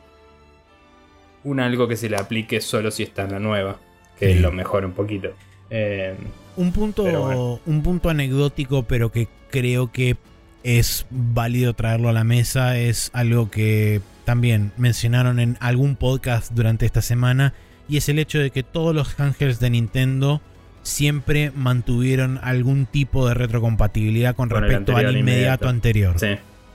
un 1.45 1.61
algo 1.61 1.87
que 1.87 1.97
se 1.97 2.09
le 2.09 2.17
aplique 2.17 2.61
solo 2.61 2.91
si 2.91 3.05
está 3.05 3.23
en 3.23 3.33
la 3.33 3.39
nueva, 3.39 3.79
que 4.19 4.35
lo 4.35 4.51
mejore 4.51 4.87
un 4.87 4.93
poquito. 4.93 5.33
Eh, 5.71 6.15
un 6.57 6.73
punto 6.73 7.61
un 7.67 7.83
punto 7.83 8.09
anecdótico, 8.09 8.85
pero 8.85 9.11
que 9.13 9.29
creo 9.51 9.93
que 9.93 10.17
es 10.63 11.07
válido 11.11 11.75
traerlo 11.75 12.09
a 12.09 12.13
la 12.13 12.25
mesa 12.25 12.77
es 12.77 13.11
algo 13.13 13.51
que 13.51 14.01
también 14.25 14.73
mencionaron 14.77 15.39
en 15.39 15.57
algún 15.61 15.95
podcast 15.95 16.53
durante 16.53 16.87
esta 16.87 17.03
semana 17.03 17.55
y 17.89 17.99
es 17.99 18.09
el 18.09 18.19
hecho 18.19 18.41
de 18.41 18.51
que 18.51 18.65
todos 18.65 18.93
los 18.93 19.21
ángeles 19.21 19.61
de 19.61 19.71
Nintendo 19.71 20.41
siempre 20.83 21.53
mantuvieron 21.55 22.41
algún 22.43 22.87
tipo 22.87 23.29
de 23.29 23.35
retrocompatibilidad 23.35 24.35
con, 24.35 24.51
respecto 24.51 24.97
al 24.97 25.17
inmediato, 25.17 25.69
anterior. 25.69 26.17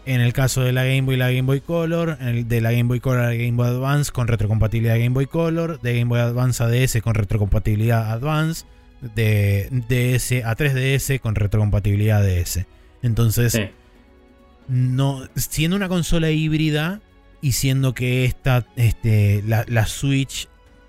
En 0.06 0.22
el 0.22 0.34
caso 0.34 0.62
de 0.62 0.72
la 0.72 0.84
Game 0.84 1.02
Boy 1.02 1.18
la 1.18 1.30
Game 1.30 1.44
Boy 1.44 1.62
Color, 1.62 2.18
en 2.22 2.28
el 2.30 2.48
de 2.48 2.62
la 2.62 2.72
Game 2.72 2.86
Boy 2.86 3.00
Color 3.00 3.20
a 3.20 3.26
la 3.28 3.36
Game 3.36 3.52
Boy 3.52 3.68
Advance 3.68 4.12
con 4.12 4.28
retrocompatibilidad 4.28 4.96
Game 4.96 5.10
Boy 5.10 5.28
Color, 5.28 5.82
de 5.82 5.94
Game 5.94 6.10
Boy 6.10 6.20
Advance 6.20 6.64
a 6.64 6.68
DS 6.68 7.02
con 7.02 7.14
retrocompatibilidad 7.14 8.12
Advance, 8.12 8.66
de 9.02 9.68
DS 9.72 10.44
a 10.46 10.56
3DS 10.56 11.20
con 11.20 11.36
retrocompatibilidad 11.36 12.24
DS. 12.24 12.66
Entonces, 13.02 13.60
no, 14.68 15.28
siendo 15.36 15.76
una 15.76 15.90
consola 15.90 16.30
híbrida 16.30 17.02
y 17.42 17.54
siendo 17.54 17.94
que 17.94 18.26
esta, 18.26 18.66
este, 18.76 19.44
la, 19.46 19.66
la 19.68 19.86
Switch 19.88 20.48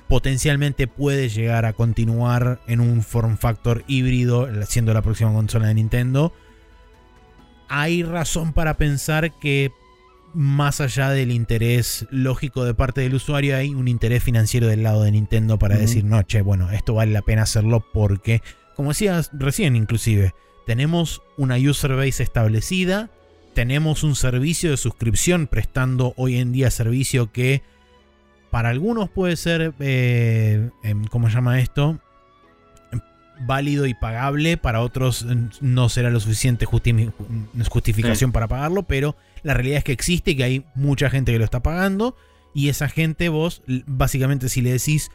potencialmente 0.08 0.86
puede 0.86 1.30
llegar 1.30 1.64
a 1.64 1.72
continuar 1.72 2.60
en 2.66 2.80
un 2.80 3.02
form 3.02 3.38
factor 3.38 3.82
híbrido, 3.86 4.46
siendo 4.66 4.92
la 4.92 5.00
próxima 5.00 5.32
consola 5.32 5.68
de 5.68 5.74
Nintendo, 5.74 6.34
hay 7.68 8.02
razón 8.02 8.52
para 8.52 8.76
pensar 8.76 9.32
que 9.38 9.72
más 10.34 10.80
allá 10.80 11.10
del 11.10 11.30
interés 11.30 12.06
lógico 12.10 12.64
de 12.64 12.74
parte 12.74 13.00
del 13.00 13.14
usuario, 13.14 13.56
hay 13.56 13.74
un 13.74 13.88
interés 13.88 14.22
financiero 14.22 14.66
del 14.66 14.82
lado 14.82 15.02
de 15.02 15.12
Nintendo 15.12 15.58
para 15.58 15.76
decir, 15.76 16.04
no, 16.04 16.22
che, 16.22 16.42
bueno, 16.42 16.70
esto 16.70 16.94
vale 16.94 17.12
la 17.12 17.22
pena 17.22 17.42
hacerlo 17.42 17.84
porque, 17.92 18.42
como 18.76 18.90
decías 18.90 19.30
recién 19.32 19.76
inclusive, 19.76 20.34
tenemos 20.66 21.22
una 21.36 21.56
user 21.56 21.94
base 21.96 22.22
establecida, 22.22 23.10
tenemos 23.54 24.02
un 24.02 24.14
servicio 24.14 24.70
de 24.70 24.76
suscripción 24.76 25.46
prestando 25.46 26.14
hoy 26.16 26.38
en 26.38 26.52
día 26.52 26.70
servicio 26.70 27.32
que 27.32 27.62
para 28.50 28.68
algunos 28.68 29.10
puede 29.10 29.36
ser, 29.36 29.74
eh, 29.80 30.70
em, 30.82 31.04
¿cómo 31.06 31.28
se 31.28 31.34
llama 31.34 31.60
esto? 31.60 31.98
válido 33.44 33.86
y 33.86 33.94
pagable, 33.94 34.56
para 34.56 34.80
otros 34.80 35.24
mm, 35.24 35.46
no 35.60 35.88
será 35.88 36.10
lo 36.10 36.20
suficiente 36.20 36.66
justificación 37.68 38.32
para 38.32 38.48
pagarlo, 38.48 38.84
pero 38.84 39.16
la 39.42 39.54
realidad 39.54 39.78
es 39.78 39.84
que 39.84 39.92
existe 39.92 40.32
y 40.32 40.36
que 40.36 40.44
hay 40.44 40.64
mucha 40.74 41.10
gente 41.10 41.32
que 41.32 41.38
lo 41.38 41.44
está 41.44 41.62
pagando 41.62 42.16
y 42.54 42.68
esa 42.68 42.88
gente 42.88 43.28
vos 43.28 43.62
básicamente 43.86 44.48
si 44.48 44.60
le 44.60 44.72
decís 44.72 45.10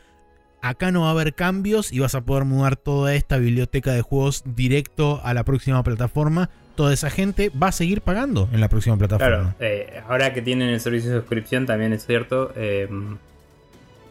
acá 0.61 0.91
no 0.91 1.01
va 1.01 1.09
a 1.09 1.11
haber 1.11 1.33
cambios 1.33 1.91
y 1.91 1.99
vas 1.99 2.15
a 2.15 2.21
poder 2.21 2.45
mudar 2.45 2.75
toda 2.75 3.13
esta 3.15 3.37
biblioteca 3.37 3.93
de 3.93 4.01
juegos 4.01 4.43
directo 4.45 5.21
a 5.23 5.33
la 5.33 5.43
próxima 5.43 5.83
plataforma, 5.83 6.49
toda 6.75 6.93
esa 6.93 7.09
gente 7.09 7.49
va 7.49 7.67
a 7.67 7.71
seguir 7.71 8.01
pagando 8.01 8.49
en 8.51 8.59
la 8.59 8.69
próxima 8.69 8.97
plataforma. 8.97 9.37
Claro, 9.37 9.55
eh, 9.59 10.01
ahora 10.07 10.33
que 10.33 10.41
tienen 10.41 10.69
el 10.69 10.79
servicio 10.79 11.11
de 11.11 11.19
suscripción 11.19 11.65
también 11.65 11.93
es 11.93 12.05
cierto, 12.05 12.53
eh, 12.55 12.87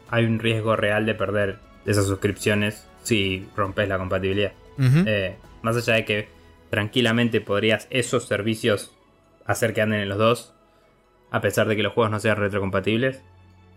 hay 0.09 0.25
un 0.25 0.39
riesgo 0.39 0.77
real 0.77 1.07
de 1.07 1.15
perder 1.15 1.59
esas 1.85 2.07
suscripciones 2.07 2.87
si 3.03 3.47
rompes 3.57 3.89
la 3.89 3.99
compatibilidad. 3.99 4.53
Eh, 4.79 5.37
más 5.63 5.77
allá 5.77 5.95
de 5.95 6.05
que 6.05 6.29
tranquilamente 6.71 7.41
podrías 7.41 7.87
esos 7.91 8.27
servicios 8.27 8.93
hacer 9.47 9.73
que 9.73 9.83
anden 9.83 10.01
en 10.01 10.09
los 10.09 10.19
dos, 10.19 10.55
a 11.31 11.41
pesar 11.41 11.69
de 11.69 11.77
que 11.77 11.83
los 11.83 11.93
juegos 11.93 12.11
no 12.11 12.21
sean 12.21 12.37
retrocompatibles. 12.37 13.23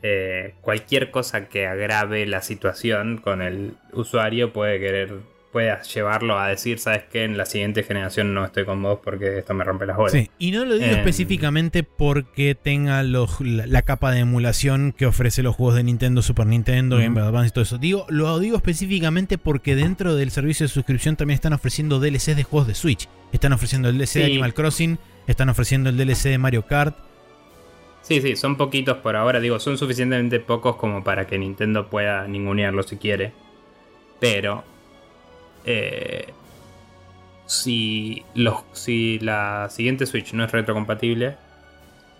Eh, 0.01 0.55
cualquier 0.61 1.11
cosa 1.11 1.49
que 1.49 1.67
agrave 1.67 2.25
la 2.25 2.41
situación 2.41 3.17
con 3.17 3.41
el 3.41 3.73
usuario 3.91 4.53
puede 4.53 4.79
querer 4.79 5.19
puedas 5.51 5.93
llevarlo 5.93 6.39
a 6.39 6.47
decir, 6.47 6.79
sabes 6.79 7.03
que 7.05 7.23
en 7.23 7.37
la 7.37 7.45
siguiente 7.45 7.83
generación 7.83 8.33
no 8.33 8.45
estoy 8.45 8.65
con 8.65 8.81
vos 8.81 8.99
porque 9.03 9.39
esto 9.39 9.53
me 9.53 9.63
rompe 9.63 9.85
las 9.85 9.97
bolas. 9.97 10.11
Sí, 10.11 10.29
y 10.37 10.51
no 10.51 10.65
lo 10.65 10.75
digo 10.75 10.85
em, 10.85 10.97
específicamente 10.97 11.83
porque 11.83 12.55
tenga 12.55 13.01
la, 13.03 13.81
capa 13.81 14.11
de 14.11 14.19
emulación 14.19 14.93
que 14.95 15.05
ofrece 15.05 15.41
los 15.41 15.55
juegos 15.55 15.75
de 15.75 15.83
Nintendo, 15.83 16.21
Super 16.21 16.45
Nintendo, 16.45 16.97
Game 16.97 17.19
Boy 17.19 17.23
Advance 17.23 17.49
y 17.49 17.51
todo 17.51 17.63
eso. 17.63 17.77
Digo, 17.77 18.05
lo 18.09 18.37
digo 18.39 18.57
específicamente 18.57 19.37
porque 19.37 19.75
dentro 19.75 20.15
del 20.15 20.31
servicio 20.31 20.65
de 20.65 20.69
suscripción 20.69 21.15
también 21.15 21.35
están 21.35 21.53
ofreciendo 21.53 21.99
DLCs 21.99 22.35
de 22.35 22.43
juegos 22.43 22.67
de 22.67 22.75
Switch. 22.75 23.09
Están 23.31 23.53
ofreciendo 23.53 23.89
el 23.89 23.97
DLC 23.97 24.13
de 24.15 24.25
Animal 24.25 24.53
Crossing, 24.53 24.99
están 25.31 25.49
ofreciendo 25.49 25.89
el 25.89 25.97
DLC 25.97 26.29
de 26.29 26.37
Mario 26.37 26.65
Kart. 26.65 26.97
Sí, 28.01 28.21
sí, 28.21 28.35
son 28.35 28.57
poquitos 28.57 28.97
por 28.97 29.15
ahora. 29.15 29.39
Digo, 29.39 29.59
son 29.59 29.77
suficientemente 29.77 30.39
pocos 30.39 30.75
como 30.75 31.03
para 31.03 31.27
que 31.27 31.37
Nintendo 31.37 31.87
pueda 31.87 32.27
ningunearlo 32.27 32.81
si 32.83 32.97
quiere. 32.97 33.33
Pero 34.19 34.63
eh, 35.65 36.33
si, 37.45 38.23
los, 38.33 38.63
si 38.73 39.19
la 39.19 39.67
siguiente 39.69 40.05
Switch 40.05 40.33
no 40.33 40.43
es 40.43 40.51
retrocompatible 40.51 41.35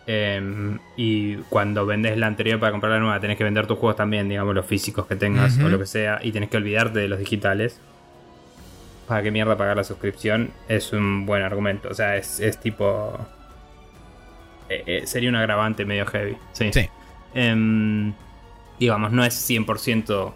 em, 0.06 0.78
y 0.96 1.36
cuando 1.50 1.86
vendes 1.86 2.18
la 2.18 2.28
anterior 2.28 2.60
para 2.60 2.72
comprar 2.72 2.94
la 2.94 3.00
nueva 3.00 3.20
tenés 3.20 3.38
que 3.38 3.44
vender 3.44 3.66
tus 3.66 3.80
juegos 3.80 3.96
también, 3.96 4.30
digamos 4.30 4.54
los 4.54 4.66
físicos 4.66 5.08
que 5.08 5.16
tengas 5.16 5.58
o 5.60 5.70
lo 5.70 5.80
que 5.80 5.86
sea, 5.86 6.20
y 6.22 6.32
tenés 6.32 6.50
que 6.50 6.58
olvidarte 6.58 7.00
de 7.00 7.08
los 7.08 7.20
digitales, 7.20 7.80
¿para 9.10 9.24
qué 9.24 9.32
mierda 9.32 9.58
pagar 9.58 9.76
la 9.76 9.84
suscripción? 9.84 10.52
Es 10.68 10.94
un 10.94 11.26
buen 11.26 11.42
argumento. 11.42 11.90
O 11.90 11.94
sea, 11.96 12.16
es, 12.16 12.40
tipo... 12.62 13.18
Eh, 14.70 14.84
eh, 14.86 15.08
sería 15.08 15.30
un 15.30 15.36
agravante 15.36 15.84
medio 15.84 16.06
heavy. 16.06 16.38
Sí. 16.52 16.70
Em, 17.34 18.14
digamos, 18.80 19.12
no 19.12 19.26
es 19.26 19.34
100% 19.50 20.32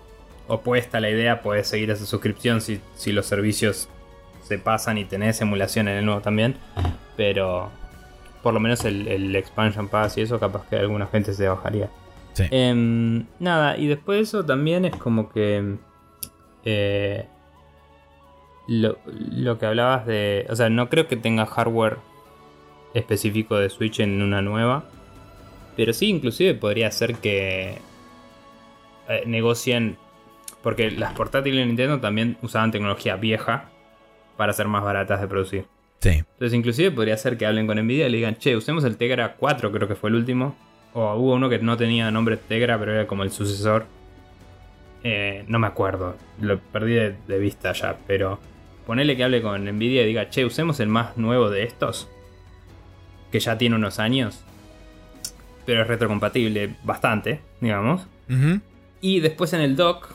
opuesta 0.48 0.98
a 0.98 1.02
la 1.02 1.12
idea, 1.12 1.44
puedes 1.44 1.68
seguir 1.68 1.92
esa 1.92 2.06
suscripción 2.08 2.62
si, 2.62 2.82
los 3.12 3.28
servicios 3.28 3.90
se 4.42 4.58
pasan 4.58 4.98
y 4.98 5.06
tenés 5.06 5.40
emulación 5.40 5.88
en 5.88 5.98
el 6.00 6.06
nuevo 6.06 6.22
también. 6.22 6.58
Pero 7.16 7.70
por 8.42 8.56
lo 8.56 8.60
menos 8.60 8.84
el, 8.86 9.36
expansion 9.36 9.88
pass 9.88 10.18
y 10.18 10.22
eso, 10.22 10.40
capaz 10.40 10.68
que 10.68 10.78
alguna 10.78 11.06
gente 11.06 11.36
se 11.36 11.48
bajaría. 11.48 11.92
Em, 12.50 13.28
nada, 13.38 13.78
y 13.78 13.86
después 13.86 14.18
de 14.18 14.24
eso 14.24 14.44
también 14.44 14.86
es 14.86 14.96
como 14.96 15.30
que. 15.32 15.76
Eh, 16.66 17.28
lo, 18.68 18.98
lo, 19.06 19.58
que 19.58 19.66
hablabas 19.66 20.06
de. 20.06 20.46
O 20.50 20.56
sea, 20.56 20.70
no 20.70 20.90
creo 20.90 21.08
que 21.08 21.18
tenga 21.18 21.46
hardware 21.46 21.98
específico 22.94 23.58
de 23.58 23.70
Switch 23.70 24.00
en 24.00 24.22
una 24.22 24.42
nueva. 24.42 24.86
Pero 25.76 25.94
sí, 25.94 26.08
inclusive 26.10 26.54
podría 26.54 26.92
ser 26.92 27.16
que 27.16 27.80
eh, 29.10 29.24
negocien 29.26 29.98
porque 30.64 30.90
las 30.92 31.14
portátiles 31.14 31.60
de 31.60 31.66
Nintendo 31.66 32.00
también 32.00 32.38
usaban 32.42 32.72
tecnología 32.72 33.18
vieja 33.18 33.70
para 34.38 34.54
ser 34.54 34.68
más 34.68 34.84
baratas 34.84 35.20
de 35.20 35.28
producir. 35.28 35.66
Sí. 36.00 36.10
Entonces, 36.10 36.54
inclusive 36.54 36.90
podría 36.92 37.18
ser 37.18 37.38
que 37.38 37.46
hablen 37.46 37.68
con 37.68 37.78
Nvidia 37.78 38.08
y 38.08 38.10
le 38.10 38.18
digan, 38.18 38.38
che, 38.38 38.56
usemos 38.56 38.84
el 38.86 38.98
Tegra 38.98 39.36
4, 39.36 39.72
creo 39.72 39.88
que 39.88 39.96
fue 39.96 40.10
el 40.10 40.16
último. 40.16 40.56
O 40.94 41.16
hubo 41.16 41.34
uno 41.34 41.50
que 41.50 41.60
no 41.60 41.76
tenía 41.76 42.10
nombre 42.12 42.38
Tegra, 42.38 42.80
pero 42.80 42.94
era 42.94 43.08
como 43.08 43.24
el 43.24 43.32
sucesor. 43.32 43.86
Eh, 45.04 45.44
no 45.48 45.60
me 45.60 45.68
acuerdo, 45.68 46.16
lo 46.40 46.60
perdí 46.60 46.94
de, 46.94 47.40
vista 47.40 47.74
ya, 47.74 47.98
pero 48.08 48.40
ponele 48.86 49.16
que 49.16 49.24
hable 49.24 49.42
con 49.42 49.66
Nvidia 49.66 50.04
y 50.04 50.08
diga, 50.08 50.30
che, 50.30 50.46
usemos 50.46 50.80
el 50.80 50.88
más 50.88 51.18
nuevo 51.18 51.50
de 51.50 51.64
estos, 51.64 52.10
que 53.32 53.40
ya 53.40 53.58
tiene 53.58 53.76
unos 53.76 54.00
años, 54.00 54.44
pero 55.66 55.82
es 55.82 55.88
retrocompatible 55.88 56.76
bastante, 56.84 57.42
digamos. 57.62 58.08
Y 59.02 59.20
después 59.20 59.54
en 59.54 59.62
el 59.62 59.76
dock 59.76 60.14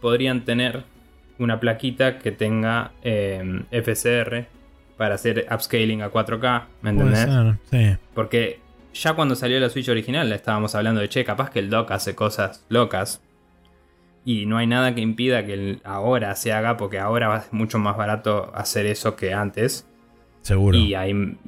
podrían 0.00 0.44
tener 0.44 0.84
una 1.38 1.60
plaquita 1.60 2.18
que 2.18 2.30
tenga 2.30 2.92
em, 3.02 3.64
FSR 3.70 4.46
para 4.96 5.14
hacer 5.14 5.46
upscaling 5.50 6.02
a 6.02 6.10
4K, 6.10 6.64
¿me 6.82 6.90
entendés? 6.90 7.28
Sí. 7.70 7.96
Porque 8.14 8.60
ya 8.92 9.14
cuando 9.14 9.34
salió 9.34 9.58
la 9.58 9.70
Switch 9.70 9.88
original 9.88 10.32
estábamos 10.32 10.74
hablando 10.74 11.00
de, 11.00 11.08
che, 11.08 11.24
capaz 11.24 11.50
que 11.50 11.58
el 11.58 11.70
dock 11.70 11.90
hace 11.90 12.14
cosas 12.14 12.64
locas. 12.68 13.20
Y 14.24 14.46
no 14.46 14.56
hay 14.56 14.66
nada 14.66 14.94
que 14.94 15.02
impida 15.02 15.44
que 15.44 15.80
ahora 15.84 16.34
se 16.34 16.52
haga, 16.52 16.76
porque 16.76 16.98
ahora 16.98 17.36
es 17.36 17.52
mucho 17.52 17.78
más 17.78 17.96
barato 17.96 18.50
hacer 18.54 18.86
eso 18.86 19.16
que 19.16 19.34
antes. 19.34 19.86
Seguro. 20.40 20.76
Y, 20.76 20.94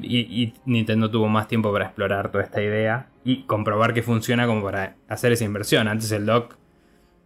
y, 0.03 0.55
Nintendo 0.65 1.11
tuvo 1.11 1.28
más 1.28 1.48
tiempo 1.48 1.73
para 1.73 1.86
explorar 1.86 2.31
toda 2.31 2.44
esta 2.44 2.62
idea 2.62 3.09
y 3.24 3.43
comprobar 3.44 3.94
que 3.94 4.03
funciona 4.03 4.47
como 4.47 4.62
para 4.62 4.97
hacer 5.09 5.32
esa 5.32 5.44
inversión. 5.44 5.89
Antes 5.89 6.12
el 6.12 6.27
dock, 6.27 6.57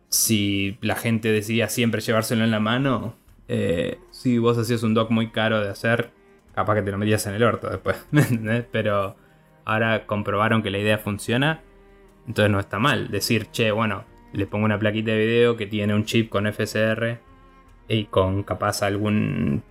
si 0.09 0.79
la 0.81 0.97
gente 0.97 1.31
decidía 1.31 1.69
siempre 1.69 2.01
llevárselo 2.01 2.45
en 2.45 2.51
la 2.51 2.61
mano, 2.61 3.15
eh, 3.49 3.99
si 4.11 4.39
vos 4.39 4.57
hacías 4.59 4.83
un 4.85 4.95
dock 4.95 5.11
muy 5.11 5.31
caro 5.31 5.61
de 5.61 5.71
hacer, 5.71 6.11
capaz 6.55 6.77
que 6.77 6.83
te 6.83 6.91
lo 6.91 6.99
metías 6.99 7.27
en 7.27 7.35
el 7.35 7.43
orto 7.43 7.69
después. 7.69 8.07
Pero 8.73 9.17
ahora 9.65 10.07
comprobaron 10.07 10.63
que 10.63 10.71
la 10.71 10.79
idea 10.79 10.99
funciona. 10.99 11.63
Entonces 12.27 12.51
no 12.51 12.61
está 12.61 12.79
mal 12.79 13.11
decir, 13.11 13.47
che, 13.51 13.71
bueno, 13.73 14.05
le 14.33 14.47
pongo 14.47 14.65
una 14.65 14.79
plaquita 14.79 15.13
de 15.13 15.27
video 15.27 15.57
que 15.57 15.67
tiene 15.67 15.95
un 15.95 16.05
chip 16.05 16.29
con 16.29 16.51
FSR 16.51 17.19
y 17.89 18.05
con 18.05 18.43
capaz 18.45 18.83
algún 18.83 19.63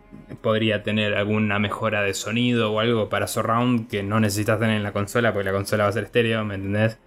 podría 0.42 0.84
tener 0.84 1.14
alguna 1.14 1.60
mejora 1.60 2.02
de 2.02 2.14
sonido 2.14 2.74
o 2.74 2.80
algo 2.80 3.10
para 3.10 3.28
surround 3.28 3.88
que 3.88 4.04
no 4.04 4.20
necesitas 4.20 4.60
tener 4.60 4.76
en 4.76 4.84
la 4.84 4.92
consola 4.92 5.34
porque 5.34 5.46
la 5.46 5.54
consola 5.54 5.84
va 5.84 5.90
a 5.90 5.94
ser 5.94 6.06
estéreo, 6.06 6.44
¿me 6.44 6.56
entendés? 6.56 7.00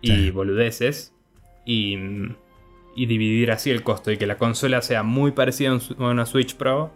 Y 0.00 0.30
boludeces. 0.30 1.14
Y, 1.64 1.98
y 2.94 3.06
dividir 3.06 3.50
así 3.50 3.70
el 3.70 3.82
costo 3.82 4.10
y 4.10 4.16
que 4.16 4.26
la 4.26 4.38
consola 4.38 4.80
sea 4.80 5.02
muy 5.02 5.32
parecida 5.32 5.70
a 5.70 6.02
una 6.02 6.24
Switch 6.24 6.56
Pro 6.56 6.92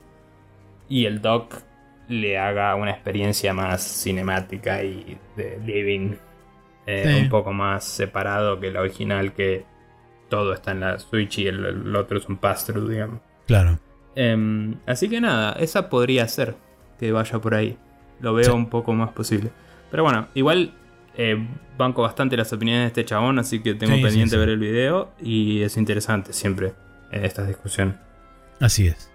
y 0.88 1.04
el 1.06 1.20
dock 1.20 1.56
le 2.08 2.38
haga 2.38 2.74
una 2.74 2.90
experiencia 2.90 3.52
más 3.54 3.82
cinemática 3.82 4.82
y 4.82 5.18
de 5.36 5.58
living 5.64 6.16
eh, 6.86 7.20
un 7.22 7.28
poco 7.28 7.52
más 7.52 7.84
separado 7.84 8.58
que 8.58 8.70
la 8.70 8.80
original 8.80 9.32
que 9.32 9.64
todo 10.32 10.54
está 10.54 10.70
en 10.70 10.80
la 10.80 10.98
Switch 10.98 11.40
y 11.40 11.46
el, 11.46 11.94
otro 11.94 12.16
es 12.16 12.26
un 12.26 12.38
pass-through, 12.38 12.88
digamos. 12.88 13.20
Claro. 13.46 13.78
Em, 14.14 14.76
así 14.86 15.10
que 15.10 15.20
nada, 15.20 15.52
esa 15.60 15.90
podría 15.90 16.26
ser 16.26 16.56
que 16.98 17.12
vaya 17.12 17.38
por 17.38 17.54
ahí. 17.54 17.76
Lo 18.18 18.32
veo 18.32 18.54
un 18.54 18.70
poco 18.70 18.94
más 18.94 19.10
posible. 19.12 19.50
Pero 19.90 20.04
bueno, 20.04 20.28
igual 20.32 20.72
eh, 21.18 21.36
banco 21.76 22.00
bastante 22.00 22.34
las 22.38 22.50
opiniones 22.50 22.84
de 22.84 22.86
este 22.86 23.04
chabón, 23.04 23.38
así 23.40 23.60
que 23.60 23.74
tengo 23.74 24.00
pendiente 24.00 24.38
ver 24.38 24.48
el 24.48 24.58
video 24.58 25.12
y 25.20 25.60
es 25.60 25.76
interesante 25.76 26.32
siempre 26.32 26.72
en 27.10 27.26
estas 27.26 27.46
discusiones. 27.46 27.96
Así 28.58 28.86
es. 28.86 29.11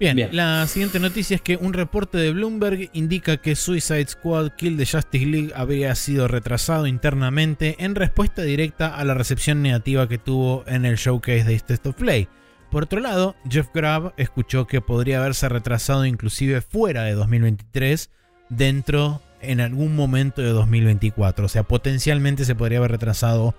Bien, 0.00 0.16
Bien, 0.16 0.30
la 0.32 0.66
siguiente 0.66 0.98
noticia 0.98 1.36
es 1.36 1.42
que 1.42 1.56
un 1.56 1.72
reporte 1.72 2.18
de 2.18 2.32
Bloomberg 2.32 2.90
indica 2.92 3.36
que 3.36 3.54
Suicide 3.54 4.06
Squad 4.08 4.50
Kill 4.56 4.76
the 4.76 4.84
Justice 4.84 5.26
League 5.26 5.52
habría 5.54 5.94
sido 5.94 6.26
retrasado 6.26 6.88
internamente 6.88 7.76
en 7.78 7.94
respuesta 7.94 8.42
directa 8.42 8.96
a 8.96 9.04
la 9.04 9.14
recepción 9.14 9.62
negativa 9.62 10.08
que 10.08 10.18
tuvo 10.18 10.64
en 10.66 10.84
el 10.84 10.96
showcase 10.96 11.44
de 11.44 11.54
State 11.54 11.88
of 11.88 11.94
Play. 11.94 12.28
Por 12.72 12.84
otro 12.84 13.00
lado, 13.00 13.36
Jeff 13.48 13.68
Grubb 13.74 14.14
escuchó 14.16 14.66
que 14.66 14.80
podría 14.80 15.20
haberse 15.20 15.48
retrasado 15.48 16.06
inclusive 16.06 16.62
fuera 16.62 17.02
de 17.02 17.12
2023, 17.12 18.10
dentro 18.48 19.20
en 19.42 19.60
algún 19.60 19.94
momento 19.94 20.40
de 20.40 20.48
2024. 20.48 21.44
O 21.44 21.48
sea, 21.48 21.64
potencialmente 21.64 22.46
se 22.46 22.54
podría 22.54 22.78
haber 22.78 22.92
retrasado 22.92 23.54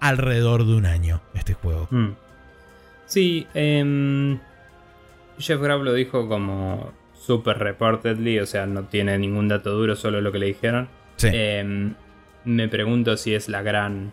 alrededor 0.00 0.66
de 0.66 0.74
un 0.74 0.86
año 0.86 1.22
este 1.34 1.54
juego. 1.54 1.86
Mm. 1.92 2.16
Sí, 3.06 3.46
em, 3.54 4.40
Jeff 5.38 5.60
Grubb 5.60 5.82
lo 5.82 5.94
dijo 5.94 6.28
como 6.28 6.92
super 7.14 7.58
reportedly, 7.58 8.40
o 8.40 8.46
sea, 8.46 8.66
no 8.66 8.84
tiene 8.84 9.18
ningún 9.18 9.48
dato 9.48 9.70
duro, 9.70 9.96
solo 9.96 10.20
lo 10.20 10.32
que 10.32 10.38
le 10.38 10.46
dijeron. 10.46 10.88
Em, 11.22 11.94
me 12.44 12.68
pregunto 12.68 13.16
si 13.16 13.34
es 13.34 13.48
la 13.48 13.62
gran... 13.62 14.12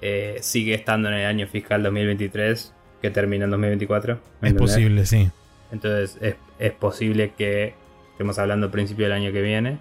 Eh, 0.00 0.38
sigue 0.40 0.74
estando 0.74 1.08
en 1.08 1.14
el 1.14 1.26
año 1.26 1.48
fiscal 1.48 1.82
2023 1.82 2.72
que 3.02 3.10
termina 3.10 3.46
en 3.46 3.50
2024. 3.50 4.20
Es 4.42 4.54
posible, 4.54 5.04
sí. 5.06 5.28
Entonces 5.72 6.36
es, 6.58 6.72
posible 6.72 7.32
que 7.36 7.74
estemos 8.12 8.38
hablando 8.38 8.66
al 8.66 8.72
principio 8.72 9.06
del 9.06 9.12
año 9.12 9.32
que 9.32 9.42
viene. 9.42 9.78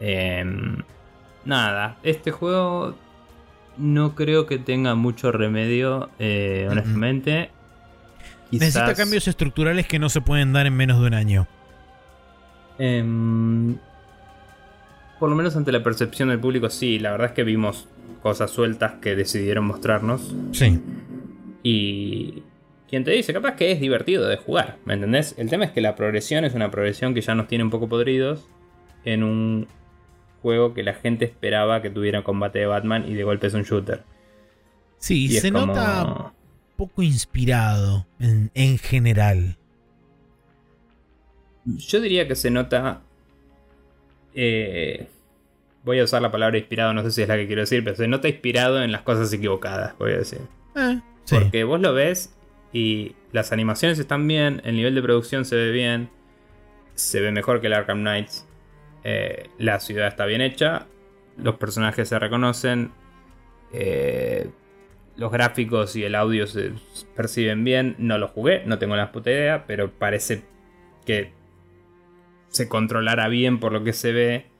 Em, 0.00 0.76
nada, 1.44 1.98
este 2.04 2.30
juego 2.30 2.94
no 3.76 4.14
creo 4.14 4.46
que 4.46 4.58
tenga 4.58 4.94
mucho 4.94 5.32
remedio, 5.32 6.10
eh, 6.18 6.68
Necesita 8.52 8.94
cambios 8.94 9.26
estructurales 9.28 9.86
que 9.86 9.98
no 9.98 10.08
se 10.08 10.20
pueden 10.20 10.52
dar 10.52 10.66
en 10.66 10.76
menos 10.76 11.00
de 11.00 11.06
un 11.06 11.14
año. 11.14 11.48
Em, 12.78 13.76
por 15.18 15.30
lo 15.30 15.36
menos 15.36 15.56
ante 15.56 15.72
la 15.72 15.82
percepción 15.82 16.28
del 16.28 16.38
público, 16.38 16.68
sí. 16.68 16.98
La 16.98 17.12
verdad 17.12 17.28
es 17.28 17.32
que 17.32 17.44
vimos 17.44 17.88
cosas 18.22 18.50
sueltas 18.50 18.94
que 19.00 19.16
decidieron 19.16 19.64
mostrarnos. 19.64 20.34
Sí. 20.52 20.80
Y 21.62 22.42
quien 22.88 23.04
te 23.04 23.12
dice, 23.12 23.32
capaz 23.32 23.56
que 23.56 23.72
es 23.72 23.80
divertido 23.80 24.28
de 24.28 24.36
jugar, 24.36 24.76
¿me 24.84 24.94
entendés? 24.94 25.34
El 25.38 25.48
tema 25.48 25.64
es 25.64 25.70
que 25.70 25.80
la 25.80 25.96
progresión 25.96 26.44
es 26.44 26.54
una 26.54 26.70
progresión 26.70 27.14
que 27.14 27.20
ya 27.20 27.34
nos 27.34 27.48
tiene 27.48 27.64
un 27.64 27.70
poco 27.70 27.88
podridos 27.88 28.48
en 29.04 29.22
un 29.22 29.66
juego 30.42 30.74
que 30.74 30.82
la 30.82 30.94
gente 30.94 31.24
esperaba 31.24 31.80
que 31.82 31.90
tuviera 31.90 32.22
combate 32.22 32.58
de 32.58 32.66
Batman 32.66 33.04
y 33.08 33.14
de 33.14 33.24
golpe 33.24 33.46
es 33.46 33.54
un 33.54 33.62
shooter. 33.62 34.02
Sí, 34.98 35.28
se 35.28 35.50
nota 35.50 36.32
poco 36.82 37.02
inspirado 37.02 38.06
en, 38.18 38.50
en, 38.54 38.76
general. 38.76 39.56
Yo 41.64 42.00
diría 42.00 42.26
que 42.26 42.34
se 42.34 42.50
nota... 42.50 43.02
Eh, 44.34 45.06
voy 45.84 46.00
a 46.00 46.04
usar 46.04 46.22
la 46.22 46.32
palabra 46.32 46.58
inspirado, 46.58 46.92
no 46.92 47.04
sé 47.04 47.12
si 47.12 47.22
es 47.22 47.28
la 47.28 47.36
que 47.36 47.46
quiero 47.46 47.62
decir, 47.62 47.84
pero 47.84 47.94
se 47.94 48.08
nota 48.08 48.28
inspirado 48.28 48.82
en 48.82 48.90
las 48.90 49.02
cosas 49.02 49.32
equivocadas, 49.32 49.96
voy 49.96 50.12
a 50.12 50.18
decir. 50.18 50.40
Eh, 50.74 51.00
porque 51.30 51.62
vos 51.62 51.80
lo 51.80 51.94
ves 51.94 52.34
y 52.72 53.14
las 53.30 53.52
animaciones 53.52 54.00
están 54.00 54.26
bien, 54.26 54.60
el 54.64 54.74
nivel 54.74 54.96
de 54.96 55.02
producción 55.02 55.44
se 55.44 55.54
ve 55.54 55.70
bien, 55.70 56.10
se 56.96 57.20
ve 57.20 57.30
mejor 57.30 57.60
que 57.60 57.68
el 57.68 57.74
Arkham 57.74 58.00
Knights, 58.00 58.44
eh, 59.04 59.48
la 59.58 59.78
ciudad 59.78 60.08
está 60.08 60.26
bien 60.26 60.40
hecha, 60.40 60.86
los 61.36 61.56
personajes 61.58 62.08
se 62.08 62.18
reconocen, 62.18 62.90
eh, 63.72 64.50
los 65.16 65.30
gráficos 65.30 65.96
y 65.96 66.04
el 66.04 66.14
audio 66.14 66.46
se 66.46 66.72
perciben 67.14 67.64
bien. 67.64 67.94
No 67.98 68.18
lo 68.18 68.28
jugué, 68.28 68.62
no 68.66 68.78
tengo 68.78 68.96
la 68.96 69.12
puta 69.12 69.30
idea, 69.30 69.66
pero 69.66 69.90
parece 69.90 70.44
que 71.04 71.32
se 72.48 72.68
controlará 72.68 73.28
bien 73.28 73.60
por 73.60 73.72
lo 73.72 73.82
que 73.82 73.92
se 73.92 74.12
ve 74.12 74.52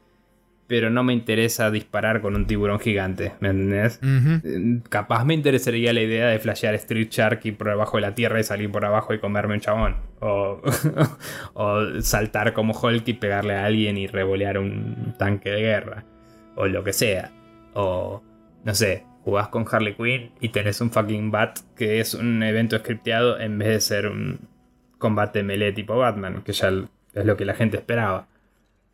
pero 0.73 0.89
no 0.89 1.05
me 1.05 1.13
interesa 1.13 1.71
disparar 1.71 2.23
con 2.23 2.35
un 2.35 2.47
tiburón 2.47 2.81
gigante, 2.81 3.35
¿me 3.41 3.51
entendés? 3.51 4.01
Eh, 4.03 4.81
capaz 4.89 5.23
me 5.27 5.35
interesaría 5.35 5.93
la 5.93 6.01
idea 6.01 6.29
de 6.29 6.39
flashear 6.39 6.75
Street 6.77 7.09
Shark 7.11 7.41
y 7.45 7.53
por 7.53 7.69
debajo 7.69 7.99
de 7.99 8.01
la 8.01 8.15
tierra 8.15 8.41
y 8.41 8.43
salir 8.43 8.71
por 8.71 8.83
abajo 8.87 9.13
y 9.13 9.19
comerme 9.19 9.53
un 9.53 9.61
chabón. 9.61 9.97
O, 10.21 10.63
o 11.53 12.01
saltar 12.01 12.55
como 12.55 12.73
Hulk 12.73 13.07
y 13.07 13.13
pegarle 13.13 13.55
a 13.55 13.67
alguien 13.67 13.99
y 13.99 14.07
revolear 14.07 14.57
un 14.57 15.15
tanque 15.19 15.51
de 15.51 15.61
guerra. 15.61 16.05
O 16.55 16.67
lo 16.67 16.83
que 16.83 16.95
sea. 16.95 17.31
O, 17.75 18.23
no 18.65 18.75
sé, 18.75 19.05
jugás 19.25 19.49
con 19.49 19.65
Harley 19.71 19.95
Quinn 19.95 20.33
y 20.41 20.51
tenés 20.51 20.81
un 20.81 20.91
fucking 20.91 21.31
bat 21.31 21.59
que 21.77 22.01
es 22.01 22.15
un 22.15 22.43
evento 22.43 22.79
scripteado 22.79 23.39
en 23.41 23.59
vez 23.59 23.69
de 23.69 23.81
ser 23.81 24.07
un 24.07 24.41
combate 24.99 25.43
melee 25.43 25.73
tipo 25.73 25.97
Batman, 25.97 26.43
que 26.43 26.53
ya 26.53 26.69
es 26.69 27.25
lo 27.25 27.37
que 27.37 27.45
la 27.45 27.55
gente 27.55 27.77
esperaba 27.77 28.29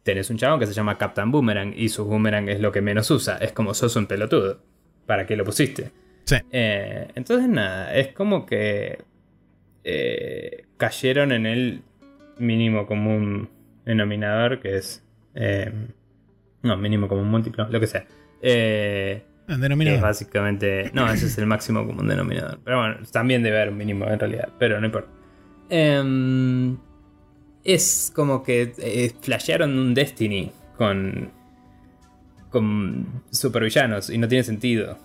tenés 0.08 0.30
un 0.30 0.38
chabón 0.38 0.58
que 0.58 0.64
se 0.64 0.72
llama 0.72 0.96
Captain 0.96 1.30
Boomerang 1.30 1.74
y 1.76 1.90
su 1.90 2.06
boomerang 2.06 2.48
es 2.48 2.60
lo 2.60 2.72
que 2.72 2.80
menos 2.80 3.10
usa. 3.10 3.36
Es 3.36 3.52
como 3.52 3.74
sos 3.74 3.94
un 3.94 4.06
pelotudo. 4.06 4.58
¿Para 5.04 5.26
qué 5.26 5.36
lo 5.36 5.44
pusiste? 5.44 5.90
Sí. 6.24 6.36
Eh, 6.50 7.08
entonces, 7.14 7.46
nada, 7.46 7.94
es 7.94 8.14
como 8.14 8.46
que 8.46 9.00
eh, 9.84 10.64
cayeron 10.78 11.30
en 11.32 11.44
el 11.44 11.82
mínimo 12.38 12.86
común 12.86 13.50
denominador, 13.84 14.60
que 14.60 14.78
es. 14.78 15.04
Eh, 15.34 15.70
no, 16.62 16.78
mínimo 16.78 17.06
común 17.06 17.28
múltiplo, 17.28 17.68
lo 17.68 17.78
que 17.78 17.86
sea. 17.86 18.06
Eh, 18.40 19.24
denominador. 19.48 20.00
básicamente. 20.00 20.90
No, 20.92 21.10
ese 21.10 21.26
es 21.26 21.38
el 21.38 21.46
máximo 21.46 21.86
común 21.86 22.06
denominador. 22.06 22.60
Pero 22.64 22.78
bueno, 22.78 22.96
también 23.10 23.42
debe 23.42 23.56
haber 23.56 23.72
un 23.72 23.78
mínimo 23.78 24.06
en 24.06 24.18
realidad, 24.18 24.48
pero 24.58 24.80
no 24.80 24.86
importa. 24.86 25.08
Eh, 25.70 26.76
es 27.64 28.10
como 28.14 28.42
que 28.42 28.72
eh, 28.78 29.12
flashearon 29.20 29.78
un 29.78 29.92
Destiny 29.94 30.50
con, 30.76 31.30
con 32.50 33.22
supervillanos 33.30 34.10
y 34.10 34.18
no 34.18 34.26
tiene 34.26 34.44
sentido. 34.44 34.98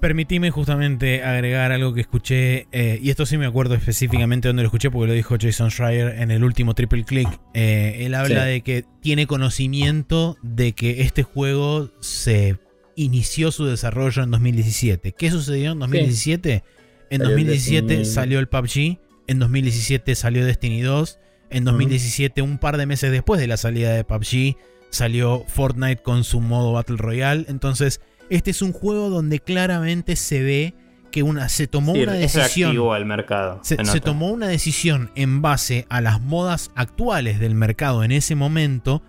Permitime 0.00 0.50
justamente 0.50 1.24
agregar 1.24 1.72
algo 1.72 1.92
que 1.92 2.02
escuché, 2.02 2.66
eh, 2.72 2.98
y 3.02 3.10
esto 3.10 3.26
sí 3.26 3.36
me 3.36 3.46
acuerdo 3.46 3.74
específicamente 3.74 4.46
donde 4.48 4.62
lo 4.62 4.68
escuché 4.68 4.90
porque 4.90 5.08
lo 5.08 5.12
dijo 5.14 5.36
Jason 5.40 5.70
Schreier 5.70 6.20
en 6.20 6.30
el 6.30 6.44
último 6.44 6.74
Triple 6.74 7.04
Click. 7.04 7.28
Eh, 7.54 7.96
él 8.00 8.14
habla 8.14 8.44
de 8.44 8.60
que 8.60 8.84
tiene 9.00 9.26
conocimiento 9.26 10.36
de 10.42 10.72
que 10.72 11.02
este 11.02 11.22
juego 11.22 11.90
se 12.00 12.58
inició 12.98 13.52
su 13.52 13.64
desarrollo 13.64 14.22
en 14.24 14.30
2017. 14.32 15.12
¿Qué 15.12 15.30
sucedió 15.30 15.72
en 15.72 15.78
2017? 15.78 16.64
En 17.10 17.22
2017 17.22 18.04
salió 18.04 18.40
el 18.40 18.48
PUBG, 18.48 18.98
en 19.28 19.38
2017 19.38 20.14
salió 20.14 20.44
Destiny 20.44 20.82
2, 20.82 21.18
en 21.50 21.64
2017, 21.64 22.42
un 22.42 22.58
par 22.58 22.76
de 22.76 22.86
meses 22.86 23.10
después 23.10 23.40
de 23.40 23.46
la 23.46 23.56
salida 23.56 23.92
de 23.92 24.04
PUBG, 24.04 24.56
salió 24.90 25.44
Fortnite 25.46 26.02
con 26.02 26.24
su 26.24 26.40
modo 26.40 26.72
Battle 26.72 26.96
Royale. 26.96 27.46
Entonces, 27.48 28.00
este 28.30 28.50
es 28.50 28.62
un 28.62 28.72
juego 28.72 29.08
donde 29.10 29.38
claramente 29.38 30.16
se 30.16 30.42
ve 30.42 30.74
que 31.10 31.22
una, 31.22 31.48
se 31.48 31.68
tomó 31.68 31.92
una 31.92 32.12
decisión. 32.12 32.76
al 32.92 33.06
mercado. 33.06 33.60
Se, 33.62 33.82
se, 33.82 34.00
tomó 34.00 34.28
una 34.30 34.48
decisión 34.48 35.10
en 35.14 35.40
base 35.40 35.86
a 35.88 36.00
las 36.00 36.20
modas 36.20 36.70
actuales 36.74 37.38
del 37.38 37.54
mercado 37.54 38.04
en 38.04 38.12
ese 38.12 38.34
momento. 38.34 39.02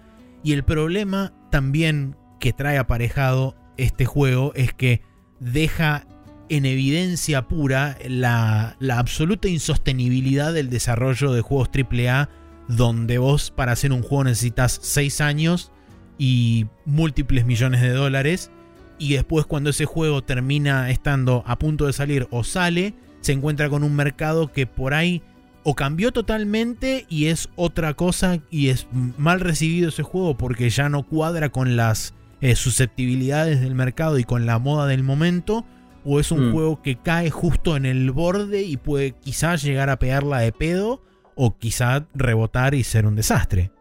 Y 0.43 0.53
el 0.53 0.63
problema 0.63 1.33
también 1.51 2.15
que 2.39 2.53
trae 2.53 2.77
aparejado 2.77 3.58
este 3.83 4.05
juego 4.05 4.53
es 4.55 4.73
que 4.73 5.01
deja 5.39 6.05
en 6.49 6.65
evidencia 6.65 7.47
pura 7.47 7.97
la, 8.07 8.75
la 8.79 8.99
absoluta 8.99 9.47
insostenibilidad 9.47 10.53
del 10.53 10.69
desarrollo 10.69 11.31
de 11.31 11.41
juegos 11.41 11.69
AAA, 11.69 12.29
donde 12.67 13.17
vos 13.17 13.51
para 13.51 13.71
hacer 13.71 13.91
un 13.91 14.01
juego 14.01 14.25
necesitas 14.25 14.79
6 14.81 15.21
años 15.21 15.71
y 16.17 16.67
múltiples 16.85 17.45
millones 17.45 17.81
de 17.81 17.89
dólares 17.89 18.51
y 18.99 19.13
después 19.13 19.45
cuando 19.45 19.71
ese 19.71 19.85
juego 19.85 20.21
termina 20.21 20.91
estando 20.91 21.43
a 21.47 21.57
punto 21.57 21.87
de 21.87 21.93
salir 21.93 22.27
o 22.29 22.43
sale, 22.43 22.93
se 23.21 23.31
encuentra 23.31 23.69
con 23.69 23.83
un 23.83 23.95
mercado 23.95 24.51
que 24.51 24.67
por 24.67 24.93
ahí 24.93 25.23
o 25.63 25.73
cambió 25.73 26.11
totalmente 26.11 27.05
y 27.09 27.27
es 27.27 27.49
otra 27.55 27.93
cosa 27.93 28.39
y 28.51 28.67
es 28.67 28.87
mal 29.17 29.39
recibido 29.39 29.89
ese 29.89 30.03
juego 30.03 30.37
porque 30.37 30.69
ya 30.69 30.89
no 30.89 31.03
cuadra 31.03 31.49
con 31.49 31.75
las 31.75 32.13
eh, 32.41 32.55
susceptibilidades 32.55 33.61
del 33.61 33.75
mercado 33.75 34.17
y 34.17 34.23
con 34.23 34.45
la 34.45 34.59
moda 34.59 34.87
del 34.87 35.03
momento, 35.03 35.65
o 36.05 36.19
es 36.19 36.31
un 36.31 36.49
mm. 36.49 36.53
juego 36.53 36.81
que 36.81 36.97
cae 36.97 37.29
justo 37.29 37.75
en 37.75 37.85
el 37.85 38.11
borde 38.11 38.63
y 38.63 38.77
puede 38.77 39.11
quizás 39.11 39.63
llegar 39.63 39.89
a 39.89 39.99
pegarla 39.99 40.39
de 40.39 40.51
pedo 40.51 41.01
o 41.35 41.57
quizá 41.57 42.07
rebotar 42.13 42.73
y 42.73 42.83
ser 42.83 43.05
un 43.05 43.15
desastre. 43.15 43.71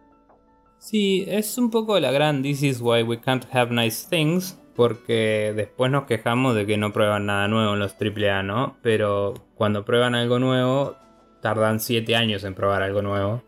Sí, 0.78 1.24
es 1.26 1.58
un 1.58 1.70
poco 1.70 1.98
la 1.98 2.10
gran 2.10 2.42
This 2.42 2.62
is 2.62 2.80
why 2.80 3.02
we 3.02 3.20
can't 3.20 3.44
have 3.52 3.74
nice 3.74 4.06
things, 4.08 4.58
porque 4.76 5.52
después 5.54 5.90
nos 5.90 6.04
quejamos 6.04 6.54
de 6.54 6.66
que 6.66 6.76
no 6.76 6.92
prueban 6.92 7.26
nada 7.26 7.48
nuevo 7.48 7.74
en 7.74 7.80
los 7.80 7.96
AAA, 8.00 8.44
¿no? 8.44 8.76
Pero 8.82 9.34
cuando 9.56 9.84
prueban 9.84 10.14
algo 10.14 10.38
nuevo, 10.38 10.96
tardan 11.42 11.80
7 11.80 12.14
años 12.14 12.44
en 12.44 12.54
probar 12.54 12.82
algo 12.82 13.02
nuevo. 13.02 13.42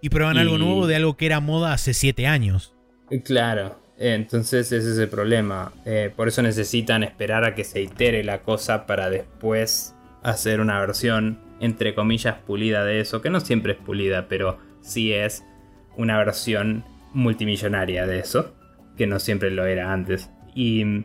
Y 0.00 0.08
prueban 0.08 0.36
algo 0.36 0.58
nuevo 0.58 0.88
de 0.88 0.96
algo 0.96 1.16
que 1.16 1.26
era 1.26 1.38
moda 1.38 1.72
hace 1.72 1.94
7 1.94 2.26
años. 2.26 2.74
Claro, 3.24 3.76
entonces 3.98 4.72
ese 4.72 4.90
es 4.90 4.98
el 4.98 5.08
problema. 5.08 5.72
Eh, 5.84 6.12
por 6.14 6.28
eso 6.28 6.42
necesitan 6.42 7.02
esperar 7.02 7.44
a 7.44 7.54
que 7.54 7.64
se 7.64 7.80
itere 7.80 8.24
la 8.24 8.42
cosa 8.42 8.86
para 8.86 9.10
después 9.10 9.94
hacer 10.22 10.60
una 10.60 10.80
versión, 10.80 11.38
entre 11.60 11.94
comillas, 11.94 12.36
pulida 12.46 12.84
de 12.84 13.00
eso, 13.00 13.22
que 13.22 13.30
no 13.30 13.40
siempre 13.40 13.72
es 13.72 13.78
pulida, 13.78 14.26
pero 14.28 14.58
sí 14.80 15.12
es 15.12 15.44
una 15.96 16.18
versión 16.18 16.84
multimillonaria 17.12 18.06
de 18.06 18.20
eso 18.20 18.54
que 18.96 19.06
no 19.06 19.18
siempre 19.18 19.50
lo 19.50 19.66
era 19.66 19.92
antes. 19.92 20.30
Y, 20.54 21.04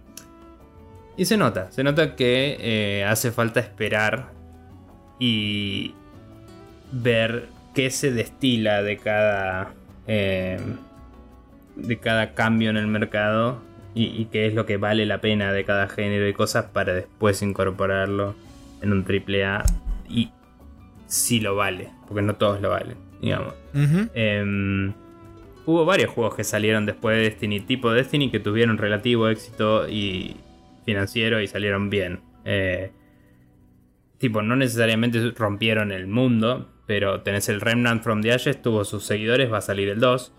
y 1.15 1.25
se 1.25 1.37
nota, 1.37 1.71
se 1.71 1.83
nota 1.83 2.15
que 2.15 2.57
eh, 2.59 3.05
hace 3.05 3.31
falta 3.31 3.59
esperar 3.59 4.31
y 5.19 5.93
ver 6.91 7.47
qué 7.73 7.89
se 7.89 8.11
destila 8.11 8.83
de 8.83 8.97
cada, 8.97 9.73
eh, 10.07 10.59
de 11.77 11.97
cada 11.97 12.33
cambio 12.33 12.69
en 12.69 12.77
el 12.77 12.87
mercado 12.87 13.61
y, 13.93 14.25
qué 14.25 14.45
es 14.45 14.53
lo 14.53 14.67
que 14.67 14.77
vale 14.77 15.07
la 15.07 15.21
pena 15.21 15.51
de 15.51 15.65
cada 15.65 15.87
género 15.87 16.27
y 16.27 16.33
cosas 16.33 16.65
para 16.65 16.93
después 16.93 17.41
incorporarlo 17.41 18.35
en 18.81 18.93
un 18.93 19.03
triple 19.03 19.43
A 19.43 19.63
y 20.07 20.29
si 21.07 21.39
lo 21.39 21.55
vale, 21.55 21.89
porque 22.07 22.21
no 22.21 22.35
todos 22.35 22.61
lo 22.61 22.69
valen, 22.69 22.97
digamos 23.21 23.55
hubo 25.67 25.83
varios 25.83 26.09
juegos 26.09 26.33
que 26.33 26.43
salieron 26.43 26.85
después 26.85 27.17
de 27.17 27.23
Destiny, 27.23 27.59
tipo 27.59 27.91
Destiny, 27.91 28.31
que 28.31 28.39
tuvieron 28.39 28.77
relativo 28.77 29.27
éxito 29.27 29.87
y 29.87 30.37
financiero 30.85 31.41
y 31.41 31.47
salieron 31.47 31.89
bien. 31.89 32.21
Eh, 32.45 32.91
tipo, 34.17 34.41
no 34.41 34.55
necesariamente 34.55 35.19
rompieron 35.31 35.91
el 35.91 36.07
mundo, 36.07 36.69
pero 36.87 37.21
tenés 37.21 37.49
el 37.49 37.59
Remnant 37.59 38.01
from 38.01 38.21
the 38.21 38.31
Ashes, 38.31 38.61
tuvo 38.61 38.85
sus 38.85 39.03
seguidores, 39.03 39.51
va 39.51 39.57
a 39.57 39.61
salir 39.61 39.89
el 39.89 39.99
2. 39.99 40.33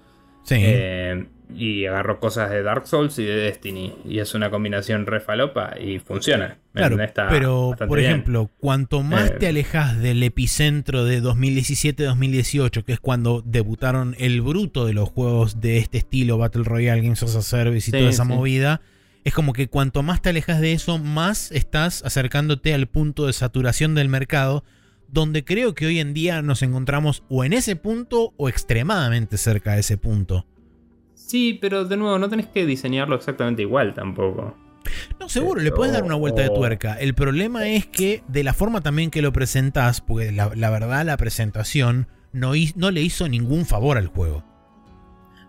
Sí. 0.49 0.57
Eh, 0.59 1.27
y 1.55 1.85
agarró 1.87 2.20
cosas 2.20 2.51
de 2.51 2.62
Dark 2.62 2.87
Souls 2.87 3.19
y 3.19 3.25
de 3.25 3.35
Destiny. 3.35 3.95
Y 4.07 4.20
es 4.20 4.35
una 4.35 4.51
combinación 4.51 5.05
refalopa 5.05 5.75
y 5.79 5.99
funciona. 5.99 6.57
Claro, 6.73 6.97
pero 7.29 7.75
por 7.87 7.99
ejemplo, 7.99 8.51
cuanto 8.59 9.03
más 9.03 9.31
eh, 9.31 9.37
te 9.41 9.49
alejas 9.49 10.01
del 10.01 10.23
epicentro 10.23 11.05
de 11.05 11.23
2017-2018, 11.23 12.85
que 12.85 12.93
es 12.93 13.01
cuando 13.01 13.43
debutaron 13.45 14.15
el 14.19 14.41
bruto 14.41 14.87
de 14.87 14.95
los 14.95 15.09
juegos 15.09 15.61
de 15.61 15.79
este 15.79 15.99
estilo, 15.99 16.39
Battle 16.39 16.65
Royale, 16.65 17.03
Games 17.03 17.23
as 17.23 17.35
a 17.35 17.43
Service 17.43 17.91
y 17.91 17.93
toda 17.93 18.09
esa 18.09 18.25
movida, 18.25 18.81
es 19.25 19.35
como 19.35 19.53
que 19.53 19.69
cuanto 19.69 20.03
más 20.03 20.23
te 20.23 20.31
alejas 20.31 20.61
de 20.61 20.73
eso, 20.73 20.99
más 20.99 21.53
estás 21.53 22.03
acercándote 22.05 22.73
al 22.73 22.87
punto 22.87 23.27
de 23.27 23.33
saturación 23.33 23.95
del 23.95 24.09
mercado, 24.09 24.65
donde 25.09 25.45
creo 25.45 25.75
que 25.75 25.87
hoy 25.87 25.99
en 25.99 26.15
día 26.15 26.43
nos 26.43 26.63
encontramos 26.63 27.25
o 27.29 27.45
en 27.45 27.53
ese 27.53 27.77
punto 27.77 28.35
o 28.37 28.49
extremadamente 28.49 29.37
cerca 29.39 29.73
de 29.73 29.81
ese 29.81 29.97
punto. 29.97 30.47
Sí, 31.15 31.59
pero 31.61 31.85
de 31.85 31.97
nuevo, 31.97 32.19
no 32.19 32.29
tenés 32.29 32.47
que 32.47 32.65
diseñarlo 32.65 33.17
exactamente 33.17 33.63
igual 33.63 33.95
tampoco. 33.95 34.57
No, 35.21 35.29
seguro, 35.29 35.61
le 35.61 35.73
puedes 35.73 35.93
dar 35.93 36.05
una 36.05 36.15
vuelta 36.15 36.43
de 36.43 36.49
tuerca. 36.49 36.95
El 36.99 37.15
problema 37.15 37.69
es 37.69 37.87
que 37.87 38.23
de 38.29 38.45
la 38.45 38.55
forma 38.55 38.81
también 38.81 39.11
que 39.11 39.23
lo 39.23 39.33
presentás, 39.33 40.01
porque 40.01 40.33
la, 40.33 40.49
verdad 40.49 41.05
la 41.05 41.17
presentación 41.17 42.09
no, 42.33 42.53
no, 42.77 42.91
le 42.91 43.03
hizo 43.03 43.29
ningún 43.29 43.67
favor 43.67 43.99
al 43.99 44.07
juego. 44.07 44.45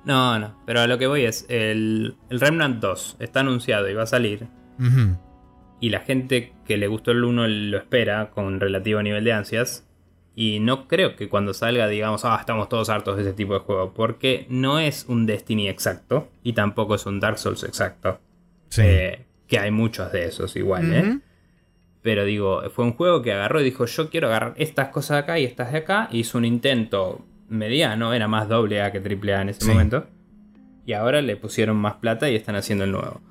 No, 0.06 0.40
no, 0.40 0.60
pero 0.65 0.81
a 0.81 0.88
lo 0.88 0.98
que 0.98 1.07
voy 1.07 1.23
es, 1.23 1.45
el, 1.49 2.15
Remnant 2.30 2.81
2 2.81 3.18
está 3.19 3.41
anunciado 3.41 3.90
y 3.90 3.94
va 3.94 4.03
a 4.03 4.07
salir. 4.07 4.48
Y 5.80 5.89
la 5.89 6.01
gente 6.01 6.53
que 6.65 6.77
le 6.77 6.88
gustó 6.88 7.11
el 7.11 7.23
1 7.23 7.47
lo 7.47 7.77
espera 7.77 8.31
con 8.31 8.60
relativo 8.60 9.01
nivel 9.01 9.23
de 9.23 9.34
ansias. 9.34 9.85
Y 10.35 10.60
no 10.60 10.88
creo 10.88 11.15
que 11.15 11.27
cuando 11.27 11.53
salga 11.53 11.88
digamos, 11.88 12.23
ah, 12.26 12.38
estamos 12.39 12.69
todos 12.69 12.89
hartos 12.89 13.18
de 13.18 13.23
ese 13.23 13.34
tipo 13.34 13.53
de 13.53 13.60
juego. 13.60 13.93
Porque 13.93 14.45
no 14.49 14.80
es 14.80 15.06
un 15.07 15.26
Destiny 15.26 15.68
exacto. 15.68 16.30
Y 16.43 16.53
tampoco 16.53 16.95
es 16.95 17.06
un 17.06 17.19
Dark 17.19 17.38
Souls 17.38 17.64
exacto. 17.64 18.19
Sí. 18.69 18.81
Eh, 18.84 19.26
que 19.47 19.60
hay 19.60 19.72
muchos 19.72 20.11
de 20.11 20.26
esos 20.26 20.56
igual, 20.56 20.93
¿eh? 20.93 21.19
Pero 22.01 22.23
digo, 22.23 22.61
fue 22.69 22.85
un 22.85 22.93
juego 22.93 23.22
que 23.22 23.34
agarró 23.34 23.60
y 23.60 23.64
dijo, 23.65 23.85
yo 23.85 24.10
quiero 24.10 24.27
agarrar 24.27 24.53
estas 24.57 24.89
cosas 24.89 25.18
de 25.18 25.19
acá 25.19 25.39
y 25.39 25.43
estas 25.43 25.72
de 25.72 25.80
acá. 25.80 26.07
Hizo 26.11 26.38
un 26.38 26.45
intento 26.45 27.26
mediano, 27.49 28.14
era 28.14 28.27
más 28.27 28.47
doble 28.47 28.81
A 28.81 28.91
que 28.91 29.01
triple 29.01 29.34
A 29.34 29.41
en 29.41 29.49
ese 29.49 29.65
momento. 29.65 30.07
Y 30.85 30.93
ahora 30.93 31.22
le 31.22 31.35
pusieron 31.35 31.76
más 31.77 31.95
plata 31.95 32.30
y 32.30 32.35
están 32.35 32.56
haciendo 32.56 32.85
el 32.85 32.91
nuevo. 32.91 33.22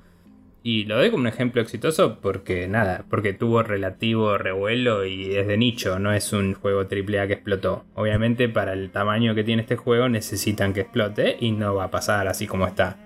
Y 0.61 0.83
lo 0.85 0.97
doy 0.97 1.09
como 1.09 1.21
un 1.21 1.27
ejemplo 1.27 1.61
exitoso 1.61 2.19
porque 2.19 2.67
nada, 2.67 3.05
porque 3.09 3.31
tuvo 3.31 3.63
relativo 3.63 4.37
revuelo 4.37 5.05
y 5.05 5.35
es 5.35 5.47
de 5.47 5.57
nicho, 5.57 5.99
no 5.99 6.11
es 6.13 6.33
un 6.33 6.53
juego 6.53 6.81
AAA 6.81 7.27
que 7.27 7.33
explotó. 7.33 7.85
Obviamente 7.95 8.49
para 8.49 8.73
el 8.73 8.91
tamaño 8.91 9.35
que 9.35 9.45
tiene 9.45 9.61
este 9.61 9.77
juego 9.77 10.09
necesitan 10.09 10.73
que 10.73 10.81
explote 10.81 11.37
y 11.39 11.51
no 11.51 11.75
va 11.75 11.85
a 11.85 11.91
pasar 11.91 12.27
así 12.27 12.45
como 12.45 12.67
está. 12.67 12.97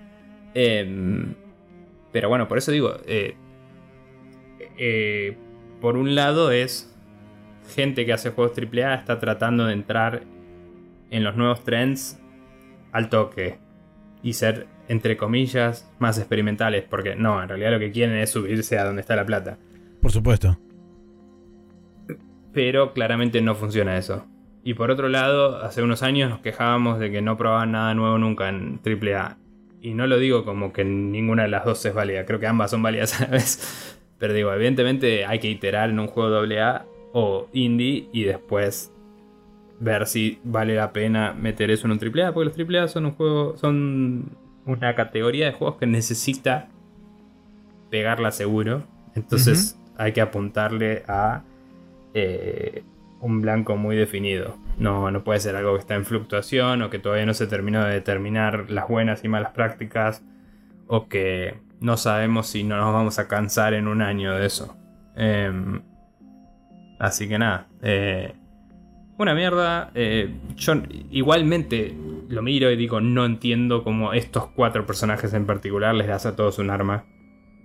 Em, 0.54 1.34
pero 2.10 2.28
bueno, 2.28 2.48
por 2.48 2.58
eso 2.58 2.72
digo, 2.72 2.96
eh, 3.06 3.36
eh, 4.76 5.36
por 5.80 5.96
un 5.96 6.16
lado 6.16 6.50
es 6.50 6.92
gente 7.74 8.04
que 8.04 8.12
hace 8.12 8.30
juegos 8.30 8.58
AAA 8.58 8.94
está 8.94 9.20
tratando 9.20 9.66
de 9.66 9.74
entrar 9.74 10.22
en 11.10 11.22
los 11.22 11.36
nuevos 11.36 11.62
trends 11.62 12.20
al 12.90 13.08
toque 13.08 13.58
y 14.22 14.32
ser 14.32 14.66
entre 14.88 15.16
comillas, 15.16 15.90
más 15.98 16.18
experimentales, 16.18 16.84
porque 16.88 17.16
no, 17.16 17.42
en 17.42 17.48
realidad 17.48 17.72
lo 17.72 17.78
que 17.78 17.90
quieren 17.90 18.16
es 18.16 18.30
subirse 18.30 18.78
a 18.78 18.84
donde 18.84 19.00
está 19.00 19.16
la 19.16 19.26
plata. 19.26 19.58
Por 20.00 20.12
supuesto. 20.12 20.58
Pero 22.52 22.92
claramente 22.92 23.40
no 23.40 23.54
funciona 23.54 23.96
eso. 23.96 24.26
Y 24.62 24.74
por 24.74 24.90
otro 24.90 25.08
lado, 25.08 25.62
hace 25.62 25.82
unos 25.82 26.02
años 26.02 26.30
nos 26.30 26.40
quejábamos 26.40 26.98
de 26.98 27.10
que 27.10 27.20
no 27.20 27.36
probaban 27.36 27.72
nada 27.72 27.94
nuevo 27.94 28.18
nunca 28.18 28.48
en 28.48 28.80
AAA. 28.84 29.36
Y 29.80 29.92
no 29.92 30.06
lo 30.06 30.18
digo 30.18 30.44
como 30.44 30.72
que 30.72 30.84
ninguna 30.84 31.42
de 31.42 31.48
las 31.48 31.64
dos 31.64 31.84
es 31.84 31.92
válida, 31.92 32.24
creo 32.24 32.40
que 32.40 32.46
ambas 32.46 32.70
son 32.70 32.82
válidas 32.82 33.20
a 33.20 33.24
la 33.24 33.30
vez. 33.32 33.98
Pero 34.18 34.32
digo, 34.32 34.52
evidentemente 34.52 35.26
hay 35.26 35.38
que 35.38 35.50
iterar 35.50 35.90
en 35.90 35.98
un 35.98 36.06
juego 36.06 36.38
AA 36.38 36.86
o 37.12 37.48
indie 37.52 38.08
y 38.12 38.24
después 38.24 38.92
ver 39.80 40.06
si 40.06 40.38
vale 40.44 40.74
la 40.74 40.92
pena 40.92 41.34
meter 41.34 41.70
eso 41.70 41.86
en 41.86 41.92
un 41.92 41.98
AAA, 41.98 42.32
porque 42.32 42.64
los 42.64 42.70
AAA 42.70 42.88
son 42.88 43.06
un 43.06 43.12
juego, 43.12 43.56
son 43.56 44.30
una 44.66 44.94
categoría 44.94 45.46
de 45.46 45.52
juegos 45.52 45.76
que 45.78 45.86
necesita 45.86 46.68
pegarla 47.90 48.30
seguro. 48.32 48.84
Entonces 49.14 49.78
hay 49.96 50.12
que 50.12 50.20
apuntarle 50.20 51.04
a 51.06 51.42
eh, 52.14 52.82
un 53.20 53.40
blanco 53.40 53.76
muy 53.76 53.96
definido. 53.96 54.58
No, 54.78 55.10
no 55.10 55.24
puede 55.24 55.40
ser 55.40 55.56
algo 55.56 55.74
que 55.74 55.80
está 55.80 55.94
en 55.94 56.04
fluctuación 56.04 56.82
o 56.82 56.90
que 56.90 56.98
todavía 56.98 57.26
no 57.26 57.34
se 57.34 57.46
terminó 57.46 57.84
de 57.84 57.92
determinar 57.92 58.70
las 58.70 58.88
buenas 58.88 59.24
y 59.24 59.28
malas 59.28 59.52
prácticas 59.52 60.22
o 60.86 61.08
que 61.08 61.60
no 61.80 61.96
sabemos 61.96 62.48
si 62.48 62.64
no 62.64 62.76
nos 62.76 62.92
vamos 62.92 63.18
a 63.18 63.28
cansar 63.28 63.74
en 63.74 63.88
un 63.88 64.02
año 64.02 64.34
de 64.34 64.46
eso. 64.46 64.76
Em, 65.16 65.82
así 66.98 67.28
que 67.28 67.38
nada, 67.38 67.68
eh, 67.82 68.34
una 69.18 69.34
mierda. 69.34 69.90
Eh, 69.94 70.34
yo 70.56 70.74
igualmente 71.10 71.94
lo 72.28 72.42
miro 72.42 72.70
y 72.70 72.76
digo, 72.76 73.00
no 73.00 73.24
entiendo 73.24 73.82
cómo 73.82 74.12
estos 74.12 74.46
cuatro 74.48 74.86
personajes 74.86 75.32
en 75.34 75.46
particular 75.46 75.94
les 75.94 76.06
das 76.06 76.26
a 76.26 76.36
todos 76.36 76.58
un 76.58 76.70
arma 76.70 77.04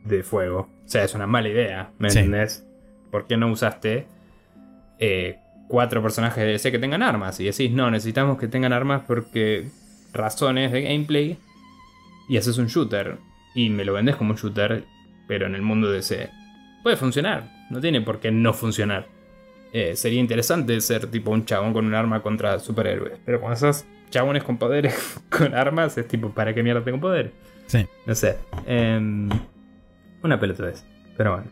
de 0.06 0.24
fuego. 0.24 0.70
O 0.86 0.88
sea, 0.88 1.04
es 1.04 1.14
una 1.14 1.28
mala 1.28 1.50
idea, 1.50 1.92
¿me 1.98 2.08
entendés? 2.08 2.66
¿por 3.12 3.28
qué 3.28 3.38
no 3.38 3.52
usaste 3.52 4.08
eh, 5.00 5.40
cuatro 5.68 6.02
personajes 6.02 6.44
de 6.44 6.52
DLC 6.52 6.72
que 6.72 6.80
tengan 6.80 7.04
armas? 7.04 7.40
Y 7.40 7.46
decís, 7.46 7.72
no, 7.72 7.90
necesitamos 7.92 8.38
que 8.38 8.48
tengan 8.48 8.74
armas 8.74 9.04
porque 9.08 9.68
razones 10.14 10.72
de 10.72 10.82
gameplay 10.82 11.38
y 12.28 12.38
haces 12.38 12.58
un 12.58 12.68
shooter 12.68 13.18
y 13.56 13.70
me 13.70 13.86
lo 13.86 13.94
vendes 13.94 14.16
como 14.16 14.32
un 14.32 14.38
shooter, 14.38 14.86
pero 15.28 15.48
en 15.48 15.56
el 15.56 15.62
mundo 15.62 15.90
de 15.90 15.98
DC. 15.98 16.30
Puede 16.84 16.96
funcionar, 16.96 17.52
no 17.70 17.82
tiene 17.82 18.02
por 18.02 18.20
qué 18.20 18.32
no 18.32 18.54
funcionar. 18.54 19.08
Eh, 19.72 19.96
sería 19.96 20.20
interesante 20.20 20.80
ser 20.82 21.08
tipo 21.08 21.32
un 21.32 21.46
chabón 21.46 21.74
con 21.74 21.86
un 21.86 21.94
arma 21.94 22.22
contra 22.24 22.58
superhéroes, 22.60 23.20
pero 23.24 23.40
cuando 23.40 23.56
esos 23.56 23.86
chabones 24.10 24.44
con 24.44 24.58
poderes, 24.58 25.22
con 25.30 25.54
armas, 25.54 25.98
es 25.98 26.08
tipo, 26.08 26.32
¿para 26.32 26.54
qué 26.54 26.64
mierda 26.64 26.84
tengo 26.84 27.00
poder? 27.00 27.32
Sí. 27.68 27.86
No 28.06 28.16
sé. 28.16 28.38
Em, 28.66 29.30
una 30.24 30.40
pelotudez, 30.40 30.84
pero 31.16 31.34
bueno. 31.34 31.52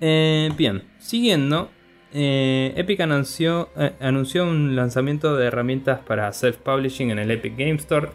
Eh, 0.00 0.50
bien, 0.58 0.82
siguiendo. 0.98 1.70
eh, 2.12 2.74
Epic 2.76 3.00
anunció, 3.00 3.70
anunció 4.00 4.44
un 4.44 4.76
lanzamiento 4.76 5.36
de 5.36 5.46
herramientas 5.46 6.00
para 6.00 6.30
self-publishing 6.32 7.10
en 7.10 7.18
el 7.18 7.30
Epic 7.30 7.56
Game 7.56 7.76
Store. 7.76 8.10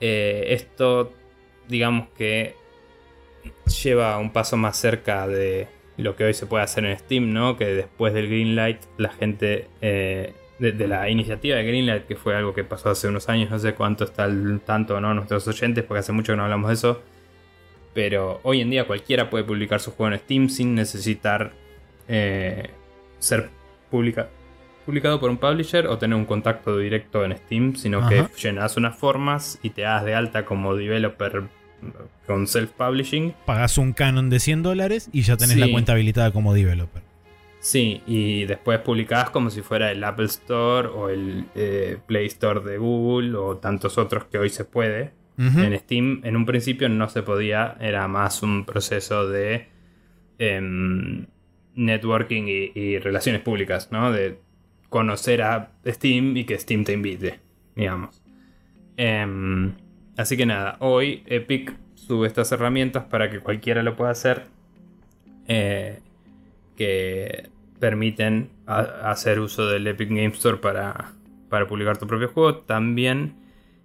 Esto, 0.00 1.12
digamos 1.68 2.08
que 2.16 2.54
lleva 3.82 4.16
un 4.18 4.32
paso 4.32 4.56
más 4.56 4.78
cerca 4.78 5.26
de 5.28 5.68
lo 5.96 6.16
que 6.16 6.24
hoy 6.24 6.34
se 6.34 6.46
puede 6.46 6.64
hacer 6.64 6.84
en 6.84 6.98
Steam, 6.98 7.32
¿no? 7.32 7.56
Que 7.56 7.66
después 7.66 8.14
del 8.14 8.26
Greenlight, 8.28 8.78
la 8.98 9.10
gente. 9.10 9.66
eh, 9.80 10.32
de, 10.58 10.72
de 10.72 10.86
la 10.86 11.08
iniciativa 11.08 11.56
de 11.56 11.64
Greenlight, 11.64 12.04
que 12.06 12.16
fue 12.16 12.36
algo 12.36 12.52
que 12.52 12.64
pasó 12.64 12.90
hace 12.90 13.08
unos 13.08 13.30
años, 13.30 13.48
no 13.50 13.58
sé 13.58 13.72
cuánto 13.72 14.04
está 14.04 14.24
al 14.24 14.60
tanto 14.60 15.00
no 15.00 15.14
nuestros 15.14 15.48
oyentes, 15.48 15.84
porque 15.84 16.00
hace 16.00 16.12
mucho 16.12 16.34
que 16.34 16.36
no 16.36 16.44
hablamos 16.44 16.68
de 16.68 16.74
eso. 16.74 17.02
Pero 17.94 18.40
hoy 18.42 18.60
en 18.60 18.68
día 18.68 18.86
cualquiera 18.86 19.30
puede 19.30 19.44
publicar 19.44 19.80
su 19.80 19.90
juego 19.92 20.12
en 20.12 20.18
Steam 20.20 20.48
sin 20.50 20.74
necesitar 20.74 21.52
eh, 22.08 22.68
ser 23.18 23.48
publica- 23.90 24.28
publicado 24.84 25.18
por 25.18 25.30
un 25.30 25.38
publisher 25.38 25.86
o 25.86 25.96
tener 25.96 26.14
un 26.16 26.26
contacto 26.26 26.76
directo 26.78 27.24
en 27.24 27.36
Steam, 27.36 27.74
sino 27.76 28.00
Ajá. 28.00 28.08
que 28.10 28.26
llenas 28.42 28.76
unas 28.76 28.96
formas 28.98 29.58
y 29.62 29.70
te 29.70 29.82
das 29.82 30.04
de 30.04 30.14
alta 30.14 30.44
como 30.44 30.74
developer 30.76 31.44
con 32.26 32.46
self-publishing. 32.46 33.34
Pagas 33.46 33.78
un 33.78 33.92
canon 33.92 34.30
de 34.30 34.40
100 34.40 34.62
dólares 34.62 35.08
y 35.12 35.22
ya 35.22 35.36
tenés 35.36 35.54
Sí. 35.54 35.60
la 35.60 35.70
cuenta 35.70 35.92
habilitada 35.92 36.32
como 36.32 36.54
developer. 36.54 37.02
Sí, 37.60 38.00
y 38.06 38.44
después 38.46 38.78
publicás 38.80 39.28
como 39.30 39.50
si 39.50 39.60
fuera 39.60 39.90
el 39.92 40.02
Apple 40.02 40.24
Store 40.26 40.88
o 40.88 41.10
el 41.10 41.44
eh, 41.54 41.98
Play 42.06 42.26
Store 42.26 42.60
de 42.60 42.78
Google 42.78 43.36
o 43.36 43.58
tantos 43.58 43.98
otros 43.98 44.24
que 44.24 44.38
hoy 44.38 44.48
se 44.48 44.64
puede. 44.64 45.12
En 45.38 45.78
Steam 45.78 46.20
en 46.24 46.36
un 46.36 46.44
principio 46.44 46.90
no 46.90 47.08
se 47.08 47.22
podía, 47.22 47.76
era 47.80 48.06
más 48.08 48.42
un 48.42 48.66
proceso 48.66 49.26
de 49.26 49.68
em, 50.38 51.26
networking 51.74 52.44
y, 52.46 52.78
y 52.78 52.98
relaciones 52.98 53.40
públicas, 53.40 53.88
¿no? 53.90 54.12
De 54.12 54.38
conocer 54.90 55.40
a 55.40 55.72
Steam 55.86 56.36
y 56.36 56.44
que 56.44 56.58
Steam 56.58 56.84
te 56.84 56.92
invite, 56.92 57.40
digamos. 57.74 58.20
Em, 58.98 59.72
así 60.20 60.36
que 60.36 60.46
nada, 60.46 60.76
hoy 60.80 61.22
Epic 61.26 61.74
sube 61.94 62.26
estas 62.26 62.50
herramientas 62.52 63.04
para 63.04 63.30
que 63.30 63.40
cualquiera 63.40 63.82
lo 63.82 63.96
pueda 63.96 64.10
hacer. 64.10 64.46
eh, 65.48 65.98
que 66.76 67.48
permiten 67.78 68.50
hacer 68.66 69.40
uso 69.40 69.66
del 69.66 69.86
Epic 69.86 70.08
Game 70.08 70.28
Store 70.28 70.58
para, 70.58 71.12
para 71.48 71.66
publicar 71.66 71.98
tu 71.98 72.06
propio 72.06 72.28
juego. 72.28 72.56
También 72.58 73.34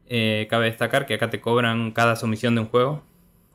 eh, 0.07 0.47
cabe 0.49 0.65
destacar 0.67 1.05
que 1.05 1.15
acá 1.15 1.29
te 1.29 1.41
cobran 1.41 1.91
cada 1.91 2.15
sumisión 2.15 2.55
de 2.55 2.61
un 2.61 2.67
juego. 2.67 3.03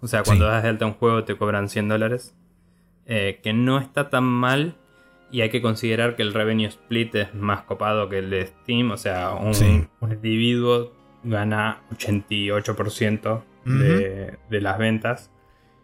O 0.01 0.09
sea, 0.09 0.23
cuando 0.25 0.47
Sí. 0.47 0.51
das 0.51 0.63
de 0.63 0.69
alta 0.71 0.87
un 0.87 0.95
juego 0.95 1.25
te 1.25 1.37
cobran 1.37 1.69
100 1.69 1.89
dólares. 1.89 2.35
Eh, 3.07 3.41
que 3.43 3.53
no 3.53 3.79
está 3.79 4.11
tan 4.11 4.25
mal. 4.25 4.75
Y 5.31 5.43
hay 5.43 5.51
que 5.51 5.63
considerar 5.63 6.17
que 6.17 6.23
el 6.23 6.35
revenue 6.35 6.67
split 6.67 7.15
es 7.15 7.35
más 7.35 7.63
copado 7.63 8.09
que 8.09 8.19
el 8.19 8.31
de 8.31 8.47
Steam. 8.47 8.91
O 8.91 8.97
sea, 8.97 9.33
un, 9.35 9.55
Sí. 9.55 9.85
un 10.01 10.13
individuo 10.13 10.93
gana 11.23 11.81
88% 11.97 13.43
de, 13.65 14.39
de 14.49 14.61
las 14.61 14.79
ventas. 14.79 15.31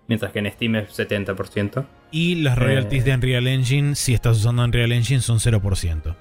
Mientras 0.09 0.31
que 0.33 0.39
en 0.39 0.51
Steam 0.53 0.77
es 0.77 0.97
70%. 0.99 1.85
Y 2.13 2.37
las 2.37 2.57
royalties 2.57 3.03
Eh. 3.03 3.07
de 3.07 3.15
Unreal 3.15 3.47
Engine, 3.49 3.95
si 3.97 4.15
estás 4.15 4.39
usando 4.39 4.63
Unreal 4.65 4.93
Engine, 4.93 5.21
son 5.21 5.39
0%. 5.41 6.15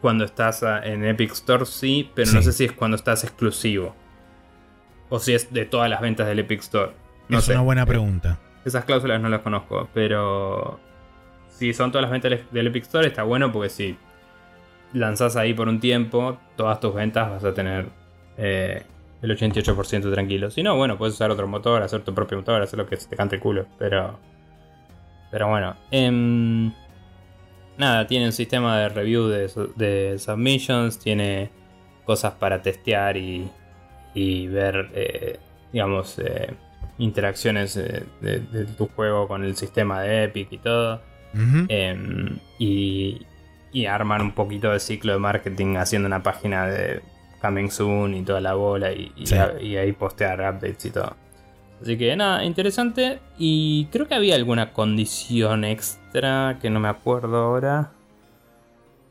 Cuando 0.00 0.24
estás 0.24 0.62
ah, 0.62 0.80
en 0.84 1.04
Epic 1.04 1.32
Store, 1.32 1.66
sí, 1.66 2.10
pero 2.14 2.30
no 2.32 2.38
Sí. 2.40 2.44
sé 2.46 2.52
si 2.52 2.64
es 2.64 2.72
cuando 2.72 2.96
estás 2.96 3.24
exclusivo. 3.24 3.94
O 5.10 5.18
si 5.18 5.34
es 5.34 5.52
de 5.52 5.64
todas 5.66 5.90
las 5.90 6.00
ventas 6.00 6.26
del 6.26 6.38
Epic 6.38 6.60
Store. 6.60 6.92
No 7.28 7.38
es 7.38 7.44
sé. 7.44 7.52
una 7.52 7.60
buena 7.62 7.84
pregunta. 7.84 8.38
Esas 8.64 8.84
cláusulas 8.84 9.20
no 9.20 9.28
las 9.28 9.40
conozco, 9.40 9.88
pero 9.92 10.80
si 11.48 11.72
son 11.74 11.90
todas 11.90 12.02
las 12.02 12.10
ventas 12.10 12.30
del- 12.30 12.44
del 12.50 12.66
Epic 12.68 12.84
Store, 12.84 13.06
está 13.08 13.22
bueno 13.24 13.50
porque 13.52 13.68
si 13.70 13.96
lanzas 14.92 15.36
ahí 15.36 15.54
por 15.54 15.68
un 15.68 15.80
tiempo, 15.80 16.38
todas 16.56 16.80
tus 16.80 16.94
ventas 16.94 17.30
vas 17.30 17.44
a 17.44 17.54
tener 17.54 17.86
eh, 18.36 18.82
el 19.22 19.30
88% 19.30 20.12
tranquilo. 20.12 20.50
Si 20.50 20.62
no, 20.62 20.76
bueno, 20.76 20.96
puedes 20.98 21.14
usar 21.14 21.30
otro 21.30 21.46
motor, 21.48 21.82
hacer 21.82 22.02
tu 22.02 22.14
propio 22.14 22.38
motor, 22.38 22.62
hacer 22.62 22.78
lo 22.78 22.86
que 22.86 22.96
se 22.96 23.08
te 23.08 23.16
cante 23.16 23.36
el 23.36 23.42
culo, 23.42 23.66
pero. 23.78 24.18
Pero 25.30 25.48
bueno. 25.48 25.76
em, 25.90 26.72
nada, 27.76 28.06
tiene 28.06 28.26
un 28.26 28.32
sistema 28.32 28.78
de 28.78 28.88
review 28.88 29.26
de, 29.28 29.48
su- 29.48 29.72
de 29.76 30.18
submissions, 30.18 30.98
tiene 30.98 31.50
cosas 32.04 32.32
para 32.34 32.62
testear 32.62 33.16
y, 33.16 33.48
y 34.14 34.46
ver, 34.46 34.90
eh, 34.94 35.38
digamos, 35.72 36.18
eh, 36.18 36.54
interacciones 36.98 37.74
de, 37.74 38.04
de 38.20 38.64
tu 38.64 38.86
juego 38.88 39.28
con 39.28 39.44
el 39.44 39.54
sistema 39.56 40.00
de 40.02 40.24
Epic 40.24 40.52
y 40.52 40.58
todo. 40.58 41.02
Em, 41.68 42.38
y, 42.58 43.20
y 43.72 43.86
arman 43.86 44.22
un 44.22 44.32
poquito 44.32 44.70
de 44.72 44.80
ciclo 44.80 45.12
de 45.12 45.18
marketing 45.18 45.76
haciendo 45.76 46.06
una 46.06 46.22
página 46.22 46.66
de 46.66 47.00
Coming 47.40 47.70
Soon 47.70 48.14
y 48.14 48.22
toda 48.22 48.40
la 48.40 48.54
bola 48.54 48.92
y, 48.92 49.12
y 49.16 49.26
Sí. 49.26 49.34
a- 49.36 49.60
y 49.60 49.76
ahí 49.76 49.92
postear 49.92 50.40
updates 50.40 50.84
y 50.86 50.90
todo. 50.90 51.16
Así 51.80 51.96
que 51.96 52.16
nada, 52.16 52.44
interesante. 52.44 53.20
Y 53.38 53.86
creo 53.92 54.08
que 54.08 54.14
había 54.16 54.34
alguna 54.34 54.72
condición 54.72 55.64
extra 55.64 56.58
que 56.60 56.70
no 56.70 56.80
me 56.80 56.88
acuerdo 56.88 57.36
ahora. 57.36 57.92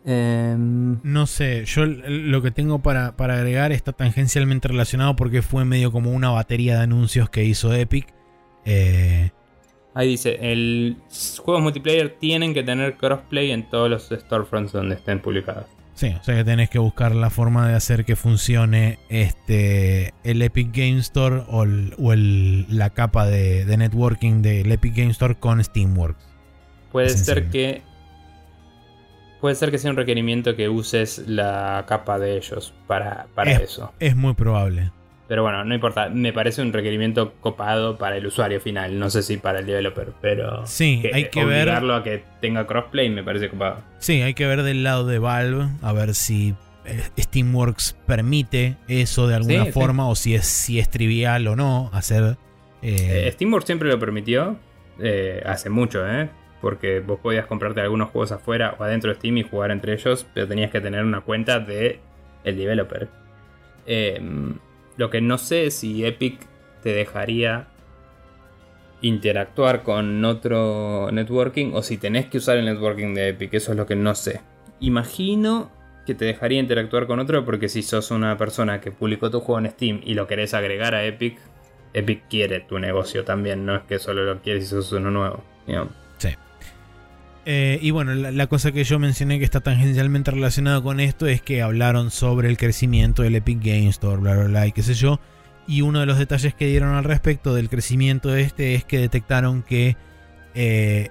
Em, 0.05 0.99
No 1.03 1.25
sé, 1.27 1.65
yo 1.65 1.85
lo 1.85 2.41
que 2.41 2.51
tengo 2.51 2.79
para, 2.79 3.15
para 3.17 3.35
agregar 3.35 3.71
está 3.71 3.91
tangencialmente 3.91 4.67
relacionado 4.67 5.15
porque 5.15 5.41
fue 5.41 5.65
medio 5.65 5.91
como 5.91 6.11
una 6.11 6.29
batería 6.29 6.77
de 6.77 6.83
anuncios 6.83 7.29
que 7.29 7.43
hizo 7.43 7.73
Epic. 7.73 8.07
Eh, 8.65 9.31
ahí 9.97 10.07
dice, 10.09 10.37
el 10.41 10.97
juegos 11.43 11.63
multiplayer 11.63 12.17
tienen 12.19 12.53
que 12.53 12.63
tener 12.63 12.95
crossplay 12.97 13.51
en 13.51 13.69
todos 13.69 13.89
los 13.89 14.03
storefronts 14.09 14.71
donde 14.71 14.95
estén 14.95 15.19
publicados. 15.21 15.65
sí, 15.95 16.13
o 16.19 16.23
sea 16.23 16.35
que 16.35 16.43
tenés 16.43 16.69
que 16.69 16.77
buscar 16.79 17.15
la 17.15 17.29
forma 17.31 17.67
de 17.67 17.73
hacer 17.73 18.05
que 18.05 18.15
funcione 18.15 18.99
este 19.09 20.13
el 20.23 20.41
Epic 20.43 20.69
Game 20.71 20.99
Store 20.99 21.43
o, 21.47 21.63
el- 21.63 21.95
o 21.97 22.13
el- 22.13 22.65
la 22.69 22.91
capa 22.91 23.25
de, 23.25 23.65
de 23.65 23.77
networking 23.77 24.41
del 24.43 24.71
Epic 24.71 24.95
Game 24.95 25.09
Store 25.11 25.35
con 25.35 25.63
Steamworks. 25.63 26.23
Puede 26.91 27.09
ser 27.09 27.49
que. 27.49 27.81
Puede 29.41 29.53
ser 29.55 29.69
que 29.71 29.77
sea 29.77 29.91
un 29.91 29.97
requerimiento 29.97 30.55
que 30.55 30.67
uses 30.67 31.19
la 31.27 31.85
capa 31.87 32.17
de 32.17 32.37
ellos 32.37 32.73
para, 32.87 33.27
para 33.35 33.51
Es- 33.51 33.61
eso. 33.61 33.93
Es 33.99 34.15
muy 34.15 34.33
probable. 34.33 34.91
Pero 35.27 35.43
bueno, 35.43 35.63
no 35.65 35.75
importa. 35.75 36.07
Me 36.09 36.31
parece 36.31 36.61
un 36.61 36.71
requerimiento 36.71 37.33
copado 37.41 37.97
para 37.97 38.15
el 38.17 38.25
usuario 38.25 38.61
final. 38.61 38.97
No 38.97 39.09
sé 39.09 39.23
si 39.23 39.37
para 39.37 39.59
el 39.59 39.65
developer, 39.65 40.13
pero. 40.21 40.65
Sí, 40.65 41.03
hay 41.13 41.25
que 41.29 41.43
ver- 41.43 41.63
obligarlo 41.67 41.95
a 41.95 42.03
que 42.03 42.23
tenga 42.39 42.65
crossplay 42.65 43.09
me 43.09 43.23
parece 43.23 43.49
copado. 43.49 43.81
Sí, 43.99 44.21
hay 44.21 44.33
que 44.33 44.45
ver 44.47 44.63
del 44.63 44.83
lado 44.83 45.05
de 45.05 45.19
Valve, 45.19 45.67
a 45.81 45.91
ver 45.91 46.15
si 46.15 46.55
eh, 46.85 47.01
Steamworks 47.19 47.97
permite 48.05 48.77
eso 48.87 49.27
de 49.27 49.35
alguna 49.35 49.59
Sí, 49.65 49.65
sí. 49.65 49.71
forma 49.73 50.07
o 50.07 50.15
si 50.15 50.33
es, 50.35 50.45
si 50.45 50.79
es 50.79 50.89
trivial 50.89 51.45
o 51.47 51.55
no 51.57 51.89
hacer... 51.91 52.37
eh, 52.81 53.25
Eh, 53.27 53.31
Steamworks 53.33 53.65
siempre 53.65 53.89
lo 53.89 53.99
permitió. 53.99 54.55
eh, 54.99 55.43
hace 55.45 55.69
mucho, 55.69 56.07
¿eh? 56.09 56.29
Porque 56.61 57.01
vos 57.01 57.19
podías 57.21 57.45
comprarte 57.47 57.81
algunos 57.81 58.09
juegos 58.11 58.31
afuera 58.31 58.75
o 58.79 58.83
adentro 58.85 59.11
de 59.11 59.17
Steam 59.17 59.37
y 59.39 59.43
jugar 59.43 59.71
entre 59.71 59.93
ellos, 59.93 60.25
pero 60.33 60.47
tenías 60.47 60.71
que 60.71 60.79
tener 60.79 61.03
una 61.03 61.19
cuenta 61.21 61.59
de 61.59 61.99
el 62.45 62.57
developer. 62.57 63.09
Eh, 63.85 64.19
lo 64.97 65.09
que 65.09 65.21
no 65.21 65.37
sé 65.37 65.67
es 65.67 65.75
si 65.75 66.05
Epic 66.05 66.39
te 66.83 66.93
dejaría 66.93 67.67
interactuar 69.01 69.83
con 69.83 70.25
otro 70.25 71.09
networking 71.11 71.71
o 71.73 71.83
si 71.83 71.97
tenés 71.97 72.25
que 72.25 72.39
usar 72.39 72.57
el 72.57 72.65
networking 72.65 73.13
de 73.13 73.29
Epic. 73.29 73.53
Eso 73.53 73.71
es 73.71 73.77
lo 73.77 73.85
que 73.85 73.95
no 73.95 74.15
sé. 74.15 74.41
Imagino 74.79 75.71
que 76.05 76.15
te 76.15 76.25
dejaría 76.25 76.59
interactuar 76.59 77.05
con 77.05 77.19
otro 77.19 77.45
porque 77.45 77.69
si 77.69 77.83
sos 77.83 78.11
una 78.11 78.37
persona 78.37 78.81
que 78.81 78.91
publicó 78.91 79.29
tu 79.29 79.39
juego 79.39 79.59
en 79.59 79.71
Steam 79.71 80.01
y 80.03 80.13
lo 80.13 80.25
querés 80.25 80.53
agregar 80.53 80.95
a 80.95 81.05
Epic, 81.05 81.37
Epic 81.93 82.23
quiere 82.29 82.59
tu 82.61 82.79
negocio 82.79 83.23
también, 83.23 83.65
no 83.65 83.75
es 83.75 83.83
que 83.83 83.99
solo 83.99 84.23
lo 84.23 84.41
quieres 84.41 84.63
si 84.63 84.69
sos 84.69 84.91
uno 84.93 85.11
nuevo. 85.11 85.43
Eh, 87.49 87.79
y 87.81 87.91
bueno, 87.91 88.13
la, 88.13 88.47
cosa 88.47 88.73
que 88.73 88.83
yo 88.83 88.99
mencioné 88.99 89.39
que 89.39 89.45
está 89.45 89.61
tangencialmente 89.61 90.31
relacionada 90.31 90.81
con 90.81 90.99
esto 90.99 91.27
es 91.27 91.41
que 91.41 91.61
hablaron 91.61 92.11
sobre 92.11 92.49
el 92.49 92.57
crecimiento 92.57 93.23
del 93.23 93.35
Epic 93.35 93.59
Game 93.63 93.87
Store, 93.87 94.17
bla, 94.17 94.35
bla, 94.35 94.43
bla, 94.43 94.67
y 94.67 94.73
qué 94.73 94.83
sé 94.83 94.95
yo. 94.95 95.21
Y 95.65 95.79
uno 95.79 96.01
de 96.01 96.05
los 96.05 96.17
detalles 96.17 96.53
que 96.53 96.67
dieron 96.67 96.95
al 96.95 97.05
respecto 97.05 97.55
del 97.55 97.69
crecimiento 97.69 98.27
de 98.27 98.41
este 98.41 98.75
es 98.75 98.83
que 98.83 98.99
detectaron 98.99 99.63
que 99.63 99.95
eh, 100.55 101.09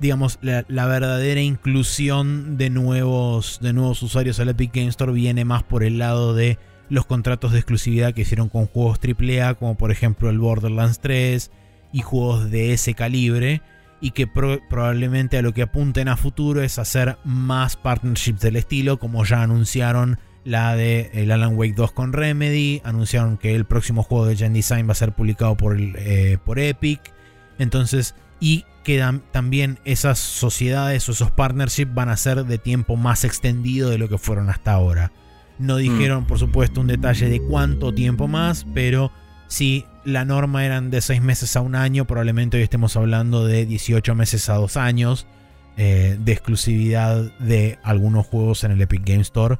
digamos, 0.00 0.38
la, 0.42 0.86
verdadera 0.86 1.40
inclusión 1.40 2.56
de 2.56 2.70
nuevos, 2.70 3.58
de 3.60 3.72
nuevos 3.72 4.02
usuarios 4.02 4.40
al 4.40 4.48
Epic 4.48 4.74
Game 4.74 4.88
Store 4.88 5.12
viene 5.12 5.44
más 5.44 5.62
por 5.62 5.82
el 5.82 5.98
lado 5.98 6.34
de 6.34 6.58
los 6.88 7.04
contratos 7.04 7.52
de 7.52 7.58
exclusividad 7.58 8.14
que 8.14 8.22
hicieron 8.22 8.48
con 8.48 8.66
juegos 8.66 8.98
AAA, 8.98 9.54
como 9.54 9.76
por 9.76 9.90
ejemplo 9.90 10.30
el 10.30 10.38
Borderlands 10.38 11.00
3 11.00 11.50
y 11.92 12.02
juegos 12.02 12.50
de 12.50 12.72
ese 12.72 12.94
calibre, 12.94 13.60
y 14.06 14.12
que 14.12 14.28
probablemente 14.28 15.36
a 15.36 15.42
lo 15.42 15.52
que 15.52 15.62
apunten 15.62 16.06
a 16.06 16.16
futuro 16.16 16.62
es 16.62 16.78
hacer 16.78 17.18
más 17.24 17.74
partnerships 17.74 18.40
del 18.40 18.54
estilo, 18.54 19.00
como 19.00 19.24
ya 19.24 19.42
anunciaron 19.42 20.20
la 20.44 20.76
de 20.76 21.10
el 21.12 21.32
Alan 21.32 21.56
Wake 21.56 21.74
2 21.74 21.90
con 21.90 22.12
Remedy, 22.12 22.80
anunciaron 22.84 23.36
que 23.36 23.56
el 23.56 23.64
próximo 23.64 24.04
juego 24.04 24.26
de 24.26 24.36
Gen 24.36 24.52
Design 24.52 24.86
va 24.86 24.92
a 24.92 24.94
ser 24.94 25.10
publicado 25.10 25.56
por, 25.56 25.76
eh, 25.76 26.38
por 26.44 26.60
Epic, 26.60 27.00
entonces, 27.58 28.14
y 28.38 28.64
que 28.84 29.04
también 29.32 29.80
esas 29.84 30.20
sociedades 30.20 31.08
o 31.08 31.12
esos 31.12 31.32
partnerships 31.32 31.92
van 31.92 32.08
a 32.08 32.16
ser 32.16 32.44
de 32.44 32.58
tiempo 32.58 32.94
más 32.94 33.24
extendido 33.24 33.90
de 33.90 33.98
lo 33.98 34.08
que 34.08 34.18
fueron 34.18 34.50
hasta 34.50 34.72
ahora. 34.72 35.10
No 35.58 35.74
mm. 35.74 35.78
dijeron, 35.78 36.26
por 36.26 36.38
supuesto, 36.38 36.80
un 36.80 36.86
detalle 36.86 37.28
de 37.28 37.42
cuánto 37.42 37.92
tiempo 37.92 38.28
más, 38.28 38.68
pero 38.72 39.10
si 39.48 39.86
la 40.04 40.24
norma 40.24 40.64
eran 40.64 40.90
de 40.90 41.00
6 41.00 41.22
meses 41.22 41.56
a 41.56 41.60
un 41.60 41.74
año, 41.74 42.06
probablemente 42.06 42.56
hoy 42.56 42.62
estemos 42.62 42.96
hablando 42.96 43.46
de 43.46 43.66
18 43.66 44.14
meses 44.14 44.48
a 44.48 44.54
2 44.54 44.76
años 44.76 45.26
eh, 45.76 46.16
de 46.18 46.32
exclusividad 46.32 47.36
de 47.38 47.78
algunos 47.82 48.26
juegos 48.26 48.64
en 48.64 48.72
el 48.72 48.80
Epic 48.80 49.02
Game 49.04 49.22
Store. 49.22 49.58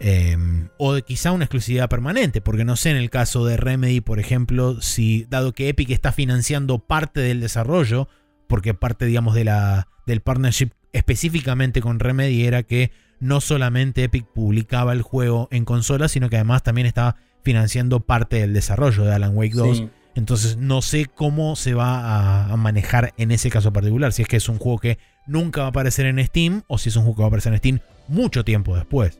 Em, 0.00 0.68
o 0.78 0.96
quizá 0.96 1.30
una 1.30 1.44
exclusividad 1.44 1.88
permanente, 1.88 2.40
porque 2.40 2.64
no 2.64 2.74
sé 2.74 2.90
en 2.90 2.96
el 2.96 3.10
caso 3.10 3.44
de 3.44 3.56
Remedy, 3.56 4.00
por 4.00 4.18
ejemplo, 4.18 4.80
si 4.80 5.26
dado 5.30 5.52
que 5.52 5.68
Epic 5.68 5.90
está 5.90 6.10
financiando 6.10 6.80
parte 6.80 7.20
del 7.20 7.40
desarrollo, 7.40 8.08
porque 8.48 8.74
parte, 8.74 9.06
digamos, 9.06 9.34
de 9.36 9.44
la, 9.44 9.86
del 10.06 10.20
partnership 10.20 10.70
específicamente 10.92 11.80
con 11.80 12.00
Remedy 12.00 12.44
era 12.44 12.64
que 12.64 12.90
no 13.20 13.40
solamente 13.40 14.02
Epic 14.02 14.26
publicaba 14.26 14.92
el 14.92 15.02
juego 15.02 15.46
en 15.52 15.64
consola, 15.64 16.08
sino 16.08 16.28
que 16.28 16.36
además 16.36 16.64
también 16.64 16.88
estaba 16.88 17.16
financiando 17.42 18.00
parte 18.00 18.40
del 18.40 18.52
desarrollo 18.52 19.04
de 19.04 19.14
Alan 19.14 19.36
Wake 19.36 19.54
2. 19.54 19.84
Entonces 20.14 20.56
no 20.58 20.82
sé 20.82 21.06
cómo 21.06 21.56
se 21.56 21.74
va 21.74 22.44
a, 22.52 22.56
manejar 22.56 23.14
en 23.16 23.30
ese 23.30 23.50
caso 23.50 23.72
particular. 23.72 24.12
Si 24.12 24.22
es 24.22 24.28
que 24.28 24.36
es 24.36 24.48
un 24.48 24.58
juego 24.58 24.78
que 24.78 24.98
nunca 25.26 25.62
va 25.62 25.66
a 25.68 25.70
aparecer 25.70 26.06
en 26.06 26.22
Steam 26.24 26.62
o 26.66 26.78
si 26.78 26.90
es 26.90 26.96
un 26.96 27.02
juego 27.02 27.16
que 27.16 27.22
va 27.22 27.26
a 27.26 27.28
aparecer 27.28 27.52
en 27.52 27.58
Steam 27.58 27.78
mucho 28.08 28.44
tiempo 28.44 28.76
después. 28.76 29.18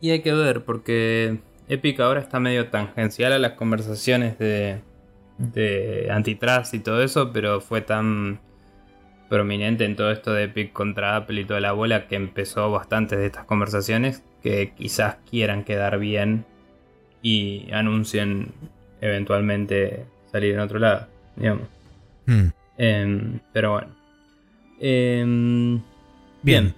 Y 0.00 0.10
hay 0.10 0.22
que 0.22 0.32
ver, 0.32 0.64
porque 0.64 1.38
Epic 1.68 2.00
ahora 2.00 2.20
está 2.20 2.40
medio 2.40 2.68
tangencial 2.68 3.32
a 3.32 3.38
las 3.38 3.52
conversaciones 3.52 4.38
de, 4.38 4.80
de 5.38 6.08
antitrust 6.10 6.72
y 6.74 6.78
todo 6.78 7.02
eso, 7.02 7.32
pero 7.32 7.60
fue 7.60 7.80
tan 7.82 8.40
prominente 9.28 9.84
en 9.84 9.96
todo 9.96 10.10
esto 10.10 10.32
de 10.32 10.44
Epic 10.44 10.72
contra 10.72 11.16
Apple 11.16 11.40
y 11.40 11.44
toda 11.44 11.60
la 11.60 11.72
bola 11.72 12.06
que 12.06 12.16
empezó 12.16 12.70
bastantes 12.70 13.18
de 13.18 13.26
estas 13.26 13.44
conversaciones 13.44 14.22
que 14.42 14.72
quizás 14.76 15.16
quieran 15.28 15.64
quedar 15.64 15.98
bien 15.98 16.46
y 17.22 17.68
anuncien 17.72 18.52
eventualmente 19.00 20.04
salir 20.30 20.54
en 20.54 20.60
otro 20.60 20.78
lado, 20.78 21.06
digamos. 21.36 21.68
Hmm. 22.26 22.48
Em, 22.76 23.40
pero 23.52 23.72
bueno. 23.72 23.88
Em, 24.80 25.80
bien. 26.42 26.74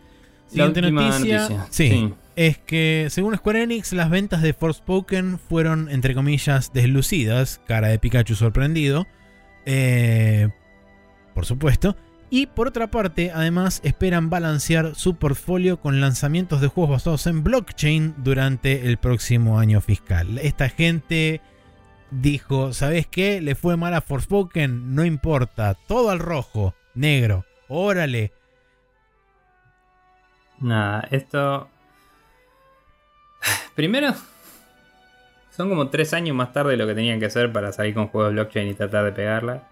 Siguiente 0.47 0.83
noticia. 0.83 1.67
sí 1.71 2.13
es 2.41 2.57
que 2.57 3.09
según 3.11 3.37
Square 3.37 3.65
Enix 3.65 3.93
las 3.93 4.09
ventas 4.09 4.41
de 4.41 4.55
Forspoken 4.55 5.39
fueron 5.39 5.91
entre 5.91 6.15
comillas 6.15 6.73
deslucidas, 6.73 7.61
cara 7.67 7.89
de 7.89 7.99
Pikachu 7.99 8.35
sorprendido, 8.35 9.07
eh, 9.67 10.49
por 11.35 11.45
supuesto, 11.45 11.97
y 12.31 12.47
por 12.47 12.69
otra 12.69 12.91
parte 12.91 13.33
además 13.35 13.81
esperan 13.85 14.31
balancear 14.31 14.95
su 14.95 15.17
portfolio 15.17 15.81
con 15.81 16.01
lanzamientos 16.01 16.61
de 16.61 16.69
juegos 16.69 16.93
basados 16.93 17.27
en 17.27 17.43
blockchain 17.43 18.15
durante 18.19 18.87
el 18.87 18.97
próximo 18.97 19.59
año 19.59 19.81
fiscal. 19.81 20.39
Esta 20.39 20.69
gente 20.69 21.41
dijo, 22.11 22.73
¿sabes 22.73 23.07
qué? 23.07 23.41
Le 23.41 23.57
fue 23.57 23.77
mal 23.77 23.95
a 23.95 24.01
Forspoken, 24.01 24.95
no 24.95 25.05
importa, 25.05 25.75
todo 25.75 26.11
al 26.11 26.21
rojo, 26.21 26.75
negro, 26.95 27.45
órale. 27.69 28.33
Nada, 30.61 31.07
esto 31.11 31.69
Primero, 33.75 34.15
son 35.51 35.69
como 35.69 35.89
tres 35.89 36.15
años 36.15 36.37
más 36.37 36.53
tarde 36.53 36.73
de 36.73 36.77
lo 36.77 36.87
que 36.87 36.95
tenían 36.95 37.19
que 37.19 37.27
hacer 37.27 37.53
para 37.53 37.73
salir 37.73 37.95
con 37.95 38.09
juegos 38.09 38.31
de 38.31 38.35
blockchain 38.35 38.69
y 38.69 38.75
tratar 38.75 39.05
de 39.05 39.13
pegarla. 39.13 39.69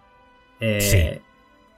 Eh, 0.60 1.22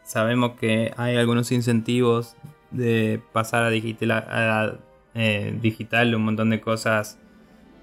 sabemos 0.04 0.52
que 0.58 0.92
hay 0.96 1.16
algunos 1.16 1.52
incentivos 1.52 2.36
de 2.70 3.20
pasar 3.32 3.64
a 3.64 3.70
digital, 3.70 4.80
eh, 5.14 5.56
digital 5.60 6.14
un 6.14 6.24
montón 6.24 6.50
de 6.50 6.60
cosas 6.60 7.18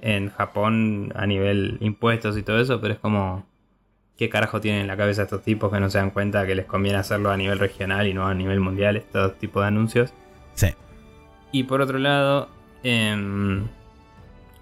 en 0.01 0.29
Japón 0.29 1.11
a 1.15 1.25
nivel 1.25 1.77
impuestos 1.81 2.37
y 2.37 2.43
todo 2.43 2.59
eso, 2.59 2.79
pero 2.79 2.93
es 2.93 2.99
como 2.99 3.45
qué 4.17 4.29
carajo 4.29 4.61
tienen 4.61 4.81
en 4.81 4.87
la 4.87 4.97
cabeza 4.97 5.23
estos 5.23 5.43
tipos 5.43 5.71
que 5.71 5.79
no 5.79 5.89
se 5.89 5.97
dan 5.99 6.11
cuenta 6.11 6.45
que 6.45 6.55
les 6.55 6.65
conviene 6.65 6.97
hacerlo 6.97 7.31
a 7.31 7.37
nivel 7.37 7.59
regional 7.59 8.07
y 8.07 8.13
no 8.13 8.27
a 8.27 8.33
nivel 8.33 8.59
mundial, 8.59 8.97
estos 8.97 9.37
tipos 9.37 9.63
de 9.63 9.67
anuncios. 9.67 10.13
Sí. 10.53 10.67
Y 11.51 11.63
por 11.63 11.81
otro 11.81 11.99
lado, 11.99 12.49
eh, 12.83 13.15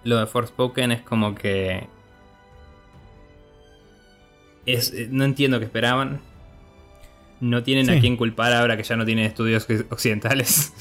lo 0.06 0.18
de 0.18 0.28
Forspoken 0.28 0.92
es 0.92 1.02
como 1.02 1.36
que. 1.36 1.88
Es, 4.66 4.94
eh, 4.94 5.08
no 5.12 5.26
entiendo 5.26 5.60
qué 5.60 5.66
esperaban. 5.66 6.22
No 7.40 7.64
tienen 7.64 7.90
a 7.90 8.00
quién 8.00 8.18
culpar 8.18 8.54
ahora 8.54 8.78
que 8.78 8.84
ya 8.84 8.96
no 8.96 9.06
tienen 9.06 9.26
estudios 9.26 9.68
occidentales. 9.90 10.74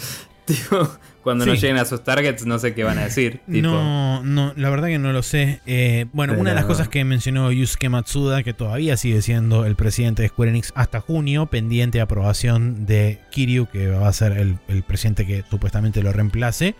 cuando 1.22 1.46
no 1.46 1.54
lleguen 1.54 1.78
a 1.78 1.84
sus 1.84 2.04
targets, 2.04 2.44
no 2.44 2.58
sé 2.58 2.74
qué 2.74 2.84
van 2.84 2.98
a 2.98 3.04
decir. 3.04 3.40
No, 3.46 4.22
no, 4.22 4.52
la 4.56 4.70
verdad 4.70 4.88
que 4.88 4.98
no 4.98 5.12
lo 5.12 5.22
sé. 5.22 5.60
Eh, 5.66 6.06
bueno, 6.12 6.34
una 6.38 6.50
de 6.50 6.56
las 6.56 6.66
cosas 6.66 6.88
que 6.88 7.04
mencionó 7.04 7.50
Yusuke 7.50 7.88
Matsuda, 7.88 8.42
que 8.42 8.52
todavía 8.52 8.96
sigue 8.96 9.22
siendo 9.22 9.64
el 9.64 9.74
presidente 9.74 10.22
de 10.22 10.28
Square 10.28 10.50
Enix 10.50 10.72
hasta 10.74 11.00
junio, 11.00 11.46
pendiente 11.46 11.98
de 11.98 12.02
aprobación 12.02 12.86
de 12.86 13.20
Kiryu, 13.30 13.66
que 13.66 13.88
va 13.88 14.08
a 14.08 14.12
ser 14.12 14.32
el, 14.32 14.58
el 14.68 14.82
presidente 14.82 15.26
que 15.26 15.44
supuestamente 15.50 16.02
lo 16.02 16.12
reemplace. 16.12 16.74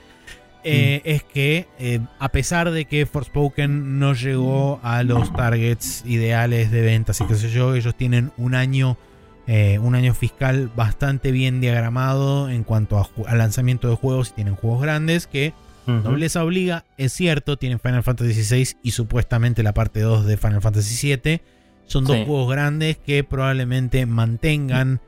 Eh, 0.67 1.03
es 1.05 1.23
que 1.23 1.69
eh, 1.79 2.01
a 2.19 2.31
pesar 2.31 2.71
de 2.71 2.87
que 2.87 3.05
Forspoken 3.05 3.99
no 3.99 4.15
llegó 4.15 4.81
a 4.83 5.03
los 5.03 5.31
targets 5.35 6.03
ideales 6.07 6.71
de 6.71 6.81
ventas 6.81 7.21
y 7.21 7.27
qué 7.27 7.35
sé 7.35 7.51
yo, 7.51 7.75
ellos 7.75 7.95
tienen 7.95 8.33
un 8.39 8.55
año, 8.55 8.97
eh, 9.47 9.79
un 9.79 9.95
año 9.95 10.15
fiscal 10.15 10.71
bastante 10.75 11.33
bien 11.33 11.61
diagramado 11.61 12.49
en 12.49 12.65
cuanto 12.65 12.99
a, 12.99 13.09
al 13.27 13.39
lanzamiento 13.39 13.89
de 13.89 13.97
juegos 13.97 14.31
y 14.31 14.35
tienen 14.35 14.55
juegos 14.55 14.83
grandes 14.83 15.27
que 15.27 15.53
no 15.87 16.17
les 16.17 16.35
obliga, 16.37 16.87
es 16.97 17.13
cierto, 17.13 17.59
tienen 17.59 17.79
Final 17.79 18.03
Fantasy 18.03 18.55
VI 18.55 18.79
y 18.83 18.93
supuestamente 18.93 19.63
la 19.63 19.75
parte 19.75 20.01
2 20.01 20.25
de 20.25 20.39
Final 20.39 20.63
Fantasy 20.63 21.15
VII. 21.15 21.43
Son 21.85 22.07
dos 22.07 22.17
juegos 22.25 22.51
grandes 22.51 22.97
que 22.97 23.23
probablemente 23.23 24.07
mantengan 24.07 25.03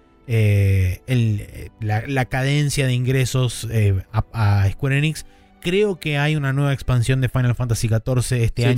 la, 1.80 2.24
cadencia 2.26 2.86
de 2.86 2.92
ingresos 2.92 3.66
a 4.12 4.68
Square 4.70 4.98
Enix 4.98 5.24
creo 5.66 5.98
que 5.98 6.16
hay 6.16 6.36
una 6.36 6.52
nueva 6.52 6.72
expansión 6.72 7.20
de 7.20 7.28
Final 7.28 7.56
Fantasy 7.56 7.88
XIV 7.88 8.40
este 8.40 8.66
año. 8.66 8.76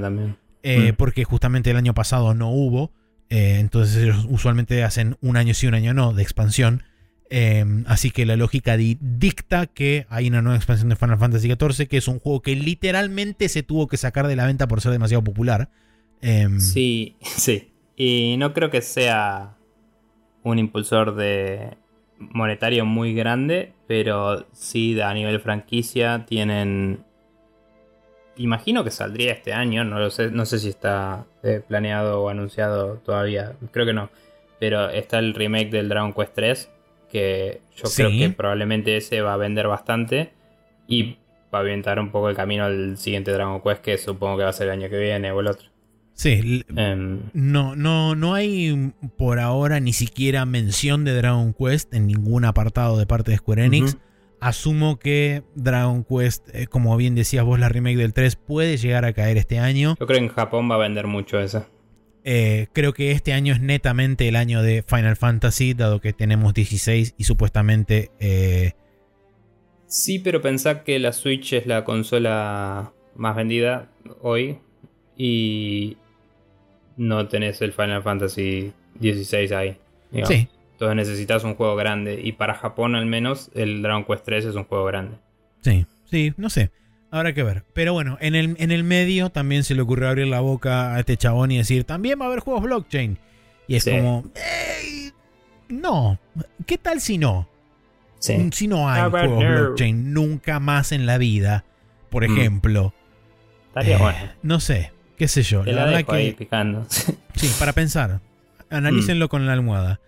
también. 0.00 0.36
Eh, 0.64 0.92
mm. 0.92 0.96
Porque 0.96 1.22
justamente 1.22 1.70
el 1.70 1.76
año 1.76 1.94
pasado 1.94 2.34
no 2.34 2.50
hubo. 2.50 2.90
Eh, 3.30 3.58
entonces 3.58 4.02
ellos 4.02 4.26
usualmente 4.28 4.82
hacen 4.84 5.16
un 5.20 5.36
año 5.36 5.54
sí, 5.54 5.66
un 5.66 5.74
año 5.74 5.94
no 5.94 6.12
de 6.12 6.22
expansión. 6.22 6.82
Em, 7.30 7.84
así 7.86 8.10
que 8.10 8.24
la 8.24 8.36
lógica 8.36 8.78
dicta 8.78 9.66
que 9.66 10.06
hay 10.08 10.28
una 10.28 10.40
nueva 10.40 10.56
expansión 10.56 10.88
de 10.88 10.96
Final 10.96 11.18
Fantasy 11.18 11.48
XIV, 11.48 11.86
que 11.86 11.98
es 11.98 12.08
un 12.08 12.20
juego 12.20 12.40
que 12.40 12.56
literalmente 12.56 13.48
se 13.48 13.62
tuvo 13.62 13.86
que 13.86 13.98
sacar 13.98 14.26
de 14.28 14.36
la 14.36 14.46
venta 14.46 14.66
por 14.66 14.80
ser 14.80 14.92
demasiado 14.92 15.22
popular. 15.22 15.68
Em, 16.22 16.60
sí, 16.60 17.16
sí. 17.22 17.70
Y 17.96 18.36
no 18.38 18.54
creo 18.54 18.70
que 18.70 18.80
sea 18.80 19.56
un 20.42 20.58
impulsor 20.58 21.14
de 21.16 21.76
monetario 22.18 22.84
muy 22.86 23.12
grande, 23.14 23.74
pero 23.86 24.46
sí 24.52 25.00
a 25.00 25.12
nivel 25.14 25.40
franquicia 25.40 26.24
tienen... 26.26 27.04
Imagino 28.38 28.84
que 28.84 28.90
saldría 28.90 29.32
este 29.32 29.52
año, 29.52 29.84
no 29.84 29.98
lo 29.98 30.10
sé, 30.10 30.30
no 30.30 30.46
sé 30.46 30.58
si 30.58 30.68
está 30.68 31.26
eh, 31.42 31.60
planeado 31.66 32.22
o 32.22 32.28
anunciado 32.28 32.96
todavía, 33.04 33.54
creo 33.70 33.84
que 33.84 33.92
no. 33.92 34.10
Pero 34.58 34.88
está 34.90 35.18
el 35.18 35.34
remake 35.34 35.70
del 35.70 35.88
Dragon 35.88 36.12
Quest 36.12 36.34
3, 36.34 36.70
que 37.10 37.60
yo 37.76 37.88
creo 37.94 38.10
que 38.10 38.30
probablemente 38.30 38.96
ese 38.96 39.20
va 39.20 39.34
a 39.34 39.36
vender 39.36 39.68
bastante 39.68 40.32
y 40.86 41.16
va 41.52 41.58
a 41.58 41.62
aventar 41.62 41.98
un 41.98 42.10
poco 42.10 42.28
el 42.28 42.36
camino 42.36 42.64
al 42.64 42.96
siguiente 42.96 43.32
Dragon 43.32 43.60
Quest, 43.60 43.82
que 43.82 43.98
supongo 43.98 44.38
que 44.38 44.44
va 44.44 44.50
a 44.50 44.52
ser 44.52 44.68
el 44.68 44.72
año 44.72 44.88
que 44.88 44.98
viene 44.98 45.30
o 45.32 45.40
el 45.40 45.48
otro. 45.48 45.68
Sí, 46.18 46.64
em, 46.74 47.20
no, 47.32 47.76
no, 47.76 48.16
no 48.16 48.34
hay 48.34 48.92
por 49.16 49.38
ahora 49.38 49.78
ni 49.78 49.92
siquiera 49.92 50.44
mención 50.46 51.04
de 51.04 51.14
Dragon 51.14 51.54
Quest 51.54 51.94
en 51.94 52.08
ningún 52.08 52.44
apartado 52.44 52.98
de 52.98 53.06
parte 53.06 53.30
de 53.30 53.36
Square 53.36 53.66
Enix. 53.66 53.96
Asumo 54.40 54.98
que 54.98 55.42
Dragon 55.54 56.04
Quest, 56.04 56.48
eh, 56.54 56.66
como 56.66 56.96
bien 56.96 57.14
decías 57.14 57.44
vos, 57.44 57.58
la 57.58 57.68
remake 57.68 57.96
del 57.96 58.12
3 58.12 58.36
puede 58.36 58.76
llegar 58.76 59.04
a 59.04 59.12
caer 59.12 59.36
este 59.36 59.58
año. 59.58 59.96
Yo 59.98 60.06
creo 60.06 60.18
que 60.18 60.24
en 60.24 60.30
Japón 60.30 60.70
va 60.70 60.76
a 60.76 60.78
vender 60.78 61.06
mucho 61.06 61.40
esa. 61.40 61.68
Eh, 62.24 62.66
creo 62.72 62.92
que 62.92 63.12
este 63.12 63.32
año 63.32 63.54
es 63.54 63.60
netamente 63.60 64.28
el 64.28 64.36
año 64.36 64.62
de 64.62 64.82
Final 64.86 65.16
Fantasy, 65.16 65.74
dado 65.74 66.00
que 66.00 66.12
tenemos 66.12 66.54
16 66.54 67.14
y 67.16 67.24
supuestamente... 67.24 68.10
Eh, 68.20 68.72
sí, 69.86 70.18
pero 70.18 70.42
pensá 70.42 70.84
que 70.84 70.98
la 70.98 71.12
Switch 71.12 71.54
es 71.54 71.66
la 71.66 71.84
consola 71.84 72.92
más 73.16 73.34
vendida 73.34 73.88
hoy 74.20 74.58
y 75.16 75.96
no 76.96 77.26
tenés 77.28 77.62
el 77.62 77.72
Final 77.72 78.02
Fantasy 78.02 78.72
16 79.00 79.52
ahí. 79.52 79.78
Sí. 80.24 80.48
Entonces 80.78 80.94
necesitas 80.94 81.42
un 81.42 81.56
juego 81.56 81.74
grande 81.74 82.20
y 82.22 82.30
para 82.30 82.54
Japón 82.54 82.94
al 82.94 83.04
menos 83.04 83.50
el 83.56 83.82
Dragon 83.82 84.04
Quest 84.04 84.24
3 84.24 84.44
es 84.44 84.54
un 84.54 84.62
juego 84.62 84.84
grande. 84.84 85.16
Sí, 85.60 85.86
sí, 86.08 86.32
no 86.36 86.50
sé. 86.50 86.70
Habrá 87.10 87.32
que 87.32 87.42
ver. 87.42 87.64
Pero 87.72 87.94
bueno, 87.94 88.16
en 88.20 88.36
el, 88.36 88.54
en 88.60 88.70
el 88.70 88.84
medio 88.84 89.30
también 89.30 89.64
se 89.64 89.74
le 89.74 89.82
ocurrió 89.82 90.08
abrir 90.08 90.28
la 90.28 90.38
boca 90.38 90.94
a 90.94 91.00
este 91.00 91.16
chabón 91.16 91.50
y 91.50 91.56
decir, 91.56 91.82
también 91.82 92.20
va 92.20 92.26
a 92.26 92.28
haber 92.28 92.38
juegos 92.38 92.62
blockchain. 92.62 93.18
Y 93.66 93.74
es 93.74 93.86
como, 93.86 94.30
no, 95.68 96.20
¿qué 96.64 96.78
tal 96.78 97.00
si 97.00 97.18
no? 97.18 97.48
Si 98.20 98.68
no 98.68 98.88
hay 98.88 99.10
juegos 99.10 99.44
blockchain 99.44 100.14
nunca 100.14 100.60
más 100.60 100.92
en 100.92 101.06
la 101.06 101.18
vida, 101.18 101.64
por 102.08 102.22
mm. 102.22 102.36
ejemplo. 102.36 102.94
Estaría 103.66 103.96
eh, 103.96 104.00
bueno. 104.00 104.18
No 104.44 104.60
sé, 104.60 104.92
qué 105.16 105.26
sé 105.26 105.42
yo. 105.42 105.64
la, 105.64 105.86
verdad 105.86 106.04
que, 106.04 106.36
picando. 106.38 106.86
sí, 107.34 107.50
para 107.58 107.72
pensar. 107.72 108.20
Analícenlo 108.70 109.26
mm. 109.26 109.28
con 109.28 109.44
la 109.44 109.54
almohada. 109.54 109.98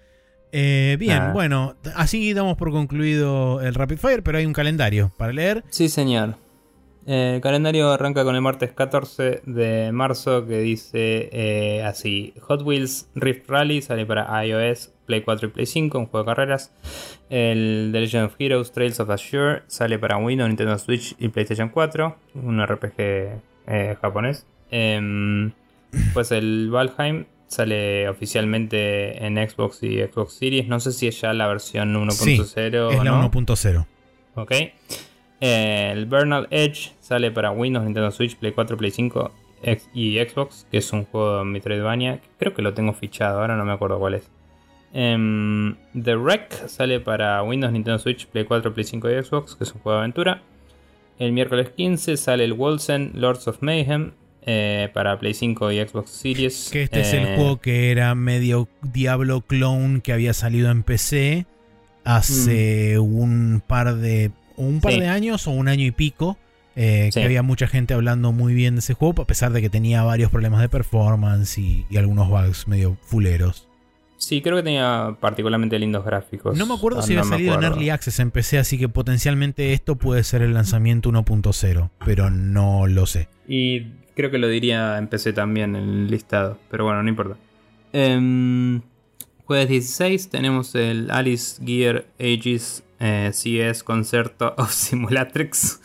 Eh, 0.53 0.97
bien, 0.99 1.33
bueno, 1.33 1.77
así 1.95 2.33
damos 2.33 2.57
por 2.57 2.71
concluido 2.71 3.61
el 3.61 3.75
Rapid 3.75 3.99
Fire, 3.99 4.23
pero 4.23 4.39
hay 4.39 4.47
un 4.47 4.53
calendario 4.53 5.13
para 5.17 5.33
leer. 5.33 5.65
Sí, 5.71 5.89
señor. 5.89 6.37
El 7.07 7.41
calendario 7.41 7.91
arranca 7.91 8.25
con 8.25 8.35
el 8.35 8.43
martes 8.43 8.73
14 8.73 9.43
de 9.47 9.91
marzo 9.91 10.47
que 10.47 10.59
dice 10.59 11.31
eh, 11.33 11.83
así: 11.83 12.35
Hot 12.43 12.63
Wheels 12.63 13.09
Rift 13.15 13.49
Rally 13.49 13.81
sale 13.81 14.05
para 14.05 14.45
iOS, 14.45 14.93
Play 15.07 15.23
4 15.23 15.49
y 15.49 15.51
Play 15.51 15.67
5, 15.67 15.99
un 15.99 16.07
juego 16.07 16.25
de 16.25 16.31
carreras. 16.31 16.73
El 17.31 17.91
The 17.93 18.01
Legend 18.01 18.27
of 18.27 18.35
Heroes 18.39 18.73
Trails 18.73 19.01
of 19.01 19.11
Azure 19.11 19.63
sale 19.67 19.99
para 19.99 20.19
Windows, 20.19 20.49
Nintendo 20.49 20.79
Switch 20.79 21.15
y 21.19 21.29
PlayStation 21.29 21.71
4, 21.71 22.17
un 22.35 22.65
RPG 22.65 22.95
eh, 22.99 23.97
japonés. 24.01 24.47
Em, 24.71 25.53
pues 26.13 26.31
el 26.33 26.71
Valheim 26.71 27.25
sale 27.51 28.09
oficialmente 28.09 29.27
en 29.27 29.37
Xbox 29.37 29.83
y 29.83 29.99
Xbox 29.99 30.35
Series. 30.35 30.69
No 30.69 30.79
sé 30.79 30.93
si 30.93 31.09
es 31.09 31.21
ya 31.21 31.33
la 31.33 31.49
versión 31.49 31.95
1.0 31.95 32.11
sí, 32.13 32.41
es 32.41 33.05
la 33.05 33.29
1.0. 33.29 33.87
Ok. 34.37 34.53
Eh, 35.41 35.91
el 35.93 36.07
Bernal 36.07 36.47
Edge 36.51 36.93
sale 37.01 37.33
para 37.33 37.51
Windows, 37.51 37.85
Nintendo 37.85 38.13
Switch, 38.13 38.37
Play 38.37 38.53
4, 38.53 38.77
Play 38.77 38.93
5 38.93 39.33
y 39.93 40.19
Xbox, 40.19 40.67
que 40.71 40.79
es 40.79 40.93
un 40.93 41.05
juego 41.07 41.39
de 41.39 41.45
Metroidvania. 41.45 42.21
Creo 42.39 42.55
que 42.55 42.63
lo 42.63 42.73
tengo 42.73 42.93
fichado, 42.93 43.41
ahora 43.41 43.57
no 43.57 43.65
me 43.65 43.73
acuerdo 43.73 43.99
cuál 43.99 44.15
es. 44.15 44.31
Em, 44.93 45.75
The 46.01 46.17
Wreck 46.17 46.69
sale 46.69 47.01
para 47.01 47.43
Windows, 47.43 47.73
Nintendo 47.73 47.99
Switch, 47.99 48.27
Play 48.27 48.45
4, 48.45 48.73
Play 48.73 48.85
5 48.85 49.11
y 49.11 49.23
Xbox, 49.23 49.57
que 49.57 49.65
es 49.65 49.75
un 49.75 49.81
juego 49.81 49.97
de 49.97 50.03
aventura. 50.03 50.43
El 51.19 51.33
miércoles 51.33 51.71
15 51.71 52.17
sale 52.17 52.45
el 52.45 52.53
Wolsen 52.53 53.13
Lords 53.15 53.49
of 53.49 53.61
Mayhem 53.61 54.13
eh, 54.43 54.89
para 54.95 55.19
Play 55.19 55.35
5 55.35 55.73
y 55.73 55.87
Xbox 55.87 56.11
Series. 56.11 56.71
Que 56.73 56.83
este 56.83 57.01
es 57.01 57.13
el 57.13 57.27
eh, 57.27 57.37
juego 57.37 57.61
que 57.61 57.91
era 57.91 58.15
medio 58.15 58.69
Diablo 58.83 59.43
clone 59.43 60.01
que 60.01 60.13
había 60.13 60.33
salido 60.33 60.71
en 60.71 60.83
PC 60.83 61.47
hace 62.05 62.97
mm. 62.99 63.03
un 63.03 63.63
par 63.67 63.97
de 63.97 64.31
un 64.57 64.81
par 64.81 64.93
de 64.93 65.09
años 65.09 65.47
o 65.47 65.51
un 65.51 65.69
año 65.69 65.85
y 65.85 65.91
pico. 65.91 66.39
Eh, 66.77 67.11
que 67.13 67.25
había 67.25 67.43
mucha 67.43 67.67
gente 67.67 67.95
hablando 67.95 68.33
muy 68.33 68.55
bien 68.55 68.77
de 68.77 68.79
ese 68.79 68.95
juego, 68.95 69.23
a 69.23 69.27
pesar 69.27 69.53
de 69.53 69.61
que 69.61 69.69
tenía 69.69 70.03
varios 70.05 70.31
problemas 70.31 70.61
de 70.61 70.69
performance 70.69 71.59
y, 71.59 71.85
algunos 71.97 72.29
bugs 72.29 72.69
medio 72.69 72.97
fuleros. 73.03 73.67
Sí, 74.17 74.41
creo 74.41 74.57
que 74.57 74.63
tenía 74.63 75.17
particularmente 75.19 75.79
lindos 75.79 76.05
gráficos. 76.05 76.57
No 76.57 76.67
me 76.67 76.75
acuerdo 76.75 77.01
ah, 77.01 77.03
si 77.03 77.15
había 77.15 77.25
salido 77.25 77.55
en 77.55 77.65
Early 77.65 77.91
Access 77.91 78.21
en 78.21 78.31
PC, 78.31 78.59
así 78.59 78.79
que 78.79 78.89
potencialmente 78.89 79.73
esto 79.73 79.97
puede 79.97 80.23
ser 80.23 80.43
el 80.43 80.55
lanzamiento 80.55 81.11
1.0, 81.11 81.91
pero 82.05 82.31
no 82.31 82.87
lo 82.87 83.07
sé. 83.07 83.29
Y 83.49 84.00
creo 84.15 84.31
que 84.31 84.39
lo 84.39 84.49
diría 84.49 84.99
en 84.99 85.09
PC 85.09 85.33
también 85.33 85.77
en 85.77 85.89
el 85.89 86.11
listado, 86.11 86.59
pero 86.71 86.85
bueno, 86.85 87.03
no 87.03 87.09
importa. 87.09 87.37
Em, 87.93 88.83
jueves 89.45 89.69
16 89.69 90.31
tenemos 90.31 90.75
el 90.75 91.11
Alice 91.11 91.61
Gear 91.65 92.07
Ages 92.19 92.85
eh, 93.01 93.31
CS 93.33 93.83
Concerto 93.83 94.55
of 94.59 94.71
Simulatrix. 94.73 95.81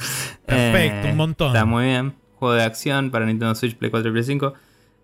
Perfecto, 0.46 1.08
un 1.08 1.14
eh, 1.14 1.16
montón. 1.16 1.48
Está 1.48 1.66
muy 1.66 1.86
bien. 1.86 2.14
Juego 2.36 2.54
de 2.56 2.64
acción 2.64 3.12
para 3.12 3.26
Nintendo 3.26 3.56
Switch, 3.56 3.76
Play 3.76 3.90
4 3.90 4.10
y 4.10 4.12
Play 4.12 4.24
5. 4.24 4.54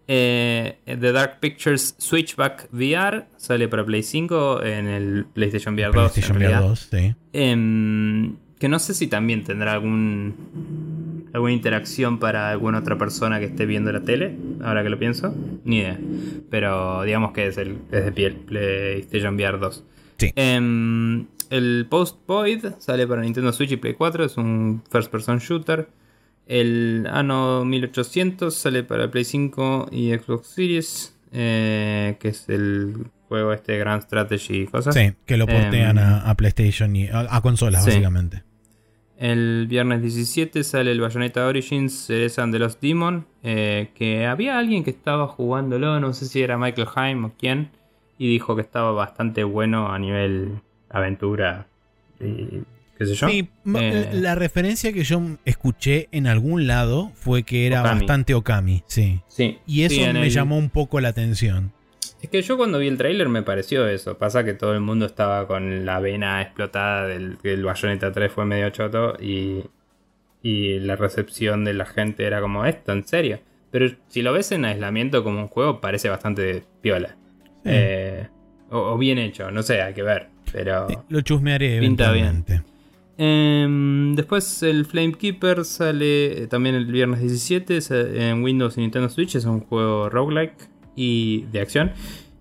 Eh, 0.08 0.78
The 0.86 1.12
Dark 1.14 1.40
Pictures 1.40 1.96
Switchback 1.98 2.68
VR 2.74 3.28
sale 3.38 3.68
para 3.70 3.86
Play 3.86 4.04
5 4.04 4.64
en 4.64 4.88
el 4.88 5.26
PlayStation 5.26 5.74
VR 5.76 5.94
2. 5.94 6.12
PlayStation 6.12 6.38
VR 6.38 6.68
2, 6.68 6.90
sí. 6.92 7.16
Que 8.62 8.70
no 8.70 8.78
sé 8.78 8.94
si 8.94 9.08
también 9.08 9.44
tendrá 9.44 9.74
algún 9.74 11.26
alguna 11.34 11.52
interacción 11.52 12.20
para 12.20 12.52
alguna 12.52 12.78
otra 12.78 12.96
persona 12.96 13.40
que 13.40 13.46
esté 13.46 13.66
viendo 13.66 13.92
la 13.92 14.02
tele, 14.02 14.38
ahora 14.64 14.84
que 14.84 14.90
lo 14.90 15.00
pienso. 15.00 15.34
Ni 15.64 15.80
idea. 15.80 16.00
Pero 16.52 17.02
digamos 17.02 17.32
que 17.32 17.48
es, 17.48 17.58
el, 17.58 17.80
es 17.92 18.06
de 18.06 18.12
piel, 18.12 18.36
PlayStation 18.36 19.34
VR 19.34 19.58
2. 19.58 19.84
Sí. 20.20 20.34
Em, 20.36 21.26
el 21.50 21.88
Post 21.90 22.20
Void 22.28 22.64
sale 22.78 23.08
para 23.08 23.24
Nintendo 23.24 23.52
Switch 23.52 23.72
y 23.72 23.78
Play 23.78 23.96
4, 23.96 24.26
es 24.26 24.38
un 24.38 24.84
first 24.92 25.12
person 25.12 25.40
shooter. 25.40 25.88
El 26.46 27.08
Anno 27.10 27.66
1800 27.66 28.56
sale 28.56 28.84
para 28.84 29.10
Play 29.10 29.24
5 29.24 29.90
y 29.92 30.14
Xbox 30.14 30.50
Series, 30.50 31.16
eh, 31.32 32.16
que 32.20 32.28
es 32.28 32.48
el 32.48 33.08
juego 33.28 33.54
este 33.54 33.76
Grand 33.80 34.04
Strategy 34.04 34.62
y 34.62 34.68
cosas. 34.68 34.94
Sí, 34.94 35.14
que 35.26 35.38
lo 35.38 35.48
portean 35.48 35.98
em, 35.98 36.04
a, 36.04 36.36
PlayStation 36.36 36.96
y 36.96 37.08
a, 37.08 37.42
consolas 37.42 37.84
básicamente. 37.84 38.51
El 39.22 39.68
viernes 39.68 40.02
17 40.02 40.64
sale 40.64 40.92
el 40.92 41.00
Bayonetta 41.00 41.46
Origins 41.46 41.94
Cereza 41.94 42.44
de 42.48 42.58
los 42.58 42.82
Demon, 42.82 43.28
eh, 43.44 43.92
que 43.94 44.26
había 44.26 44.58
alguien 44.58 44.84
que 44.84 44.90
estaba 44.90 45.28
jugándolo, 45.28 46.00
no 46.00 46.12
sé 46.14 46.26
si 46.26 46.42
era 46.42 46.58
Michael 46.58 46.88
Heim 46.96 47.26
o 47.26 47.32
quién, 47.38 47.70
y 48.18 48.28
dijo 48.32 48.56
que 48.56 48.64
estaba 48.64 48.92
bastante 48.94 49.44
bueno 49.44 49.94
a 49.94 50.00
nivel 50.00 50.54
aventura 50.90 51.68
y 52.20 52.64
qué 52.98 53.06
sé 53.06 53.14
yo. 53.14 53.30
Sí, 53.30 53.48
eh, 53.76 54.10
la 54.12 54.34
referencia 54.34 54.92
que 54.92 55.04
yo 55.04 55.22
escuché 55.46 56.10
en 56.12 56.26
algún 56.26 56.66
lado 56.66 57.12
fue 57.14 57.44
que 57.44 57.68
era 57.68 57.84
bastante 57.84 58.34
Okami, 58.34 58.82
sí. 58.88 59.22
sí 59.28 59.60
y 59.68 59.84
eso 59.84 60.02
me 60.14 60.32
llamó 60.32 60.58
un 60.58 60.72
poco 60.72 61.00
la 61.00 61.10
atención. 61.10 61.72
Es 62.22 62.30
que 62.30 62.42
yo 62.42 62.56
cuando 62.56 62.78
vi 62.78 62.88
el 62.88 62.98
tráiler 62.98 63.30
me 63.30 63.42
pareció 63.42 63.88
eso. 63.88 64.18
Pasa 64.18 64.44
que 64.44 64.54
todo 64.54 64.74
el 64.74 64.80
mundo 64.80 65.06
estaba 65.06 65.48
con 65.48 65.86
la 65.86 66.00
vena 66.00 66.42
explotada 66.42 67.08
del 67.08 67.38
que 67.42 67.54
el 67.54 67.64
Bayonetta 67.64 68.12
3 68.12 68.32
fue 68.32 68.46
medio 68.46 68.70
choto 68.70 69.16
y, 69.20 69.64
y 70.44 70.80
la 70.80 70.96
recepción 70.96 71.64
de 71.64 71.74
la 71.74 71.86
gente 71.86 72.24
era 72.24 72.40
como 72.40 72.66
esto, 72.66 72.92
en 72.92 73.08
serio. 73.08 73.40
Pero 73.72 73.90
si 74.08 74.22
lo 74.22 74.34
ves 74.34 74.52
en 74.52 74.66
aislamiento 74.66 75.24
como 75.24 75.40
un 75.40 75.48
juego 75.48 75.82
parece 75.82 76.10
bastante 76.10 76.64
piola. 76.82 77.16
Eh, 77.66 78.28
o, 78.70 78.98
bien 78.98 79.18
hecho, 79.18 79.50
no 79.50 79.64
sé, 79.64 79.82
hay 79.82 79.94
que 79.94 80.04
ver. 80.04 80.28
Pero 80.52 80.88
lo 81.10 81.22
chusmearé 81.22 81.80
pinta 81.80 82.12
bien. 82.12 82.46
Em, 83.18 84.16
después 84.16 84.64
el 84.64 84.86
Flamekeeper 84.86 85.64
sale 85.64 86.48
también 86.48 86.76
el 86.76 86.86
viernes 86.86 87.22
17 87.22 87.80
en 88.30 88.44
Windows 88.44 88.78
y 88.78 88.82
Nintendo 88.82 89.10
Switch. 89.10 89.36
Es 89.36 89.46
un 89.46 89.62
juego 89.62 90.10
roguelike 90.10 90.71
y 90.96 91.44
de 91.52 91.62
acción. 91.62 91.92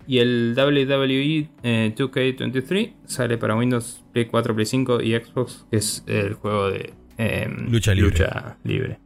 Y 0.07 0.19
el 0.19 0.53
WWE 0.57 1.49
2K23 1.63 2.77
eh, 2.77 2.93
sale 3.05 3.37
para 3.37 3.55
Windows, 3.55 4.03
Play 4.11 4.25
4, 4.25 4.55
Play 4.55 4.65
5 4.65 5.01
y 5.01 5.15
Xbox, 5.15 5.65
que 5.69 5.77
es 5.77 6.03
el 6.07 6.33
juego 6.33 6.69
de 6.69 6.93
em, 7.17 7.71
lucha, 7.71 7.93
libre. 7.93 8.11
lucha 8.11 8.57
libre. 8.63 8.99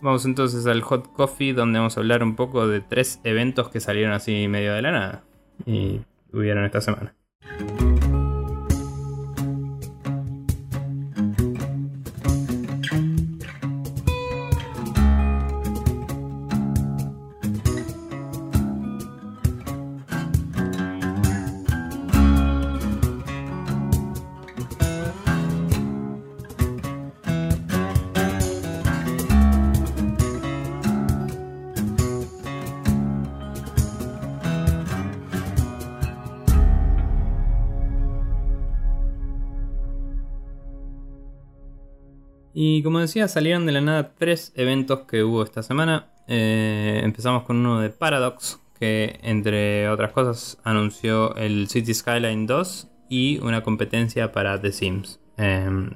Vamos 0.00 0.24
entonces 0.24 0.66
al 0.66 0.82
Hot 0.82 1.12
Coffee, 1.12 1.52
donde 1.52 1.78
vamos 1.78 1.96
a 1.96 2.00
hablar 2.00 2.22
un 2.22 2.36
poco 2.36 2.68
de 2.68 2.80
tres 2.80 3.20
eventos 3.24 3.70
que 3.70 3.80
salieron 3.80 4.12
así 4.12 4.48
medio 4.48 4.74
de 4.74 4.82
la 4.82 4.92
nada 4.92 5.24
y 5.66 6.00
hubieron 6.32 6.64
esta 6.64 6.80
semana. 6.80 7.14
Como 42.84 43.00
decía, 43.00 43.26
salieron 43.26 43.66
de 43.66 43.72
la 43.72 43.80
nada 43.80 44.14
tres 44.16 44.52
eventos 44.54 45.00
que 45.08 45.24
hubo 45.24 45.42
esta 45.42 45.62
semana. 45.64 46.12
Eh, 46.28 47.00
empezamos 47.02 47.42
con 47.42 47.56
uno 47.56 47.80
de 47.80 47.90
Paradox, 47.90 48.60
que 48.78 49.18
entre 49.22 49.88
otras 49.88 50.12
cosas, 50.12 50.60
anunció 50.64 51.34
el 51.36 51.68
City 51.68 51.94
Skyline 51.94 52.46
2 52.46 52.88
y 53.08 53.38
una 53.38 53.62
competencia 53.62 54.30
para 54.32 54.60
The 54.60 54.70
Sims. 54.70 55.18
Em, 55.38 55.90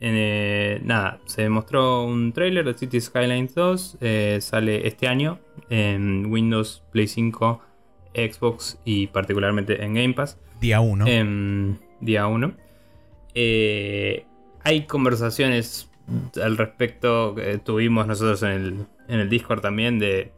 eh, 0.00 0.80
nada, 0.84 1.18
se 1.24 1.48
mostró 1.48 2.04
un 2.04 2.32
trailer 2.32 2.64
de 2.66 2.74
City 2.74 3.00
Skylines 3.00 3.54
2. 3.54 3.98
eh, 4.02 4.38
sale 4.40 4.86
este 4.86 5.08
año 5.08 5.40
en 5.70 6.26
Windows, 6.26 6.84
Play 6.92 7.08
5, 7.08 7.60
Xbox 8.14 8.78
y 8.84 9.06
particularmente 9.08 9.82
en 9.82 9.94
Game 9.94 10.12
Pass. 10.14 10.38
Día 10.60 10.80
1. 10.80 11.06
Em, 11.06 11.78
día 12.00 12.26
1. 12.26 12.52
hay 13.34 14.86
conversaciones 14.86 15.90
al 16.42 16.56
respecto 16.56 17.34
que 17.34 17.58
tuvimos 17.58 18.06
nosotros 18.06 18.42
en 18.42 18.50
el, 18.50 18.86
en 19.08 19.20
el 19.20 19.28
Discord 19.28 19.60
también 19.60 19.98
de 19.98 20.32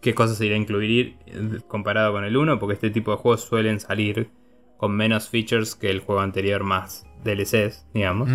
qué 0.00 0.14
cosas 0.14 0.38
se 0.38 0.46
irá 0.46 0.54
a 0.54 0.58
incluir 0.58 1.16
eh, 1.26 1.58
comparado 1.68 2.12
con 2.12 2.24
el 2.24 2.36
1, 2.36 2.58
porque 2.58 2.74
este 2.74 2.90
tipo 2.90 3.10
de 3.10 3.18
juegos 3.18 3.42
suelen 3.42 3.80
salir 3.80 4.30
con 4.76 4.96
menos 4.96 5.28
features 5.28 5.74
que 5.74 5.90
el 5.90 6.00
juego 6.00 6.22
anterior, 6.22 6.64
más 6.64 7.06
DLCs, 7.22 7.86
digamos. 7.92 8.30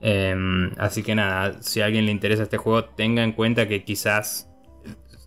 Em, 0.00 0.72
así 0.78 1.02
que 1.02 1.14
nada, 1.14 1.60
si 1.62 1.80
a 1.80 1.86
alguien 1.86 2.06
le 2.06 2.12
interesa 2.12 2.42
este 2.44 2.56
juego, 2.56 2.84
tenga 2.84 3.22
en 3.22 3.32
cuenta 3.32 3.68
que 3.68 3.84
quizás 3.84 4.50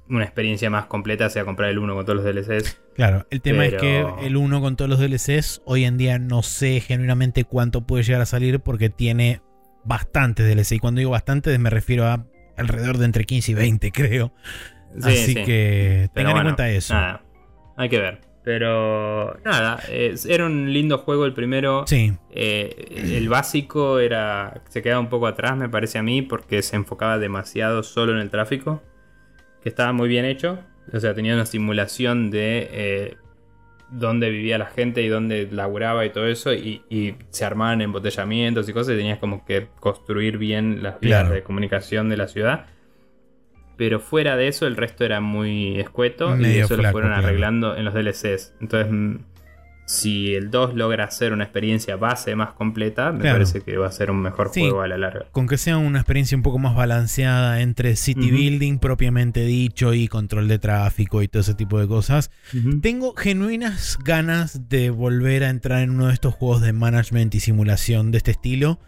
una 0.10 0.24
experiencia 0.24 0.70
más 0.72 0.88
completa 0.88 1.30
sea 1.30 1.46
comprar 1.46 1.70
el 1.70 1.78
1 1.78 1.94
con 1.94 2.06
todos 2.06 2.24
los 2.24 2.26
DLCs. 2.26 2.82
Claro, 2.96 3.28
el 3.30 3.42
tema 3.42 3.66
es 3.66 3.76
que 3.76 4.04
el 4.22 4.36
1 4.36 4.60
con 4.60 4.76
todos 4.76 4.90
los 4.90 5.00
DLCs, 5.00 5.62
hoy 5.66 5.86
en 5.86 5.98
día 5.98 6.18
no 6.18 6.42
sé 6.42 6.82
genuinamente 6.82 7.44
cuánto 7.44 7.86
puede 7.86 8.04
llegar 8.04 8.22
a 8.22 8.26
salir 8.26 8.60
porque 8.60 8.90
tiene 8.90 9.42
bastantes 9.84 10.46
DLC. 10.48 10.74
Y 10.74 10.80
cuando 10.80 11.00
digo 11.00 11.12
bastantes 11.12 11.58
me 11.60 11.70
refiero 11.70 12.06
a 12.06 12.26
alrededor 12.58 12.98
de 12.98 13.06
entre 13.06 13.26
15 13.26 13.52
y 13.52 13.56
20, 13.56 13.92
creo. 13.94 14.34
Sí, 14.94 15.10
Así 15.10 15.34
sí. 15.34 15.44
que 15.44 16.10
tengan 16.14 16.38
en 16.38 16.44
cuenta 16.44 16.70
eso. 16.70 16.94
Nada, 16.94 17.22
hay 17.78 17.90
que 17.90 18.00
ver. 18.00 18.22
Pero 18.44 19.38
nada, 19.46 19.80
es- 19.92 20.26
era 20.26 20.46
un 20.46 20.72
lindo 20.74 20.98
juego 21.00 21.26
el 21.26 21.34
primero. 21.34 21.84
Sí, 21.86 22.14
Eh, 22.32 23.14
el 23.18 23.30
básico 23.30 24.00
era. 24.00 24.62
se 24.70 24.82
quedaba 24.82 25.00
un 25.02 25.10
poco 25.10 25.28
atrás, 25.28 25.56
me 25.58 25.70
parece 25.70 25.98
a 26.00 26.04
mí, 26.04 26.22
porque 26.22 26.62
se 26.62 26.76
enfocaba 26.76 27.20
demasiado 27.20 27.84
solo 27.84 28.14
en 28.14 28.20
el 28.20 28.30
tráfico. 28.30 28.82
Que 29.62 29.70
estaba 29.70 29.92
muy 29.94 30.08
bien 30.08 30.26
hecho. 30.26 30.60
O 30.94 31.00
sea, 31.00 31.14
tenía 31.14 31.36
una 31.36 31.46
simulación 31.46 32.32
de 32.32 32.68
eh, 32.72 33.18
dónde 33.92 34.30
vivía 34.30 34.58
la 34.58 34.68
gente 34.68 35.02
y 35.02 35.08
dónde 35.08 35.48
laburaba 35.52 36.06
y 36.06 36.10
todo 36.12 36.28
eso. 36.28 36.54
Y, 36.54 36.84
y 36.90 37.16
se 37.30 37.46
armaban 37.46 37.82
embotellamientos 37.82 38.68
y 38.70 38.74
cosas. 38.74 38.94
Y 38.96 38.98
tenías 38.98 39.20
como 39.20 39.46
que 39.46 39.68
construir 39.80 40.38
bien 40.38 40.84
las 40.84 41.00
vías 41.00 41.22
Claro. 41.22 41.36
de 41.36 41.44
comunicación 41.44 42.10
de 42.10 42.18
la 42.18 42.28
ciudad. 42.28 42.66
Pero 43.78 44.00
fuera 44.02 44.36
de 44.36 44.50
eso, 44.50 44.68
el 44.68 44.76
resto 44.76 45.06
era 45.06 45.22
muy 45.22 45.80
escueto. 45.80 46.36
y 46.38 46.58
eso 46.60 46.76
lo 46.76 46.92
fueron 46.92 47.12
claro. 47.12 47.26
arreglando 47.28 47.78
en 47.78 47.86
los 47.86 47.94
DLCs. 47.94 48.56
Entonces, 48.60 48.92
mm, 48.92 49.16
si 49.92 50.36
el 50.36 50.52
2 50.52 50.76
logra 50.76 51.06
hacer 51.06 51.34
una 51.34 51.46
experiencia 51.46 51.96
base 51.96 52.36
más 52.36 52.54
completa, 52.54 53.12
me 53.12 53.22
Claro. 53.22 53.38
parece 53.38 53.62
que 53.62 53.76
va 53.76 53.88
a 53.88 53.92
ser 53.92 54.12
un 54.12 54.22
mejor 54.22 54.52
Sí. 54.54 54.60
juego 54.62 54.82
a 54.84 54.88
la 54.88 55.00
larga. 55.00 55.26
con 55.32 55.48
que 55.48 55.58
sea 55.58 55.78
una 55.80 55.98
experiencia 55.98 56.38
un 56.38 56.44
poco 56.44 56.60
más 56.60 56.76
balanceada 56.76 57.62
entre 57.62 57.96
city 57.96 58.30
building 58.30 58.78
propiamente 58.78 59.44
dicho 59.46 59.96
y 59.96 60.08
control 60.08 60.48
de 60.48 60.60
tráfico 60.60 61.24
y 61.24 61.28
todo 61.28 61.42
ese 61.42 61.56
tipo 61.56 61.80
de 61.80 61.88
cosas. 61.88 62.30
Tengo 62.84 63.16
genuinas 63.16 63.98
ganas 64.04 64.70
de 64.70 64.92
volver 64.92 65.44
a 65.44 65.50
entrar 65.50 65.82
en 65.82 65.90
uno 65.90 66.08
de 66.08 66.14
estos 66.14 66.36
juegos 66.36 66.62
de 66.62 66.72
management 66.72 67.34
y 67.34 67.40
simulación 67.40 68.12
de 68.12 68.20
este 68.20 68.30
estilo. 68.30 68.80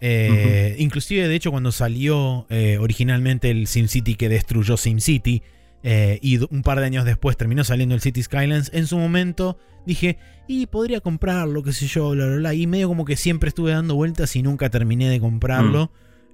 Eh, 0.00 0.76
Inclusive, 0.78 1.28
de 1.28 1.34
hecho, 1.36 1.50
cuando 1.50 1.72
salió 1.72 2.46
eh, 2.50 2.78
originalmente 2.80 3.50
el 3.50 3.66
SimCity 3.66 4.14
que 4.16 4.28
destruyó 4.28 4.76
SimCity 4.76 5.42
eh, 5.82 6.18
y 6.22 6.38
un 6.52 6.62
par 6.62 6.78
de 6.80 6.86
años 6.86 7.04
después 7.04 7.36
terminó 7.36 7.64
saliendo 7.64 7.94
el 7.94 8.00
City 8.00 8.22
Skylines, 8.22 8.70
en 8.74 8.86
su 8.86 8.98
momento 8.98 9.58
dije, 9.86 10.18
y 10.46 10.66
podría 10.66 11.00
comprarlo, 11.00 11.62
qué 11.62 11.72
sé 11.72 11.86
yo, 11.86 12.10
bla, 12.10 12.26
bla, 12.26 12.36
bla. 12.36 12.54
Y 12.54 12.66
medio 12.66 12.88
como 12.88 13.04
que 13.04 13.16
siempre 13.16 13.48
estuve 13.48 13.72
dando 13.72 13.94
vueltas 13.94 14.36
y 14.36 14.42
nunca 14.42 14.68
terminé 14.70 15.08
de 15.08 15.20
comprarlo. 15.20 15.90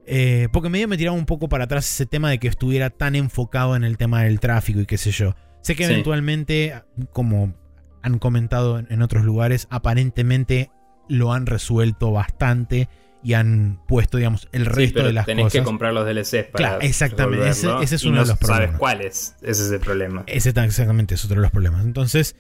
Eh, 0.07 0.49
porque 0.53 0.69
medio 0.69 0.87
me 0.89 0.97
tiraba 0.97 1.17
un 1.17 1.27
poco 1.27 1.49
para 1.49 1.65
atrás 1.65 1.89
ese 1.91 2.07
tema 2.07 2.31
de 2.31 2.39
que 2.39 2.49
estuviera 2.49 2.91
tan 2.91 3.15
enfocado 3.17 3.75
en 3.77 3.83
el 3.85 3.97
tema 3.99 4.23
del 4.23 4.39
tráfico 4.41 4.81
y 4.81 4.87
qué 4.87 4.99
sé 4.99 5.11
yo. 5.11 5.35
Sé 5.63 5.75
que 5.75 5.85
Sí. 5.87 5.93
eventualmente, 5.93 6.75
como 7.13 7.55
han 8.03 8.19
comentado 8.21 8.79
en- 8.79 8.87
en 8.91 9.03
otros 9.03 9.25
lugares, 9.25 9.67
aparentemente 9.71 10.71
lo 11.09 11.33
han 11.33 11.47
resuelto 11.47 12.13
bastante 12.13 12.89
y 13.27 13.35
han 13.35 13.81
puesto, 13.89 14.19
digamos, 14.19 14.49
el 14.53 14.63
Sí, 14.63 14.69
resto 14.71 14.95
pero 14.95 15.07
de 15.09 15.13
las 15.15 15.27
tenés 15.27 15.47
cosas. 15.47 15.61
que 15.61 15.65
comprar 15.65 15.93
los 15.93 16.07
DLCs 16.07 16.45
para 16.53 16.53
Claro, 16.53 16.81
exactamente, 16.83 17.49
ese- 17.49 17.69
es 17.83 18.05
y 18.05 18.07
uno 18.07 18.19
no 18.19 18.23
de 18.23 18.29
los 18.29 18.39
sabes 18.39 18.47
problemas. 18.47 18.79
cuáles, 18.79 19.35
ese 19.43 19.63
es 19.65 19.71
el 19.73 19.81
problema. 19.81 20.23
Ese 20.29 20.53
ta- 20.53 20.65
exactamente 20.65 21.17
es 21.17 21.25
otro 21.25 21.35
de 21.37 21.43
los 21.43 21.51
problemas. 21.51 21.85
Entonces, 21.85 22.37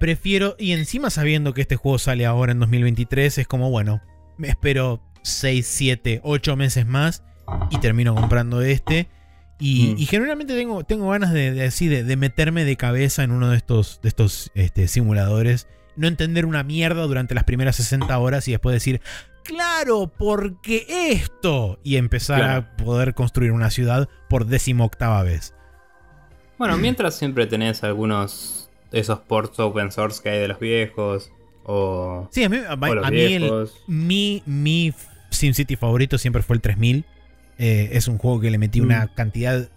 prefiero, 0.00 0.56
y 0.58 0.72
encima 0.72 1.10
sabiendo 1.10 1.54
que 1.54 1.60
este 1.60 1.76
juego 1.76 1.98
sale 1.98 2.26
ahora 2.26 2.50
en 2.52 2.58
2023, 2.58 3.38
es 3.38 3.46
como, 3.46 3.70
bueno, 3.70 4.02
me 4.36 4.48
espero 4.48 5.00
6, 5.22 5.66
7, 5.66 6.20
8 6.24 6.56
meses 6.56 6.84
más 6.86 7.22
y 7.70 7.78
termino 7.78 8.14
comprando 8.16 8.60
este. 8.62 9.08
Y, 9.60 9.94
Mm. 9.94 9.98
y 9.98 10.06
generalmente 10.06 10.56
tengo, 10.56 10.82
tengo 10.82 11.10
ganas 11.10 11.32
de, 11.32 11.52
de 11.52 11.64
así, 11.66 11.86
de, 11.86 12.02
de 12.02 12.16
meterme 12.16 12.64
de 12.64 12.76
cabeza 12.76 13.22
en 13.22 13.30
uno 13.30 13.50
de 13.50 13.56
estos, 13.56 14.00
de 14.02 14.08
estos 14.08 14.50
este, 14.56 14.88
simuladores. 14.88 15.68
No 15.96 16.08
entender 16.08 16.44
una 16.44 16.64
mierda 16.64 17.02
durante 17.02 17.36
las 17.36 17.44
primeras 17.44 17.76
60 17.76 18.18
horas 18.18 18.48
y 18.48 18.50
después 18.50 18.74
decir, 18.74 19.00
claro, 19.44 20.10
porque 20.18 20.86
esto. 20.88 21.78
Y 21.84 21.96
empezar 21.96 22.38
Claro. 22.40 22.60
a 22.60 22.76
poder 22.76 23.14
construir 23.14 23.52
una 23.52 23.70
ciudad 23.70 24.08
por 24.28 24.46
décima 24.46 24.84
octava 24.84 25.22
vez. 25.22 25.54
Bueno, 26.58 26.76
mientras 26.76 27.16
siempre 27.16 27.46
tenés 27.46 27.82
algunos 27.84 28.70
de 28.90 29.00
esos 29.00 29.18
ports 29.20 29.58
open 29.60 29.90
source 29.92 30.22
que 30.22 30.30
hay 30.30 30.38
de 30.40 30.48
los 30.48 30.58
viejos. 30.58 31.30
O, 31.64 32.28
Sí, 32.30 32.44
a 32.44 32.48
mí, 32.48 32.58
a, 32.58 32.72
a 32.72 33.10
mí 33.10 33.20
el, 33.20 33.68
mi, 33.86 34.42
mi 34.46 34.92
SimCity 35.30 35.76
favorito 35.76 36.18
siempre 36.18 36.42
fue 36.42 36.56
el 36.56 36.62
3000. 36.62 37.04
Eh, 37.58 37.90
es 37.92 38.08
un 38.08 38.18
juego 38.18 38.40
que 38.40 38.50
le 38.50 38.58
metí 38.58 38.80
una 38.80 39.06
Mm. 39.06 39.14
cantidad 39.14 39.68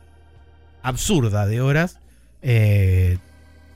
absurda 0.83 1.45
de 1.45 1.61
horas. 1.61 1.99
eh, 2.41 3.17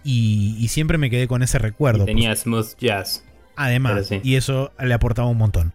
y, 0.04 0.56
y 0.60 0.68
siempre 0.70 0.98
me 0.98 1.10
quedé 1.12 1.28
con 1.28 1.44
ese 1.44 1.60
recuerdo. 1.60 2.04
y 2.04 2.06
tenía 2.08 2.36
Smooth 2.36 2.76
Jazz. 2.80 3.24
Además, 3.56 4.08
sí. 4.08 4.20
y 4.24 4.36
eso 4.36 4.72
le 4.80 4.94
aportaba 4.94 5.28
un 5.28 5.38
montón. 5.38 5.74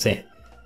Sí. 0.00 0.20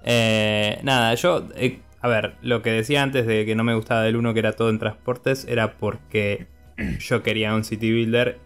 Eh, 0.04 0.78
nada, 0.84 1.14
yo. 1.14 1.48
eh, 1.56 1.80
a 2.00 2.08
ver, 2.08 2.34
lo 2.42 2.62
que 2.62 2.70
decía 2.70 3.02
antes 3.02 3.26
de 3.26 3.44
que 3.46 3.54
no 3.54 3.64
me 3.64 3.74
gustaba 3.74 4.02
del 4.02 4.16
1 4.16 4.32
que 4.34 4.38
era 4.38 4.52
todo 4.52 4.70
en 4.70 4.78
transportes 4.78 5.44
era 5.48 5.72
porque 5.78 6.46
yo 7.00 7.22
quería 7.22 7.54
un 7.54 7.64
City 7.64 7.90
Builder 7.90 8.38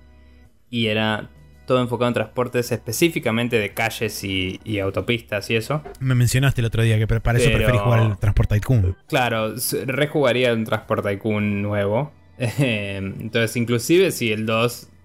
y 0.70 0.86
era 0.86 1.28
todo 1.66 1.82
enfocado 1.82 2.08
en 2.08 2.14
transportes 2.14 2.72
específicamente 2.72 3.58
de 3.58 3.74
calles 3.74 4.24
y, 4.24 4.58
y 4.64 4.78
autopistas 4.78 5.50
y 5.50 5.56
eso. 5.56 5.82
Me 6.00 6.14
mencionaste 6.14 6.62
el 6.62 6.66
otro 6.68 6.82
día 6.82 6.96
que 6.98 7.06
para 7.06 7.38
eso 7.38 7.46
Pero- 7.48 7.58
preferís 7.58 7.80
jugar 7.82 8.00
el 8.02 8.16
Transport 8.16 8.48
Tycoon. 8.48 8.96
Claro, 9.08 9.54
rejugaría 9.86 10.54
un 10.54 10.64
Transport 10.64 11.04
Tycoon 11.04 11.60
nuevo. 11.60 12.12
Entonces, 12.38 13.56
inclusive 13.56 14.12
si 14.12 14.32
el 14.32 14.46
2 14.46 14.88
ah, 14.88 14.88
do- 14.88 14.97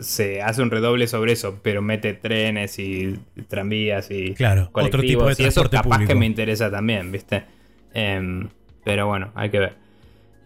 se 0.00 0.42
hace 0.42 0.62
un 0.62 0.70
redoble 0.70 1.06
sobre 1.06 1.32
eso, 1.32 1.58
pero 1.62 1.82
mete 1.82 2.14
trenes 2.14 2.78
y 2.78 3.18
tranvías 3.48 4.10
y 4.10 4.34
Claro, 4.34 4.70
otro 4.72 5.00
tipo 5.02 5.24
de 5.26 5.34
colectivos 5.34 5.40
y 5.40 5.44
eso 5.44 5.60
transporte 5.62 5.76
capaz 5.76 5.98
que 5.98 6.02
público. 6.04 6.20
me 6.20 6.26
interesa 6.26 6.70
también, 6.70 7.10
¿viste? 7.10 7.44
Em, 7.92 8.48
pero 8.84 9.06
bueno, 9.06 9.32
hay 9.34 9.50
que 9.50 9.58
ver. 9.58 9.74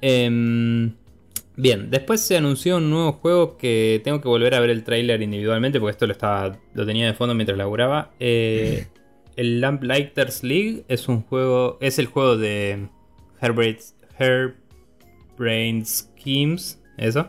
Em, 0.00 0.92
bien, 1.56 1.90
después 1.90 2.20
se 2.20 2.36
anunció 2.36 2.78
un 2.78 2.88
nuevo 2.90 3.12
juego 3.12 3.58
que 3.58 4.00
tengo 4.04 4.20
que 4.20 4.28
volver 4.28 4.54
a 4.54 4.60
ver 4.60 4.70
el 4.70 4.84
tráiler 4.84 5.20
individualmente 5.22 5.80
porque 5.80 5.92
esto 5.92 6.06
lo 6.06 6.12
estaba 6.12 6.58
lo 6.74 6.86
tenía 6.86 7.06
de 7.06 7.14
fondo 7.14 7.34
mientras 7.34 7.58
laburaba. 7.58 8.10
Eh, 8.20 8.86
el 9.36 9.60
Lamplighters 9.60 10.42
League 10.42 10.84
es 10.88 11.08
un 11.08 11.22
juego, 11.22 11.78
es 11.80 11.98
el 11.98 12.06
juego 12.06 12.36
de 12.36 12.88
Herbert, 13.40 13.80
Brain 15.36 15.84
Schemes, 15.84 16.82
eso, 16.96 17.28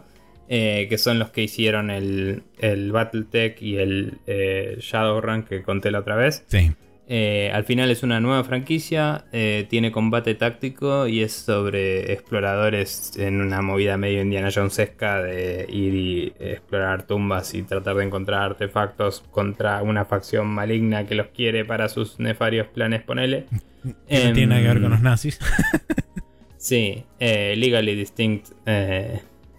eh, 0.51 0.87
que 0.89 0.97
son 0.97 1.19
los 1.19 1.29
que 1.29 1.43
hicieron 1.43 1.91
el, 1.91 2.41
el 2.57 2.91
Battletech 2.91 3.61
y 3.61 3.77
el 3.77 4.17
eh, 4.25 4.77
Shadowrun 4.79 5.43
que 5.43 5.61
conté 5.61 5.91
la 5.91 5.99
otra 5.99 6.15
vez. 6.15 6.43
Sí. 6.47 6.71
Eh, 7.07 7.51
al 7.53 7.65
final 7.65 7.91
es 7.91 8.01
una 8.01 8.19
nueva 8.19 8.43
franquicia, 8.43 9.25
tiene 9.31 9.91
combate 9.91 10.33
táctico 10.33 11.07
y 11.07 11.21
es 11.21 11.33
sobre 11.33 12.13
exploradores 12.13 13.15
en 13.17 13.41
una 13.41 13.61
movida 13.61 13.97
medio 13.97 14.21
Indiana 14.23 14.49
Jonesesca 14.51 15.21
de 15.21 15.67
ir 15.69 15.93
y 15.93 16.33
explorar 16.39 17.05
tumbas 17.05 17.53
y 17.53 17.61
tratar 17.61 17.95
de 17.97 18.05
encontrar 18.05 18.41
artefactos 18.41 19.23
contra 19.29 19.83
una 19.83 20.05
facción 20.05 20.47
maligna 20.47 21.05
que 21.05 21.13
los 21.15 21.27
quiere 21.27 21.63
para 21.63 21.89
sus 21.89 22.19
nefarios 22.19 22.67
planes, 22.67 23.03
ponele. 23.03 23.45
No 23.83 23.93
tiene 24.07 24.47
nada 24.47 24.61
que 24.61 24.67
ver 24.67 24.77
con 24.77 24.85
Em, 24.85 24.91
los 24.91 25.01
nazis. 25.01 25.39
Sí, 26.57 27.05
Legally 27.19 27.95
Distinct 27.95 28.49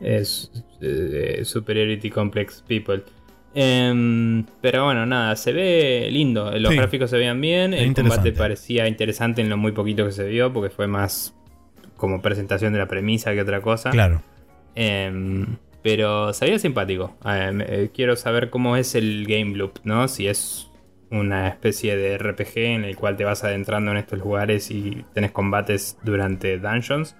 es 0.00 0.50
eh, 0.80 1.40
Superiority 1.44 2.10
Complex 2.10 2.62
People. 2.66 3.02
Em, 3.54 4.44
pero 4.60 4.84
bueno, 4.84 5.04
nada, 5.06 5.34
se 5.36 5.52
ve 5.52 6.08
lindo. 6.10 6.50
Los 6.58 6.70
Sí. 6.70 6.76
gráficos 6.78 7.10
se 7.10 7.16
veían 7.18 7.40
bien. 7.40 7.74
El 7.74 7.92
combate 7.94 8.32
parecía 8.32 8.86
interesante 8.86 9.42
en 9.42 9.48
lo 9.50 9.56
muy 9.56 9.72
poquito 9.72 10.06
que 10.06 10.12
se 10.12 10.28
vio, 10.28 10.52
porque 10.52 10.70
fue 10.70 10.86
más 10.86 11.34
como 11.96 12.22
presentación 12.22 12.72
de 12.72 12.78
la 12.78 12.86
premisa 12.88 13.32
que 13.34 13.40
otra 13.42 13.60
cosa. 13.60 13.90
claro. 13.90 14.22
Em, 14.74 15.56
Pero 15.82 16.32
sería 16.34 16.58
simpático. 16.58 17.16
Eh, 17.24 17.50
eh, 17.66 17.90
quiero 17.94 18.14
saber 18.14 18.50
cómo 18.50 18.76
es 18.76 18.94
el 18.94 19.24
game 19.26 19.56
loop, 19.56 19.78
¿no? 19.82 20.08
Si 20.08 20.26
es 20.28 20.70
una 21.10 21.48
especie 21.48 21.96
de 21.96 22.18
RPG 22.18 22.58
en 22.58 22.84
el 22.84 22.96
cual 22.96 23.16
te 23.16 23.24
vas 23.24 23.42
adentrando 23.44 23.90
en 23.90 23.96
estos 23.96 24.18
lugares 24.18 24.70
y 24.70 25.04
tenés 25.14 25.30
combates 25.32 25.96
durante 26.04 26.58
dungeons. 26.58 27.16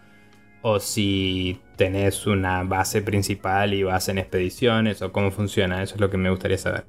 O 0.62 0.78
si 0.78 1.58
tenés 1.80 2.26
una 2.26 2.62
base 2.62 3.00
principal 3.00 3.72
y 3.72 3.84
vas 3.84 4.10
en 4.10 4.18
expediciones 4.18 5.00
o 5.00 5.12
cómo 5.12 5.30
funciona. 5.30 5.82
Eso 5.82 5.94
es 5.94 6.00
lo 6.02 6.10
que 6.10 6.18
me 6.18 6.28
gustaría 6.28 6.58
saber. 6.58 6.84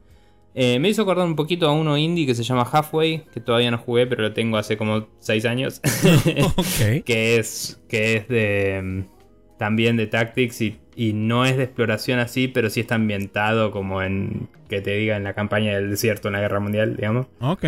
Eh, 0.54 0.80
me 0.80 0.90
hizo 0.90 1.04
acordar 1.04 1.26
un 1.26 1.38
poquito 1.38 1.66
a 1.70 1.72
uno 1.72 1.98
indie 1.98 2.26
que 2.26 2.36
se 2.36 2.44
llama 2.44 2.68
Halfway, 2.70 3.24
que 3.34 3.40
todavía 3.40 3.72
no 3.72 3.78
jugué, 3.78 4.06
pero 4.06 4.24
lo 4.24 4.34
tengo 4.34 4.58
hace 4.58 4.76
como 4.76 5.08
6 5.20 5.46
años. 5.46 5.80
que, 7.06 7.38
es, 7.38 7.82
que 7.88 8.18
es 8.18 8.28
de 8.28 8.82
mm, 8.84 9.58
también 9.58 9.96
de 9.96 10.08
Tactics 10.08 10.60
y 10.60 10.78
y 10.96 11.14
no 11.14 11.46
es 11.46 11.58
de 11.58 11.64
exploración 11.64 12.20
así, 12.20 12.48
pero 12.48 12.70
sí 12.70 12.82
está 12.82 12.96
ambientado 12.96 13.72
como 13.72 14.02
en, 14.02 14.50
que 14.70 14.82
te 14.82 14.92
diga, 14.92 15.18
en 15.18 15.24
la 15.24 15.34
campaña 15.34 15.74
del 15.76 15.90
desierto 15.90 16.28
en 16.28 16.34
la 16.34 16.42
guerra 16.42 16.60
mundial, 16.60 16.96
digamos. 16.96 17.28
Ok. 17.40 17.66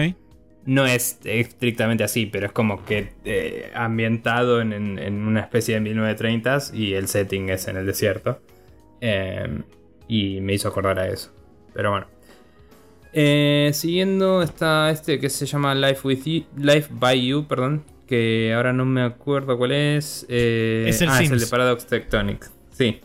No 0.66 0.86
es 0.86 1.20
estrictamente 1.26 2.04
así, 2.04 2.26
pero 2.26 2.46
es 2.48 2.52
como 2.54 2.86
que 2.86 3.12
eh, 3.26 3.72
ambientado 3.76 4.62
en, 4.62 4.74
una 4.74 5.42
especie 5.42 5.80
de 5.80 5.94
1930s 5.94 6.74
y 6.74 6.94
el 6.94 7.08
setting 7.08 7.50
es 7.50 7.68
en 7.68 7.78
el 7.78 7.86
desierto. 7.86 8.40
Em, 9.02 9.64
y 10.08 10.40
me 10.40 10.54
hizo 10.54 10.70
acordar 10.70 11.00
a 11.00 11.08
eso. 11.08 11.32
Pero 11.74 11.92
bueno. 11.92 12.08
Eh, 13.12 13.72
siguiendo 13.74 14.42
está 14.42 14.90
este 14.90 15.20
que 15.20 15.30
se 15.30 15.46
llama 15.46 15.76
Life, 15.76 16.08
with 16.08 16.24
you, 16.24 16.46
Life 16.58 16.90
by 16.92 17.26
You, 17.26 17.46
perdón. 17.48 17.84
Que 18.08 18.54
ahora 18.54 18.74
no 18.74 18.86
me 18.86 19.02
acuerdo 19.02 19.58
cuál 19.58 19.74
es. 19.74 20.26
Eh, 20.30 20.86
es 20.88 21.02
el 21.02 21.10
ah, 21.10 21.22
es 21.22 21.32
el 21.32 21.40
de 21.40 21.48
Paradox 21.48 21.86
Tectonic. 21.86 22.50
Sí, 22.72 23.02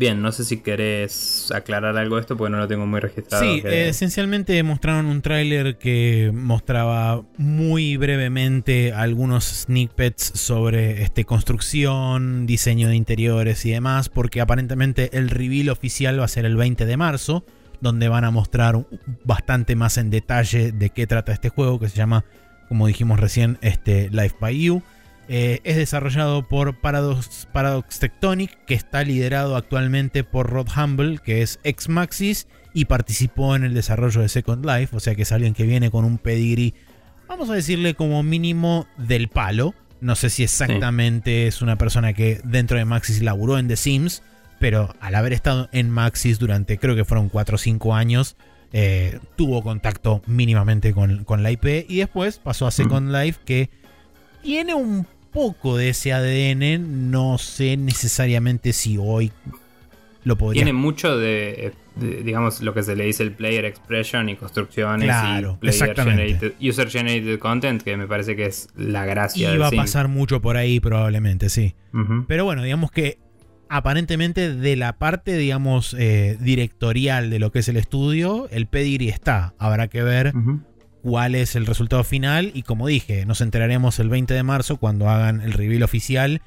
bien, 0.00 0.22
no 0.22 0.32
sé 0.32 0.46
si 0.46 0.56
querés 0.56 1.52
aclarar 1.54 1.96
algo 1.98 2.16
de 2.16 2.22
esto 2.22 2.36
porque 2.36 2.50
no 2.50 2.58
lo 2.58 2.66
tengo 2.66 2.86
muy 2.86 3.00
registrado. 3.00 3.44
Sí, 3.44 3.62
esencialmente 3.64 4.60
mostraron 4.62 5.04
un 5.04 5.20
tráiler 5.20 5.76
que 5.76 6.32
mostraba 6.34 7.22
muy 7.36 7.98
brevemente 7.98 8.94
algunos 8.94 9.44
snippets 9.44 10.32
sobre 10.34 11.02
este, 11.02 11.26
construcción, 11.26 12.46
diseño 12.46 12.88
de 12.88 12.96
interiores 12.96 13.64
y 13.66 13.72
demás, 13.72 14.08
porque 14.08 14.40
aparentemente 14.40 15.16
el 15.16 15.28
reveal 15.28 15.68
oficial 15.68 16.18
va 16.18 16.24
a 16.24 16.28
ser 16.28 16.46
el 16.46 16.56
20 16.56 16.86
de 16.86 16.96
marzo, 16.96 17.44
donde 17.82 18.08
van 18.08 18.24
a 18.24 18.30
mostrar 18.30 18.86
bastante 19.24 19.76
más 19.76 19.98
en 19.98 20.08
detalle 20.08 20.72
de 20.72 20.88
qué 20.90 21.06
trata 21.06 21.32
este 21.32 21.50
juego 21.50 21.78
que 21.78 21.90
se 21.90 21.96
llama, 21.96 22.24
como 22.68 22.86
dijimos 22.86 23.20
recién, 23.20 23.58
este, 23.60 24.08
Life 24.08 24.36
by 24.40 24.58
You. 24.58 24.82
Eh, 25.32 25.60
es 25.62 25.76
desarrollado 25.76 26.42
por 26.48 26.80
Paradox, 26.80 27.46
Paradox 27.52 28.00
Tectonic, 28.00 28.64
que 28.64 28.74
está 28.74 29.04
liderado 29.04 29.54
actualmente 29.54 30.24
por 30.24 30.50
Rod 30.50 30.66
Humble, 30.76 31.20
que 31.24 31.42
es 31.42 31.60
ex 31.62 31.88
Maxis 31.88 32.48
y 32.74 32.86
participó 32.86 33.54
en 33.54 33.62
el 33.62 33.72
desarrollo 33.72 34.22
de 34.22 34.28
Second 34.28 34.66
Life, 34.66 34.96
o 34.96 34.98
sea 34.98 35.14
que 35.14 35.22
es 35.22 35.30
alguien 35.30 35.54
que 35.54 35.62
viene 35.66 35.92
con 35.92 36.04
un 36.04 36.18
pedigree, 36.18 36.74
vamos 37.28 37.48
a 37.48 37.54
decirle 37.54 37.94
como 37.94 38.24
mínimo 38.24 38.88
del 38.96 39.28
palo. 39.28 39.72
No 40.00 40.16
sé 40.16 40.30
si 40.30 40.42
exactamente 40.42 41.46
es 41.46 41.62
una 41.62 41.78
persona 41.78 42.12
que 42.12 42.40
dentro 42.42 42.76
de 42.76 42.84
Maxis 42.84 43.22
laburó 43.22 43.56
en 43.56 43.68
The 43.68 43.76
Sims, 43.76 44.24
pero 44.58 44.96
al 44.98 45.14
haber 45.14 45.32
estado 45.32 45.68
en 45.70 45.90
Maxis 45.90 46.40
durante 46.40 46.76
creo 46.76 46.96
que 46.96 47.04
fueron 47.04 47.28
4 47.28 47.54
o 47.54 47.58
5 47.58 47.94
años, 47.94 48.34
eh, 48.72 49.20
tuvo 49.36 49.62
contacto 49.62 50.22
mínimamente 50.26 50.92
con, 50.92 51.22
con, 51.22 51.44
la 51.44 51.52
IP 51.52 51.88
y 51.88 51.98
después 51.98 52.38
pasó 52.38 52.66
a 52.66 52.72
Second 52.72 53.12
Life 53.12 53.38
que 53.44 53.70
tiene 54.42 54.74
un 54.74 55.06
poco 55.32 55.76
de 55.76 55.90
ese 55.90 56.12
ADN, 56.12 57.10
no 57.10 57.38
sé 57.38 57.76
necesariamente 57.76 58.72
si 58.72 58.98
hoy 58.98 59.32
lo 60.24 60.36
podría. 60.36 60.64
Tiene 60.64 60.72
mucho 60.72 61.16
de, 61.16 61.72
digamos, 61.96 62.60
lo 62.60 62.74
que 62.74 62.82
se 62.82 62.96
le 62.96 63.04
dice 63.04 63.22
el 63.22 63.32
player 63.32 63.64
expression 63.64 64.28
y 64.28 64.36
construcciones 64.36 65.06
claro, 65.06 65.58
y 66.58 66.68
user 66.68 66.90
generated 66.90 67.38
content, 67.38 67.82
que 67.82 67.96
me 67.96 68.06
parece 68.06 68.36
que 68.36 68.46
es 68.46 68.68
la 68.76 69.06
gracia. 69.06 69.54
Y 69.54 69.58
va 69.58 69.68
a 69.68 69.72
pasar 69.72 70.08
mucho 70.08 70.40
por 70.40 70.56
ahí 70.56 70.80
probablemente, 70.80 71.48
sí. 71.48 71.74
Pero 72.26 72.44
bueno, 72.44 72.62
digamos 72.62 72.90
que 72.90 73.18
aparentemente 73.68 74.52
de 74.52 74.76
la 74.76 74.98
parte, 74.98 75.36
digamos, 75.36 75.94
eh, 75.98 76.36
directorial 76.40 77.30
de 77.30 77.38
lo 77.38 77.52
que 77.52 77.60
es 77.60 77.68
el 77.68 77.76
estudio, 77.76 78.48
el 78.50 78.66
pedigree 78.66 79.08
está. 79.08 79.54
Habrá 79.58 79.88
que 79.88 80.02
ver 80.02 80.32
cuál 81.02 81.34
es 81.34 81.56
el 81.56 81.66
resultado 81.66 82.04
final 82.04 82.50
y 82.54 82.62
como 82.62 82.86
dije, 82.86 83.24
nos 83.26 83.40
enteraremos 83.40 83.98
el 83.98 84.08
20 84.08 84.34
de 84.34 84.42
marzo 84.42 84.76
cuando 84.76 85.08
hagan 85.08 85.40
el 85.40 85.52
reveal 85.52 85.82
oficial. 85.82 86.42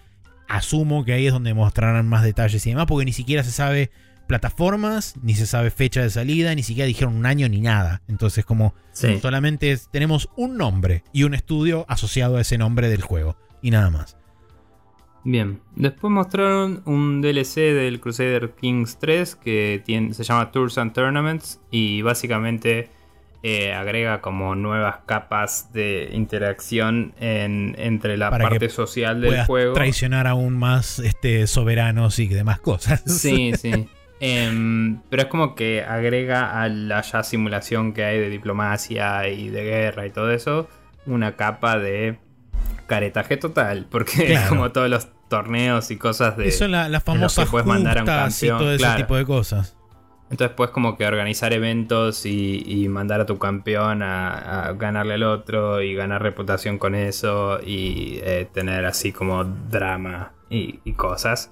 Asumo 0.48 1.06
que 1.06 1.14
ahí 1.14 1.28
es 1.28 1.34
donde 1.34 1.54
mostrarán 1.54 2.08
más 2.08 2.24
detalles 2.24 2.66
y 2.66 2.70
demás, 2.70 2.86
porque 2.88 3.06
ni 3.06 3.14
siquiera 3.14 3.44
se 3.44 3.52
sabe 3.52 3.92
plataformas, 4.28 5.16
ni 5.22 5.36
se 5.36 5.46
sabe 5.46 5.72
fecha 5.72 6.02
de 6.02 6.10
salida, 6.10 6.56
ni 6.56 6.64
siquiera 6.64 6.88
dijeron 6.88 7.16
un 7.16 7.26
año 7.26 7.48
ni 7.50 7.62
nada. 7.62 8.02
Entonces 8.08 8.46
como 8.46 8.74
solamente 8.94 9.78
tenemos 9.92 10.30
un 10.36 10.58
nombre 10.58 11.04
y 11.12 11.24
un 11.24 11.34
estudio 11.34 11.86
asociado 11.88 12.38
a 12.38 12.42
ese 12.42 12.58
nombre 12.58 12.90
del 12.90 13.02
juego 13.02 13.36
y 13.62 13.72
nada 13.72 13.90
más. 13.90 14.18
Bien, 15.26 15.62
después 15.76 16.12
mostraron 16.12 16.82
un 16.86 17.22
DLC 17.22 17.56
del 17.56 18.02
Crusader 18.02 18.56
Kings 18.60 18.98
3 19.00 19.36
que 19.36 19.82
se 20.12 20.24
llama 20.24 20.52
Tours 20.52 20.78
and 20.78 20.92
Tournaments 20.92 21.62
y 21.72 22.02
básicamente 22.02 22.90
eh, 23.46 23.74
agrega 23.74 24.22
como 24.22 24.56
nuevas 24.56 25.00
capas 25.06 25.74
de 25.74 26.10
interacción 26.14 27.14
entre 27.20 28.16
la 28.16 28.30
parte 28.30 28.70
social 28.70 29.20
del 29.20 29.44
juego. 29.44 29.74
Traicionar 29.74 30.28
aún 30.28 30.58
más 30.58 31.00
este, 31.00 31.46
soberanos 31.48 32.20
y 32.20 32.30
demás 32.30 32.62
cosas. 32.62 33.04
Sí, 33.24 33.52
sí. 33.58 33.90
Em, 34.22 35.02
pero 35.10 35.24
es 35.24 35.28
como 35.28 35.56
que 35.56 35.84
agrega 35.84 36.62
a 36.62 36.70
la 36.70 37.02
ya 37.02 37.24
simulación 37.24 37.92
que 37.92 38.06
hay 38.06 38.20
de 38.20 38.30
diplomacia 38.30 39.28
y 39.28 39.50
de 39.50 39.64
guerra 39.64 40.06
y 40.06 40.12
todo 40.12 40.32
eso, 40.32 40.70
una 41.06 41.36
capa 41.36 41.78
de 41.78 42.20
caretaje 42.88 43.36
total. 43.36 43.88
Porque 43.90 44.34
es 44.34 44.42
como 44.48 44.72
todos 44.72 44.90
los 44.90 45.10
torneos 45.28 45.92
y 45.92 45.98
cosas 45.98 46.38
de. 46.38 46.48
Eso 46.48 46.70
la, 46.70 46.88
las 46.88 47.04
famosas 47.04 47.52
mandar 47.66 47.98
a 47.98 48.02
un 48.02 48.08
campeón. 48.08 48.56
y 48.56 48.60
todo 48.60 48.74
ese 48.74 48.96
tipo 48.96 49.18
de 49.18 49.26
cosas. 49.26 49.76
Entonces 50.34 50.56
puedes 50.58 50.72
como 50.72 50.98
que 50.98 51.06
organizar 51.06 51.54
eventos 51.54 52.26
y, 52.26 52.88
mandar 52.90 53.22
a 53.22 53.28
tu 53.28 53.38
campeón 53.38 54.02
a, 54.02 54.74
ganarle 54.80 55.14
al 55.14 55.22
otro 55.22 55.80
y 55.84 55.94
ganar 55.94 56.24
reputación 56.24 56.80
con 56.80 56.96
eso 56.96 57.60
y 57.64 58.18
eh, 58.24 58.48
tener 58.52 58.84
así 58.86 59.12
como 59.12 59.44
drama 59.44 60.32
y, 60.50 60.94
cosas. 60.94 61.52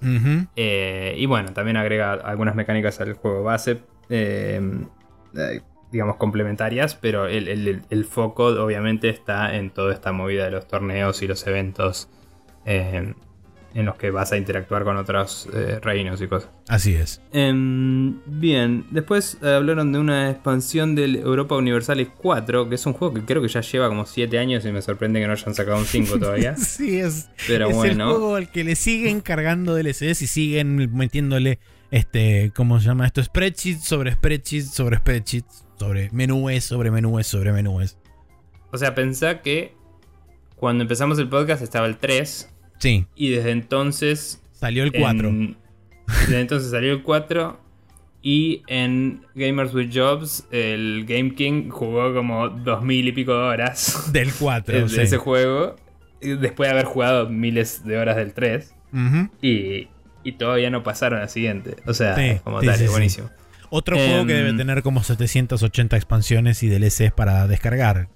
Eh, 0.55 1.13
y 1.15 1.27
bueno, 1.27 1.53
también 1.53 1.77
agrega 1.77 2.13
algunas 2.13 2.55
mecánicas 2.55 2.99
al 3.01 3.13
juego 3.13 3.43
base, 3.43 3.83
em, 4.09 4.87
eh, 5.37 5.61
digamos 5.91 6.15
complementarias, 6.15 6.95
pero 6.95 7.27
el, 7.27 8.05
foco 8.09 8.45
obviamente 8.47 9.09
está 9.09 9.55
en 9.55 9.69
toda 9.69 9.93
esta 9.93 10.11
movida 10.11 10.45
de 10.45 10.51
los 10.51 10.67
torneos 10.67 11.21
y 11.21 11.27
los 11.27 11.45
eventos 11.45 12.09
em, 12.65 13.13
en 13.73 13.85
los 13.85 13.95
que 13.95 14.11
vas 14.11 14.31
a 14.31 14.37
interactuar 14.37 14.83
con 14.83 14.97
otros 14.97 15.47
eh, 15.53 15.79
reinos 15.81 16.21
y 16.21 16.27
cosas. 16.27 16.49
Así 16.67 16.93
es. 16.93 17.21
Em, 17.31 18.19
bien, 18.25 18.85
después 18.91 19.41
hablaron 19.43 19.91
de 19.91 19.99
una 19.99 20.29
expansión 20.29 20.95
del 20.95 21.17
Europa 21.17 21.55
Universalis 21.55 22.09
4, 22.17 22.69
que 22.69 22.75
es 22.75 22.85
un 22.85 22.93
juego 22.93 23.13
que 23.13 23.25
creo 23.25 23.41
que 23.41 23.47
ya 23.47 23.61
lleva 23.61 23.87
como 23.87 24.05
7 24.05 24.37
años 24.37 24.65
y 24.65 24.71
me 24.71 24.81
sorprende 24.81 25.19
que 25.19 25.27
no 25.27 25.33
hayan 25.33 25.55
sacado 25.55 25.77
un 25.77 25.85
5 25.85 26.19
todavía. 26.19 26.55
sí, 26.55 26.99
es, 26.99 27.29
Pero 27.47 27.69
es 27.69 27.83
el 27.83 27.95
juego 27.95 28.35
al 28.35 28.51
que 28.51 28.63
le 28.63 28.75
siguen 28.75 29.21
cargando 29.21 29.75
DLCs 29.75 30.21
y 30.21 30.27
siguen 30.27 30.95
metiéndole, 30.95 31.59
este, 31.91 32.51
¿cómo 32.55 32.79
se 32.79 32.87
llama 32.87 33.05
esto? 33.05 33.23
Spreadsheets 33.23 33.83
sobre 33.83 34.13
spreadsheets 34.13 34.73
sobre 34.73 34.97
spreadsheets, 34.97 35.65
sobre 35.77 36.09
menúes, 36.11 36.63
sobre 36.65 36.91
menúes, 36.91 37.27
sobre 37.27 37.51
menúes. 37.51 37.97
O 38.71 38.77
sea, 38.77 38.95
pensá 38.95 39.41
que 39.41 39.75
cuando 40.55 40.83
empezamos 40.83 41.17
el 41.19 41.27
podcast 41.27 41.61
estaba 41.61 41.87
el 41.87 41.97
3 41.97 42.50
Sí. 42.81 43.05
Y 43.15 43.29
desde 43.29 43.51
entonces. 43.51 44.41
Salió 44.51 44.83
el 44.83 44.91
4. 44.91 45.31
desde 46.21 46.41
entonces 46.41 46.71
salió 46.71 46.91
el 46.93 47.03
4. 47.03 47.59
Y 48.23 48.63
en 48.67 49.25
Gamers 49.33 49.73
with 49.73 49.89
Jobs, 49.93 50.45
el 50.51 51.05
Game 51.07 51.33
King 51.33 51.69
jugó 51.69 52.13
como 52.13 52.49
dos 52.49 52.83
mil 52.83 53.07
y 53.07 53.11
pico 53.11 53.33
de 53.33 53.39
horas. 53.39 54.09
Del 54.13 54.31
4. 54.31 54.87
de, 54.87 55.03
ese 55.03 55.17
juego. 55.17 55.75
Después 56.21 56.69
de 56.69 56.73
haber 56.73 56.85
jugado 56.85 57.29
miles 57.29 57.83
de 57.83 57.97
horas 57.97 58.17
del 58.17 58.33
3. 58.33 58.75
y, 59.41 59.87
y, 60.23 60.31
todavía 60.33 60.69
no 60.69 60.83
pasaron 60.83 61.19
al 61.19 61.29
siguiente. 61.29 61.77
O 61.87 61.95
sea, 61.95 62.15
como 62.43 62.61
tal, 62.61 62.79
es 62.79 62.91
buenísimo. 62.91 63.31
Otro 63.71 63.95
juego 63.95 64.25
que 64.27 64.33
debe 64.33 64.49
em, 64.49 64.57
tener 64.57 64.83
como 64.83 65.01
780 65.01 65.95
expansiones 65.95 66.61
y 66.61 66.69
DLCs 66.69 67.13
para 67.15 67.47
descargar. 67.47 68.09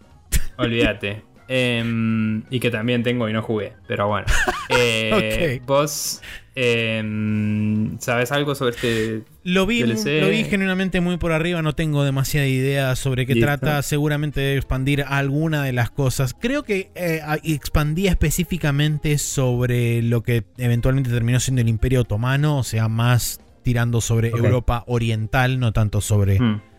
Olvídate. 0.57 1.23
Em, 1.47 2.43
y 2.49 2.59
que 2.59 2.71
también 2.71 3.03
tengo 3.03 3.29
y 3.29 3.33
no 3.33 3.41
jugué, 3.41 3.73
pero 3.87 4.07
bueno. 4.07 4.27
Eh, 4.67 5.61
Vos, 5.67 6.23
em, 6.55 7.99
¿sabes 7.99 8.31
algo 8.31 8.55
sobre 8.55 8.71
este 8.71 9.23
lo 9.43 9.67
vi, 9.67 9.83
lo 9.83 10.29
vi 10.29 10.43
genuinamente 10.43 11.01
muy 11.01 11.17
por 11.17 11.31
arriba, 11.31 11.61
no 11.61 11.73
tengo 11.73 12.03
demasiada 12.03 12.47
idea 12.47 12.95
sobre 12.95 13.27
qué 13.27 13.35
trata. 13.35 13.83
Seguramente 13.83 14.41
debe 14.41 14.57
expandir 14.57 15.03
alguna 15.07 15.63
de 15.63 15.71
las 15.71 15.91
cosas. 15.91 16.33
Creo 16.33 16.63
que 16.63 16.89
eh, 16.95 17.21
expandía 17.43 18.09
específicamente 18.09 19.19
sobre 19.19 20.01
lo 20.01 20.23
que 20.23 20.45
eventualmente 20.57 21.11
terminó 21.11 21.39
siendo 21.39 21.61
el 21.61 21.69
Imperio 21.69 22.01
Otomano, 22.01 22.57
o 22.57 22.63
sea, 22.63 22.87
más 22.87 23.39
tirando 23.61 24.01
sobre 24.01 24.29
Europa 24.29 24.83
Oriental, 24.87 25.59
no 25.59 25.73
tanto 25.73 26.01
sobre... 26.01 26.39
Hmm 26.39 26.74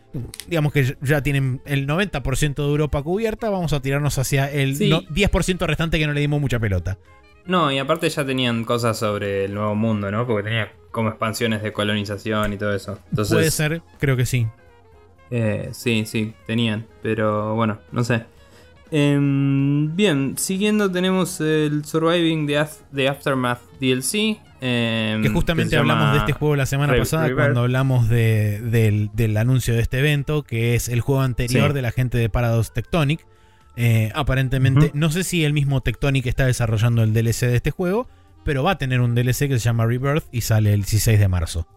digamos 0.47 0.73
que 0.73 0.97
ya 1.03 1.23
tienen 1.23 1.61
el 1.65 1.87
90% 1.87 2.55
de 2.55 2.63
Europa 2.63 3.03
cubierta, 3.03 3.51
vamos 3.51 3.73
a 3.73 3.81
tirarnos 3.81 4.19
hacia 4.19 4.51
el 4.51 4.79
10% 4.79 5.67
restante 5.67 5.99
que 5.99 6.07
no 6.07 6.13
le 6.13 6.21
dimos 6.21 6.41
mucha 6.41 6.59
pelota. 6.59 6.99
No, 7.47 7.71
y 7.71 7.79
aparte 7.79 8.09
ya 8.09 8.25
tenían 8.27 8.65
cosas 8.65 8.99
sobre 8.99 9.45
el 9.45 9.55
nuevo 9.55 9.75
mundo, 9.75 10.11
¿no? 10.11 10.27
Porque 10.27 10.45
tenía 10.45 10.73
como 10.91 11.11
expansiones 11.11 11.63
de 11.63 11.73
colonización 11.73 12.53
y 12.53 12.57
todo 12.57 12.75
eso. 12.75 12.99
Puede 13.15 13.51
ser, 13.51 13.83
creo 13.99 14.17
que 14.17 14.27
sí. 14.27 14.47
Eh, 15.31 15.71
sí, 15.73 16.05
sí, 16.07 16.35
tenían, 16.47 16.87
pero 17.03 17.55
bueno, 17.55 17.79
no 17.93 18.03
sé. 18.05 18.25
Em, 18.91 19.95
bien, 19.97 20.39
siguiendo 20.39 20.91
tenemos 20.91 21.41
el 21.41 21.85
Surviving 21.85 22.47
the 22.47 23.09
Aftermath 23.09 23.61
DLC, 23.81 24.39
Em, 24.61 25.23
que 25.23 25.29
justamente 25.29 25.77
hablamos 25.77 26.13
de 26.13 26.19
este 26.19 26.33
juego 26.33 26.57
la 26.57 26.67
semana 26.67 26.97
pasada 26.97 27.33
cuando 27.35 27.61
hablamos 27.61 28.09
del, 28.09 29.37
anuncio 29.37 29.75
de 29.75 29.81
este 29.81 29.99
evento, 29.99 30.43
que 30.43 30.75
es 30.75 30.89
el 30.89 31.01
juego 31.01 31.23
anterior 31.23 31.73
de 31.73 31.83
la 31.83 31.91
gente 31.91 32.19
de 32.19 32.29
Paradox 32.29 32.73
Tectonic. 32.73 33.27
Eh, 33.77 34.11
aparentemente, 34.15 34.91
no 34.95 35.11
sé 35.11 35.23
si 35.23 35.45
el 35.45 35.53
mismo 35.53 35.83
Tectonic 35.83 36.27
está 36.27 36.47
desarrollando 36.47 37.03
el 37.03 37.13
DLC 37.13 37.43
de 37.43 37.57
este 37.57 37.71
juego, 37.71 38.09
pero 38.45 38.63
va 38.63 38.73
a 38.73 38.79
tener 38.79 39.01
un 39.01 39.15
DLC 39.15 39.49
que 39.49 39.59
se 39.59 39.65
llama 39.65 39.85
Rebirth 39.87 40.25
y 40.33 40.41
sale 40.41 40.73
el 40.73 40.81
16 40.81 41.19
de 41.19 41.29
marzo. 41.29 41.69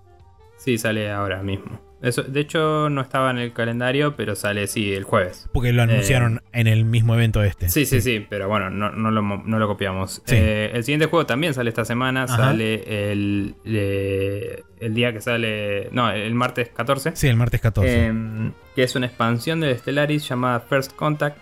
Sí, 0.58 0.78
sale 0.78 1.12
ahora 1.12 1.44
mismo. 1.44 1.89
Eso, 2.02 2.24
de 2.24 2.40
hecho, 2.40 2.90
no 2.90 3.02
estaba 3.02 3.30
en 3.30 3.40
el 3.40 3.52
calendario, 3.52 4.16
pero 4.16 4.36
sale, 4.36 4.68
sí, 4.68 4.94
el 4.94 5.04
jueves. 5.04 5.50
Porque 5.52 5.74
lo 5.74 5.82
anunciaron 5.82 6.38
eh, 6.38 6.62
en 6.62 6.68
el 6.68 6.86
mismo 6.86 7.14
evento 7.14 7.44
este. 7.44 7.70
Sí, 7.70 7.86
sí, 7.86 8.00
sí, 8.00 8.26
pero 8.30 8.48
bueno, 8.48 8.70
no, 8.70 9.12
lo, 9.12 9.68
copiamos. 9.68 10.22
Eh, 10.28 10.72
el 10.74 10.84
siguiente 10.86 11.08
juego 11.08 11.26
también 11.26 11.54
sale 11.54 11.70
esta 11.70 11.84
semana, 11.84 12.28
sale 12.28 13.12
el, 13.12 13.56
eh, 13.66 14.64
el 14.80 14.94
día 14.94 15.12
que 15.12 15.20
sale, 15.20 15.90
no, 15.92 16.10
el 16.10 16.34
martes 16.36 16.70
14. 16.70 17.16
Sí, 17.16 17.28
el 17.28 17.36
martes 17.36 17.60
14. 17.60 18.06
Em, 18.06 18.54
que 18.76 18.84
es 18.84 18.96
una 18.96 19.08
expansión 19.08 19.60
de 19.60 19.78
Stellaris 19.78 20.28
llamada 20.28 20.62
First 20.62 20.94
Contact. 20.96 21.38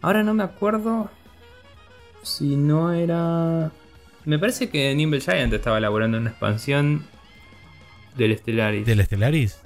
Ahora 0.00 0.22
no 0.22 0.32
me 0.32 0.42
acuerdo 0.42 1.10
si 2.22 2.56
no 2.56 2.92
era... 2.92 3.70
Me 4.24 4.38
parece 4.38 4.70
que 4.70 4.94
Nimble 4.94 5.20
Giant 5.20 5.52
estaba 5.52 5.78
elaborando 5.78 6.16
una 6.16 6.30
expansión 6.30 7.04
del 8.16 8.38
Stellaris. 8.38 8.86
¿Del 8.86 9.04
Stellaris? 9.04 9.60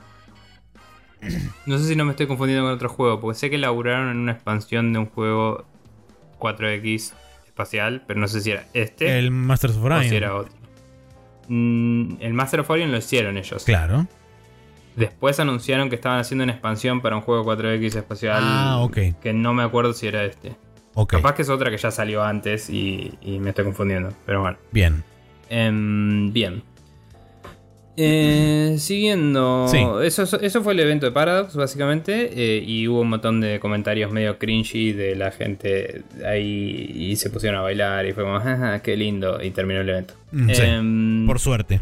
No 1.67 1.79
sé 1.79 1.85
si 1.85 1.97
no 1.97 2.05
me 2.05 2.13
estoy 2.13 2.27
confundiendo 2.27 2.65
con 2.65 2.73
otro 2.73 2.89
juego, 2.89 3.21
porque 3.21 3.39
sé 3.39 3.51
que 3.51 3.59
laburaron 3.59 4.11
en 4.11 4.17
una 4.19 4.33
expansión 4.33 4.93
de 4.93 5.01
un 5.01 5.07
juego 5.07 5.65
4X 6.39 7.13
espacial, 7.47 8.05
pero 8.07 8.21
no 8.21 8.29
sé 8.29 8.41
si 8.41 8.51
era 8.51 8.67
este. 8.75 9.19
El 9.19 9.31
Master 9.31 9.71
of 9.71 9.85
Orion. 9.85 10.01
O 10.01 10.03
si 10.09 10.17
era 10.17 10.35
otro. 10.35 10.53
Mm, 11.49 12.17
el 12.21 12.35
Master 12.35 12.61
of 12.61 12.71
Orion 12.71 12.91
lo 12.91 12.99
hicieron 12.99 13.37
ellos. 13.37 13.65
Claro. 13.65 14.07
Después 14.97 15.39
anunciaron 15.41 15.91
que 15.91 15.97
estaban 15.97 16.19
haciendo 16.19 16.45
una 16.45 16.53
expansión 16.53 17.03
para 17.03 17.17
un 17.17 17.23
juego 17.23 17.45
4X 17.45 17.97
espacial. 17.97 18.41
Ah, 18.43 18.79
ok. 18.79 18.99
Que 19.21 19.33
no 19.33 19.53
me 19.53 19.63
acuerdo 19.63 19.93
si 19.93 20.07
era 20.07 20.25
este. 20.25 20.57
Capaz 21.07 21.35
que 21.35 21.43
es 21.43 21.51
otra 21.51 21.71
que 21.71 21.77
ya 21.77 21.91
salió 21.91 22.25
antes 22.25 22.71
y, 22.71 23.19
me 23.23 23.51
estoy 23.51 23.67
confundiendo. 23.67 24.15
Pero 24.25 24.41
bueno. 24.41 24.57
Bien. 24.73 25.05
Em, 25.51 26.33
bien. 26.33 26.63
Eh, 27.99 28.77
siguiendo, 28.79 29.67
eso, 30.03 30.23
eso 30.41 30.63
fue 30.63 30.75
el 30.75 30.81
evento 30.81 31.07
de 31.07 31.13
Paradox, 31.13 31.57
básicamente, 31.57 32.31
eh, 32.35 32.63
y 32.63 32.87
hubo 32.89 33.01
un 33.01 33.09
montón 33.09 33.41
de 33.41 33.59
comentarios 33.59 34.13
medio 34.13 34.39
cringy 34.39 34.93
de 34.93 35.17
la 35.17 35.31
gente 35.31 36.03
ahí 36.27 36.93
y 36.95 37.17
se 37.17 37.31
pusieron 37.31 37.59
a 37.59 37.63
bailar 37.63 38.05
y 38.05 38.13
fue 38.13 38.25
como, 38.25 38.39
jaja, 38.39 38.83
qué 38.83 38.97
lindo, 38.97 39.43
y 39.43 39.51
terminó 39.51 39.81
el 39.81 39.89
evento. 39.89 40.15
Mm, 40.31 40.51
em, 40.51 41.27
por 41.27 41.39
suerte. 41.39 41.81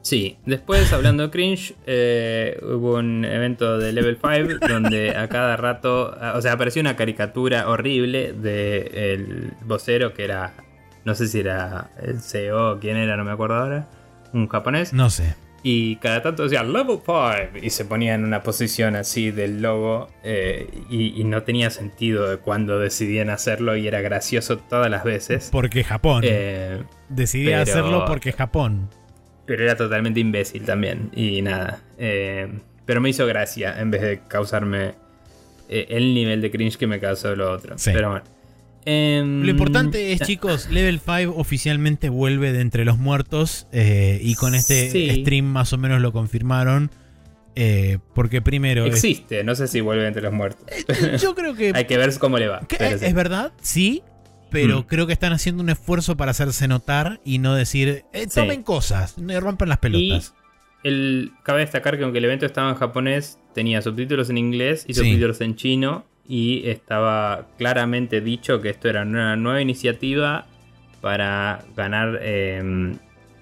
Sí, 0.00 0.38
después 0.46 0.90
hablando 0.94 1.24
de 1.24 1.30
cringe, 1.30 1.74
eh, 1.86 2.58
hubo 2.62 2.96
un 2.96 3.26
evento 3.26 3.78
de 3.78 3.92
Level 3.92 4.18
5 4.20 4.66
donde 4.68 5.14
a 5.14 5.28
cada 5.28 5.56
rato, 5.56 6.16
o 6.34 6.40
sea, 6.40 6.52
apareció 6.52 6.80
una 6.80 6.96
caricatura 6.96 7.68
horrible 7.68 8.32
del 8.32 8.94
el 8.94 9.52
vocero 9.66 10.14
que 10.14 10.24
era, 10.24 10.54
no 11.04 11.14
sé 11.14 11.28
si 11.28 11.40
era 11.40 11.90
el 12.02 12.20
CEO, 12.20 12.78
quién 12.80 12.96
era, 12.96 13.18
no 13.18 13.24
me 13.24 13.32
acuerdo 13.32 13.56
ahora 13.56 13.88
un 14.34 14.48
japonés. 14.48 14.92
No 14.92 15.08
sé. 15.08 15.34
Y 15.66 15.96
cada 15.96 16.20
tanto 16.20 16.42
decía 16.42 16.62
level 16.62 16.98
5 17.04 17.58
y 17.62 17.70
se 17.70 17.86
ponía 17.86 18.14
en 18.14 18.22
una 18.22 18.42
posición 18.42 18.96
así 18.96 19.30
del 19.30 19.62
logo 19.62 20.08
eh, 20.22 20.68
y, 20.90 21.24
no 21.24 21.42
tenía 21.42 21.70
sentido 21.70 22.28
de 22.28 22.36
cuando 22.36 22.78
decidían 22.78 23.30
hacerlo 23.30 23.74
y 23.74 23.88
era 23.88 24.02
gracioso 24.02 24.58
todas 24.58 24.90
las 24.90 25.04
veces. 25.04 25.48
Porque 25.50 25.82
Japón. 25.82 26.22
Eh, 26.26 26.82
Decidí 27.08 27.50
hacerlo 27.54 28.04
porque 28.06 28.32
Japón. 28.32 28.90
Pero 29.46 29.64
era 29.64 29.74
totalmente 29.74 30.20
imbécil 30.20 30.66
también 30.66 31.10
y 31.14 31.40
nada. 31.40 31.80
Eh, 31.96 32.46
pero 32.84 33.00
me 33.00 33.08
hizo 33.08 33.26
gracia 33.26 33.80
en 33.80 33.90
vez 33.90 34.02
de 34.02 34.20
causarme 34.28 34.92
el 35.70 36.12
nivel 36.12 36.42
de 36.42 36.50
cringe 36.50 36.76
que 36.76 36.86
me 36.86 37.00
causó 37.00 37.34
lo 37.34 37.50
otro. 37.50 37.76
Pero 37.82 38.10
bueno. 38.10 38.33
Em, 38.86 39.42
Lo 39.42 39.50
importante 39.50 40.12
es, 40.12 40.20
chicos, 40.20 40.68
Level 40.70 41.00
5 41.00 41.34
oficialmente 41.36 42.10
vuelve 42.10 42.52
de 42.52 42.60
entre 42.60 42.84
los 42.84 42.98
muertos 42.98 43.66
eh, 43.72 44.20
y 44.22 44.34
con 44.34 44.54
este 44.54 44.90
stream 45.20 45.46
más 45.46 45.72
o 45.72 45.78
menos 45.78 46.00
lo 46.00 46.12
confirmaron. 46.12 46.90
Eh, 47.56 47.98
porque 48.14 48.42
primero... 48.42 48.84
Existe, 48.84 49.44
no 49.44 49.54
sé 49.54 49.68
si 49.68 49.80
vuelve 49.80 50.02
de 50.02 50.08
entre 50.08 50.22
los 50.22 50.32
muertos. 50.32 50.66
Eh, 50.68 51.16
yo 51.20 51.34
creo 51.34 51.54
que... 51.54 51.72
Hay 51.74 51.86
que 51.86 51.96
ver 51.96 52.12
cómo 52.18 52.38
le 52.38 52.48
va. 52.48 52.66
Es 52.80 53.14
verdad, 53.14 53.52
sí, 53.62 54.02
pero 54.50 54.80
mm. 54.80 54.82
creo 54.84 55.06
que 55.06 55.12
están 55.12 55.32
haciendo 55.32 55.62
un 55.62 55.70
esfuerzo 55.70 56.16
para 56.16 56.32
hacerse 56.32 56.66
notar 56.66 57.20
y 57.24 57.38
no 57.38 57.54
decir, 57.54 58.04
tomen 58.34 58.64
cosas, 58.64 59.18
no 59.18 59.38
rompan 59.40 59.68
las 59.68 59.78
pelotas. 59.78 60.34
el, 60.82 61.30
cabe 61.44 61.60
destacar 61.60 61.96
que 61.96 62.02
aunque 62.02 62.18
el 62.18 62.24
evento 62.24 62.44
estaba 62.44 62.70
en 62.70 62.74
japonés, 62.74 63.38
tenía 63.54 63.80
subtítulos 63.82 64.30
en 64.30 64.38
inglés 64.38 64.84
y 64.88 64.94
subtítulos 64.94 65.40
en 65.40 65.54
chino 65.54 66.06
y 66.26 66.68
estaba 66.68 67.46
claramente 67.58 68.20
dicho 68.20 68.60
que 68.60 68.70
esto 68.70 68.88
era 68.88 69.02
una 69.02 69.36
nueva 69.36 69.60
iniciativa 69.60 70.46
para 71.00 71.64
ganar 71.76 72.18
em, 72.22 72.96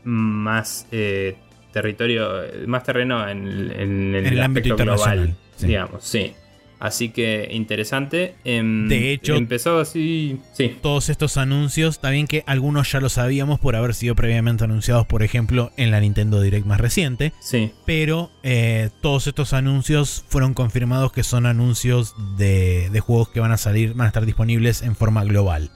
más 0.04 0.86
eh, 0.90 1.36
territorio, 1.72 2.42
más 2.66 2.82
terreno 2.82 3.28
en, 3.28 4.14
el, 4.14 4.40
ámbito 4.40 4.76
global, 4.76 5.34
digamos, 5.60 6.04
sí. 6.04 6.34
Así 6.82 7.10
que 7.10 7.48
interesante. 7.52 8.34
Em, 8.42 8.88
de 8.88 9.12
hecho, 9.12 9.36
empezó 9.36 9.78
así. 9.78 10.40
Sí. 10.52 10.76
Todos 10.82 11.10
estos 11.10 11.36
anuncios, 11.36 12.00
también 12.00 12.26
que 12.26 12.42
algunos 12.44 12.90
ya 12.90 12.98
lo 12.98 13.08
sabíamos 13.08 13.60
por 13.60 13.76
haber 13.76 13.94
sido 13.94 14.16
previamente 14.16 14.64
anunciados, 14.64 15.06
por 15.06 15.22
ejemplo, 15.22 15.70
en 15.76 15.92
la 15.92 16.00
Nintendo 16.00 16.40
Direct 16.40 16.66
más 16.66 16.80
reciente. 16.80 17.32
Sí. 17.38 17.70
Pero 17.86 18.32
eh, 18.42 18.90
todos 19.00 19.28
estos 19.28 19.52
anuncios 19.52 20.24
fueron 20.26 20.54
confirmados 20.54 21.12
que 21.12 21.22
son 21.22 21.46
anuncios 21.46 22.16
de, 22.36 22.90
juegos 22.98 23.28
que 23.28 23.38
van 23.38 23.52
a 23.52 23.58
salir, 23.58 23.94
van 23.94 24.06
a 24.06 24.08
estar 24.08 24.26
disponibles 24.26 24.82
en 24.82 24.96
forma 24.96 25.22
global. 25.22 25.70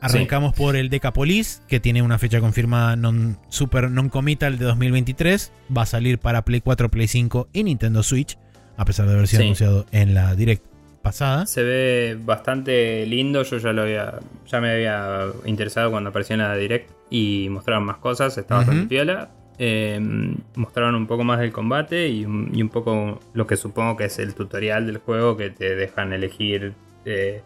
Arrancamos 0.00 0.52
por 0.54 0.74
el 0.74 0.90
Decapolis, 0.90 1.62
que 1.68 1.78
tiene 1.78 2.02
una 2.02 2.18
fecha 2.18 2.40
confirmada 2.40 2.96
non, 2.96 3.38
super 3.50 3.88
non-committal 3.88 4.58
de 4.58 4.64
2023. 4.64 5.52
Va 5.76 5.82
a 5.82 5.86
salir 5.86 6.18
para 6.18 6.44
Play 6.44 6.60
4, 6.60 6.90
Play 6.90 7.06
5 7.06 7.50
y 7.52 7.62
Nintendo 7.62 8.02
Switch 8.02 8.36
a 8.80 8.84
pesar 8.86 9.06
de 9.06 9.12
haber 9.12 9.28
sido 9.28 9.42
anunciado 9.42 9.84
en 9.92 10.14
la 10.14 10.34
direct 10.34 10.64
pasada. 11.02 11.44
Se 11.44 11.62
ve 11.62 12.16
bastante 12.18 13.04
lindo, 13.04 13.42
yo 13.42 13.58
ya 13.58 13.74
lo 13.74 13.82
había, 13.82 14.20
ya 14.46 14.60
me 14.62 14.70
había 14.70 15.26
interesado 15.44 15.90
cuando 15.90 16.08
apareció 16.08 16.32
en 16.32 16.40
la 16.40 16.56
direct 16.56 16.90
y 17.10 17.48
mostraron 17.50 17.84
más 17.84 17.98
cosas, 17.98 18.38
estaba 18.38 18.60
bastante 18.60 18.86
piola. 18.86 19.28
Em, 19.58 20.34
mostraron 20.54 20.94
un 20.94 21.06
poco 21.06 21.24
más 21.24 21.40
del 21.40 21.52
combate 21.52 22.08
y 22.08 22.24
un, 22.24 22.70
poco 22.72 23.20
lo 23.34 23.46
que 23.46 23.58
supongo 23.58 23.98
que 23.98 24.04
es 24.06 24.18
el 24.18 24.34
tutorial 24.34 24.86
del 24.86 24.96
juego 24.96 25.36
que 25.36 25.50
te 25.50 25.76
dejan 25.76 26.14
elegir 26.14 26.72
eh, 27.04 27.42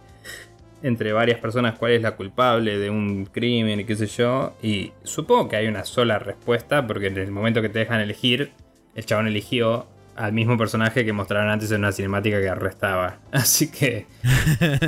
entre 0.84 1.12
varias 1.12 1.40
personas 1.40 1.76
cuál 1.76 1.92
es 1.92 2.02
la 2.02 2.14
culpable 2.14 2.78
de 2.78 2.90
un 2.90 3.24
crimen 3.26 3.80
y 3.80 3.84
qué 3.84 3.96
sé 3.96 4.06
yo. 4.06 4.54
Y 4.62 4.92
supongo 5.02 5.48
que 5.48 5.56
hay 5.56 5.66
una 5.66 5.84
sola 5.84 6.20
respuesta 6.20 6.86
porque 6.86 7.08
en 7.08 7.18
el 7.18 7.32
momento 7.32 7.60
que 7.60 7.70
te 7.70 7.80
dejan 7.80 8.00
elegir, 8.00 8.52
el 8.94 9.04
chabón 9.04 9.26
eligió 9.26 9.88
al 10.16 10.32
mismo 10.32 10.56
personaje 10.56 11.04
que 11.04 11.12
mostraron 11.12 11.50
antes 11.50 11.70
en 11.70 11.78
una 11.78 11.92
cinemática 11.92 12.40
que 12.40 12.48
arrestaba. 12.48 13.18
Así 13.32 13.70
que 13.70 14.06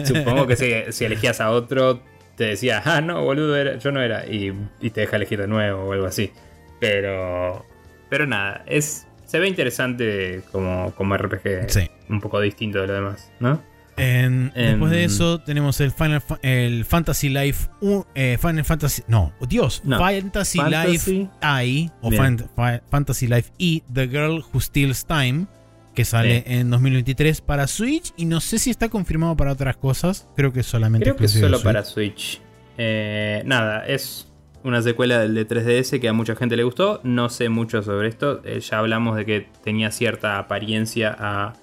supongo 0.05 0.47
que 0.47 0.57
si, 0.93 1.05
elegías 1.05 1.40
a 1.40 1.51
otro, 1.51 2.01
te 2.36 2.44
decía, 2.44 2.82
ah, 2.85 3.01
no, 3.01 3.23
boludo, 3.23 3.78
yo 3.78 3.93
no 3.93 4.03
era. 4.03 4.27
Y, 4.27 4.53
te 4.90 5.01
deja 5.01 5.16
elegir 5.16 5.40
de 5.40 5.47
nuevo 5.47 5.85
o 5.85 5.93
algo 5.93 6.07
así. 6.07 6.32
Pero. 6.81 7.65
Pero 8.09 8.27
nada, 8.27 8.62
es. 8.66 9.07
Se 9.24 9.40
ve 9.40 9.48
interesante 9.48 10.43
como, 10.53 10.93
como 10.94 11.16
RPG. 11.16 11.90
Un 12.09 12.20
poco 12.20 12.40
distinto 12.40 12.81
de 12.81 12.86
lo 12.86 12.94
demás, 12.94 13.32
¿no? 13.40 13.61
En- 13.97 14.52
después 14.55 14.90
de 14.90 15.05
eso 15.05 15.40
tenemos 15.40 15.81
el 15.81 15.90
Final 15.90 16.23
el 16.43 16.85
Fantasy 16.85 17.28
Life 17.28 17.68
u- 17.81 18.05
eh, 18.14 18.36
Final 18.40 18.64
Fantasy 18.64 19.02
no 19.09 19.32
Dios 19.48 19.81
No. 19.85 19.98
Fantasy, 19.98 20.59
Life. 20.68 21.28
I 21.43 21.90
o. 22.02 22.10
Fan- 22.10 22.48
Fantasy 22.90 23.27
Life 23.27 23.51
E 23.59 23.82
The 23.93 24.06
Girl 24.09 24.43
Who 24.52 24.60
Steals 24.60 25.06
Time 25.06 25.47
que 25.94 26.05
sale 26.05 26.44
en 26.47 26.68
2023 26.68 27.40
para 27.40 27.66
Switch 27.66 28.12
y 28.18 28.27
no 28.27 28.40
sé 28.40 28.59
si 28.59 28.68
está 28.70 28.90
confirmado 28.90 29.35
para 29.35 29.52
otras 29.52 29.77
cosas 29.78 30.28
creo 30.36 30.52
que 30.52 30.62
solamente 30.62 31.05
Creo 31.05 31.16
que 31.16 31.27
solo 31.28 31.56
Switch. 31.56 31.64
para 31.64 31.82
Switch. 31.85 32.40
Eh, 32.77 33.43
nada, 33.47 33.86
es 33.86 34.31
una 34.62 34.82
secuela 34.82 35.20
del 35.20 35.35
de 35.35 35.47
3DS 35.47 35.98
que 35.98 36.09
a 36.09 36.12
mucha 36.12 36.36
gente 36.36 36.55
le 36.56 36.64
gustó. 36.64 37.01
No 37.05 37.31
sé 37.31 37.48
mucho 37.48 37.82
sobre 37.82 38.09
esto. 38.09 38.43
Eh, 38.44 38.60
ya 38.60 38.78
hablamos 38.81 39.16
de 39.16 39.24
que 39.24 39.48
tenía 39.64 39.90
cierta 39.90 40.39
apariencia 40.39 41.16
a. 41.18 41.55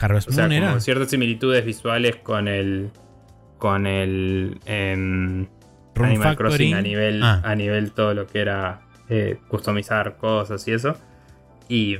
Harvest 0.00 0.28
o 0.28 0.32
sea, 0.32 0.44
Moon 0.44 0.52
era 0.52 0.68
como 0.68 0.80
ciertas 0.80 1.10
similitudes 1.10 1.64
visuales 1.64 2.16
con 2.16 2.48
el. 2.48 2.90
Con 3.58 3.86
el. 3.86 4.58
em, 4.66 5.46
Animal. 5.96 6.36
Crossing 6.36 6.74
a 6.74 6.80
nivel, 6.82 7.22
Ah. 7.22 7.42
a 7.44 7.54
nivel 7.54 7.92
todo 7.92 8.14
lo 8.14 8.26
que 8.26 8.40
era 8.40 8.80
eh, 9.10 9.38
customizar 9.48 10.16
cosas 10.16 10.66
y 10.66 10.72
eso. 10.72 10.96
Y, 11.68 11.98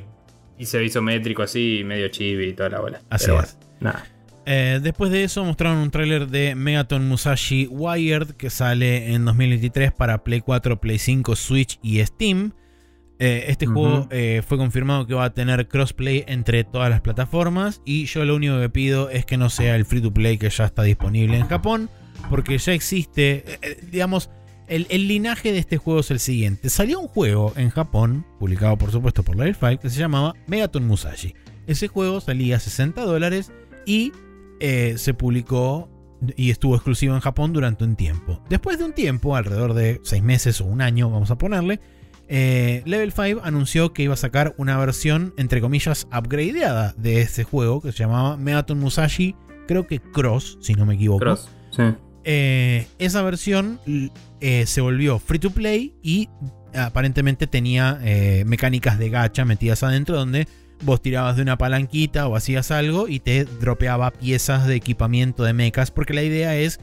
y 0.58 0.64
se 0.66 0.78
ve 0.78 0.84
isométrico 0.86 1.42
así, 1.42 1.82
medio 1.84 2.08
chibi 2.08 2.46
y 2.48 2.52
toda 2.54 2.70
la 2.70 2.80
bola. 2.80 3.00
Así 3.10 3.26
Pero 3.26 3.40
es. 3.42 3.56
bueno, 3.56 3.76
nada. 3.80 4.06
Eh, 4.46 4.80
después 4.82 5.10
de 5.12 5.22
eso 5.24 5.44
mostraron 5.44 5.78
un 5.78 5.90
tráiler 5.90 6.26
de 6.28 6.54
Megaton 6.54 7.06
Musashi 7.06 7.66
Wired 7.70 8.28
que 8.36 8.48
sale 8.48 9.12
en 9.12 9.24
2023 9.26 9.92
para 9.92 10.24
Play 10.24 10.40
4, 10.40 10.80
Play 10.80 10.98
5, 10.98 11.36
Switch 11.36 11.78
y 11.82 12.04
Steam. 12.04 12.52
Eh, 13.22 13.44
este 13.48 13.66
juego 13.66 14.08
eh, 14.10 14.40
fue 14.46 14.56
confirmado 14.56 15.06
que 15.06 15.12
va 15.12 15.24
a 15.26 15.34
tener 15.34 15.68
crossplay 15.68 16.24
entre 16.26 16.64
todas 16.64 16.88
las 16.88 17.02
plataformas 17.02 17.82
y 17.84 18.06
yo 18.06 18.24
lo 18.24 18.34
único 18.34 18.58
que 18.58 18.70
pido 18.70 19.10
es 19.10 19.26
que 19.26 19.36
no 19.36 19.50
sea 19.50 19.76
el 19.76 19.84
free 19.84 20.00
to 20.00 20.10
play 20.10 20.38
que 20.38 20.48
ya 20.48 20.64
está 20.64 20.82
disponible 20.84 21.36
en 21.36 21.46
Japón 21.46 21.90
porque 22.30 22.56
ya 22.56 22.72
existe, 22.72 23.44
eh, 23.60 23.78
digamos, 23.90 24.30
el, 24.68 24.86
el 24.88 25.06
linaje 25.06 25.52
de 25.52 25.58
este 25.58 25.76
juego 25.76 26.00
es 26.00 26.10
el 26.10 26.18
siguiente. 26.18 26.70
Salió 26.70 26.98
un 26.98 27.08
juego 27.08 27.52
en 27.56 27.68
Japón, 27.68 28.24
publicado 28.38 28.78
por 28.78 28.90
supuesto 28.90 29.22
por 29.22 29.36
Level 29.36 29.54
5, 29.54 29.82
que 29.82 29.90
se 29.90 29.98
llamaba 29.98 30.34
Megaton 30.46 30.86
Musashi. 30.86 31.34
Ese 31.66 31.88
juego 31.88 32.22
salía 32.22 32.56
a 32.56 32.60
60 32.60 33.02
dólares 33.02 33.52
y 33.84 34.12
se 34.60 35.14
publicó 35.14 35.90
y 36.36 36.50
estuvo 36.50 36.74
exclusivo 36.74 37.14
en 37.14 37.20
Japón 37.20 37.52
durante 37.52 37.84
un 37.84 37.96
tiempo. 37.96 38.42
Después 38.48 38.78
de 38.78 38.84
un 38.84 38.92
tiempo, 38.92 39.36
alrededor 39.36 39.74
de 39.74 40.00
6 40.04 40.22
meses 40.22 40.60
o 40.60 40.66
un 40.66 40.80
año, 40.80 41.10
vamos 41.10 41.30
a 41.30 41.38
ponerle, 41.38 41.80
eh, 42.32 42.82
Level 42.86 43.12
5 43.12 43.40
anunció 43.42 43.92
que 43.92 44.04
iba 44.04 44.14
a 44.14 44.16
sacar 44.16 44.54
una 44.56 44.78
versión, 44.78 45.34
entre 45.36 45.60
comillas, 45.60 46.06
upgradeada 46.16 46.94
de 46.96 47.20
ese 47.20 47.42
juego 47.44 47.80
que 47.80 47.90
se 47.90 47.98
llamaba 47.98 48.36
Megaton 48.36 48.78
Musashi, 48.78 49.34
creo 49.66 49.86
que 49.86 50.00
Cross, 50.00 50.58
si 50.60 50.74
no 50.74 50.86
me 50.86 50.94
equivoco. 50.94 51.18
Cross. 51.18 51.48
Sí. 51.70 51.82
Eh, 52.22 52.86
esa 52.98 53.22
versión 53.22 53.80
eh, 54.40 54.64
se 54.66 54.80
volvió 54.80 55.18
free 55.18 55.40
to 55.40 55.50
play 55.50 55.94
y 56.02 56.28
aparentemente 56.74 57.48
tenía 57.48 57.98
mecánicas 58.46 58.96
de 58.98 59.10
gacha 59.10 59.44
metidas 59.44 59.82
adentro 59.82 60.16
donde 60.16 60.46
vos 60.82 61.02
tirabas 61.02 61.34
de 61.34 61.42
una 61.42 61.58
palanquita 61.58 62.28
o 62.28 62.36
hacías 62.36 62.70
algo 62.70 63.08
y 63.08 63.18
te 63.18 63.44
dropeaba 63.44 64.12
piezas 64.12 64.68
de 64.68 64.76
equipamiento 64.76 65.42
de 65.42 65.52
mechas 65.52 65.90
porque 65.90 66.14
la 66.14 66.22
idea 66.22 66.56
es 66.56 66.78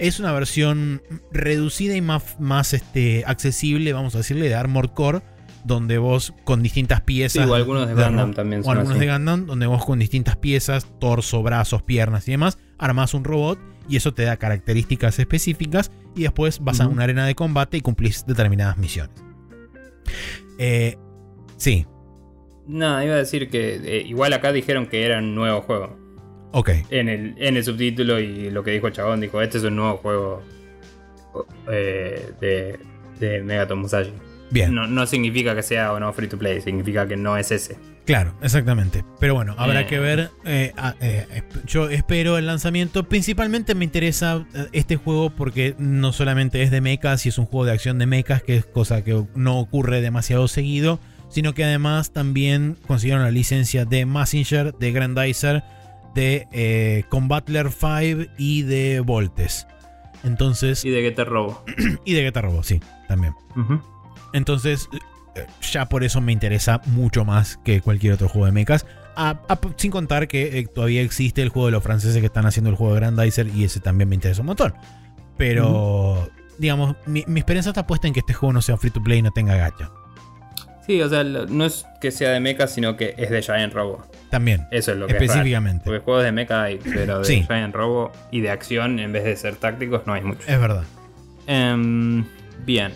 es 0.00 0.18
una 0.18 0.32
versión 0.32 1.02
reducida 1.30 1.94
y 1.94 2.00
más, 2.00 2.40
más 2.40 2.72
este, 2.74 3.22
accesible, 3.26 3.92
vamos 3.92 4.14
a 4.14 4.18
decirle, 4.18 4.48
de 4.48 4.54
Armored 4.54 4.90
Core, 4.90 5.20
donde 5.64 5.98
vos 5.98 6.32
con 6.44 6.62
distintas 6.62 6.98
Sí, 7.00 7.04
piezas... 7.04 7.48
o 7.48 7.54
algunos 7.54 7.86
de 7.86 7.94
Gundam 7.94 8.32
también 8.34 8.62
o 8.62 8.64
son 8.64 8.78
algunos 8.78 8.96
así. 8.96 9.06
de 9.06 9.12
Gundam, 9.12 9.46
donde 9.46 9.66
vos 9.66 9.84
con 9.84 9.98
distintas 9.98 10.36
piezas, 10.36 10.86
torso, 10.98 11.42
brazos, 11.42 11.82
piernas 11.82 12.26
y 12.28 12.32
demás, 12.32 12.58
armás 12.78 13.12
un 13.14 13.24
robot 13.24 13.58
y 13.88 13.96
eso 13.96 14.14
te 14.14 14.22
da 14.22 14.36
características 14.38 15.18
específicas 15.18 15.90
y 16.16 16.22
después 16.22 16.60
vas 16.60 16.80
a 16.80 16.88
una 16.88 17.04
arena 17.04 17.26
de 17.26 17.34
combate 17.34 17.76
y 17.76 17.80
cumplís 17.82 18.24
determinadas 18.26 18.78
misiones. 18.78 19.14
Eh, 20.58 20.96
sí, 21.56 21.86
No, 22.66 23.02
iba 23.04 23.14
a 23.14 23.18
decir 23.18 23.50
que 23.50 23.74
eh, 23.76 24.02
igual 24.06 24.32
acá 24.32 24.52
dijeron 24.52 24.86
que 24.86 25.04
era 25.04 25.18
un 25.18 25.34
nuevo 25.34 25.60
juego. 25.62 25.99
Ok. 26.52 26.70
En 26.90 27.08
el, 27.08 27.34
en 27.38 27.56
el 27.56 27.64
subtítulo 27.64 28.18
y 28.20 28.50
lo 28.50 28.62
que 28.64 28.70
dijo 28.72 28.86
el 28.88 28.92
chabón, 28.92 29.20
dijo, 29.20 29.40
este 29.42 29.58
es 29.58 29.64
un 29.64 29.76
nuevo 29.76 29.96
juego 29.98 30.42
eh, 31.70 32.32
de, 32.40 32.78
de 33.18 33.42
Megaton 33.42 33.78
Musashi. 33.78 34.12
Bien, 34.50 34.74
No, 34.74 34.86
no 34.88 35.06
significa 35.06 35.54
que 35.54 35.62
sea 35.62 35.92
o 35.92 36.00
no 36.00 36.12
free 36.12 36.26
to 36.28 36.36
play, 36.36 36.60
significa 36.60 37.06
que 37.06 37.16
no 37.16 37.36
es 37.36 37.52
ese. 37.52 37.76
claro, 38.04 38.34
exactamente. 38.42 39.04
Pero 39.20 39.34
bueno, 39.36 39.54
habrá 39.56 39.82
Eh. 39.82 39.86
que 39.86 40.00
ver. 40.00 40.30
eh, 40.44 40.72
yo 41.66 41.88
espero 41.88 42.36
el 42.36 42.46
lanzamiento. 42.46 43.08
Principalmente 43.08 43.76
me 43.76 43.84
interesa 43.84 44.44
este 44.72 44.96
juego 44.96 45.30
porque 45.30 45.76
no 45.78 46.12
solamente 46.12 46.62
es 46.64 46.72
de 46.72 46.80
mechas 46.80 47.24
y 47.26 47.28
es 47.28 47.38
un 47.38 47.46
juego 47.46 47.66
de 47.66 47.72
acción 47.72 47.98
de 47.98 48.06
mechas, 48.06 48.42
que 48.42 48.56
es 48.56 48.64
cosa 48.66 49.04
que 49.04 49.22
no 49.36 49.60
ocurre 49.60 50.00
demasiado 50.00 50.48
seguido, 50.48 50.98
sino 51.28 51.54
que 51.54 51.62
además 51.62 52.10
también 52.12 52.76
consiguieron 52.88 53.22
la 53.22 53.30
licencia 53.30 53.84
de 53.84 54.04
Messenger, 54.04 54.74
de 54.74 54.90
Grandizer, 54.90 55.62
de 56.14 56.46
eh, 56.52 57.04
Combatler 57.08 57.70
5 57.70 58.32
y 58.38 58.62
de 58.62 59.00
Voltes. 59.00 59.66
Entonces, 60.24 60.84
Y 60.84 60.90
de 60.90 61.02
que 61.02 61.10
te 61.12 61.24
robo. 61.24 61.64
y 62.04 62.12
de 62.14 62.24
Guitar 62.24 62.44
Robot, 62.44 62.64
sí, 62.64 62.80
también. 63.08 63.34
Entonces, 64.32 64.88
eh, 65.34 65.46
ya 65.72 65.88
por 65.88 66.04
eso 66.04 66.20
me 66.20 66.32
interesa 66.32 66.80
mucho 66.86 67.24
más 67.24 67.56
que 67.64 67.80
cualquier 67.80 68.12
otro 68.14 68.28
juego 68.28 68.46
de 68.46 68.52
mechas. 68.52 68.86
A- 69.16 69.40
a- 69.48 69.58
sin 69.76 69.90
contar 69.90 70.28
que 70.28 70.58
eh, 70.58 70.66
todavía 70.66 71.02
existe 71.02 71.42
el 71.42 71.48
juego 71.48 71.66
de 71.66 71.72
los 71.72 71.82
franceses 71.82 72.18
que 72.20 72.26
están 72.26 72.46
haciendo 72.46 72.70
el 72.70 72.76
juego 72.76 72.94
de 72.94 73.00
Grandizer 73.00 73.48
y 73.48 73.64
ese 73.64 73.80
también 73.80 74.08
me 74.08 74.14
interesa 74.14 74.40
un 74.42 74.46
montón. 74.48 74.74
Pero, 75.36 76.28
digamos, 76.58 76.96
mi, 77.06 77.24
mi 77.26 77.40
esperanza 77.40 77.70
está 77.70 77.86
puesta 77.86 78.06
en 78.06 78.12
que 78.14 78.20
este 78.20 78.34
juego 78.34 78.52
no 78.52 78.60
sea 78.62 78.76
free 78.76 78.90
to 78.90 79.02
play 79.02 79.18
y 79.18 79.22
no 79.22 79.30
tenga 79.30 79.56
gacha. 79.56 79.90
Sí, 80.90 81.00
o 81.02 81.08
sea, 81.08 81.22
no 81.22 81.64
es 81.66 81.86
que 82.00 82.10
sea 82.10 82.30
de 82.30 82.40
mecha, 82.40 82.66
sino 82.66 82.96
que 82.96 83.14
es 83.16 83.30
de 83.30 83.42
Giant 83.42 83.72
Robo. 83.72 84.04
También, 84.28 84.66
Eso 84.72 84.90
es 84.90 84.98
lo 84.98 85.06
que 85.06 85.12
es 85.12 85.18
raro. 85.20 85.24
específicamente. 85.32 85.84
Porque 85.84 86.00
juegos 86.00 86.24
de 86.24 86.32
mecha 86.32 86.64
hay, 86.64 86.78
pero 86.82 87.20
de 87.20 87.24
Sí. 87.24 87.44
Giant 87.46 87.72
Robo 87.72 88.10
y 88.32 88.40
de 88.40 88.50
acción, 88.50 88.98
en 88.98 89.12
vez 89.12 89.22
de 89.22 89.36
ser 89.36 89.54
tácticos, 89.54 90.04
no 90.06 90.14
hay 90.14 90.22
mucho. 90.22 90.40
Es 90.48 90.60
verdad. 90.60 90.82
Em, 91.46 92.24
bien. 92.66 92.92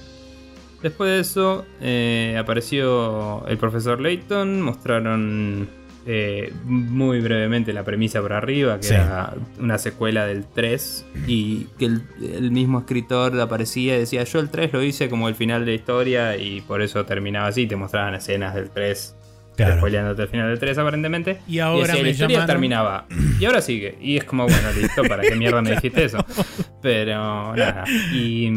Después 0.83 1.09
de 1.09 1.21
eso, 1.21 1.65
eh, 1.81 2.37
apareció 2.37 3.47
el 3.47 3.59
profesor 3.59 4.01
Layton. 4.01 4.61
Mostraron 4.61 5.69
eh, 6.07 6.53
muy 6.65 7.21
brevemente 7.21 7.73
la 7.73 7.83
premisa 7.85 8.21
por 8.21 8.33
arriba, 8.33 8.77
que 8.79 8.85
Sí. 8.89 8.95
era 8.95 9.35
una 9.59 9.79
secuela 9.79 10.27
del 10.27 10.45
3. 10.45 11.07
Y 11.27 11.67
que 11.79 11.87
el, 11.87 12.03
el 12.23 12.51
mismo 12.51 12.81
escritor 12.81 13.39
aparecía 13.41 13.97
y 13.97 14.01
decía: 14.01 14.25
Yo 14.25 14.39
el 14.41 14.51
3 14.51 14.73
lo 14.73 14.83
hice 14.83 15.09
como 15.09 15.29
el 15.29 15.35
final 15.35 15.61
de 15.65 15.73
la 15.73 15.77
historia, 15.77 16.37
y 16.37 16.61
por 16.63 16.83
eso 16.83 17.05
terminaba 17.07 17.47
así. 17.49 17.67
Te 17.67 17.77
mostraban 17.77 18.15
escenas 18.15 18.55
del 18.55 18.71
3. 18.71 19.17
Claro. 19.57 19.77
Spoileándote 19.77 20.23
el 20.23 20.29
final 20.29 20.49
del 20.49 20.59
3 20.59 20.79
aparentemente. 20.79 21.39
Y 21.47 21.61
ahora 21.61 21.87
decía, 21.87 21.95
me 21.95 22.03
la 22.03 22.09
historia 22.11 22.39
llamaron- 22.39 22.47
terminaba. 22.47 23.07
Y 23.39 23.45
ahora 23.45 23.61
sigue. 23.61 23.97
Y 24.01 24.17
es 24.17 24.25
como, 24.25 24.45
bueno, 24.49 24.69
listo, 24.79 25.05
¿para 25.05 25.23
qué 25.23 25.37
mierda 25.37 25.63
me 25.63 25.71
dijiste 25.71 26.05
eso? 26.05 26.19
Pero 26.83 27.55
nada. 27.55 27.85
Y, 28.13 28.51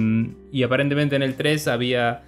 y 0.52 0.64
aparentemente 0.64 1.15
en 1.15 1.22
el 1.22 1.36
3 1.36 1.68
había 1.68 2.24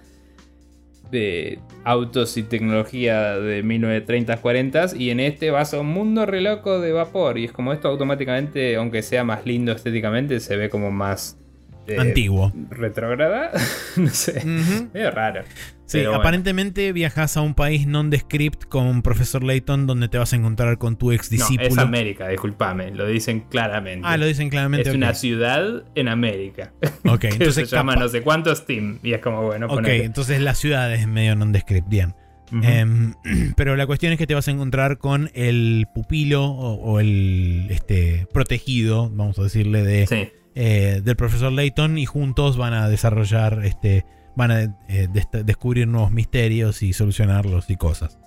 de 1.10 1.58
autos 1.84 2.36
y 2.36 2.42
tecnología 2.42 3.38
de 3.38 3.64
1930s, 3.64 4.40
40s. 4.40 4.98
Y 4.98 5.10
en 5.10 5.20
este 5.20 5.50
vas 5.50 5.74
a 5.74 5.80
un 5.80 5.88
mundo 5.88 6.26
re 6.26 6.40
loco 6.40 6.80
de 6.80 6.92
vapor. 6.92 7.38
Y 7.38 7.44
es 7.44 7.52
como 7.52 7.72
esto 7.72 7.88
automáticamente, 7.88 8.76
aunque 8.76 9.02
sea 9.02 9.24
más 9.24 9.46
lindo 9.46 9.72
estéticamente, 9.72 10.40
se 10.40 10.56
ve 10.56 10.68
como 10.68 10.90
más... 10.90 11.38
eh, 11.86 11.96
Antiguo. 11.98 12.52
Retrógrada. 12.70 13.50
no 13.96 14.08
sé. 14.08 14.44
Medio 14.92 15.10
raro. 15.10 15.42
Sí, 15.90 15.98
Pero 15.98 16.10
bueno. 16.10 16.20
aparentemente 16.22 16.92
viajas 16.92 17.36
a 17.36 17.40
un 17.40 17.54
país 17.54 17.84
nondescript 17.88 18.64
con 18.66 19.02
Profesor 19.02 19.42
Layton 19.42 19.88
donde 19.88 20.08
te 20.08 20.18
vas 20.18 20.32
a 20.32 20.36
encontrar 20.36 20.78
con 20.78 20.94
tu 20.96 21.10
ex 21.10 21.32
No, 21.32 21.36
discípulo. 21.38 21.68
es 21.68 21.78
América, 21.78 22.28
disculpame. 22.28 22.92
Lo 22.92 23.06
dicen 23.08 23.40
claramente. 23.50 24.06
ah, 24.06 24.16
lo 24.16 24.26
dicen 24.26 24.50
claramente. 24.50 24.88
Es 24.88 24.94
una 24.94 25.14
ciudad 25.14 25.82
en 25.96 26.06
América. 26.06 26.72
Ok, 27.08 27.24
entonces 27.32 27.68
se 27.68 27.74
llama 27.76 27.96
no 27.96 28.08
sé 28.08 28.22
cuántos 28.22 28.58
Steam. 28.58 29.00
Y 29.02 29.14
es 29.14 29.20
como, 29.20 29.42
bueno, 29.42 29.66
Ok, 29.66 29.88
entonces 29.88 30.40
la 30.40 30.54
ciudad 30.54 30.94
es 30.94 31.08
medio 31.08 31.34
nondescript, 31.34 31.88
bien. 31.88 32.14
Em, 32.62 33.14
pero 33.56 33.74
la 33.74 33.86
cuestión 33.86 34.12
es 34.12 34.18
que 34.18 34.28
te 34.28 34.34
vas 34.36 34.46
a 34.46 34.52
encontrar 34.52 34.98
con 34.98 35.30
el 35.34 35.86
pupilo 35.92 36.44
o, 36.44 36.74
o 36.74 37.00
el 37.00 37.66
este, 37.70 38.28
protegido, 38.32 39.10
vamos 39.10 39.38
a 39.40 39.42
decirle, 39.42 39.82
de, 39.82 40.06
Sí. 40.06 40.28
eh, 40.54 41.00
del 41.02 41.16
profesor 41.16 41.50
Layton 41.50 41.98
y 41.98 42.06
juntos 42.06 42.56
van 42.56 42.74
a 42.74 42.88
desarrollar, 42.88 43.64
este, 43.64 44.04
van 44.36 44.50
a 44.50 44.62
eh, 44.88 45.08
descubrir 45.44 45.86
nuevos 45.88 46.12
misterios 46.12 46.82
y 46.82 46.92
solucionarlos 46.92 47.68
y 47.70 47.76
cosas. 47.76 48.18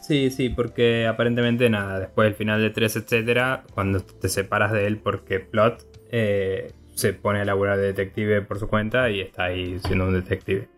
sí, 0.00 0.30
sí, 0.30 0.48
porque 0.48 1.06
aparentemente 1.06 1.68
nada, 1.70 2.00
después 2.00 2.26
del 2.26 2.34
final 2.34 2.60
de 2.60 2.70
3, 2.70 2.96
etcétera, 2.96 3.64
cuando 3.74 4.00
te 4.00 4.28
separas 4.28 4.72
de 4.72 4.86
él 4.86 4.98
porque 4.98 5.40
plot, 5.40 5.84
eh, 6.10 6.72
se 6.94 7.12
pone 7.12 7.40
a 7.40 7.44
laburar 7.44 7.76
de 7.78 7.86
detective 7.86 8.42
por 8.42 8.58
su 8.58 8.68
cuenta 8.68 9.10
y 9.10 9.20
está 9.20 9.44
ahí 9.44 9.78
siendo 9.84 10.06
un 10.06 10.14
detective. 10.14 10.68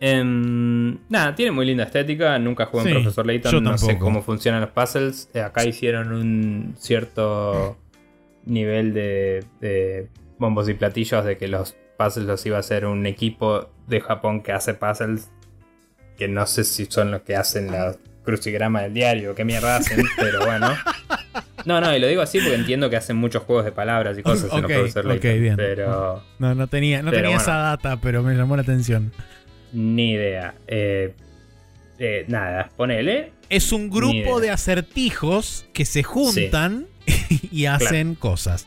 Em, 0.00 0.98
nada, 1.08 1.34
tiene 1.34 1.52
muy 1.52 1.66
linda 1.66 1.84
estética. 1.84 2.38
Nunca 2.38 2.66
jugué 2.66 2.82
en 2.82 2.88
Sí, 2.88 2.94
Profesor 2.94 3.26
Layton. 3.26 3.64
No 3.64 3.78
sé 3.78 3.98
cómo 3.98 4.22
funcionan 4.22 4.60
los 4.60 4.70
puzzles. 4.70 5.30
Eh, 5.34 5.40
acá 5.40 5.64
hicieron 5.64 6.12
un 6.12 6.74
cierto 6.76 7.78
nivel 8.44 8.92
de, 8.92 9.44
de 9.60 10.08
bombos 10.38 10.68
y 10.68 10.74
platillos 10.74 11.24
de 11.24 11.38
que 11.38 11.48
los 11.48 11.76
puzzles 11.96 12.26
los 12.26 12.44
iba 12.46 12.56
a 12.56 12.60
hacer 12.60 12.86
un 12.86 13.06
equipo 13.06 13.70
de 13.86 14.00
Japón 14.00 14.42
que 14.42 14.52
hace 14.52 14.74
puzzles. 14.74 15.30
Que 16.16 16.28
no 16.28 16.46
sé 16.46 16.64
si 16.64 16.86
son 16.86 17.10
los 17.10 17.22
que 17.22 17.34
hacen 17.36 17.70
la 17.72 17.96
crucigrama 18.24 18.82
del 18.82 18.94
diario, 18.94 19.34
qué 19.34 19.44
mierda 19.44 19.76
hacen, 19.76 20.02
pero 20.16 20.44
bueno. 20.46 20.74
No, 21.64 21.80
no, 21.80 21.94
y 21.96 21.98
lo 21.98 22.06
digo 22.06 22.22
así 22.22 22.38
porque 22.38 22.54
entiendo 22.54 22.88
que 22.90 22.96
hacen 22.96 23.16
muchos 23.16 23.42
juegos 23.42 23.64
de 23.64 23.72
palabras 23.72 24.16
y 24.18 24.22
cosas 24.22 24.52
en 24.52 24.64
Ok, 24.64 24.70
los 24.70 24.94
Layton. 25.04 25.40
bien. 25.40 25.56
Pero. 25.56 26.22
No, 26.38 26.54
no 26.54 26.66
tenía, 26.66 27.02
no 27.02 27.10
tenía 27.10 27.28
bueno. 27.28 27.40
esa 27.42 27.56
data, 27.56 27.98
pero 28.00 28.22
me 28.22 28.34
llamó 28.34 28.56
la 28.56 28.62
atención. 28.62 29.12
Ni 29.72 30.12
idea. 30.12 30.54
Eh, 30.66 31.14
eh, 31.98 32.24
nada, 32.28 32.70
ponele. 32.76 33.32
Es 33.48 33.72
un 33.72 33.90
grupo 33.90 34.40
de 34.40 34.50
acertijos 34.50 35.66
que 35.72 35.84
se 35.84 36.02
juntan 36.02 36.86
y 37.50 37.66
hacen 37.66 38.14
cosas. 38.14 38.66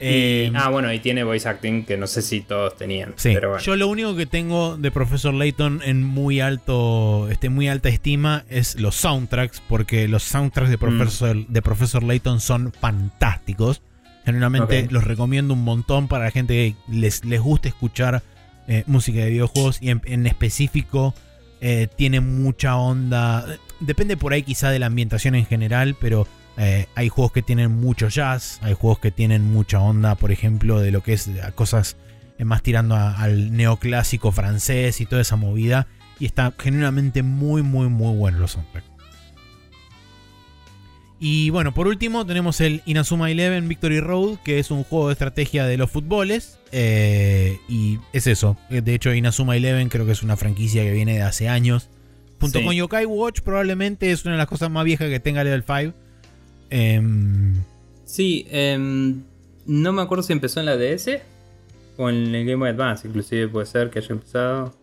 Eh, 0.00 0.50
Y- 0.52 0.56
ah, 0.56 0.68
bueno, 0.68 0.92
y 0.92 1.00
tiene 1.00 1.24
voice 1.24 1.48
acting 1.48 1.84
que 1.84 1.96
no 1.96 2.06
sé 2.06 2.22
si 2.22 2.40
todos 2.40 2.76
tenían. 2.76 3.14
Sí, 3.16 3.30
pero 3.34 3.50
bueno. 3.50 3.64
yo 3.64 3.74
lo 3.76 3.88
único 3.88 4.14
que 4.14 4.26
tengo 4.26 4.76
de 4.76 4.90
Professor 4.90 5.34
Layton 5.34 5.80
en 5.84 6.04
muy 6.04 6.40
alto, 6.40 7.28
este, 7.30 7.48
muy 7.48 7.68
alta 7.68 7.88
estima 7.88 8.44
es 8.48 8.78
los 8.80 8.94
soundtracks, 8.94 9.60
porque 9.68 10.06
los 10.08 10.22
soundtracks 10.22 10.68
Mm. 10.68 10.72
de 10.72 10.78
Professor, 10.78 11.46
de 11.48 11.62
Professor 11.62 12.02
Layton 12.02 12.40
son 12.40 12.72
fantásticos. 12.72 13.82
Generalmente 14.24 14.86
los 14.90 15.04
recomiendo 15.04 15.54
un 15.54 15.64
montón 15.64 16.06
para 16.06 16.24
la 16.26 16.30
gente 16.30 16.54
que 16.54 16.74
les, 16.94 17.24
les 17.24 17.40
guste 17.40 17.68
escuchar 17.68 18.22
eh, 18.68 18.84
música 18.86 19.20
de 19.20 19.30
videojuegos 19.30 19.78
y 19.80 19.88
en, 19.88 20.02
en 20.04 20.26
específico 20.26 21.14
eh, 21.62 21.88
tiene 21.96 22.20
mucha 22.20 22.76
onda. 22.76 23.46
Depende 23.80 24.16
por 24.18 24.32
ahí 24.34 24.42
quizá 24.42 24.70
de 24.70 24.78
la 24.78 24.86
ambientación 24.86 25.34
en 25.34 25.46
general, 25.46 25.96
pero 25.98 26.28
eh, 26.58 26.86
hay 26.94 27.08
juegos 27.08 27.32
que 27.32 27.42
tienen 27.42 27.70
mucho 27.80 28.08
jazz, 28.08 28.58
hay 28.62 28.74
juegos 28.74 28.98
que 28.98 29.10
tienen 29.10 29.44
mucha 29.52 29.80
onda, 29.80 30.16
por 30.16 30.32
ejemplo, 30.32 30.80
de 30.80 30.90
lo 30.90 31.02
que 31.02 31.12
es 31.14 31.28
a 31.42 31.52
cosas 31.52 31.96
eh, 32.38 32.44
más 32.44 32.62
tirando 32.62 32.94
a- 32.96 33.14
al 33.16 33.56
neoclásico 33.56 34.32
francés 34.32 35.00
y 35.00 35.06
toda 35.06 35.22
esa 35.22 35.36
movida. 35.36 35.86
Y 36.20 36.26
está 36.26 36.52
genuinamente 36.58 37.22
muy, 37.22 37.62
muy, 37.62 37.88
muy 37.88 38.14
bueno 38.16 38.38
los 38.38 38.52
soundtracks. 38.52 38.86
Y 41.20 41.50
bueno, 41.50 41.74
por 41.74 41.88
último 41.88 42.24
tenemos 42.26 42.60
el 42.60 42.80
Inazuma 42.86 43.28
Eleven 43.30 43.66
Victory 43.68 43.98
Road, 44.00 44.38
que 44.44 44.60
es 44.60 44.70
un 44.70 44.84
juego 44.84 45.08
de 45.08 45.14
estrategia 45.14 45.66
de 45.66 45.76
los 45.76 45.90
fútboles. 45.90 46.58
eh, 46.70 47.58
y 47.68 47.98
es 48.12 48.26
eso. 48.26 48.56
De 48.68 48.94
hecho, 48.94 49.12
Inazuma 49.14 49.56
Eleven 49.56 49.88
creo 49.88 50.04
que 50.06 50.12
es 50.12 50.22
una 50.22 50.36
franquicia 50.36 50.82
que 50.84 50.92
viene 50.92 51.14
de 51.14 51.22
hace 51.22 51.48
años. 51.48 51.88
Junto 52.40 52.58
Sí. 52.60 52.64
con 52.64 52.74
Yokai 52.74 53.06
Watch, 53.06 53.40
probablemente 53.40 54.12
es 54.12 54.24
una 54.24 54.32
de 54.34 54.38
las 54.38 54.46
cosas 54.48 54.70
más 54.70 54.84
viejas 54.84 55.08
que 55.08 55.18
tenga 55.18 55.42
Level 55.42 55.64
5. 55.66 55.96
Em, 56.70 57.54
Sí, 58.08 58.46
em, 58.50 59.22
no 59.66 59.92
me 59.92 60.00
acuerdo 60.00 60.22
si 60.22 60.32
empezó 60.32 60.60
en 60.60 60.66
la 60.66 60.78
DS 60.78 61.20
o 61.98 62.08
en 62.08 62.34
el 62.34 62.46
Game 62.46 62.56
Boy 62.56 62.70
Advance, 62.70 63.06
inclusive 63.06 63.48
puede 63.48 63.66
ser 63.66 63.90
que 63.90 63.98
haya 63.98 64.12
empezado. 64.12 64.74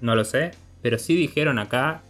No 0.00 0.16
lo 0.16 0.24
sé. 0.24 0.50
Pero 0.82 0.98
sí 0.98 1.14
dijeron 1.14 1.60
acá 1.60 2.02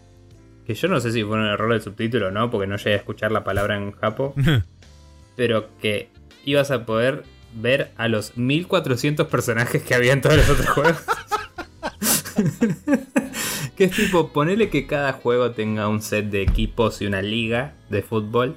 que 0.67 0.75
yo 0.75 0.89
no 0.89 0.99
sé 0.99 1.13
si 1.13 1.23
fue 1.25 1.37
un 1.37 1.45
error 1.45 1.71
del 1.71 1.83
subtítulo 1.83 2.29
o 2.29 2.31
no, 2.31 2.51
porque 2.51 2.67
no 2.67 2.77
llegué 2.79 2.95
a 2.95 2.97
escuchar 2.97 3.33
la 3.33 3.45
palabra 3.45 3.77
en 3.77 3.93
japo. 3.93 4.35
pero 5.37 5.69
que 5.79 6.09
ibas 6.47 6.71
a 6.71 6.87
poder 6.87 7.25
ver 7.55 7.91
a 7.99 8.09
los 8.09 8.39
1400 8.39 9.27
personajes 9.27 9.83
que 9.83 9.95
había 9.95 10.15
en 10.15 10.23
todos 10.23 10.37
los 10.37 10.49
otros 10.49 10.69
juegos. 10.71 11.03
que 13.77 13.85
es 13.85 13.91
tipo, 13.95 14.33
ponele 14.33 14.71
que 14.71 14.87
cada 14.87 15.13
juego 15.13 15.51
tenga 15.51 15.87
un 15.89 16.01
set 16.01 16.31
de 16.31 16.41
equipos 16.41 17.03
y 17.03 17.07
una 17.07 17.21
liga 17.21 17.75
de 17.91 18.01
fútbol. 18.01 18.57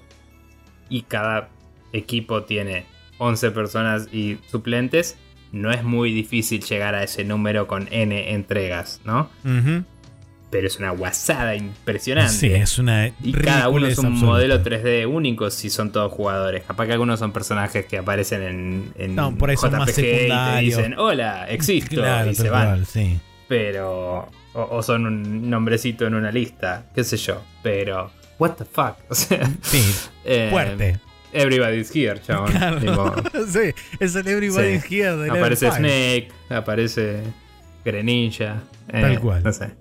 Y 0.90 1.04
cada 1.04 1.50
equipo 1.94 2.44
tiene 2.44 2.86
11 3.18 3.52
personas 3.52 4.08
y 4.14 4.38
suplentes. 4.50 5.18
No 5.52 5.72
es 5.72 5.84
muy 5.84 6.12
difícil 6.14 6.62
llegar 6.64 6.96
a 6.96 7.04
ese 7.04 7.24
número 7.24 7.68
con 7.68 7.88
N 7.92 8.34
entregas, 8.34 9.00
¿no? 9.06 9.30
Pero 10.52 10.68
es 10.68 10.78
una 10.78 10.92
guasada 10.92 11.56
impresionante. 11.56 12.32
Sí, 12.34 12.48
es 12.48 12.78
una. 12.78 13.08
Y 13.22 13.34
cada 13.34 13.68
uno 13.70 13.88
es 13.88 13.98
un 13.98 14.14
modelo 14.20 14.56
absoluta. 14.56 14.84
3D 14.84 15.06
único 15.08 15.50
si 15.50 15.70
son 15.70 15.92
todos 15.92 16.12
jugadores. 16.12 16.64
Capaz 16.64 16.86
que 16.86 16.94
algunos 16.94 17.20
son 17.20 17.32
personajes 17.34 17.86
que 17.86 17.98
aparecen 17.98 18.42
en, 18.44 18.94
en 18.98 19.16
No, 19.16 19.36
por 19.36 19.50
ahí 19.50 19.58
son 19.58 19.72
más 19.78 19.90
JPG 19.90 20.00
y 20.00 20.30
te 20.30 20.60
dicen, 20.62 20.96
hola, 20.98 21.48
existo, 21.50 21.96
Claro, 21.96 22.32
y 22.32 22.36
se 22.36 22.50
van. 22.50 22.86
sí. 22.86 23.20
Pero. 23.48 24.30
O, 24.54 24.78
o 24.78 24.82
son 24.84 25.06
un 25.06 25.50
nombrecito 25.50 26.08
en 26.08 26.16
una 26.16 26.32
lista, 26.32 26.86
qué 26.96 27.04
sé 27.04 27.18
yo. 27.18 27.42
Pero. 27.62 28.12
What 28.40 28.52
the 28.58 28.66
fuck? 28.66 28.98
O 29.10 29.16
sea. 29.16 29.50
Sí, 29.62 29.82
eh, 30.26 30.50
fuerte. 30.52 31.00
Everybody's 31.34 31.92
here, 31.94 32.20
chabón. 32.22 32.52
Claro. 32.52 32.80
Tipo, 32.80 33.14
sí, 33.48 33.74
es 34.00 34.16
el 34.16 34.28
Everybody's 34.28 34.84
Sí. 34.84 34.96
Here 35.02 35.30
aparece 35.30 35.66
5. 35.72 35.76
Snake, 35.78 36.28
aparece 36.50 37.24
Greninja. 37.84 38.62
eh, 38.90 39.02
Tal 39.02 39.20
cual. 39.20 39.44
No 39.44 39.52
sé. 39.52 39.72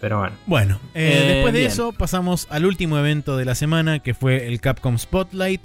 Pero 0.00 0.18
bueno. 0.18 0.34
Bueno, 0.46 0.80
eh, 0.94 1.24
después 1.34 1.52
de 1.52 1.60
bien. 1.60 1.70
eso 1.72 1.92
pasamos 1.92 2.46
al 2.50 2.64
último 2.64 2.98
evento 2.98 3.36
de 3.36 3.44
la 3.44 3.54
semana, 3.54 3.98
que 3.98 4.14
fue 4.14 4.46
el 4.46 4.60
Capcom 4.60 4.96
Spotlight, 4.98 5.60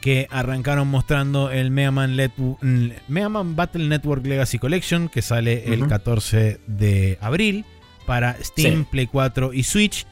que 0.00 0.26
arrancaron 0.30 0.88
mostrando 0.88 1.50
el 1.50 1.70
Mega 1.70 1.90
Man, 1.92 2.16
Let- 2.16 2.32
mm, 2.36 2.88
Mega 3.08 3.28
Man 3.28 3.54
Battle 3.56 3.86
Network 3.88 4.24
Legacy 4.26 4.58
Collection, 4.58 5.08
que 5.08 5.22
sale 5.22 5.72
el 5.72 5.80
Ujú. 5.82 5.88
14 5.90 6.58
de 6.66 7.18
abril 7.20 7.64
para 8.06 8.36
Steam, 8.42 8.80
Sí. 8.82 8.86
Play 8.90 9.06
4 9.06 9.52
y 9.52 9.62
Switch. 9.62 10.06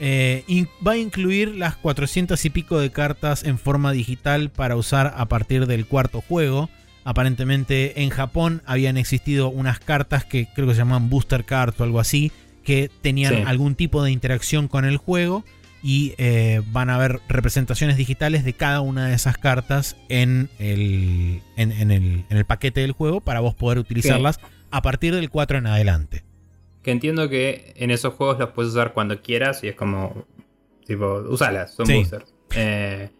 Eh, 0.00 0.66
va 0.86 0.92
a 0.92 0.96
incluir 0.96 1.54
las 1.56 1.76
400 1.76 2.42
y 2.44 2.50
pico 2.50 2.78
de 2.80 2.90
cartas 2.90 3.44
en 3.44 3.58
forma 3.58 3.92
digital 3.92 4.50
para 4.50 4.76
usar 4.76 5.12
a 5.16 5.26
partir 5.26 5.66
del 5.66 5.86
cuarto 5.86 6.22
juego. 6.22 6.70
Aparentemente 7.04 8.02
en 8.02 8.10
Japón 8.10 8.62
habían 8.66 8.96
existido 8.96 9.48
unas 9.50 9.78
cartas 9.78 10.24
que 10.24 10.46
creo 10.54 10.66
que 10.66 10.72
se 10.74 10.78
llaman 10.78 11.10
Booster 11.10 11.44
Cards 11.44 11.78
o 11.80 11.84
algo 11.84 12.00
así, 12.00 12.32
que 12.64 12.90
tenían 13.02 13.34
Sí. 13.34 13.42
algún 13.46 13.74
tipo 13.74 14.02
de 14.02 14.10
interacción 14.10 14.68
con 14.68 14.84
el 14.84 14.96
juego 14.96 15.44
y 15.82 16.14
eh, 16.18 16.62
van 16.72 16.88
a 16.90 16.94
haber 16.96 17.20
representaciones 17.28 17.96
digitales 17.96 18.44
de 18.44 18.52
cada 18.52 18.80
una 18.82 19.06
de 19.08 19.14
esas 19.14 19.38
cartas 19.38 19.96
en 20.08 20.48
el, 20.58 21.42
en, 21.56 21.72
en 21.72 21.90
el, 21.90 22.24
en 22.28 22.36
el 22.36 22.44
paquete 22.44 22.80
del 22.80 22.92
juego 22.92 23.20
para 23.20 23.40
vos 23.40 23.54
poder 23.54 23.78
utilizarlas 23.78 24.40
a 24.70 24.82
partir 24.82 25.14
del 25.14 25.30
4 25.30 25.58
en 25.58 25.66
adelante. 25.66 26.22
Que 26.82 26.90
entiendo 26.90 27.28
que 27.28 27.72
en 27.76 27.90
esos 27.90 28.14
juegos 28.14 28.38
los 28.38 28.50
puedes 28.50 28.72
usar 28.72 28.92
cuando 28.92 29.20
quieras 29.20 29.62
y 29.64 29.68
es 29.68 29.74
como. 29.74 30.26
Tipo, 30.86 31.22
usalas, 31.28 31.74
son 31.74 31.86
Sí. 31.86 31.94
boosters. 31.94 32.34
Eh, 32.56 33.10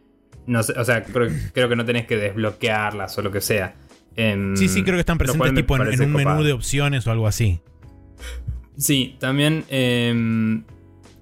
no 0.47 0.62
sé, 0.62 0.73
o 0.78 0.85
sea, 0.85 1.05
creo, 1.05 1.31
creo 1.53 1.69
que 1.69 1.77
no 1.77 1.85
tenés 1.85 2.07
que 2.07 2.16
desbloquearlas 2.16 3.16
o 3.19 3.23
lo 3.23 3.31
que 3.31 3.41
sea. 3.41 3.74
Em, 4.16 4.57
Sí, 4.57 4.69
sí, 4.69 4.82
creo 4.82 4.97
que 4.97 5.01
están 5.01 5.19
presentes 5.19 5.55
tipo 5.55 5.77
en, 5.77 6.03
un 6.03 6.12
menú 6.12 6.43
de 6.43 6.53
opciones 6.53 7.07
o 7.07 7.12
algo 7.12 7.27
así. 7.28 7.61
Sí, 8.77 9.16
también 9.20 9.65
em, 9.69 10.65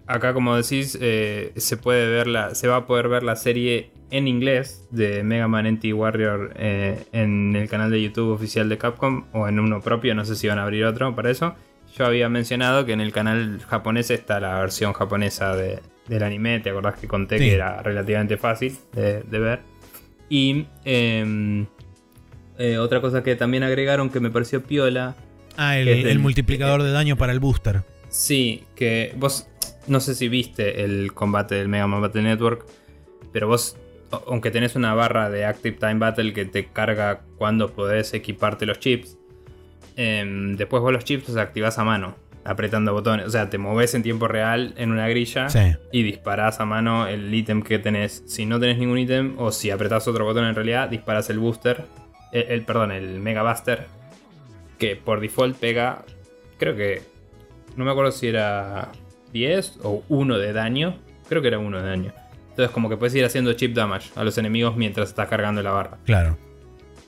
acá 0.06 0.32
como 0.32 0.56
decís, 0.56 0.96
eh, 1.00 1.52
se 1.56 1.76
puede 1.76 2.08
ver 2.08 2.28
la, 2.28 2.54
se 2.54 2.68
va 2.68 2.76
a 2.76 2.86
poder 2.86 3.08
ver 3.08 3.22
la 3.24 3.36
serie 3.36 3.90
en 4.10 4.26
inglés 4.26 4.86
de 4.90 5.22
Mega 5.22 5.48
Man 5.48 5.66
NT 5.66 5.92
Warrior 5.92 6.52
eh, 6.56 7.04
en 7.12 7.54
el 7.56 7.68
canal 7.68 7.90
de 7.90 8.02
YouTube 8.02 8.30
oficial 8.32 8.68
de 8.68 8.78
Capcom 8.78 9.24
o 9.32 9.48
en 9.48 9.58
uno 9.60 9.80
propio, 9.82 10.14
no 10.14 10.24
sé 10.24 10.34
si 10.34 10.46
van 10.48 10.58
a 10.58 10.62
abrir 10.62 10.84
otro 10.84 11.14
para 11.14 11.30
eso. 11.30 11.54
Yo 11.96 12.06
había 12.06 12.28
mencionado 12.28 12.84
que 12.86 12.92
en 12.92 13.00
el 13.00 13.12
canal 13.12 13.60
japonés 13.66 14.10
está 14.10 14.38
la 14.40 14.60
versión 14.60 14.92
japonesa 14.92 15.56
de- 15.56 15.80
del 16.06 16.22
anime, 16.22 16.60
¿te 16.60 16.70
acordás 16.70 16.98
que 16.98 17.06
conté 17.08 17.38
Sí. 17.38 17.44
que 17.46 17.54
era 17.54 17.82
relativamente 17.82 18.36
fácil 18.36 18.76
de, 18.92 19.22
de 19.22 19.38
ver? 19.38 19.60
Y 20.30 20.66
em, 20.84 21.66
eh, 22.58 22.78
otra 22.78 23.00
cosa 23.00 23.22
que 23.22 23.34
también 23.36 23.62
agregaron 23.62 24.10
que 24.10 24.20
me 24.20 24.30
pareció 24.30 24.62
piola 24.62 25.16
Ah, 25.56 25.76
el, 25.76 26.18
multiplicador 26.20 26.82
de 26.84 26.92
daño 26.92 27.16
para 27.16 27.32
el 27.32 27.40
booster. 27.40 27.82
Sí, 28.10 28.62
que 28.76 29.12
vos 29.16 29.48
no 29.88 29.98
sé 30.00 30.14
si 30.14 30.28
viste 30.28 30.84
el 30.84 31.12
combate 31.12 31.56
del 31.56 31.68
Mega 31.68 31.86
Man 31.88 32.00
Battle 32.00 32.22
Network, 32.22 32.64
pero 33.32 33.48
vos, 33.48 33.76
aunque 34.28 34.50
tenés 34.52 34.76
una 34.76 34.94
barra 34.94 35.28
de 35.30 35.44
Active 35.44 35.76
Time 35.78 35.96
Battle 35.96 36.32
que 36.32 36.44
te 36.44 36.66
carga 36.66 37.22
cuando 37.36 37.72
podés 37.72 38.14
equiparte 38.14 38.66
los 38.66 38.78
chips, 38.78 39.17
em, 39.98 40.56
después 40.56 40.80
vos 40.80 40.92
los 40.92 41.04
chips 41.04 41.28
los 41.28 41.36
activás 41.38 41.78
a 41.78 41.84
mano, 41.84 42.14
apretando 42.44 42.92
botones. 42.92 43.26
O 43.26 43.30
sea, 43.30 43.50
te 43.50 43.58
movés 43.58 43.94
en 43.94 44.02
tiempo 44.04 44.28
real 44.28 44.72
en 44.76 44.92
una 44.92 45.08
grilla 45.08 45.48
Sí. 45.50 45.74
y 45.92 46.02
disparás 46.04 46.60
a 46.60 46.64
mano 46.64 47.06
el 47.08 47.34
ítem 47.34 47.62
que 47.62 47.78
tenés. 47.80 48.22
Si 48.26 48.46
no 48.46 48.60
tenés 48.60 48.78
ningún 48.78 48.98
ítem, 48.98 49.34
o 49.38 49.50
si 49.52 49.70
apretás 49.70 50.06
otro 50.08 50.24
botón 50.24 50.44
en 50.46 50.54
realidad, 50.54 50.88
disparás 50.88 51.28
el 51.30 51.38
booster, 51.40 51.84
el, 52.32 52.42
el- 52.48 52.62
perdón, 52.62 52.92
el 52.92 53.18
Mega 53.18 53.42
Buster, 53.42 53.86
que 54.78 54.94
por 54.96 55.20
default 55.20 55.56
pega, 55.58 56.04
creo 56.58 56.76
que, 56.76 57.02
no 57.76 57.84
me 57.84 57.90
acuerdo 57.90 58.12
si 58.12 58.28
era 58.28 58.92
10 59.32 59.80
o 59.82 60.04
1 60.08 60.38
de 60.38 60.52
daño, 60.52 60.96
creo 61.28 61.42
que 61.42 61.48
era 61.48 61.58
1 61.58 61.82
de 61.82 61.88
daño. 61.88 62.12
Entonces 62.50 62.70
como 62.72 62.88
que 62.88 62.96
puedes 62.96 63.14
ir 63.14 63.24
haciendo 63.24 63.52
chip 63.54 63.74
damage 63.74 64.10
a 64.16 64.24
los 64.24 64.38
enemigos 64.38 64.76
mientras 64.76 65.08
estás 65.08 65.28
cargando 65.28 65.62
la 65.62 65.70
barra. 65.72 65.98
Claro. 66.04 66.36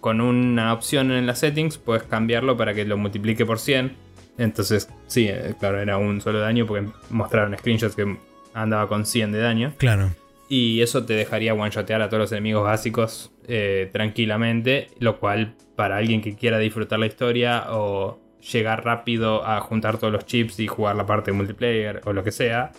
Con 0.00 0.20
una 0.20 0.72
opción 0.72 1.10
en 1.10 1.26
las 1.26 1.40
settings 1.40 1.78
puedes 1.78 2.04
cambiarlo 2.04 2.56
para 2.56 2.74
que 2.74 2.84
lo 2.84 2.96
multiplique 2.96 3.44
por 3.44 3.58
100. 3.58 3.92
Entonces, 4.38 4.88
sí, 5.06 5.28
eh, 5.28 5.54
claro, 5.58 5.80
era 5.80 5.98
un 5.98 6.20
solo 6.20 6.40
daño 6.40 6.66
porque 6.66 6.88
mostraron 7.10 7.56
screenshots 7.58 7.94
que 7.94 8.16
andaba 8.54 8.88
con 8.88 9.04
100 9.04 9.32
de 9.32 9.38
daño. 9.38 9.72
Claro. 9.76 10.10
Y 10.48 10.80
eso 10.80 11.04
te 11.04 11.12
dejaría 11.12 11.54
one-shotear 11.54 12.02
a 12.02 12.08
todos 12.08 12.22
los 12.22 12.32
enemigos 12.32 12.64
básicos 12.64 13.30
eh, 13.46 13.88
tranquilamente, 13.92 14.88
lo 14.98 15.20
cual 15.20 15.54
para 15.76 15.98
alguien 15.98 16.22
que 16.22 16.34
quiera 16.34 16.58
disfrutar 16.58 16.98
la 16.98 17.06
historia 17.06 17.66
o 17.68 18.18
llegar 18.40 18.84
rápido 18.84 19.46
a 19.46 19.60
juntar 19.60 19.98
todos 19.98 20.12
los 20.12 20.26
chips 20.26 20.58
y 20.60 20.66
jugar 20.66 20.96
la 20.96 21.06
parte 21.06 21.30
de 21.30 21.36
multiplayer 21.36 22.00
o 22.04 22.12
lo 22.12 22.24
que 22.24 22.32
sea, 22.32 22.72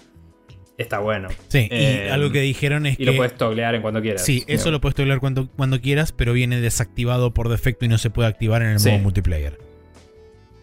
está 0.82 1.00
bueno. 1.00 1.30
Sí, 1.48 1.68
y 1.70 1.76
Eh, 1.76 2.10
algo 2.12 2.32
que 2.32 2.42
dijeron 2.42 2.86
es 2.86 2.94
Y 2.96 2.98
que. 2.98 3.06
lo 3.06 3.16
puedes 3.16 3.36
toglear 3.36 3.76
en 3.76 3.82
cuando 3.82 4.02
quieras. 4.02 4.24
Sí, 4.26 4.44
eso 4.48 4.72
lo 4.72 4.82
puedes 4.82 4.96
toglear 4.96 5.20
cuando, 5.20 5.48
cuando 5.56 5.80
quieras, 5.82 6.12
pero 6.12 6.34
viene 6.34 6.60
desactivado 6.62 7.34
por 7.34 7.50
defecto 7.50 7.86
y 7.86 7.88
no 7.88 7.98
se 7.98 8.10
puede 8.10 8.28
activar 8.30 8.62
en 8.62 8.70
el 8.70 8.80
Sí. 8.80 8.90
modo 8.90 9.00
multiplayer. 9.00 9.58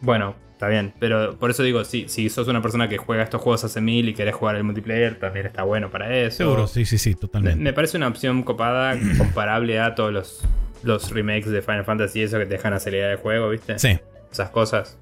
Bueno, 0.01 0.37
está 0.53 0.69
bien. 0.69 0.93
Pero 1.01 1.37
por 1.39 1.51
eso 1.51 1.63
digo, 1.63 1.85
si, 1.85 2.09
si 2.09 2.29
sos 2.29 2.47
una 2.49 2.63
persona 2.63 2.89
que 2.89 2.99
juega 2.99 3.23
estos 3.23 3.41
juegos 3.41 3.65
hace 3.65 3.81
mil 3.81 4.09
y 4.09 4.15
querés 4.15 4.35
jugar 4.35 4.57
el 4.57 4.65
multiplayer, 4.65 5.19
también 5.19 5.47
está 5.47 5.63
bueno 5.65 5.91
para 5.91 6.15
eso. 6.17 6.39
Seguro, 6.39 6.67
sí, 6.67 6.85
sí, 6.85 6.99
sí, 6.99 7.11
Me, 7.11 7.17
totalmente. 7.17 7.61
me 7.63 7.73
parece 7.73 7.97
una 7.97 8.09
opción 8.09 8.43
copada 8.43 8.97
comparable 9.19 9.81
a 9.81 9.95
todos 9.95 10.13
los, 10.13 10.45
los 10.83 11.11
remakes 11.11 11.51
de 11.51 11.63
Final 11.63 11.85
Fantasy 11.85 12.21
y 12.21 12.23
eso 12.23 12.39
que 12.39 12.47
te 12.47 12.55
dejan 12.55 12.73
acelerar 12.75 13.11
el 13.13 13.17
juego, 13.19 13.51
¿viste? 13.51 13.79
Sí. 13.79 13.99
Esas 14.31 14.51
cosas. 14.51 14.99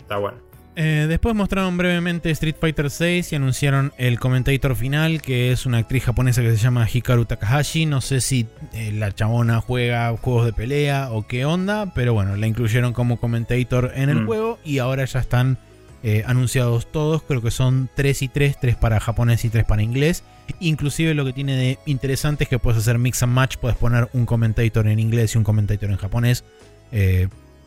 Está 0.00 0.16
bueno. 0.16 0.38
Eh, 0.76 1.06
después 1.08 1.34
mostraron 1.34 1.76
brevemente 1.76 2.30
Street 2.30 2.54
Fighter 2.58 2.86
VI 2.96 3.24
y 3.32 3.34
anunciaron 3.34 3.92
el 3.98 4.18
commentator 4.20 4.76
final, 4.76 5.20
que 5.20 5.52
es 5.52 5.66
una 5.66 5.78
actriz 5.78 6.04
japonesa 6.04 6.42
que 6.42 6.50
se 6.52 6.56
llama 6.58 6.88
Hikaru 6.90 7.24
Takahashi. 7.26 7.86
No 7.86 8.00
sé 8.00 8.20
si 8.20 8.46
eh, 8.72 8.92
la 8.92 9.12
chabona 9.12 9.60
juega 9.60 10.16
juegos 10.16 10.46
de 10.46 10.52
pelea 10.52 11.10
o 11.10 11.26
qué 11.26 11.44
onda, 11.44 11.92
pero 11.94 12.14
bueno, 12.14 12.36
la 12.36 12.46
incluyeron 12.46 12.92
como 12.92 13.18
commentator 13.18 13.92
en 13.94 14.08
el 14.10 14.22
Mm. 14.22 14.26
juego 14.26 14.58
y 14.64 14.78
ahora 14.78 15.04
ya 15.04 15.18
están 15.20 15.58
eh, 16.02 16.22
anunciados 16.26 16.90
todos. 16.90 17.22
Creo 17.24 17.42
que 17.42 17.50
son 17.50 17.90
3 17.94 18.22
y 18.22 18.28
3, 18.28 18.56
3 18.58 18.76
para 18.76 19.00
japonés 19.00 19.44
y 19.44 19.50
3 19.50 19.64
para 19.66 19.82
inglés. 19.82 20.22
Inclusive 20.60 21.12
lo 21.14 21.26
que 21.26 21.34
tiene 21.34 21.56
de 21.56 21.78
interesante 21.84 22.44
es 22.44 22.48
que 22.50 22.58
puedes 22.58 22.78
hacer 22.80 22.96
mix 22.98 23.22
and 23.22 23.34
match, 23.34 23.56
puedes 23.58 23.76
poner 23.76 24.08
un 24.14 24.24
commentator 24.24 24.86
en 24.88 24.98
inglés 24.98 25.34
y 25.34 25.38
un 25.38 25.44
commentator 25.44 25.90
en 25.90 25.96
japonés. 25.98 26.42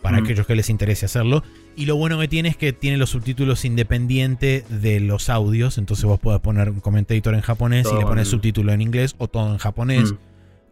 para 0.01 0.19
Mm. 0.19 0.23
aquellos 0.25 0.45
que 0.47 0.55
les 0.55 0.69
interese 0.69 1.05
hacerlo. 1.05 1.43
Y 1.75 1.85
lo 1.85 1.95
bueno 1.95 2.19
que 2.19 2.27
tiene 2.27 2.49
es 2.49 2.57
que 2.57 2.71
tiene 2.73 2.97
los 2.97 3.09
subtítulos 3.09 3.65
independiente 3.65 4.63
de 4.69 4.99
los 4.99 5.29
audios. 5.29 5.77
Entonces 5.77 6.05
vos 6.05 6.19
podés 6.19 6.39
poner 6.41 6.69
un 6.69 6.79
commentator 6.81 7.33
en 7.33 7.41
japonés 7.41 7.87
y 7.91 7.95
le 7.97 8.01
pones 8.05 8.27
subtítulo 8.27 8.71
en 8.73 8.81
inglés 8.81 9.15
o 9.17 9.27
todo 9.27 9.51
en 9.51 9.57
japonés, 9.57 10.11
Mm. 10.11 10.17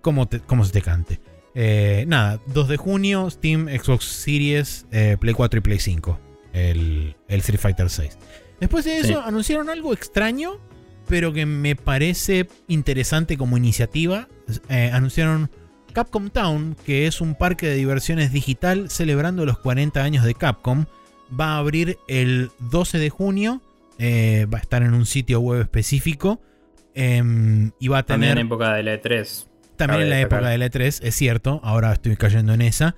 como, 0.02 0.28
te- 0.28 0.40
como 0.42 0.64
se 0.66 0.72
te 0.72 0.82
cante. 0.82 1.20
Eh, 1.56 2.06
nada, 2.08 2.40
2 2.54 2.68
de 2.70 2.78
junio, 2.78 3.30
Steam, 3.30 3.68
Xbox 3.68 4.06
Series, 4.06 4.86
eh, 4.92 5.18
Play 5.20 5.34
4 5.34 5.58
y 5.58 5.62
Play 5.62 5.80
5. 5.80 6.20
El, 6.54 7.16
el 7.28 7.40
Street 7.40 7.60
Fighter 7.60 7.90
6. 7.90 8.18
Después 8.60 8.86
de 8.86 9.00
eso, 9.00 9.08
Sí. 9.08 9.14
anunciaron 9.26 9.70
algo 9.70 9.94
extraño, 9.94 10.60
pero 11.08 11.34
que 11.34 11.46
me 11.46 11.76
parece 11.76 12.48
interesante 12.68 13.38
como 13.38 13.58
iniciativa. 13.58 14.28
Eh, 14.70 14.92
anunciaron 14.94 15.50
Capcom 15.92 16.30
Town, 16.30 16.76
que 16.86 17.08
es 17.08 17.22
un 17.22 17.36
parque 17.36 17.68
de 17.68 17.76
diversiones 17.76 18.32
digital 18.32 18.90
celebrando 18.90 19.46
los 19.46 19.58
40 19.60 20.04
años 20.04 20.26
de 20.26 20.34
Capcom. 20.34 20.86
Va 21.40 21.54
a 21.54 21.58
abrir 21.58 21.98
el 22.08 22.52
12 22.60 22.98
de 22.98 23.10
junio. 23.10 23.62
eh, 24.04 24.48
va 24.52 24.58
a 24.58 24.62
estar 24.62 24.82
en 24.82 24.94
un 24.96 25.06
sitio 25.06 25.40
web 25.42 25.62
específico. 25.62 26.42
em, 26.96 27.72
y 27.80 27.88
va 27.88 28.00
a 28.00 28.04
También 28.04 28.32
tener. 28.32 28.42
en 28.42 28.48
época 28.48 28.74
de 28.74 28.84
la 28.84 28.94
E3. 28.96 29.48
También 29.78 30.02
en 30.04 30.10
la 30.10 30.20
época 30.22 30.50
de 30.50 30.58
la 30.58 30.66
E3, 30.66 31.00
es 31.04 31.16
cierto, 31.16 31.60
ahora 31.64 31.94
estoy 31.94 32.16
cayendo 32.18 32.54
en 32.54 32.62
esa. 32.64 32.96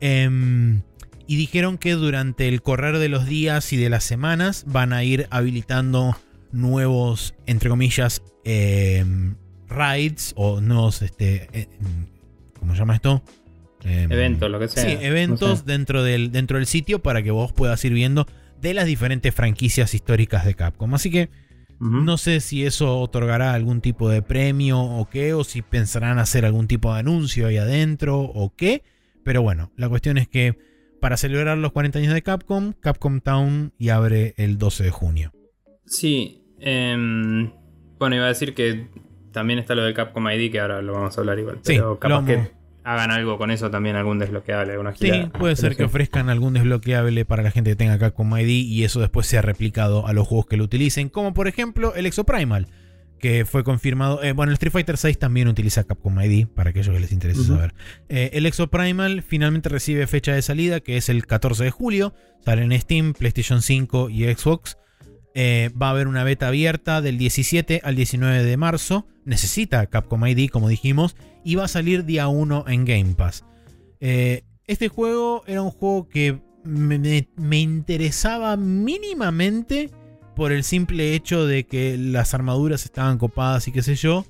Em, 0.00 0.82
y 1.26 1.36
dijeron 1.36 1.78
que 1.78 1.92
durante 1.92 2.48
el 2.48 2.62
correr 2.62 2.98
de 2.98 3.08
los 3.08 3.26
días 3.26 3.72
y 3.72 3.76
de 3.76 3.88
las 3.90 4.02
semanas 4.04 4.64
van 4.66 4.92
a 4.92 5.04
ir 5.04 5.26
habilitando 5.30 6.16
nuevos, 6.52 7.34
entre 7.46 7.70
comillas, 7.70 8.22
em, 8.44 9.36
rides 9.68 10.32
o 10.36 10.60
nuevos, 10.60 11.00
este, 11.02 11.48
eh, 11.52 11.68
¿cómo 12.60 12.72
se 12.74 12.78
llama 12.78 12.94
esto? 12.94 13.22
Em, 13.82 14.12
Eventos, 14.12 14.50
lo 14.50 14.58
que 14.60 14.68
sea. 14.68 14.84
Sí, 14.84 14.96
eventos 15.00 15.48
No 15.48 15.56
sé. 15.56 15.62
dentro, 15.66 16.02
del, 16.04 16.30
dentro 16.32 16.58
del 16.58 16.66
sitio 16.66 17.00
para 17.00 17.22
que 17.22 17.30
vos 17.30 17.52
puedas 17.52 17.84
ir 17.84 17.92
viendo 17.94 18.26
de 18.60 18.74
las 18.74 18.86
diferentes 18.86 19.34
franquicias 19.34 19.94
históricas 19.94 20.44
de 20.44 20.54
Capcom. 20.54 20.94
Así 20.94 21.10
que 21.10 21.30
no 21.80 22.18
sé 22.18 22.40
si 22.40 22.66
eso 22.66 23.00
otorgará 23.00 23.54
algún 23.54 23.80
tipo 23.80 24.10
de 24.10 24.20
premio 24.20 24.78
o 24.80 25.08
qué, 25.08 25.32
o 25.32 25.44
si 25.44 25.62
pensarán 25.62 26.18
hacer 26.18 26.44
algún 26.44 26.66
tipo 26.68 26.92
de 26.92 27.00
anuncio 27.00 27.46
ahí 27.46 27.56
adentro 27.56 28.20
o 28.20 28.54
qué. 28.54 28.82
Pero 29.24 29.40
bueno, 29.40 29.72
la 29.76 29.88
cuestión 29.88 30.18
es 30.18 30.28
que 30.28 30.58
para 31.00 31.16
celebrar 31.16 31.56
los 31.56 31.72
40 31.72 31.98
años 32.00 32.12
de 32.12 32.20
Capcom, 32.20 32.74
Capcom 32.74 33.20
Town 33.22 33.72
y 33.78 33.88
abre 33.88 34.34
el 34.36 34.58
12 34.58 34.84
de 34.84 34.90
junio. 34.90 35.32
Sí. 35.86 36.42
em, 36.60 37.50
bueno, 37.98 38.16
iba 38.16 38.26
a 38.26 38.28
decir 38.28 38.52
que 38.54 38.88
también 39.32 39.58
está 39.58 39.74
lo 39.74 39.82
del 39.82 39.94
Capcom 39.94 40.28
ID, 40.28 40.50
que 40.50 40.60
ahora 40.60 40.82
lo 40.82 40.92
vamos 40.92 41.16
a 41.16 41.20
hablar 41.20 41.38
igual. 41.38 41.58
Sí, 41.62 41.74
Pero 41.74 41.98
capaz 41.98 42.24
que 42.24 42.50
hagan 42.84 43.10
algo 43.10 43.36
con 43.38 43.50
eso 43.50 43.70
también, 43.70 43.96
algún 43.96 44.18
desbloqueable, 44.18 44.72
alguna 44.72 44.94
Sí, 44.94 45.10
puede 45.38 45.56
ser 45.56 45.76
que 45.76 45.84
ofrezcan 45.84 46.28
algún 46.28 46.54
desbloqueable 46.54 47.24
para 47.24 47.42
la 47.42 47.50
gente 47.50 47.70
que 47.70 47.76
tenga 47.76 47.98
Capcom 47.98 48.36
ID 48.36 48.48
y 48.48 48.84
eso 48.84 49.00
después 49.00 49.26
sea 49.26 49.42
replicado 49.42 50.06
a 50.06 50.12
los 50.12 50.26
juegos 50.26 50.46
que 50.46 50.56
lo 50.56 50.64
utilicen, 50.64 51.08
como 51.08 51.34
por 51.34 51.48
ejemplo 51.48 51.94
el 51.94 52.06
Exoprimal, 52.06 52.68
que 53.18 53.44
fue 53.44 53.64
confirmado. 53.64 54.22
eh, 54.22 54.32
bueno, 54.32 54.50
el 54.50 54.54
Street 54.54 54.72
Fighter 54.72 54.96
6 54.96 55.18
también 55.18 55.48
utiliza 55.48 55.84
Capcom 55.84 56.18
ID, 56.20 56.46
para 56.46 56.70
aquellos 56.70 56.94
que 56.94 57.00
les 57.00 57.12
interese 57.12 57.44
saber. 57.44 57.74
Eh, 58.08 58.30
el 58.32 58.46
Exoprimal 58.46 59.22
finalmente 59.22 59.68
recibe 59.68 60.06
fecha 60.06 60.32
de 60.32 60.42
salida, 60.42 60.80
que 60.80 60.96
es 60.96 61.08
el 61.08 61.26
14 61.26 61.64
de 61.64 61.70
julio. 61.70 62.14
Sale 62.44 62.62
en 62.62 62.80
Steam, 62.80 63.12
PlayStation 63.12 63.60
5 63.60 64.08
y 64.08 64.24
Xbox. 64.32 64.78
Eh, 65.34 65.70
va 65.80 65.88
a 65.88 65.90
haber 65.90 66.08
una 66.08 66.24
beta 66.24 66.48
abierta 66.48 67.00
del 67.00 67.16
17 67.18 67.80
al 67.84 67.94
19 67.96 68.42
de 68.44 68.56
marzo. 68.56 69.06
Necesita 69.24 69.86
Capcom 69.86 70.26
ID, 70.26 70.50
como 70.50 70.68
dijimos. 70.68 71.16
Y 71.44 71.54
va 71.54 71.64
a 71.64 71.68
salir 71.68 72.04
día 72.04 72.28
1 72.28 72.64
en 72.68 72.84
Game 72.84 73.14
Pass. 73.14 73.44
Eh, 74.00 74.42
este 74.66 74.88
juego 74.88 75.42
era 75.46 75.62
un 75.62 75.70
juego 75.70 76.08
que 76.08 76.40
me, 76.64 76.98
me- 77.36 77.58
interesaba 77.58 78.56
mínimamente 78.56 79.90
por 80.36 80.52
el 80.52 80.64
simple 80.64 81.14
hecho 81.14 81.46
de 81.46 81.64
que 81.66 81.96
las 81.98 82.34
armaduras 82.34 82.84
estaban 82.84 83.18
copadas 83.18 83.66
y 83.68 83.72
qué 83.72 83.82
sé 83.82 83.94
yo. 83.96 84.24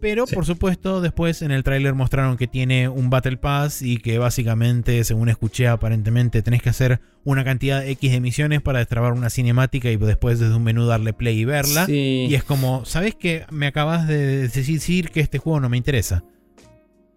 Pero 0.00 0.26
Sí. 0.26 0.34
por 0.34 0.46
supuesto, 0.46 1.00
después 1.00 1.42
en 1.42 1.50
el 1.50 1.64
tráiler 1.64 1.94
mostraron 1.94 2.36
que 2.36 2.46
tiene 2.46 2.88
un 2.88 3.10
Battle 3.10 3.36
Pass 3.36 3.82
y 3.82 3.98
que 3.98 4.18
básicamente, 4.18 5.02
según 5.04 5.28
escuché, 5.28 5.66
aparentemente 5.68 6.40
tenés 6.42 6.62
que 6.62 6.68
hacer 6.68 7.00
una 7.24 7.44
cantidad 7.44 7.84
X 7.86 8.12
de 8.12 8.20
misiones 8.20 8.62
para 8.62 8.78
destrabar 8.78 9.12
una 9.12 9.28
cinemática 9.28 9.90
y 9.90 9.96
después 9.96 10.38
desde 10.38 10.54
un 10.54 10.62
menú 10.64 10.86
darle 10.86 11.12
play 11.12 11.40
y 11.40 11.44
verla. 11.44 11.86
Sí. 11.86 12.26
Y 12.30 12.34
es 12.34 12.44
como, 12.44 12.84
¿sabes 12.84 13.14
qué? 13.16 13.44
Me 13.50 13.66
acabas 13.66 14.06
de 14.06 14.48
decir 14.48 15.10
que 15.10 15.20
este 15.20 15.38
juego 15.38 15.60
no 15.60 15.68
me 15.68 15.76
interesa. 15.76 16.22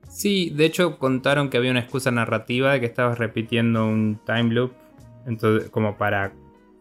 Sí, 0.10 0.50
de 0.56 0.66
hecho 0.66 0.98
contaron 0.98 1.50
que 1.50 1.58
había 1.58 1.72
una 1.72 1.80
excusa 1.80 2.12
narrativa 2.12 2.74
de 2.74 2.80
que 2.80 2.86
estabas 2.86 3.18
repitiendo 3.18 3.88
un 3.88 4.20
time 4.26 4.54
loop. 4.54 4.74
Entonces, 5.26 5.70
como 5.70 5.98
para 5.98 6.34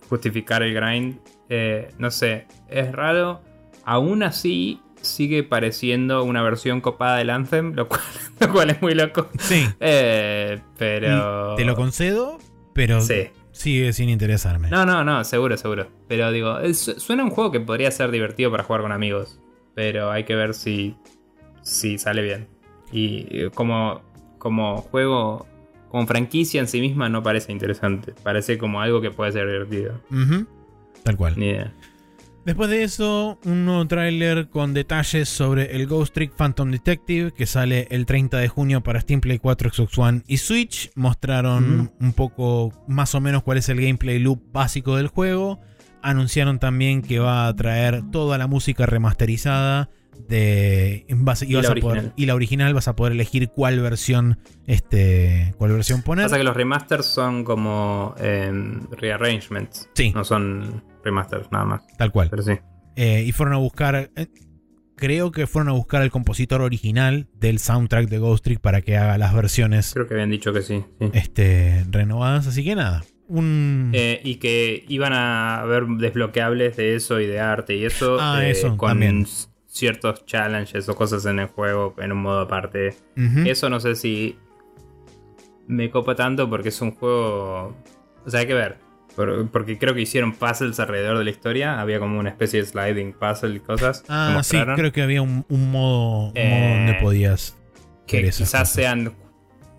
justificar 0.08 0.62
el 0.62 0.74
grind. 0.74 1.18
Eh, 1.48 1.90
no 1.98 2.10
sé, 2.10 2.46
es 2.68 2.90
raro. 2.92 3.40
Aún 3.84 4.22
así, 4.22 4.80
sigue 5.02 5.42
pareciendo 5.42 6.22
una 6.24 6.42
versión 6.42 6.80
copada 6.80 7.16
del 7.18 7.30
Anthem, 7.30 7.74
lo 7.74 7.88
cual, 7.88 8.00
lo 8.40 8.52
cual 8.52 8.70
es 8.70 8.82
muy 8.82 8.94
loco. 8.94 9.28
Sí. 9.38 9.66
Eh, 9.80 10.60
pero. 10.78 11.54
Te 11.56 11.64
lo 11.64 11.74
concedo, 11.76 12.38
pero 12.72 13.00
Sí. 13.00 13.28
sigue 13.52 13.92
sin 13.92 14.08
interesarme. 14.08 14.68
No, 14.70 14.84
no, 14.86 15.04
no, 15.04 15.24
seguro, 15.24 15.56
seguro. 15.56 15.88
Pero 16.08 16.30
digo, 16.32 16.58
es- 16.58 16.94
suena 16.98 17.24
un 17.24 17.30
juego 17.30 17.50
que 17.50 17.60
podría 17.60 17.90
ser 17.90 18.10
divertido 18.10 18.50
para 18.50 18.64
jugar 18.64 18.82
con 18.82 18.92
amigos. 18.92 19.38
Pero 19.74 20.10
hay 20.10 20.24
que 20.24 20.34
ver 20.34 20.54
si, 20.54 20.96
si 21.62 21.98
sale 21.98 22.22
bien. 22.22 22.48
Y 22.92 23.26
eh, 23.30 23.50
como, 23.54 24.02
como 24.38 24.78
juego, 24.78 25.46
como 25.90 26.06
franquicia 26.06 26.60
en 26.60 26.66
sí 26.68 26.80
misma 26.80 27.08
no 27.08 27.22
parece 27.22 27.52
interesante. 27.52 28.12
Parece 28.22 28.58
como 28.58 28.80
algo 28.80 29.00
que 29.00 29.10
puede 29.10 29.32
ser 29.32 29.46
divertido. 29.46 30.00
Tal 31.04 31.16
cual. 31.16 31.34
Ni 31.38 31.46
idea. 31.50 31.72
Después 32.50 32.68
de 32.68 32.82
eso, 32.82 33.38
un 33.44 33.64
nuevo 33.64 33.86
tráiler 33.86 34.48
con 34.48 34.74
detalles 34.74 35.28
sobre 35.28 35.76
el 35.76 35.86
Ghost 35.86 36.12
Trick 36.12 36.32
Phantom 36.34 36.72
Detective 36.72 37.30
que 37.32 37.46
sale 37.46 37.86
el 37.92 38.06
30 38.06 38.38
de 38.38 38.48
junio 38.48 38.82
para 38.82 39.00
Steam 39.00 39.20
Play 39.20 39.38
4, 39.38 39.70
Xbox 39.72 39.96
One 39.96 40.22
y 40.26 40.38
Switch. 40.38 40.90
Mostraron 40.96 41.92
un 42.00 42.12
poco 42.12 42.72
más 42.88 43.14
o 43.14 43.20
menos 43.20 43.44
cuál 43.44 43.58
es 43.58 43.68
el 43.68 43.80
gameplay 43.80 44.18
loop 44.18 44.40
básico 44.52 44.96
del 44.96 45.06
juego. 45.06 45.60
Anunciaron 46.02 46.58
también 46.58 47.02
que 47.02 47.20
va 47.20 47.46
a 47.46 47.54
traer 47.54 48.02
toda 48.10 48.36
la 48.36 48.48
música 48.48 48.84
remasterizada 48.84 49.88
de 50.28 51.06
vas- 51.10 51.42
y, 51.44 51.52
Y 51.52 51.54
vas 51.54 51.66
la 51.66 51.70
a 51.70 51.74
poder- 51.76 51.84
original. 51.98 52.12
y 52.16 52.26
la 52.26 52.34
original 52.34 52.74
vas 52.74 52.88
a 52.88 52.96
poder 52.96 53.12
elegir 53.12 53.48
cuál 53.50 53.78
versión 53.80 54.38
este 54.66 55.54
cuál 55.56 55.70
versión 55.72 56.02
poner. 56.02 56.24
Pasa 56.26 56.36
que 56.36 56.42
los 56.44 56.56
remasters 56.56 57.06
son 57.06 57.44
como 57.44 58.14
em, 58.18 58.88
rearrangements. 58.90 59.88
Sí. 59.94 60.10
No 60.12 60.24
son 60.24 60.82
remasters 61.04 61.50
nada 61.52 61.64
más. 61.64 61.86
Tal 61.96 62.10
cual. 62.12 62.28
Pero 62.30 62.42
sí. 62.42 62.52
Eh, 62.96 63.24
y 63.26 63.32
fueron 63.32 63.54
a 63.54 63.58
buscar. 63.58 64.10
eh, 64.16 64.26
creo 64.96 65.30
que 65.32 65.46
fueron 65.46 65.70
a 65.70 65.72
buscar 65.72 66.02
al 66.02 66.10
compositor 66.10 66.60
original 66.60 67.26
del 67.34 67.58
soundtrack 67.58 68.08
de 68.08 68.18
Ghost 68.18 68.44
Trick 68.44 68.60
para 68.60 68.82
que 68.82 68.98
haga 68.98 69.16
las 69.16 69.32
versiones 69.34 69.92
Creo 69.94 70.06
que 70.06 70.12
habían 70.14 70.30
dicho 70.30 70.52
que 70.52 70.60
sí. 70.62 70.84
sí. 71.00 71.10
este, 71.14 71.84
renovadas. 71.90 72.46
Así 72.46 72.62
que 72.64 72.74
nada. 72.74 73.02
Un... 73.28 73.92
Eh, 73.94 74.20
y 74.24 74.36
que 74.36 74.84
iban 74.88 75.12
a 75.12 75.60
haber 75.60 75.86
desbloqueables 75.86 76.76
de 76.76 76.96
eso 76.96 77.20
y 77.20 77.26
de 77.26 77.38
arte 77.40 77.76
y 77.76 77.84
eso, 77.84 78.18
Ah, 78.20 78.44
eso, 78.44 78.76
con 78.76 78.90
también. 78.90 79.24
ciertos 79.66 80.26
challenges 80.26 80.88
o 80.88 80.96
cosas 80.96 81.24
en 81.26 81.38
el 81.38 81.46
juego 81.46 81.94
en 81.98 82.10
un 82.12 82.18
modo 82.22 82.40
aparte. 82.40 82.94
Eso 83.46 83.70
no 83.70 83.78
sé 83.80 83.94
si 83.94 84.36
me 85.68 85.90
copa 85.90 86.14
tanto 86.16 86.50
porque 86.50 86.70
es 86.70 86.80
un 86.82 86.90
juego... 86.90 87.76
O 88.26 88.28
sea, 88.30 88.40
hay 88.40 88.46
que 88.46 88.54
ver. 88.54 88.78
Por- 89.20 89.48
porque 89.50 89.76
creo 89.76 89.92
que 89.94 90.00
hicieron 90.00 90.32
puzzles 90.32 90.80
alrededor 90.80 91.18
de 91.18 91.24
la 91.24 91.30
historia. 91.30 91.78
Había 91.80 91.98
como 91.98 92.18
una 92.18 92.30
especie 92.30 92.60
de 92.60 92.66
sliding 92.66 93.12
puzzle 93.12 93.54
y 93.56 93.60
cosas. 93.60 94.02
Ah, 94.08 94.40
sí, 94.42 94.56
creo 94.74 94.92
que 94.92 95.02
había 95.02 95.20
un, 95.20 95.44
un 95.50 95.70
modo, 95.70 96.28
un 96.28 96.32
Eh, 96.36 96.48
modo 96.60 96.76
donde 96.76 96.94
podías. 97.02 97.54
que 98.06 98.22
quizás 98.22 98.38
cosas. 98.50 98.72
sean, 98.72 99.12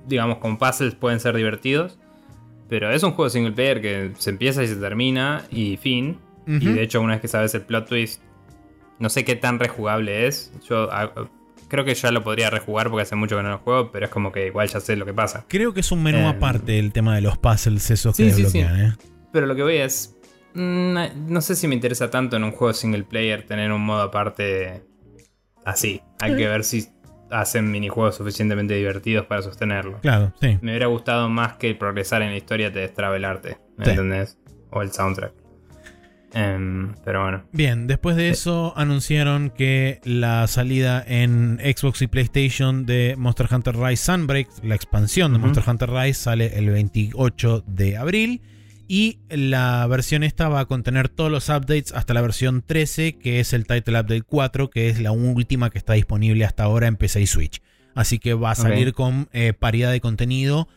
digamos, 0.08 0.38
con 0.38 0.58
puzzles 0.58 0.94
pueden 0.94 1.20
ser 1.20 1.36
divertidos. 1.36 1.98
Pero 2.70 2.92
es 2.92 3.02
un 3.04 3.12
juego 3.14 3.30
single 3.30 3.52
player 3.54 3.82
que 3.82 4.12
se 4.18 4.30
empieza 4.30 4.64
y 4.64 4.68
se 4.68 4.76
termina 4.76 5.44
y 5.50 5.78
fin. 5.78 6.20
Y 6.48 6.66
de 6.72 6.84
hecho, 6.84 7.02
una 7.02 7.14
vez 7.14 7.22
que 7.22 7.28
sabes 7.28 7.54
el 7.56 7.62
plot 7.62 7.88
twist, 7.90 8.22
no 9.00 9.10
sé 9.10 9.26
qué 9.26 9.36
tan 9.36 9.58
rejugable 9.60 10.28
es. 10.28 10.52
Yo 10.70 10.88
ah, 10.92 11.12
creo 11.68 11.84
que 11.84 11.94
ya 11.96 12.12
lo 12.12 12.24
podría 12.24 12.50
rejugar 12.50 12.90
porque 12.90 13.04
hace 13.04 13.16
mucho 13.16 13.38
que 13.38 13.44
no 13.44 13.50
lo 13.50 13.58
juego, 13.58 13.92
pero 13.92 14.06
es 14.06 14.12
como 14.12 14.32
que 14.32 14.48
igual 14.48 14.68
ya 14.70 14.80
sé 14.80 14.96
lo 14.96 15.06
que 15.06 15.14
pasa. 15.14 15.46
Creo 15.48 15.74
que 15.74 15.80
es 15.82 15.92
un 15.92 16.04
menú 16.04 16.20
Eh, 16.20 16.26
aparte 16.28 16.78
el 16.80 16.92
tema 16.94 17.16
de 17.16 17.22
los 17.22 17.38
puzzles 17.38 17.90
esos 17.92 18.16
sí, 18.16 18.26
que 18.26 18.30
sí, 18.32 18.36
sí. 18.46 18.60
desbloquean, 18.60 18.82
¿eh? 18.86 18.94
Pero 19.32 19.46
lo 19.48 19.56
que 19.56 19.64
voy 19.64 19.78
es. 19.78 20.16
mm, 20.54 20.96
No 21.28 21.42
sé 21.42 21.56
si 21.56 21.68
me 21.68 21.76
interesa 21.76 22.10
tanto 22.10 22.36
en 22.38 22.44
un 22.44 22.52
juego 22.52 22.74
single 22.74 23.04
player 23.04 23.44
tener 23.46 23.72
un 23.72 23.82
modo 23.86 24.02
aparte 24.02 24.84
así. 25.66 26.02
Hay 26.20 26.36
que 26.36 26.48
ver 26.48 26.64
si 26.64 26.88
hacen 27.30 27.72
minijuegos 27.72 28.16
suficientemente 28.16 28.74
divertidos 28.76 29.26
para 29.26 29.42
sostenerlo. 29.42 30.00
Claro, 30.02 30.34
sí. 30.42 30.58
Me 30.62 30.72
hubiera 30.72 30.88
gustado 30.88 31.30
más 31.30 31.54
que 31.54 31.74
progresar 31.76 32.22
en 32.24 32.32
la 32.32 32.38
historia 32.38 32.74
te 32.74 32.80
destrabe 32.80 33.18
el 33.18 33.26
arte, 33.26 33.58
¿me 33.78 33.86
Sí. 33.86 33.92
entendés? 33.92 34.38
O 34.70 34.82
el 34.82 34.92
soundtrack. 34.92 35.34
Em, 36.34 36.94
pero 37.04 37.24
bueno. 37.24 37.44
Bien, 37.52 37.88
después 37.88 38.16
de 38.16 38.30
eso 38.30 38.74
anunciaron 38.78 39.50
que 39.50 40.00
la 40.06 40.48
salida 40.48 41.04
en 41.06 41.60
Xbox 41.60 42.02
y 42.02 42.08
PlayStation 42.08 42.86
de 42.86 43.16
Monster 43.18 43.48
Hunter 43.52 43.76
Rise 43.78 44.06
Sunbreak, 44.06 44.48
la 44.64 44.76
expansión 44.76 45.34
de. 45.34 45.40
Monster 45.40 45.64
Hunter 45.68 45.90
Rise, 45.90 46.14
sale 46.22 46.58
el 46.58 46.70
28 46.70 47.64
de 47.68 47.98
abril. 47.98 48.42
Y 48.94 49.20
la 49.30 49.88
versión 49.88 50.22
esta 50.22 50.50
va 50.50 50.60
a 50.60 50.66
contener 50.66 51.08
todos 51.08 51.32
los 51.32 51.48
updates 51.48 51.94
hasta 51.94 52.14
la 52.14 52.20
versión 52.22 52.62
13, 52.62 53.18
que 53.18 53.40
es 53.40 53.54
el 53.54 53.66
Title 53.66 53.98
Update 53.98 54.24
4, 54.24 54.70
que 54.70 54.90
es 54.90 55.00
la 55.00 55.14
última 55.14 55.70
que 55.70 55.78
está 55.78 55.94
disponible 55.94 56.44
hasta 56.44 56.64
ahora 56.66 56.88
en 56.88 56.98
PC 56.98 57.22
y 57.22 57.26
Switch. 57.26 57.62
Así 57.96 58.20
que 58.20 58.34
va 58.34 58.52
a 58.52 58.56
salir 58.56 58.94
con 58.94 59.30
eh, 59.32 59.54
paridad 59.54 59.94
de 59.94 60.02
contenido. 60.02 60.68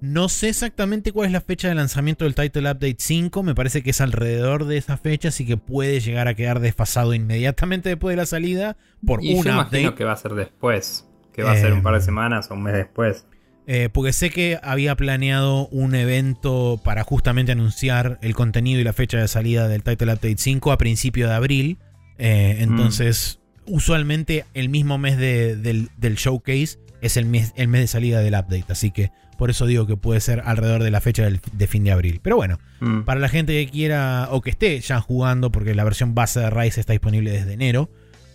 No 0.00 0.30
sé 0.30 0.48
exactamente 0.48 1.12
cuál 1.12 1.26
es 1.26 1.32
la 1.32 1.42
fecha 1.42 1.68
de 1.68 1.74
lanzamiento 1.74 2.24
del 2.24 2.34
Title 2.34 2.62
Update 2.62 2.96
5, 2.98 3.42
me 3.42 3.54
parece 3.54 3.82
que 3.82 3.90
es 3.90 4.00
alrededor 4.00 4.64
de 4.64 4.78
esa 4.78 4.96
fecha, 4.96 5.28
así 5.28 5.44
que 5.44 5.58
puede 5.58 6.00
llegar 6.00 6.28
a 6.28 6.34
quedar 6.34 6.60
desfasado 6.60 7.12
inmediatamente 7.12 7.90
después 7.90 8.14
de 8.14 8.22
la 8.22 8.24
salida 8.24 8.78
por 9.04 9.22
Y 9.22 9.34
un 9.34 9.44
yo 9.44 9.50
update. 9.52 9.80
imagino 9.80 9.94
que 9.96 10.04
va 10.04 10.12
a 10.12 10.16
ser 10.16 10.32
después. 10.32 11.06
Que 11.34 11.42
va 11.42 11.52
a 11.52 11.56
ser 11.58 11.74
un 11.74 11.82
par 11.82 11.92
de 11.92 11.98
Em, 11.98 12.04
semanas 12.06 12.50
o 12.50 12.54
un 12.54 12.62
mes 12.62 12.72
después. 12.72 13.26
Eh, 13.72 13.88
porque 13.92 14.12
sé 14.12 14.30
que 14.30 14.58
había 14.64 14.96
planeado 14.96 15.68
un 15.68 15.94
evento 15.94 16.80
para 16.82 17.04
justamente 17.04 17.52
anunciar 17.52 18.18
el 18.20 18.34
contenido 18.34 18.80
y 18.80 18.84
la 18.84 18.92
fecha 18.92 19.18
de 19.18 19.28
salida 19.28 19.68
del 19.68 19.84
Title 19.84 20.12
Update 20.12 20.38
5 20.38 20.72
a 20.72 20.76
principio 20.78 21.28
de 21.28 21.34
abril. 21.34 21.78
Eh, 22.18 22.56
entonces, 22.58 23.38
usualmente 23.66 24.44
el 24.54 24.70
mismo 24.70 24.98
mes 24.98 25.16
de- 25.18 25.54
del, 25.54 25.88
del 25.98 26.16
showcase 26.16 26.78
es 27.00 27.16
el 27.16 27.26
mes, 27.26 27.52
el 27.54 27.68
mes 27.68 27.82
de 27.82 27.86
salida 27.86 28.18
del 28.20 28.34
update. 28.34 28.64
Así 28.70 28.90
que 28.90 29.12
por 29.38 29.50
eso 29.50 29.66
digo 29.66 29.86
que 29.86 29.96
puede 29.96 30.20
ser 30.20 30.42
alrededor 30.44 30.82
de 30.82 30.90
la 30.90 31.00
fecha 31.00 31.22
del- 31.22 31.40
de 31.52 31.66
fin 31.68 31.84
de 31.84 31.92
abril. 31.92 32.18
Pero 32.24 32.34
bueno, 32.34 32.58
Mm. 32.80 33.02
para 33.02 33.20
la 33.20 33.28
gente 33.28 33.52
que 33.52 33.70
quiera 33.70 34.26
o 34.32 34.40
que 34.40 34.50
esté 34.50 34.80
ya 34.80 35.00
jugando, 35.00 35.52
porque 35.52 35.76
la 35.76 35.84
versión 35.84 36.16
base 36.16 36.40
de 36.40 36.50
Rise 36.50 36.80
está 36.80 36.92
disponible 36.92 37.30
desde 37.30 37.52
enero, 37.52 37.88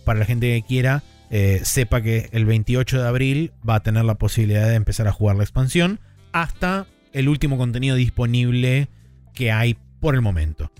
para 0.06 0.18
la 0.18 0.24
gente 0.24 0.46
que 0.48 0.66
quiera, 0.66 1.02
eh, 1.30 1.60
sepa 1.64 2.02
que 2.02 2.28
el 2.32 2.44
28 2.44 3.00
de 3.02 3.08
abril 3.08 3.52
va 3.68 3.76
a 3.76 3.82
tener 3.82 4.04
la 4.04 4.16
posibilidad 4.16 4.68
de 4.68 4.74
empezar 4.74 5.08
a 5.08 5.12
jugar 5.12 5.36
la 5.36 5.42
expansión 5.42 6.00
hasta 6.32 6.86
el 7.12 7.28
último 7.28 7.56
contenido 7.56 7.96
disponible 7.96 8.88
que 9.34 9.50
hay 9.52 9.76
por 10.00 10.14
el 10.14 10.20
momento. 10.22 10.70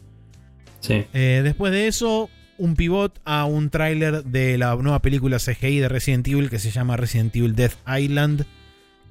Sí. 0.80 1.04
Eh, 1.14 1.40
después 1.42 1.72
de 1.72 1.88
eso, 1.88 2.30
un 2.58 2.76
pivot 2.76 3.20
a 3.24 3.44
un 3.44 3.70
tráiler 3.70 4.24
de 4.24 4.56
la 4.58 4.76
nueva 4.76 5.00
película 5.02 5.38
CGI 5.38 5.80
de 5.80 5.88
Resident 5.88 6.26
Evil 6.28 6.50
que 6.50 6.58
se 6.58 6.70
llama 6.70 6.96
Resident 6.96 7.34
Evil 7.36 7.54
Death 7.54 7.76
Island. 7.88 8.46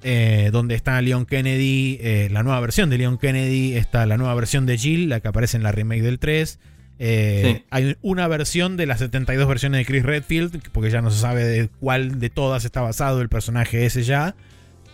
eh, 0.02 0.50
donde 0.52 0.74
está 0.74 1.00
Leon 1.00 1.26
Kennedy, 1.26 1.98
eh, 2.00 2.28
la 2.30 2.42
nueva 2.42 2.60
versión 2.60 2.90
de 2.90 2.98
Leon 2.98 3.18
Kennedy, 3.18 3.74
está 3.76 4.06
la 4.06 4.16
nueva 4.18 4.34
versión 4.34 4.64
de 4.66 4.78
Jill, 4.78 5.08
la 5.08 5.20
que 5.20 5.28
aparece 5.28 5.56
en 5.56 5.62
la 5.64 5.72
remake 5.72 6.02
del 6.02 6.18
3. 6.18 6.60
Eh, 6.98 7.42
Sí. 7.58 7.64
Hay 7.70 7.96
una 8.02 8.26
versión 8.28 8.76
de 8.76 8.86
las 8.86 9.00
72 9.00 9.46
versiones 9.48 9.78
de 9.78 9.84
Chris 9.84 10.02
Redfield, 10.02 10.62
porque 10.72 10.90
ya 10.90 11.02
no 11.02 11.10
se 11.10 11.20
sabe 11.20 11.44
de 11.44 11.68
cuál 11.80 12.18
de 12.20 12.30
todas 12.30 12.64
está 12.64 12.80
basado 12.80 13.20
el 13.20 13.28
personaje 13.28 13.84
ese 13.86 14.02
ya. 14.02 14.34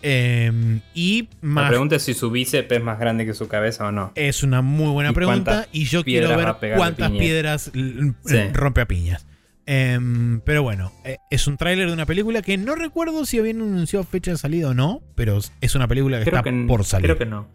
Eh, 0.04 0.80
y 0.94 1.28
La 1.42 1.48
más 1.48 1.68
pregunta 1.68 1.94
es 1.94 2.02
si 2.02 2.12
su 2.14 2.30
bíceps 2.32 2.72
es 2.72 2.82
más 2.82 2.98
grande 2.98 3.24
que 3.24 3.34
su 3.34 3.46
cabeza 3.46 3.86
o 3.86 3.92
no. 3.92 4.10
es 4.16 4.42
una 4.42 4.60
muy 4.60 4.90
buena 4.90 5.10
¿Y 5.10 5.14
pregunta 5.14 5.68
y 5.70 5.84
yo 5.84 6.02
quiero 6.02 6.36
ver 6.36 6.56
cuántas 6.76 7.12
piedras 7.12 7.70
Sí. 7.72 8.38
rompe 8.52 8.80
a 8.80 8.86
piñas. 8.88 9.24
Em, 9.64 10.40
pero 10.40 10.64
bueno, 10.64 10.90
eh, 11.04 11.18
es 11.30 11.46
un 11.46 11.56
tráiler 11.56 11.86
de 11.86 11.92
una 11.92 12.04
película 12.04 12.42
que 12.42 12.58
no 12.58 12.74
recuerdo 12.74 13.24
si 13.24 13.38
habían 13.38 13.60
anunciado 13.62 14.04
fecha 14.04 14.32
de 14.32 14.36
salida 14.38 14.70
o 14.70 14.74
no, 14.74 15.02
pero 15.14 15.38
es 15.60 15.74
una 15.76 15.86
película 15.86 16.18
que 16.18 16.24
Creo 16.24 16.38
está 16.40 16.50
que, 16.50 16.64
por 16.66 16.84
salir. 16.84 17.06
creo 17.06 17.18
que 17.18 17.26
no. 17.26 17.46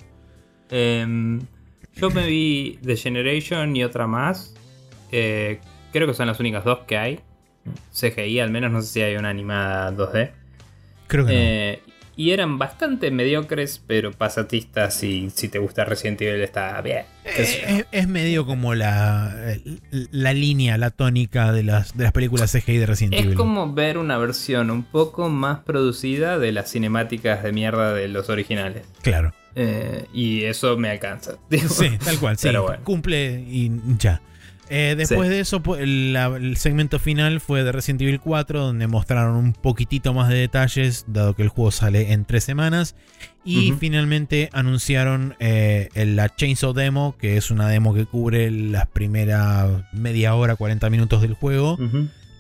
Em, 0.69 1.41
yo 1.99 2.09
me 2.09 2.25
vi 2.27 2.79
The 2.85 2.95
Generation 2.95 3.75
y 3.75 3.83
otra 3.83 4.07
más. 4.07 4.53
Eh, 5.11 5.59
creo 5.91 6.07
que 6.07 6.13
son 6.13 6.27
las 6.27 6.39
únicas 6.39 6.63
dos 6.63 6.79
que 6.87 6.97
hay. 6.97 7.19
CGI, 7.93 8.39
al 8.39 8.51
menos 8.51 8.71
no 8.71 8.81
sé 8.81 8.87
si 8.87 9.01
hay 9.01 9.15
una 9.15 9.29
animada 9.29 9.91
2D. 9.91 10.31
Creo 11.07 11.25
que 11.25 11.33
no. 11.33 11.39
Eh, 11.39 11.81
y 12.15 12.31
eran 12.31 12.57
bastante 12.57 13.11
mediocres, 13.11 13.81
pero 13.85 14.11
pasatistas. 14.11 15.03
Y 15.03 15.29
si 15.29 15.49
te 15.49 15.59
gusta 15.59 15.85
Resident 15.85 16.19
Evil, 16.21 16.41
está 16.41 16.81
bien. 16.81 17.05
Eh, 17.25 17.31
es, 17.37 17.85
es 17.91 18.07
medio 18.07 18.45
como 18.47 18.73
la, 18.73 19.35
la 19.91 20.33
línea, 20.33 20.77
la 20.79 20.89
tónica 20.89 21.51
de 21.51 21.61
las, 21.63 21.95
de 21.95 22.05
las 22.05 22.13
películas 22.13 22.51
CGI 22.51 22.77
de 22.77 22.85
Resident 22.87 23.13
Es 23.13 23.23
Evil. 23.25 23.35
como 23.35 23.71
ver 23.71 23.99
una 23.99 24.17
versión 24.17 24.71
un 24.71 24.83
poco 24.83 25.29
más 25.29 25.59
producida 25.59 26.39
de 26.39 26.51
las 26.51 26.71
cinemáticas 26.71 27.43
de 27.43 27.51
mierda 27.51 27.93
de 27.93 28.07
los 28.07 28.29
originales. 28.29 28.83
Claro. 29.03 29.33
Eh, 29.59 30.05
y 30.13 30.43
eso 30.43 30.77
me 30.77 30.89
alcanza. 30.89 31.33
digo. 31.49 31.67
Sí, 31.69 31.89
tal 32.03 32.19
cual, 32.19 32.37
sí. 32.37 32.47
Pero 32.47 32.63
bueno. 32.63 32.83
Cumple 32.83 33.41
y 33.41 33.71
ya. 33.97 34.21
Eh, 34.69 34.95
después 34.97 35.29
Sí. 35.29 35.33
de 35.33 35.39
eso, 35.39 35.63
pu- 35.63 35.77
la- 36.11 36.25
el 36.35 36.57
segmento 36.57 36.99
final 36.99 37.39
fue 37.39 37.63
de 37.63 37.71
Resident 37.71 38.01
Evil 38.01 38.19
4, 38.19 38.59
donde 38.59 38.85
mostraron 38.87 39.35
un 39.37 39.53
poquitito 39.53 40.13
más 40.13 40.27
de 40.27 40.35
detalles, 40.35 41.05
dado 41.07 41.33
que 41.35 41.41
el 41.43 41.47
juego 41.47 41.71
sale 41.71 42.11
en 42.11 42.25
tres 42.25 42.43
semanas. 42.43 42.95
Y 43.45 43.71
finalmente 43.79 44.49
anunciaron 44.51 45.35
eh, 45.39 45.87
la 45.95 46.35
Chainsaw 46.35 46.73
Demo, 46.73 47.15
que 47.17 47.37
es 47.37 47.49
una 47.49 47.69
demo 47.69 47.93
que 47.93 48.05
cubre 48.05 48.51
las 48.51 48.87
primeras 48.87 49.69
media 49.93 50.35
hora, 50.35 50.57
40 50.57 50.89
minutos 50.89 51.21
del 51.21 51.33
juego. 51.33 51.77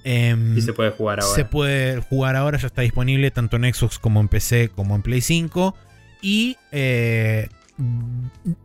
Em, 0.03 0.57
Y 0.57 0.61
se 0.61 0.73
puede 0.73 0.91
jugar 0.91 1.21
ahora. 1.21 1.33
se 1.33 1.45
puede 1.45 2.01
jugar 2.01 2.35
ahora, 2.35 2.57
ya 2.57 2.67
está 2.67 2.81
disponible 2.81 3.31
tanto 3.31 3.55
en 3.57 3.73
Xbox 3.73 3.99
como 3.99 4.19
en 4.19 4.27
PC 4.27 4.69
como 4.69 4.95
en 4.95 5.01
Play 5.01 5.21
5. 5.21 5.75
Y 6.21 6.57
eh, 6.71 7.49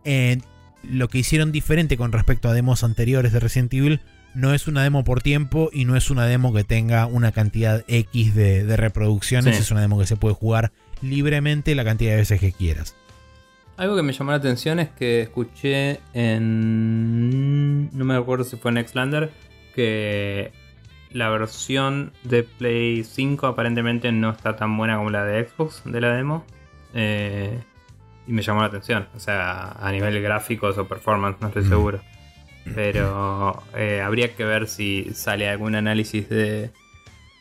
eh, 0.05 0.39
lo 0.83 1.09
que 1.09 1.19
hicieron 1.19 1.53
diferente 1.53 1.97
con 1.97 2.13
respecto 2.13 2.49
a 2.49 2.53
demos 2.55 2.83
anteriores 2.85 3.33
de 3.33 3.41
Resident 3.41 3.73
Evil 3.75 4.01
no 4.35 4.55
es 4.55 4.67
una 4.67 4.83
demo 4.83 5.05
por 5.05 5.21
tiempo 5.23 5.69
y 5.73 5.85
no 5.85 5.95
es 5.97 6.11
una 6.11 6.25
demo 6.27 6.55
que 6.55 6.65
tenga 6.65 7.07
una 7.07 7.33
cantidad 7.33 7.85
X 7.87 8.35
de, 8.35 8.65
de 8.65 8.77
reproducciones, 8.77 9.57
Sí. 9.57 9.63
es 9.63 9.71
una 9.71 9.83
demo 9.83 9.99
que 9.99 10.07
se 10.07 10.17
puede 10.17 10.35
jugar 10.35 10.73
libremente 11.03 11.75
la 11.75 11.85
cantidad 11.85 12.13
de 12.13 12.17
veces 12.19 12.41
que 12.41 12.53
quieras. 12.53 12.97
Algo 13.77 13.97
que 13.97 14.03
me 14.03 14.13
llamó 14.13 14.31
la 14.31 14.37
atención 14.39 14.79
es 14.79 14.89
que 14.91 15.23
escuché 15.23 16.01
en. 16.15 17.91
No 17.97 18.05
me 18.05 18.15
acuerdo 18.15 18.45
si 18.45 18.57
fue 18.57 18.71
en 18.71 18.87
Xlander. 18.87 19.31
Que 19.75 20.53
la 21.11 21.31
versión 21.31 22.13
de 22.25 22.43
Play 22.43 23.05
5 23.05 23.47
aparentemente 23.47 24.13
no 24.13 24.31
está 24.31 24.57
tan 24.57 24.77
buena 24.77 24.97
como 24.99 25.11
la 25.11 25.25
de 25.25 25.47
Xbox 25.49 25.83
de 25.85 26.01
la 26.01 26.15
demo. 26.15 26.45
Eh, 26.95 27.59
y 28.27 28.33
me 28.33 28.43
llamó 28.43 28.61
la 28.61 28.67
atención. 28.69 29.09
O 29.17 29.21
sea, 29.21 29.73
a 29.73 29.91
nivel 29.93 30.21
gráficos 30.23 30.79
o 30.79 30.87
performance, 30.87 31.39
no 31.41 31.49
estoy 31.49 31.65
Mm. 31.65 31.69
seguro. 31.69 32.01
Pero 32.75 33.63
eh, 33.77 34.01
habría 34.01 34.35
que 34.35 34.45
ver 34.45 34.69
si 34.69 35.11
sale 35.15 35.49
algún 35.49 35.75
análisis 35.75 36.29
de. 36.29 36.71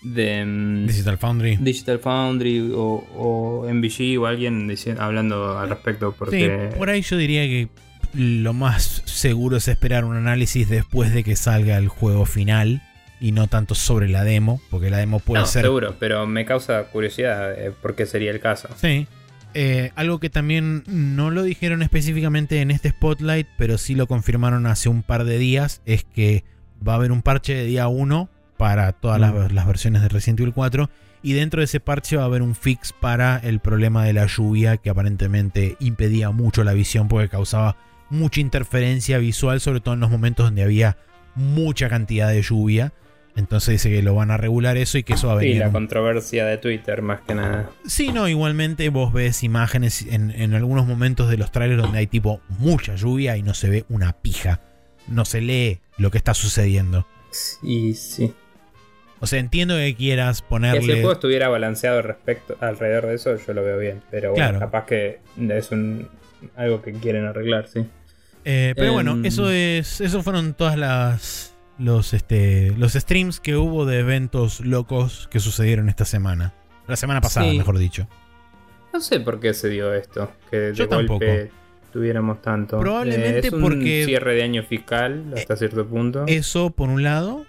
de 0.04 0.46
mm, 0.46 0.88
Digital 0.88 1.18
Foundry. 1.18 1.58
Digital 1.58 2.00
Foundry 2.00 2.72
o, 2.74 3.06
o 3.16 3.68
MVG 3.72 4.18
o 4.20 4.26
alguien 4.26 4.68
dici- 4.68 4.98
hablando 4.98 5.58
al 5.60 5.70
respecto. 5.70 6.14
Porque 6.18 6.70
Sí, 6.72 6.78
por 6.78 6.90
ahí 6.90 7.02
yo 7.02 7.18
diría 7.18 7.44
que 7.44 7.70
lo 8.14 8.54
más 8.54 9.04
seguro 9.06 9.58
es 9.58 9.68
esperar 9.68 10.04
un 10.06 10.18
análisis 10.18 10.68
después 10.68 11.14
de 11.14 11.24
que 11.24 11.36
salga 11.36 11.78
el 11.78 11.88
juego 11.88 12.26
final 12.26 12.82
y 13.22 13.32
no 13.32 13.48
tanto 13.48 13.76
sobre 13.76 14.10
la 14.10 14.24
demo, 14.24 14.60
porque 14.72 14.90
la 14.90 14.98
demo 14.98 15.20
puede 15.20 15.42
no, 15.42 15.46
ser... 15.48 15.62
seguro, 15.62 15.96
pero 16.00 16.26
me 16.26 16.44
causa 16.44 16.86
curiosidad 16.86 17.54
eh, 17.58 17.72
por 17.82 17.96
qué 17.96 18.08
sería 18.08 18.32
el 18.32 18.40
caso. 18.40 18.68
Sí. 18.78 19.08
Eh, 19.54 19.92
algo 19.96 20.20
que 20.20 20.30
también 20.30 20.84
no 20.88 21.30
lo 21.30 21.44
dijeron 21.44 21.82
específicamente 21.82 22.62
en 22.62 22.72
este 22.72 22.90
spotlight, 22.90 23.48
pero 23.58 23.78
sí 23.78 23.96
lo 23.96 24.08
confirmaron 24.08 24.66
hace 24.66 24.90
un 24.90 25.04
par 25.04 25.26
de 25.26 25.38
días, 25.38 25.82
es 25.86 26.04
que 26.04 26.44
va 26.86 26.94
a 26.94 26.96
haber 26.96 27.12
un 27.12 27.22
parche 27.22 27.54
de 27.54 27.66
día 27.66 27.88
1 27.88 28.30
para 28.58 28.92
todas 28.94 29.20
las, 29.20 29.52
las 29.52 29.68
versiones 29.68 30.02
de 30.02 30.10
Resident 30.10 30.40
Evil 30.40 30.54
4. 30.54 30.90
Y 31.24 31.34
dentro 31.34 31.60
de 31.60 31.66
ese 31.66 31.80
parche 31.80 32.18
va 32.18 32.24
a 32.24 32.26
haber 32.26 32.42
un 32.42 32.56
fix 32.56 32.94
para 32.94 33.38
el 33.38 33.60
problema 33.60 34.06
de 34.06 34.14
la 34.14 34.26
lluvia 34.26 34.78
que 34.78 34.90
aparentemente 34.90 35.76
impedía 35.80 36.32
mucho 36.32 36.64
la 36.64 36.74
visión 36.74 37.08
porque 37.08 37.30
causaba 37.30 37.78
mucha 38.10 38.42
interferencia 38.42 39.18
visual, 39.20 39.62
sobre 39.62 39.82
todo 39.82 39.94
en 39.94 40.00
los 40.00 40.10
momentos 40.10 40.46
donde 40.46 40.64
había 40.64 40.98
mucha 41.36 41.90
cantidad 41.90 42.30
de 42.30 42.42
lluvia. 42.42 42.94
Entonces 43.36 43.74
dice 43.74 43.90
que 43.90 44.02
lo 44.02 44.14
van 44.14 44.30
a 44.32 44.38
regular 44.38 44.76
eso 44.78 44.98
y 44.98 45.04
que 45.04 45.14
eso 45.14 45.28
va 45.30 45.36
a 45.36 45.40
Sí, 45.40 45.46
venir. 45.46 45.60
la 45.62 45.68
un- 45.68 45.74
controversia 45.74 46.46
de 46.46 46.58
Twitter 46.58 47.02
más 47.02 47.22
que 47.22 47.34
nada. 47.36 47.70
Sí, 47.86 48.10
no, 48.12 48.28
igualmente 48.28 48.90
vos 48.90 49.14
ves 49.14 49.44
imágenes 49.44 50.02
en, 50.10 50.32
en 50.32 50.54
algunos 50.54 50.86
momentos 50.86 51.30
de 51.30 51.38
los 51.38 51.52
trailers 51.52 51.82
donde 51.82 52.00
hay 52.00 52.08
tipo 52.08 52.42
mucha 52.60 52.96
lluvia 52.96 53.38
y 53.38 53.44
no 53.44 53.54
se 53.54 53.70
ve 53.70 53.86
una 53.90 54.14
pija. 54.14 54.60
No 55.08 55.24
se 55.26 55.42
lee 55.42 55.80
lo 55.98 56.12
que 56.12 56.18
está 56.18 56.34
sucediendo. 56.34 57.08
Y 57.64 57.94
sí. 57.94 58.34
O 59.22 59.28
sea, 59.28 59.40
entiendo 59.40 59.76
que 59.78 59.96
quieras 59.96 60.38
Y 60.38 60.40
si 60.40 60.44
el 60.44 60.50
ponerle. 60.50 60.94
juego 60.96 61.12
estuviera 61.14 61.48
balanceado 61.48 62.02
respecto 62.02 62.58
alrededor 62.60 63.06
de 63.08 63.16
eso, 63.16 63.36
yo 63.38 63.54
lo 63.54 63.64
veo 63.64 63.78
bien. 63.78 64.02
Pero 64.12 64.32
bueno, 64.32 64.44
Claro. 64.50 64.60
capaz 64.60 64.86
que 64.88 65.20
es 65.38 65.72
un 65.72 66.10
algo 66.56 66.82
que 66.82 66.92
quieren 66.94 67.26
arreglar, 67.26 67.68
sí. 67.68 67.86
Eh, 68.44 68.74
pero 68.76 68.94
bueno, 68.94 69.12
Em. 69.12 69.26
eso 69.26 69.52
es. 69.52 70.02
Eso 70.02 70.24
fueron 70.24 70.56
todas 70.56 70.76
las. 70.78 71.51
Los, 71.82 72.14
este, 72.14 72.74
los 72.78 72.94
streams 72.94 73.40
que 73.40 73.56
hubo 73.56 73.86
de 73.86 74.00
eventos 74.00 74.60
locos 74.60 75.28
que 75.32 75.40
sucedieron 75.40 75.90
esta 75.90 76.06
semana. 76.06 76.54
La 76.88 76.96
semana 76.96 77.22
pasada, 77.22 77.50
Sí. 77.50 77.58
mejor 77.58 77.78
dicho. 77.80 78.08
No 78.94 79.00
sé 79.02 79.20
por 79.20 79.40
qué 79.40 79.54
se 79.54 79.70
dio 79.70 79.94
esto, 79.94 80.32
que 80.52 80.58
de 80.58 80.74
Yo 80.76 80.88
golpe 80.88 81.08
tampoco. 81.08 81.56
tuviéramos 81.92 82.42
tanto. 82.42 82.80
Probablemente 82.80 83.38
Eh, 83.40 83.48
es 83.48 83.54
un 83.54 83.62
porque- 83.62 84.04
cierre 84.06 84.36
de 84.36 84.44
año 84.44 84.64
fiscal 84.64 85.34
hasta 85.36 85.56
cierto 85.56 85.88
punto, 85.88 86.26
Eso 86.28 86.70
por 86.70 86.90
un 86.90 87.02
lado. 87.04 87.46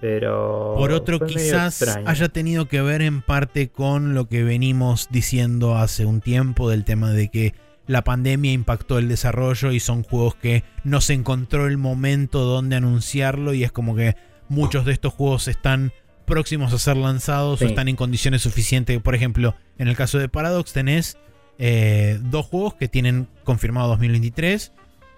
pero 0.00 0.74
Por 0.76 0.92
otro, 0.92 1.18
quizás 1.20 1.82
haya 2.06 2.28
tenido 2.28 2.68
que 2.68 2.82
ver 2.82 3.02
en 3.02 3.20
parte 3.22 3.68
con 3.68 4.14
lo 4.14 4.28
que 4.28 4.44
venimos 4.44 5.08
diciendo 5.10 5.76
hace 5.76 6.04
un 6.06 6.20
tiempo 6.20 6.70
del 6.70 6.84
tema 6.84 7.10
de 7.10 7.28
que 7.28 7.54
la 7.88 8.04
pandemia 8.04 8.52
impactó 8.52 8.98
el 8.98 9.08
desarrollo 9.08 9.72
y 9.72 9.80
son 9.80 10.04
juegos 10.04 10.36
que 10.36 10.62
no 10.84 11.00
se 11.00 11.14
encontró 11.14 11.66
el 11.66 11.78
momento 11.78 12.44
donde 12.44 12.76
anunciarlo 12.76 13.54
y 13.54 13.64
es 13.64 13.72
como 13.72 13.96
que 13.96 14.14
muchos 14.48 14.84
de 14.84 14.92
estos 14.92 15.12
juegos 15.14 15.48
están 15.48 15.92
próximos 16.26 16.72
a 16.72 16.78
ser 16.78 16.96
lanzados 16.96 17.60
o 17.62 17.64
están 17.64 17.88
en 17.88 17.96
condiciones 17.96 18.42
suficientes. 18.42 19.00
Por 19.00 19.14
ejemplo, 19.14 19.56
en 19.78 19.88
el 19.88 19.96
caso 19.96 20.18
de 20.18 20.28
Paradox 20.28 20.72
tenés 20.72 21.16
eh, 21.58 22.20
dos 22.22 22.46
juegos 22.46 22.74
que 22.74 22.88
tienen 22.88 23.26
confirmado 23.42 23.88
2023, 23.88 24.72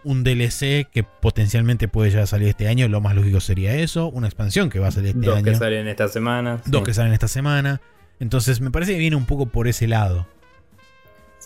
un 0.04 0.22
DLC 0.22 0.88
que 0.90 1.04
potencialmente 1.20 1.88
puede 1.88 2.10
ya 2.10 2.24
salir 2.26 2.48
este 2.48 2.68
año, 2.68 2.88
lo 2.88 3.00
más 3.00 3.14
lógico 3.14 3.40
sería 3.40 3.74
eso, 3.74 4.06
una 4.06 4.28
expansión 4.28 4.70
que 4.70 4.78
va 4.78 4.88
a 4.88 4.92
salir 4.92 5.10
este 5.10 5.26
Dos 5.26 5.36
año 5.36 5.44
que 5.44 5.54
salen 5.56 5.88
esta 5.88 6.08
semana. 6.08 6.62
dos 6.66 6.80
sí. 6.80 6.84
que 6.86 6.94
salen 6.94 7.12
esta 7.12 7.28
semana. 7.28 7.80
Entonces 8.20 8.60
me 8.60 8.70
parece 8.70 8.92
que 8.92 8.98
viene 8.98 9.16
un 9.16 9.26
poco 9.26 9.46
por 9.46 9.66
ese 9.66 9.88
lado. 9.88 10.26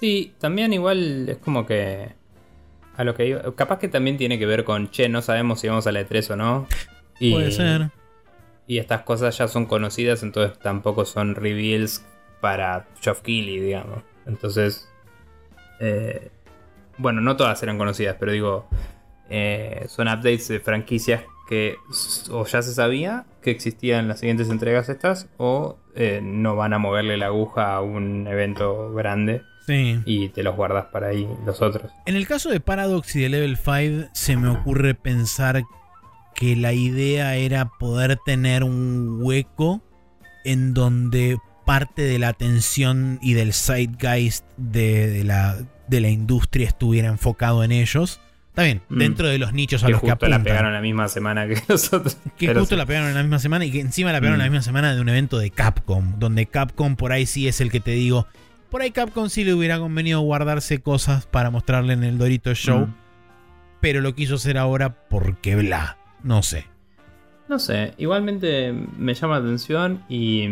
Sí, 0.05 0.35
también 0.39 0.75
igual 0.75 1.31
es 1.31 1.39
como 1.39 1.65
que. 1.65 2.11
A 2.95 3.05
lo 3.05 3.15
que 3.15 3.27
iba- 3.27 3.41
Capaz 3.57 3.79
que 3.79 3.89
también 3.89 4.19
tiene 4.19 4.39
que 4.39 4.45
ver 4.45 4.65
con, 4.65 4.91
che, 4.91 5.09
no 5.09 5.23
sabemos 5.23 5.61
si 5.61 5.69
vamos 5.69 5.87
a 5.87 5.93
la 5.93 6.03
E3 6.03 6.33
o 6.33 6.37
no. 6.37 6.67
Y, 7.19 7.33
Puede 7.33 7.51
ser. 7.51 7.89
Y 8.67 8.77
estas 8.77 9.01
cosas 9.01 9.39
ya 9.39 9.49
son 9.49 9.65
conocidas, 9.65 10.23
entonces 10.23 10.59
tampoco 10.59 11.07
son 11.07 11.35
reveals 11.35 12.05
para 12.43 12.87
Geoff 13.01 13.23
Keighley, 13.23 13.61
digamos. 13.61 14.03
Entonces. 14.27 14.87
eh, 15.81 16.29
bueno, 16.99 17.23
no 17.23 17.39
todas 17.39 17.63
eran 17.63 17.79
conocidas, 17.79 18.17
pero 18.21 18.31
digo. 18.33 18.67
eh, 19.31 19.87
son 19.89 20.09
updates 20.09 20.49
de 20.49 20.61
franquicias 20.61 21.23
que 21.49 21.77
o 22.31 22.45
ya 22.45 22.61
se 22.61 22.75
sabía 22.75 23.25
que 23.41 23.51
existían 23.51 24.07
las 24.07 24.21
siguientes 24.21 24.51
entregas 24.51 24.91
estas, 24.91 25.29
o 25.39 25.79
eh, 25.95 26.21
no 26.23 26.57
van 26.57 26.75
a 26.75 26.79
moverle 26.79 27.17
la 27.17 27.27
aguja 27.29 27.75
a 27.75 27.81
un 27.81 28.27
evento 28.27 28.93
grande 28.93 29.41
Sí. 29.67 30.01
y 30.05 30.29
te 30.29 30.43
los 30.43 30.57
guardas 30.57 30.87
para 30.93 31.09
ahí 31.09 31.27
los 31.47 31.63
otros. 31.63 31.91
En 32.07 32.17
el 32.17 32.27
caso 32.27 32.51
de 32.51 32.61
Paradox 32.61 33.15
y 33.17 33.21
de 33.21 33.29
Level 33.31 33.57
5, 33.57 34.09
se 34.13 34.37
me 34.37 34.49
ocurre 34.49 34.95
pensar 34.95 35.63
que 36.35 36.57
la 36.57 36.73
idea 36.73 37.37
era 37.37 37.67
poder 37.79 38.19
tener 38.27 38.65
un 38.65 39.19
hueco 39.23 39.83
en 40.45 40.75
donde 40.75 41.39
parte 41.65 42.03
de 42.03 42.19
la 42.19 42.29
atención 42.29 43.19
y 43.23 43.33
del 43.35 43.53
zeitgeist 43.55 44.45
de, 44.57 45.09
de 45.09 45.25
la, 45.25 45.57
de 45.89 46.01
la 46.01 46.09
industria 46.11 46.67
estuviera 46.69 47.09
enfocado 47.09 47.65
en 47.65 47.73
ellos. 47.73 48.21
Está 48.49 48.63
bien, 48.65 48.83
Mm. 48.89 48.99
dentro 48.99 49.29
de 49.29 49.39
los 49.39 49.53
nichos 49.53 49.83
a 49.83 49.87
Que 49.87 49.93
los 49.93 50.01
que 50.03 50.11
justo 50.11 50.29
la 50.29 50.43
pegaron 50.43 50.73
la 50.73 50.81
misma 50.81 51.09
semana 51.09 51.47
que 51.49 51.57
nosotros. 51.69 52.19
Que 52.37 52.49
Pero 52.49 52.61
justo 52.61 52.75
sí. 52.75 52.79
la 52.79 52.87
pegaron 52.87 53.15
la 53.15 53.23
misma 53.23 53.39
semana 53.39 53.65
y 53.65 53.71
que 53.73 53.81
encima 53.81 54.13
la 54.13 54.21
pegaron 54.21 54.39
la 54.39 54.45
Mm. 54.47 54.51
misma 54.51 54.63
semana 54.63 54.95
de 54.95 55.01
un 55.01 55.09
evento 55.09 55.39
de 55.39 55.51
Capcom, 55.51 56.19
donde 56.19 56.47
Capcom 56.47 56.97
por 56.97 57.13
ahí 57.13 57.27
sí 57.27 57.49
es 57.49 57.61
el 57.61 57.71
que 57.71 57.81
te 57.81 57.93
digo, 57.93 58.27
por 58.75 58.83
ahí 58.83 58.91
Capcom 58.91 59.29
sí 59.29 59.45
le 59.45 59.55
hubiera 59.55 59.79
convenido 59.79 60.19
guardarse 60.23 60.81
cosas 60.83 61.27
para 61.27 61.49
mostrarle 61.51 61.93
en 61.93 62.03
el 62.03 62.19
Dorito 62.19 62.53
Show, 62.57 62.87
Mm. 62.89 62.95
pero 63.81 64.01
lo 64.01 64.17
quiso 64.17 64.35
hacer 64.35 64.59
ahora 64.59 65.07
porque 65.09 65.55
bla, 65.55 65.97
no 66.25 66.43
sé. 66.43 66.67
No 67.49 67.61
sé, 67.61 67.95
igualmente 67.99 68.73
me 68.99 69.15
llama 69.15 69.39
la 69.39 69.45
atención 69.45 70.03
y. 70.09 70.49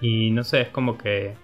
Y 0.00 0.32
no 0.32 0.42
sé, 0.42 0.62
es 0.62 0.68
como 0.70 0.98
que. 0.98 1.34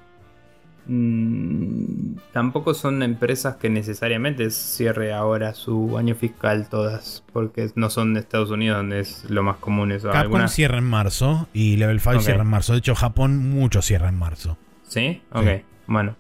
mm, 0.87 2.17
tampoco 2.33 2.75
son 2.75 3.01
empresas 3.05 3.57
que 3.57 3.69
necesariamente 3.71 4.51
cierre 4.51 5.13
ahora 5.13 5.55
su 5.55 5.97
año 5.99 6.17
fiscal 6.17 6.69
todas, 6.69 7.23
porque 7.33 7.71
no 7.77 7.91
son 7.91 8.15
de 8.15 8.21
Estados 8.21 8.51
Unidos 8.51 8.79
donde 8.79 8.99
es 9.01 9.25
lo 9.31 9.45
más 9.45 9.59
común 9.59 9.93
eso. 9.93 10.11
Capcom 10.11 10.49
cierra 10.49 10.79
en 10.79 10.85
marzo 10.85 11.49
y 11.53 11.77
Level 11.77 12.01
5 12.01 12.17
Ok. 12.17 12.23
cierra 12.23 12.43
en 12.43 12.49
marzo. 12.49 12.73
De 12.73 12.81
hecho, 12.81 12.97
Japón 12.97 13.37
mucho 13.51 13.83
cierra 13.83 14.09
en 14.09 14.19
marzo. 14.19 14.59
¿Sí? 14.89 15.23
Ok, 15.33 15.45
Sí. 15.45 15.63
bueno. 15.87 16.17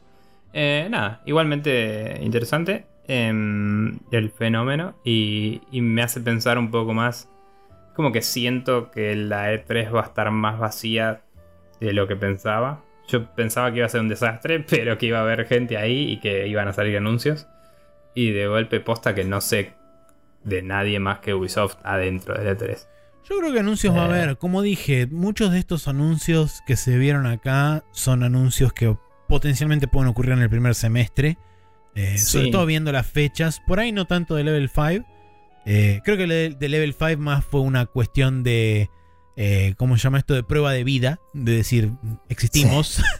Eh, 0.52 0.86
nada, 0.90 1.22
igualmente 1.26 2.18
interesante 2.22 2.86
em, 3.08 3.98
el 4.10 4.30
fenómeno 4.30 4.94
y, 5.04 5.60
y 5.70 5.80
me 5.82 6.02
hace 6.02 6.20
pensar 6.20 6.58
un 6.58 6.70
poco 6.70 6.92
más. 6.94 7.28
Como 7.94 8.12
que 8.12 8.22
siento 8.22 8.90
que 8.90 9.14
la 9.16 9.52
E3 9.52 9.94
va 9.94 10.00
a 10.02 10.04
estar 10.06 10.30
más 10.30 10.58
vacía 10.58 11.20
de 11.80 11.92
lo 11.92 12.06
que 12.06 12.16
pensaba. 12.16 12.82
Yo 13.08 13.26
pensaba 13.34 13.70
que 13.70 13.78
iba 13.78 13.86
a 13.86 13.90
ser 13.90 14.00
un 14.00 14.08
desastre, 14.08 14.60
pero 14.68 14.98
que 14.98 15.06
iba 15.06 15.18
a 15.18 15.22
haber 15.22 15.46
gente 15.46 15.76
ahí 15.76 16.10
y 16.10 16.20
que 16.20 16.46
iban 16.48 16.68
a 16.68 16.72
salir 16.72 16.96
anuncios. 16.96 17.46
Y 18.14 18.32
de 18.32 18.46
golpe 18.46 18.80
posta 18.80 19.14
que 19.14 19.24
no 19.24 19.40
sé 19.40 19.74
de 20.42 20.62
nadie 20.62 20.98
más 21.00 21.18
que 21.20 21.34
Ubisoft 21.34 21.76
adentro 21.84 22.34
del 22.34 22.56
E3. 22.56 22.86
Yo 23.28 23.38
creo 23.38 23.52
que 23.52 23.60
anuncios 23.60 23.94
va 23.94 24.04
a 24.04 24.08
Eh. 24.16 24.22
haber. 24.22 24.38
Como 24.38 24.62
dije, 24.62 25.06
muchos 25.06 25.50
de 25.52 25.58
estos 25.58 25.88
anuncios 25.88 26.62
que 26.66 26.76
se 26.76 26.96
vieron 26.98 27.26
acá 27.26 27.84
son 27.92 28.22
anuncios 28.22 28.72
que 28.72 28.96
potencialmente 29.28 29.88
pueden 29.88 30.08
ocurrir 30.08 30.32
en 30.32 30.40
el 30.42 30.50
primer 30.50 30.74
semestre. 30.74 31.38
Eh, 31.94 32.18
Sí. 32.18 32.24
Sobre 32.26 32.50
todo 32.50 32.66
viendo 32.66 32.92
las 32.92 33.06
fechas. 33.06 33.60
Por 33.66 33.80
ahí 33.80 33.90
no 33.92 34.04
tanto 34.04 34.34
de 34.36 34.44
Level 34.44 34.68
5. 34.68 35.04
Eh, 35.64 36.00
creo 36.04 36.16
que 36.16 36.26
de, 36.26 36.50
de 36.50 36.68
Level 36.68 36.94
5 36.96 37.20
más 37.20 37.44
fue 37.44 37.60
una 37.60 37.86
cuestión 37.86 38.42
de. 38.42 38.90
¿Cómo 39.76 39.96
se 39.98 40.04
llama 40.04 40.18
esto? 40.18 40.32
De 40.34 40.42
prueba 40.44 40.72
de 40.72 40.84
vida. 40.84 41.18
De 41.34 41.52
decir, 41.56 41.90
existimos. 42.28 43.02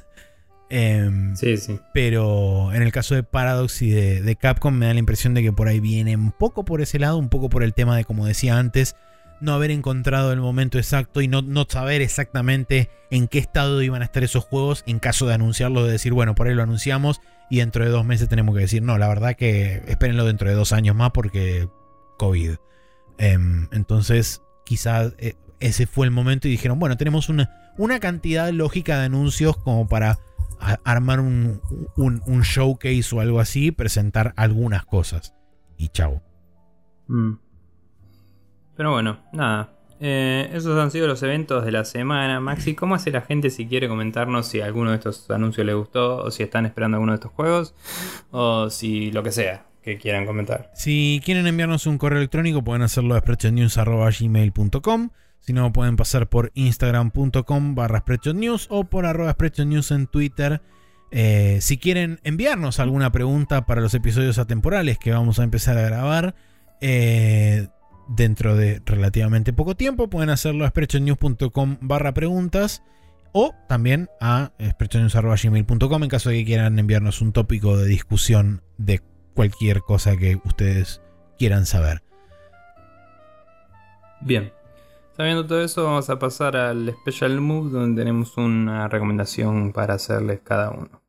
Em, 0.68 1.36
Sí, 1.36 1.56
sí. 1.58 1.78
pero 1.94 2.72
en 2.72 2.82
el 2.82 2.90
caso 2.90 3.14
de 3.14 3.22
Paradox 3.22 3.82
y 3.82 3.90
de, 3.90 4.20
de 4.20 4.34
Capcom 4.34 4.74
me 4.74 4.86
da 4.86 4.94
la 4.94 4.98
impresión 4.98 5.32
de 5.32 5.42
que 5.42 5.52
por 5.52 5.68
ahí 5.68 5.78
viene 5.78 6.16
un 6.16 6.32
poco 6.32 6.64
por 6.64 6.80
ese 6.80 6.98
lado, 6.98 7.18
un 7.18 7.28
poco 7.28 7.48
por 7.48 7.62
el 7.62 7.72
tema 7.72 7.96
de, 7.96 8.04
como 8.04 8.26
decía 8.26 8.58
antes, 8.58 8.96
no 9.40 9.52
haber 9.52 9.70
encontrado 9.70 10.32
el 10.32 10.40
momento 10.40 10.78
exacto 10.78 11.20
y 11.20 11.28
no, 11.28 11.42
no 11.42 11.66
saber 11.68 12.02
exactamente 12.02 12.90
en 13.10 13.28
qué 13.28 13.38
estado 13.38 13.82
iban 13.82 14.02
a 14.02 14.06
estar 14.06 14.24
esos 14.24 14.44
juegos 14.44 14.82
en 14.86 14.98
caso 14.98 15.26
de 15.26 15.34
anunciarlo, 15.34 15.84
de 15.84 15.92
decir, 15.92 16.12
bueno, 16.12 16.34
por 16.34 16.48
ahí 16.48 16.54
lo 16.54 16.62
anunciamos 16.62 17.20
y 17.50 17.58
dentro 17.58 17.84
de 17.84 17.90
dos 17.90 18.04
meses 18.04 18.28
tenemos 18.28 18.54
que 18.54 18.62
decir, 18.62 18.82
no, 18.82 18.98
la 18.98 19.08
verdad 19.08 19.36
que 19.36 19.82
espérenlo 19.86 20.24
dentro 20.24 20.48
de 20.48 20.54
dos 20.54 20.72
años 20.72 20.96
más 20.96 21.10
porque 21.12 21.68
COVID. 22.18 22.56
Em, 23.18 23.68
entonces, 23.72 24.42
quizás 24.64 25.14
eh, 25.18 25.34
ese 25.60 25.86
fue 25.86 26.06
el 26.06 26.12
momento 26.12 26.48
y 26.48 26.50
dijeron, 26.50 26.78
bueno, 26.78 26.96
tenemos 26.96 27.28
una, 27.28 27.72
una 27.78 28.00
cantidad 28.00 28.50
lógica 28.50 28.98
de 28.98 29.06
anuncios 29.06 29.56
como 29.56 29.88
para 29.88 30.18
armar 30.84 31.20
un, 31.20 31.60
un, 31.96 32.22
un 32.26 32.40
showcase 32.42 33.14
o 33.14 33.20
algo 33.20 33.40
así, 33.40 33.70
presentar 33.70 34.32
algunas 34.36 34.84
cosas. 34.84 35.34
Y 35.76 35.88
chao. 35.88 36.22
Mm. 37.08 37.34
Pero 38.76 38.92
bueno, 38.92 39.18
nada. 39.32 39.70
Eh, 39.98 40.50
esos 40.52 40.78
han 40.78 40.90
sido 40.90 41.06
los 41.06 41.22
eventos 41.22 41.64
de 41.64 41.72
la 41.72 41.84
semana. 41.84 42.40
Maxi, 42.40 42.74
¿cómo 42.74 42.94
hace 42.94 43.10
la 43.10 43.22
gente 43.22 43.50
si 43.50 43.66
quiere 43.66 43.88
comentarnos 43.88 44.46
si 44.46 44.60
alguno 44.60 44.90
de 44.90 44.96
estos 44.96 45.30
anuncios 45.30 45.66
le 45.66 45.74
gustó 45.74 46.18
o 46.18 46.30
si 46.30 46.42
están 46.42 46.66
esperando 46.66 46.96
alguno 46.96 47.12
de 47.12 47.16
estos 47.16 47.32
juegos 47.32 47.74
o 48.30 48.68
si 48.68 49.10
lo 49.10 49.22
que 49.22 49.32
sea 49.32 49.66
que 49.82 49.96
quieran 49.96 50.26
comentar? 50.26 50.70
Si 50.74 51.22
quieren 51.24 51.46
enviarnos 51.46 51.86
un 51.86 51.96
correo 51.96 52.18
electrónico, 52.18 52.62
pueden 52.62 52.82
hacerlo 52.82 53.14
a 53.14 53.20
spreadshotnews.gmail.com. 53.20 55.10
Si 55.40 55.52
no, 55.52 55.72
pueden 55.72 55.96
pasar 55.96 56.28
por 56.28 56.50
instagram.com 56.54 57.74
barra 57.74 58.00
spreadshotnews 58.00 58.66
o 58.68 58.84
por 58.84 59.06
arroba 59.06 59.36
en 59.38 60.06
Twitter. 60.08 60.60
Eh, 61.12 61.58
si 61.60 61.78
quieren 61.78 62.18
enviarnos 62.24 62.80
alguna 62.80 63.12
pregunta 63.12 63.64
para 63.64 63.80
los 63.80 63.94
episodios 63.94 64.38
atemporales 64.38 64.98
que 64.98 65.12
vamos 65.12 65.38
a 65.38 65.44
empezar 65.44 65.78
a 65.78 65.82
grabar 65.82 66.34
eh, 66.80 67.68
dentro 68.08 68.56
de 68.56 68.82
relativamente 68.84 69.52
poco 69.52 69.74
tiempo, 69.76 70.08
pueden 70.08 70.30
hacerlo 70.30 70.64
a 70.64 70.68
sprechonews.com 70.68 71.78
barra 71.80 72.12
preguntas 72.12 72.82
o 73.32 73.54
también 73.68 74.08
a 74.20 74.52
sprechonews.gmail.com 74.62 76.02
en 76.02 76.08
caso 76.08 76.30
de 76.30 76.36
que 76.36 76.44
quieran 76.44 76.78
enviarnos 76.78 77.20
un 77.20 77.32
tópico 77.32 77.76
de 77.76 77.86
discusión 77.86 78.62
de 78.78 79.02
cualquier 79.34 79.80
cosa 79.80 80.16
que 80.16 80.40
ustedes 80.44 81.02
quieran 81.38 81.66
saber. 81.66 82.02
Bien. 84.20 84.52
Sabiendo 85.16 85.46
todo 85.46 85.62
eso, 85.62 85.84
vamos 85.84 86.10
a 86.10 86.18
pasar 86.18 86.56
al 86.56 86.94
Special 87.00 87.40
Move 87.40 87.70
donde 87.70 88.02
tenemos 88.02 88.36
una 88.36 88.86
recomendación 88.88 89.72
para 89.72 89.94
hacerles 89.94 90.40
cada 90.42 90.70
uno. 90.70 91.05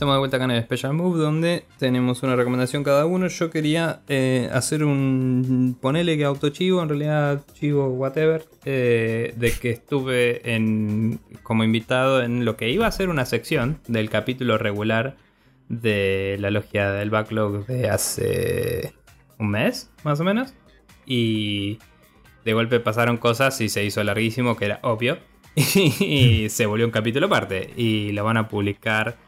Estamos 0.00 0.14
de 0.14 0.18
vuelta 0.20 0.38
acá 0.38 0.46
en 0.46 0.52
el 0.52 0.62
Special 0.62 0.94
Move, 0.94 1.18
donde 1.18 1.64
tenemos 1.78 2.22
una 2.22 2.34
recomendación 2.34 2.82
cada 2.82 3.04
uno. 3.04 3.26
Yo 3.26 3.50
quería 3.50 4.00
eh, 4.08 4.48
hacer 4.50 4.82
un. 4.82 5.76
Ponele 5.78 6.16
que 6.16 6.24
autochivo, 6.24 6.82
en 6.82 6.88
realidad 6.88 7.44
chivo, 7.52 7.88
whatever. 7.88 8.46
eh, 8.64 9.34
de 9.36 9.52
que 9.52 9.68
estuve 9.68 10.54
en, 10.54 11.20
como 11.42 11.64
invitado 11.64 12.22
en 12.22 12.46
lo 12.46 12.56
que 12.56 12.70
iba 12.70 12.86
a 12.86 12.92
ser 12.92 13.10
una 13.10 13.26
sección 13.26 13.78
del 13.88 14.08
capítulo 14.08 14.56
regular 14.56 15.18
de 15.68 16.38
la 16.40 16.50
logia 16.50 16.92
del 16.92 17.10
backlog 17.10 17.66
de 17.66 17.90
hace 17.90 18.94
un 19.38 19.50
mes, 19.50 19.90
más 20.02 20.18
o 20.18 20.24
menos. 20.24 20.54
Y 21.04 21.78
de 22.46 22.54
golpe 22.54 22.80
pasaron 22.80 23.18
cosas 23.18 23.60
y 23.60 23.68
se 23.68 23.84
hizo 23.84 24.02
larguísimo, 24.02 24.56
que 24.56 24.64
era 24.64 24.80
obvio. 24.80 25.18
Y 25.56 26.48
se 26.48 26.64
volvió 26.64 26.86
un 26.86 26.90
capítulo 26.90 27.26
aparte. 27.26 27.74
Y 27.76 28.12
lo 28.12 28.24
van 28.24 28.38
a 28.38 28.48
publicar. 28.48 29.18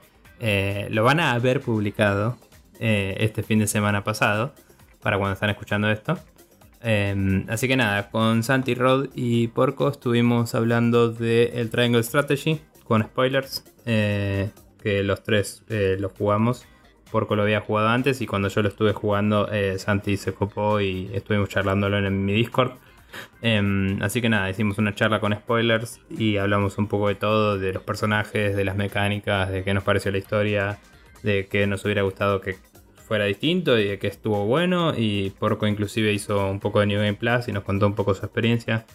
Eh, 0.42 0.88
lo 0.90 1.04
van 1.04 1.20
a 1.20 1.32
haber 1.32 1.60
publicado 1.60 2.36
eh, 2.80 3.16
este 3.20 3.44
fin 3.44 3.60
de 3.60 3.68
semana 3.68 4.02
pasado. 4.02 4.52
Para 5.00 5.16
cuando 5.16 5.34
están 5.34 5.50
escuchando 5.50 5.90
esto. 5.90 6.18
Eh, 6.82 7.44
así 7.48 7.68
que 7.68 7.76
nada, 7.76 8.10
con 8.10 8.42
Santi 8.42 8.74
Rod 8.74 9.08
y 9.14 9.48
Porco 9.48 9.88
estuvimos 9.88 10.54
hablando 10.54 11.10
de 11.10 11.52
el 11.54 11.70
Triangle 11.70 12.02
Strategy. 12.02 12.60
Con 12.84 13.02
spoilers. 13.02 13.64
eh, 13.86 14.50
que 14.82 15.04
los 15.04 15.22
tres 15.22 15.62
lo 15.68 16.08
jugamos. 16.08 16.66
Porco 17.12 17.36
lo 17.36 17.42
había 17.42 17.60
jugado 17.60 17.88
antes 17.88 18.20
y 18.20 18.26
cuando 18.26 18.48
yo 18.48 18.62
lo 18.62 18.68
estuve 18.68 18.92
jugando, 18.92 19.48
Santi 19.76 20.16
se 20.16 20.34
copó 20.34 20.80
y 20.80 21.08
estuvimos 21.14 21.50
charlándolo 21.50 21.98
en 21.98 22.24
mi 22.24 22.32
Discord. 22.32 22.72
Em, 23.42 24.02
así 24.02 24.20
que 24.20 24.28
nada, 24.28 24.48
hicimos 24.50 24.78
una 24.78 24.94
charla 24.94 25.20
con 25.20 25.34
spoilers 25.34 26.00
y 26.10 26.36
hablamos 26.36 26.78
un 26.78 26.86
poco 26.86 27.08
de 27.08 27.14
todo, 27.14 27.58
de 27.58 27.72
los 27.72 27.82
personajes, 27.82 28.56
de 28.56 28.64
las 28.64 28.76
mecánicas, 28.76 29.50
de 29.50 29.64
qué 29.64 29.74
nos 29.74 29.84
pareció 29.84 30.10
la 30.12 30.18
historia, 30.18 30.78
de 31.22 31.46
qué 31.46 31.66
nos 31.66 31.84
hubiera 31.84 32.02
gustado 32.02 32.40
que 32.40 32.56
fuera 33.06 33.24
distinto 33.24 33.78
y 33.78 33.84
de 33.84 33.98
que 33.98 34.06
estuvo 34.06 34.46
bueno. 34.46 34.94
Y 34.96 35.30
Porco 35.38 35.66
inclusive 35.66 36.12
hizo 36.12 36.50
un 36.50 36.60
poco 36.60 36.80
de 36.80 36.86
New 36.86 36.98
Game 36.98 37.14
Plus 37.14 37.48
y 37.48 37.52
nos 37.52 37.64
contó 37.64 37.86
un 37.86 37.94
poco 37.94 38.14
su 38.14 38.24
experiencia. 38.24 38.86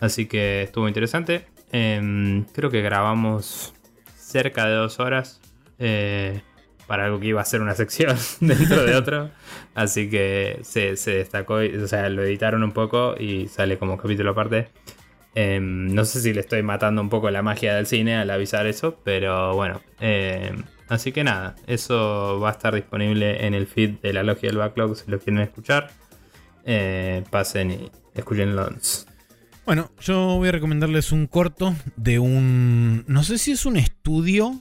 Así 0.00 0.26
que 0.26 0.62
estuvo 0.62 0.88
interesante. 0.88 1.46
Em, 1.72 2.44
creo 2.52 2.70
que 2.70 2.82
grabamos 2.82 3.74
cerca 4.16 4.66
de 4.66 4.74
dos 4.74 5.00
horas. 5.00 5.40
eh, 5.78 6.40
para 6.86 7.06
algo 7.06 7.20
que 7.20 7.26
iba 7.26 7.40
a 7.40 7.44
ser 7.44 7.60
una 7.60 7.74
sección 7.74 8.16
dentro 8.40 8.84
de 8.84 8.94
otro. 8.94 9.30
Así 9.74 10.08
que 10.08 10.60
se, 10.62 10.96
se 10.96 11.12
destacó, 11.12 11.56
o 11.56 11.86
sea, 11.86 12.08
lo 12.08 12.24
editaron 12.24 12.62
un 12.62 12.72
poco 12.72 13.14
y 13.18 13.48
sale 13.48 13.78
como 13.78 13.96
capítulo 13.96 14.30
aparte. 14.30 14.68
Em, 15.34 15.94
no 15.94 16.04
sé 16.06 16.22
si 16.22 16.32
le 16.32 16.40
estoy 16.40 16.62
matando 16.62 17.02
un 17.02 17.10
poco 17.10 17.30
la 17.30 17.42
magia 17.42 17.74
del 17.74 17.86
cine 17.86 18.16
al 18.16 18.30
avisar 18.30 18.66
eso, 18.66 18.98
pero 19.04 19.54
bueno. 19.54 19.82
em, 20.00 20.64
así 20.88 21.12
que 21.12 21.24
nada, 21.24 21.56
eso 21.66 22.40
va 22.40 22.48
a 22.48 22.52
estar 22.52 22.74
disponible 22.74 23.46
en 23.46 23.52
el 23.52 23.66
feed 23.66 24.00
de 24.00 24.14
la 24.14 24.22
logia 24.22 24.48
del 24.48 24.58
backlog 24.58 24.96
si 24.96 25.10
lo 25.10 25.18
quieren 25.18 25.42
escuchar. 25.42 25.90
Eh, 26.64 27.22
pasen 27.30 27.70
y 27.70 27.90
escuchenlo. 28.14 28.68
Bueno, 29.66 29.90
yo 30.00 30.36
voy 30.36 30.48
a 30.48 30.52
recomendarles 30.52 31.12
un 31.12 31.26
corto 31.26 31.74
de 31.96 32.18
un. 32.18 33.04
No 33.06 33.22
sé 33.22 33.36
si 33.36 33.52
es 33.52 33.66
un 33.66 33.76
estudio 33.76 34.60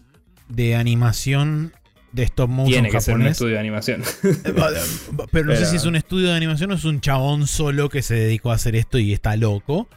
de 0.50 0.76
animación 0.76 1.74
de 2.16 2.24
stop 2.24 2.50
motion 2.50 2.72
Tiene 2.72 2.90
que 2.90 3.02
ser 3.02 3.16
un 3.16 3.28
estudio 3.28 3.56
de 3.56 3.60
animación. 3.60 4.02
Pero 5.32 5.46
no 5.46 5.56
sé 5.56 5.66
si 5.66 5.76
es 5.76 5.86
un 5.86 5.96
estudio 5.96 6.30
de 6.30 6.36
animación 6.36 6.72
o 6.72 6.76
es 6.76 6.86
un 6.86 7.02
chabón 7.02 7.46
solo 7.46 7.90
que 7.90 8.02
se 8.02 8.16
dedicó 8.16 8.52
a 8.52 8.56
hacer 8.56 8.76
esto 8.76 8.98
y 8.98 9.14
está 9.14 9.36
loco. 9.36 9.90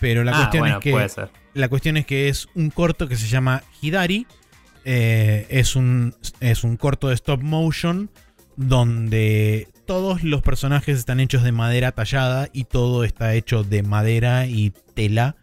Pero 0.00 0.24
la 0.24 0.32
ah, 0.32 0.36
cuestión 0.38 0.62
bueno, 0.62 0.76
es 0.78 0.82
que. 0.82 0.90
puede 0.90 1.08
ser. 1.08 1.28
La 1.54 1.68
cuestión 1.68 1.96
es 1.96 2.06
que 2.06 2.28
es 2.28 2.48
un 2.54 2.70
corto 2.70 3.08
que 3.08 3.16
se 3.16 3.28
llama 3.28 3.62
Hidari. 3.80 4.26
Eh, 4.84 5.46
es, 5.50 5.76
un, 5.76 6.14
es 6.40 6.64
un 6.64 6.76
corto 6.76 7.08
de 7.08 7.14
stop 7.14 7.42
motion 7.42 8.08
donde 8.56 9.68
todos 9.84 10.22
los 10.22 10.42
personajes 10.42 10.98
están 10.98 11.20
hechos 11.20 11.42
de 11.42 11.52
madera 11.52 11.92
tallada 11.92 12.48
y 12.52 12.64
todo 12.64 13.04
está 13.04 13.34
hecho 13.34 13.64
de 13.64 13.82
madera 13.82 14.46
y 14.46 14.72
tela. 14.94 15.36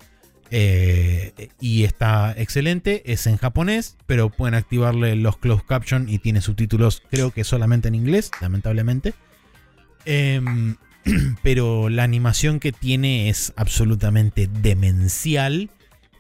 Eh, 0.56 1.50
y 1.60 1.84
está 1.84 2.32
excelente, 2.38 3.02
es 3.12 3.26
en 3.26 3.38
japonés, 3.38 3.98
pero 4.06 4.30
pueden 4.30 4.54
activarle 4.54 5.16
los 5.16 5.38
closed 5.38 5.66
caption 5.66 6.08
y 6.08 6.20
tiene 6.20 6.42
subtítulos 6.42 7.02
creo 7.10 7.32
que 7.32 7.44
solamente 7.44 7.88
en 7.88 7.96
inglés, 7.96 8.30
lamentablemente. 8.40 9.16
Em, 10.06 10.76
pero 11.44 11.90
la 11.90 12.04
animación 12.04 12.60
que 12.60 12.72
tiene 12.72 13.30
es 13.30 13.52
absolutamente 13.56 14.48
demencial. 14.48 15.72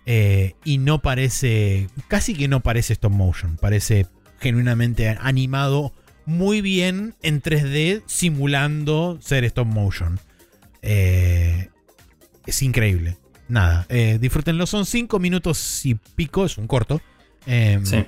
eh, 0.07 0.55
y 0.65 0.79
no 0.79 0.99
parece. 1.03 1.87
Casi 2.07 2.33
que 2.33 2.47
no 2.47 2.61
parece 2.61 2.93
stop 2.93 3.11
motion. 3.11 3.57
Parece 3.57 4.07
genuinamente 4.39 5.09
animado 5.09 5.93
muy 6.25 6.61
bien 6.61 7.13
en 7.21 7.39
3D, 7.39 8.01
simulando 8.07 9.19
ser 9.21 9.43
stop 9.43 9.67
motion. 9.67 10.19
Eh, 10.81 11.69
es 12.47 12.63
increíble. 12.63 13.17
Nada, 13.47 13.85
eh, 13.89 14.17
disfrútenlo. 14.19 14.65
Son 14.65 14.85
5 14.85 15.19
minutos 15.19 15.85
y 15.85 15.95
pico, 15.95 16.45
es 16.45 16.57
un 16.57 16.67
corto. 16.67 17.01
Em, 17.45 17.85
Sí. 17.85 18.05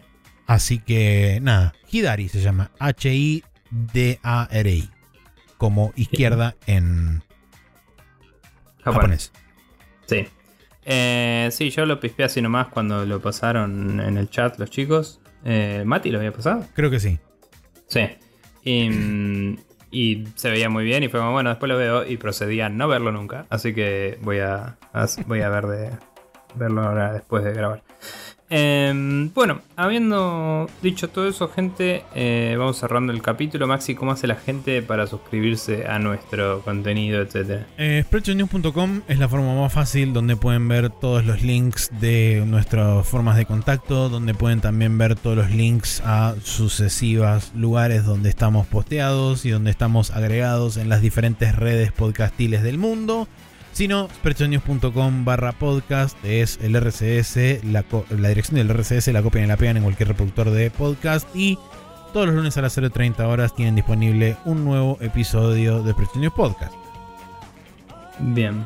Así 0.48 0.80
que 0.80 1.40
nada, 1.42 1.74
Hidari 1.92 2.30
se 2.30 2.40
llama 2.42 2.70
H-I-D-A-R-I. 3.72 4.90
Como 5.58 5.92
izquierda 5.96 6.56
en 6.68 7.24
japonés. 8.84 9.32
Sí. 10.06 10.28
Eh, 10.84 11.50
sí, 11.52 11.70
yo 11.72 11.86
lo 11.86 12.00
pispé 12.00 12.26
así 12.26 12.42
nomás 12.42 12.68
cuando 12.68 13.06
lo 13.06 13.20
pasaron 13.22 14.00
en 14.00 14.18
el 14.18 14.30
chat 14.30 14.60
los 14.60 14.70
chicos. 14.70 15.20
Eh, 15.44 15.84
¿Mati 15.86 16.12
lo 16.12 16.20
había 16.20 16.32
pasado? 16.32 16.66
Creo 16.74 16.92
que 16.92 17.00
sí. 17.00 17.18
Sí. 17.88 18.02
Y, 18.64 18.90
mm, 18.90 19.58
y 19.96 20.28
se 20.36 20.52
veía 20.52 20.68
muy 20.68 20.84
bien 20.84 21.04
y 21.04 21.08
fue 21.08 21.22
como, 21.22 21.32
bueno, 21.32 21.50
después 21.52 21.70
lo 21.70 21.78
veo 21.78 22.06
y 22.06 22.18
procedí 22.18 22.60
a 22.60 22.68
no 22.68 22.90
verlo 22.90 23.14
nunca. 23.14 23.46
Así 23.50 23.74
que 23.74 24.20
voy 24.22 24.40
a, 24.40 24.76
voy 25.26 25.40
a 25.40 25.48
ver 25.48 25.68
de 25.68 25.92
verlo 26.56 26.82
ahora 26.82 27.14
después 27.14 27.46
de 27.46 27.54
grabar. 27.54 27.82
Em, 28.48 29.34
bueno, 29.34 29.62
habiendo 29.76 30.70
dicho 30.84 31.10
todo 31.10 31.28
eso, 31.28 31.48
gente, 31.48 32.04
eh, 32.14 32.56
vamos 32.58 32.78
cerrando 32.78 33.12
el 33.12 33.22
capítulo. 33.22 33.66
Maxi, 33.66 33.96
¿cómo 33.96 34.12
hace 34.12 34.28
la 34.28 34.36
gente 34.36 34.84
para 34.84 35.08
suscribirse 35.08 35.88
a 35.88 35.98
nuestro 35.98 36.62
contenido, 36.62 37.22
etcétera? 37.22 37.66
Eh, 37.78 38.04
es 39.08 39.20
la 39.20 39.28
forma 39.28 39.56
más 39.56 39.74
fácil 39.74 40.14
donde 40.14 40.36
pueden 40.36 40.68
ver 40.68 40.92
todos 40.92 41.26
los 41.26 41.42
links 41.42 41.90
de 42.00 42.44
nuestras 42.46 43.08
formas 43.08 43.36
de 43.38 43.46
contacto, 43.46 44.10
donde 44.10 44.36
pueden 44.36 44.62
también 44.62 44.98
ver 44.98 45.16
todos 45.16 45.38
los 45.38 45.50
links 45.50 46.02
a 46.06 46.36
sucesivas 46.44 47.52
lugares 47.56 48.06
donde 48.06 48.30
estamos 48.30 48.68
posteados 48.68 49.46
y 49.46 49.50
donde 49.50 49.72
estamos 49.72 50.12
agregados 50.12 50.78
en 50.78 50.90
las 50.90 51.02
diferentes 51.02 51.56
redes 51.56 51.92
podcastiles 51.92 52.62
del 52.62 52.78
mundo. 52.78 53.28
Si 53.76 53.90
no, 53.90 54.08
spreadshotnews.com 54.08 55.26
barra 55.26 55.52
podcast 55.52 56.18
es 56.24 56.58
el 56.62 56.78
RCS, 56.78 57.62
la, 57.66 57.84
dirección 58.30 58.56
del 58.56 58.70
RCS 58.70 59.10
la 59.10 59.22
copian 59.22 59.44
y 59.44 59.48
la 59.48 59.58
pegan 59.58 59.76
en 59.76 59.84
cualquier 59.84 60.08
reproductor 60.08 60.50
de 60.50 60.72
podcast 60.72 61.28
y 61.36 61.60
todos 62.14 62.28
los 62.28 62.38
lunes 62.38 62.56
a 62.56 62.62
las 62.62 62.78
0.30 62.78 63.20
horas 63.26 63.54
tienen 63.54 63.76
disponible 63.76 64.38
un 64.46 64.64
nuevo 64.64 64.98
episodio 65.02 65.84
de 65.84 65.94
News 66.16 66.34
Podcast. 66.34 66.74
Bien. 68.20 68.66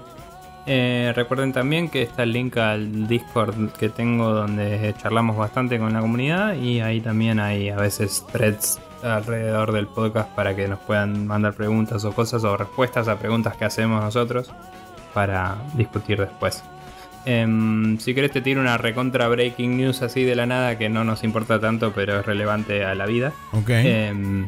Eh, 0.67 1.11
recuerden 1.15 1.53
también 1.53 1.89
que 1.89 2.03
está 2.03 2.21
el 2.21 2.31
link 2.31 2.57
al 2.57 3.07
Discord 3.07 3.71
que 3.79 3.89
tengo 3.89 4.29
donde 4.29 4.93
charlamos 5.01 5.35
bastante 5.37 5.79
con 5.79 5.91
la 5.91 6.01
comunidad 6.01 6.53
y 6.53 6.81
ahí 6.81 7.01
también 7.01 7.39
hay 7.39 7.69
a 7.69 7.77
veces 7.77 8.23
threads 8.31 8.79
alrededor 9.01 9.71
del 9.71 9.87
podcast 9.87 10.29
para 10.35 10.55
que 10.55 10.67
nos 10.67 10.77
puedan 10.81 11.25
mandar 11.25 11.55
preguntas 11.55 12.05
o 12.05 12.11
cosas 12.13 12.43
o 12.43 12.55
respuestas 12.55 13.07
a 13.07 13.17
preguntas 13.17 13.57
que 13.57 13.65
hacemos 13.65 14.03
nosotros 14.03 14.51
para 15.13 15.57
discutir 15.75 16.19
después. 16.19 16.63
Em, 17.25 17.99
si 17.99 18.13
querés 18.13 18.31
te 18.31 18.41
tiro 18.41 18.61
una 18.61 18.77
recontra 18.77 19.27
breaking 19.27 19.77
news 19.77 20.01
así 20.01 20.23
de 20.23 20.35
la 20.35 20.45
nada 20.45 20.77
que 20.77 20.89
no 20.89 21.03
nos 21.03 21.23
importa 21.23 21.59
tanto 21.59 21.91
pero 21.93 22.19
es 22.19 22.25
relevante 22.25 22.85
a 22.85 22.95
la 22.95 23.05
vida. 23.05 23.33
Ok. 23.51 23.69
Em, 23.69 24.47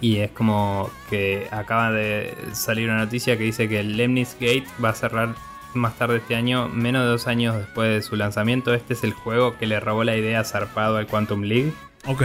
y 0.00 0.18
es 0.18 0.30
como 0.30 0.90
que 1.10 1.48
acaba 1.50 1.90
de 1.90 2.34
salir 2.52 2.88
una 2.88 2.98
noticia 2.98 3.36
que 3.36 3.44
dice 3.44 3.68
que 3.68 3.80
el 3.80 3.96
Lemnis 3.96 4.36
Gate 4.38 4.66
va 4.82 4.90
a 4.90 4.94
cerrar 4.94 5.34
más 5.74 5.96
tarde 5.96 6.18
este 6.18 6.34
año, 6.34 6.68
menos 6.68 7.02
de 7.02 7.08
dos 7.08 7.26
años 7.26 7.56
después 7.56 7.90
de 7.90 8.02
su 8.02 8.16
lanzamiento. 8.16 8.74
Este 8.74 8.94
es 8.94 9.04
el 9.04 9.12
juego 9.12 9.56
que 9.58 9.66
le 9.66 9.80
robó 9.80 10.04
la 10.04 10.16
idea 10.16 10.44
zarpado 10.44 10.96
al 10.98 11.06
Quantum 11.06 11.42
League. 11.42 11.72
ok. 12.06 12.22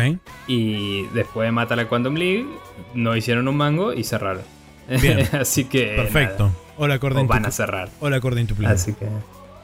Y 0.47 1.03
después 1.13 1.47
de 1.47 1.51
matar 1.51 1.79
al 1.79 1.87
Quantum 1.87 2.15
League, 2.15 2.45
no 2.93 3.15
hicieron 3.15 3.47
un 3.47 3.57
mango 3.57 3.93
y 3.93 4.03
cerraron. 4.03 4.43
Bien. 5.01 5.27
Así 5.39 5.65
que. 5.65 5.95
Perfecto. 5.95 6.45
nada. 6.47 6.62
Hola, 6.77 6.93
O 6.93 6.97
according 6.97 7.27
van 7.27 7.43
to- 7.43 7.49
a 7.49 7.51
cerrar. 7.51 7.89
According 8.01 8.47
to 8.47 8.55
plan. 8.55 8.71
Así 8.71 8.93
que. 8.93 9.07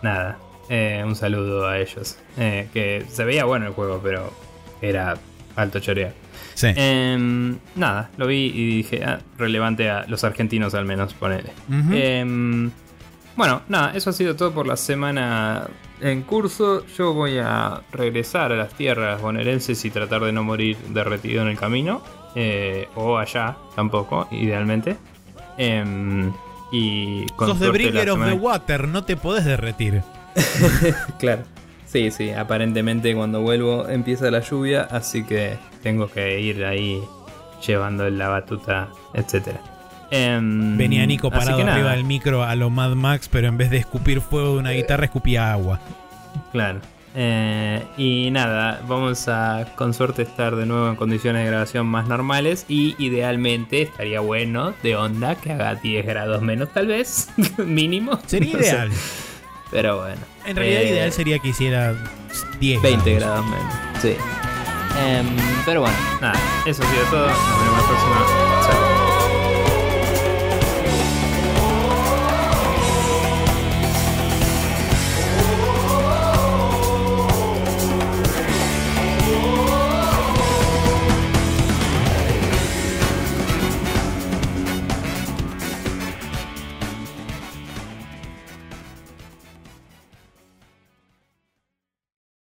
Nada. 0.01 0.38
Eh, 0.69 1.03
un 1.05 1.15
saludo 1.15 1.67
a 1.67 1.79
ellos. 1.79 2.17
Eh, 2.38 2.67
que 2.73 3.05
se 3.09 3.23
veía 3.23 3.45
bueno 3.45 3.65
el 3.67 3.73
juego, 3.73 3.99
pero 4.03 4.31
era 4.81 5.17
alto 5.55 5.79
choreo. 5.79 6.11
Sí. 6.53 6.67
Em, 6.75 7.57
nada, 7.75 8.11
lo 8.17 8.27
vi 8.27 8.51
y 8.53 8.75
dije, 8.77 9.03
ah, 9.03 9.19
relevante 9.38 9.89
a 9.89 10.05
los 10.07 10.23
argentinos 10.23 10.73
al 10.75 10.85
menos, 10.85 11.13
ponele. 11.13 11.51
Em, 11.91 12.69
bueno, 13.35 13.61
nada, 13.69 13.93
eso 13.95 14.09
ha 14.09 14.13
sido 14.13 14.35
todo 14.35 14.51
por 14.51 14.67
la 14.67 14.75
semana 14.77 15.67
en 16.01 16.21
curso. 16.23 16.85
Yo 16.97 17.13
voy 17.13 17.39
a 17.39 17.81
regresar 17.91 18.51
a 18.51 18.55
las 18.55 18.73
tierras 18.73 19.21
bonaerenses 19.21 19.83
y 19.85 19.89
tratar 19.89 20.21
de 20.21 20.31
no 20.33 20.43
morir 20.43 20.77
derretido 20.89 21.41
en 21.41 21.47
el 21.49 21.57
camino. 21.57 22.01
eh, 22.35 22.88
o 22.95 23.17
allá, 23.17 23.57
tampoco, 23.75 24.27
idealmente. 24.29 24.97
Y 26.72 27.25
con 27.35 27.49
Sos 27.49 27.59
de 27.59 27.69
Bringer 27.69 28.09
of 28.11 28.25
the 28.25 28.33
Water, 28.33 28.88
no 28.88 29.03
te 29.03 29.15
podés 29.17 29.45
derretir. 29.45 30.03
Claro. 31.19 31.43
Sí, 31.85 32.11
sí, 32.11 32.30
aparentemente 32.31 33.15
cuando 33.15 33.41
vuelvo 33.41 33.89
empieza 33.89 34.30
la 34.30 34.41
lluvia, 34.41 34.88
así 34.91 35.23
que 35.23 35.57
tengo 35.81 36.07
que 36.07 36.39
ir 36.39 36.64
ahí 36.64 37.01
llevando 37.65 38.07
la 38.11 38.30
batuta, 38.30 38.89
etcétera. 39.15 39.59
Em, 40.11 40.77
Venía 40.77 41.06
Nico 41.07 41.31
parado 41.31 41.57
que 41.57 41.64
nada, 41.64 41.75
arriba 41.75 41.91
del 41.93 42.03
micro 42.03 42.43
a 42.43 42.56
lo 42.56 42.69
Mad 42.69 42.91
Max, 42.91 43.27
pero 43.27 43.48
en 43.48 43.57
vez 43.57 43.72
de 43.72 43.77
escupir 43.77 44.22
fuego 44.22 44.53
de 44.53 44.59
una 44.59 44.72
guitarra, 44.72 45.06
escupía 45.06 45.51
agua. 45.51 45.80
Claro. 46.51 46.80
Eh, 47.15 47.83
y 47.97 48.29
nada, 48.31 48.81
vamos 48.88 49.27
a 49.27 49.65
con 49.75 49.93
suerte 49.93 50.21
estar 50.21 50.55
de 50.55 50.65
nuevo 50.65 50.88
en 50.89 50.95
condiciones 50.95 51.43
de 51.43 51.49
grabación 51.49 51.88
más 51.88 52.07
normales 52.07 52.65
y 52.69 52.95
idealmente 53.03 53.81
estaría 53.81 54.19
bueno 54.19 54.73
de 54.83 54.95
onda 54.95 55.35
que 55.35 55.51
haga 55.53 55.75
10 55.75 56.05
grados 56.05 56.41
menos 56.41 56.69
tal 56.71 56.88
vez, 56.88 57.29
mínimo. 57.57 58.19
Sería 58.27 58.53
No 58.53 58.59
sé. 58.59 58.65
ideal. 58.69 58.89
Pero 59.71 59.97
bueno. 59.97 60.21
En 60.45 60.55
realidad, 60.55 60.81
Eh, 60.81 60.89
ideal 60.89 61.11
sería 61.11 61.39
que 61.39 61.47
hiciera 61.49 61.93
10 62.59 62.81
20 62.81 63.13
grados. 63.15 63.45
grados 63.45 63.45
menos. 63.47 63.73
Sí. 64.01 64.15
Em, 65.07 65.25
pero 65.65 65.81
bueno, 65.81 65.95
nada, 66.21 66.39
eso 66.65 66.83
ha 66.83 66.88
sido 66.91 67.03
todo. 67.11 67.27
Nos 67.27 67.38
vemos 67.38 67.81
la 67.81 67.88
próxima. 67.88 68.48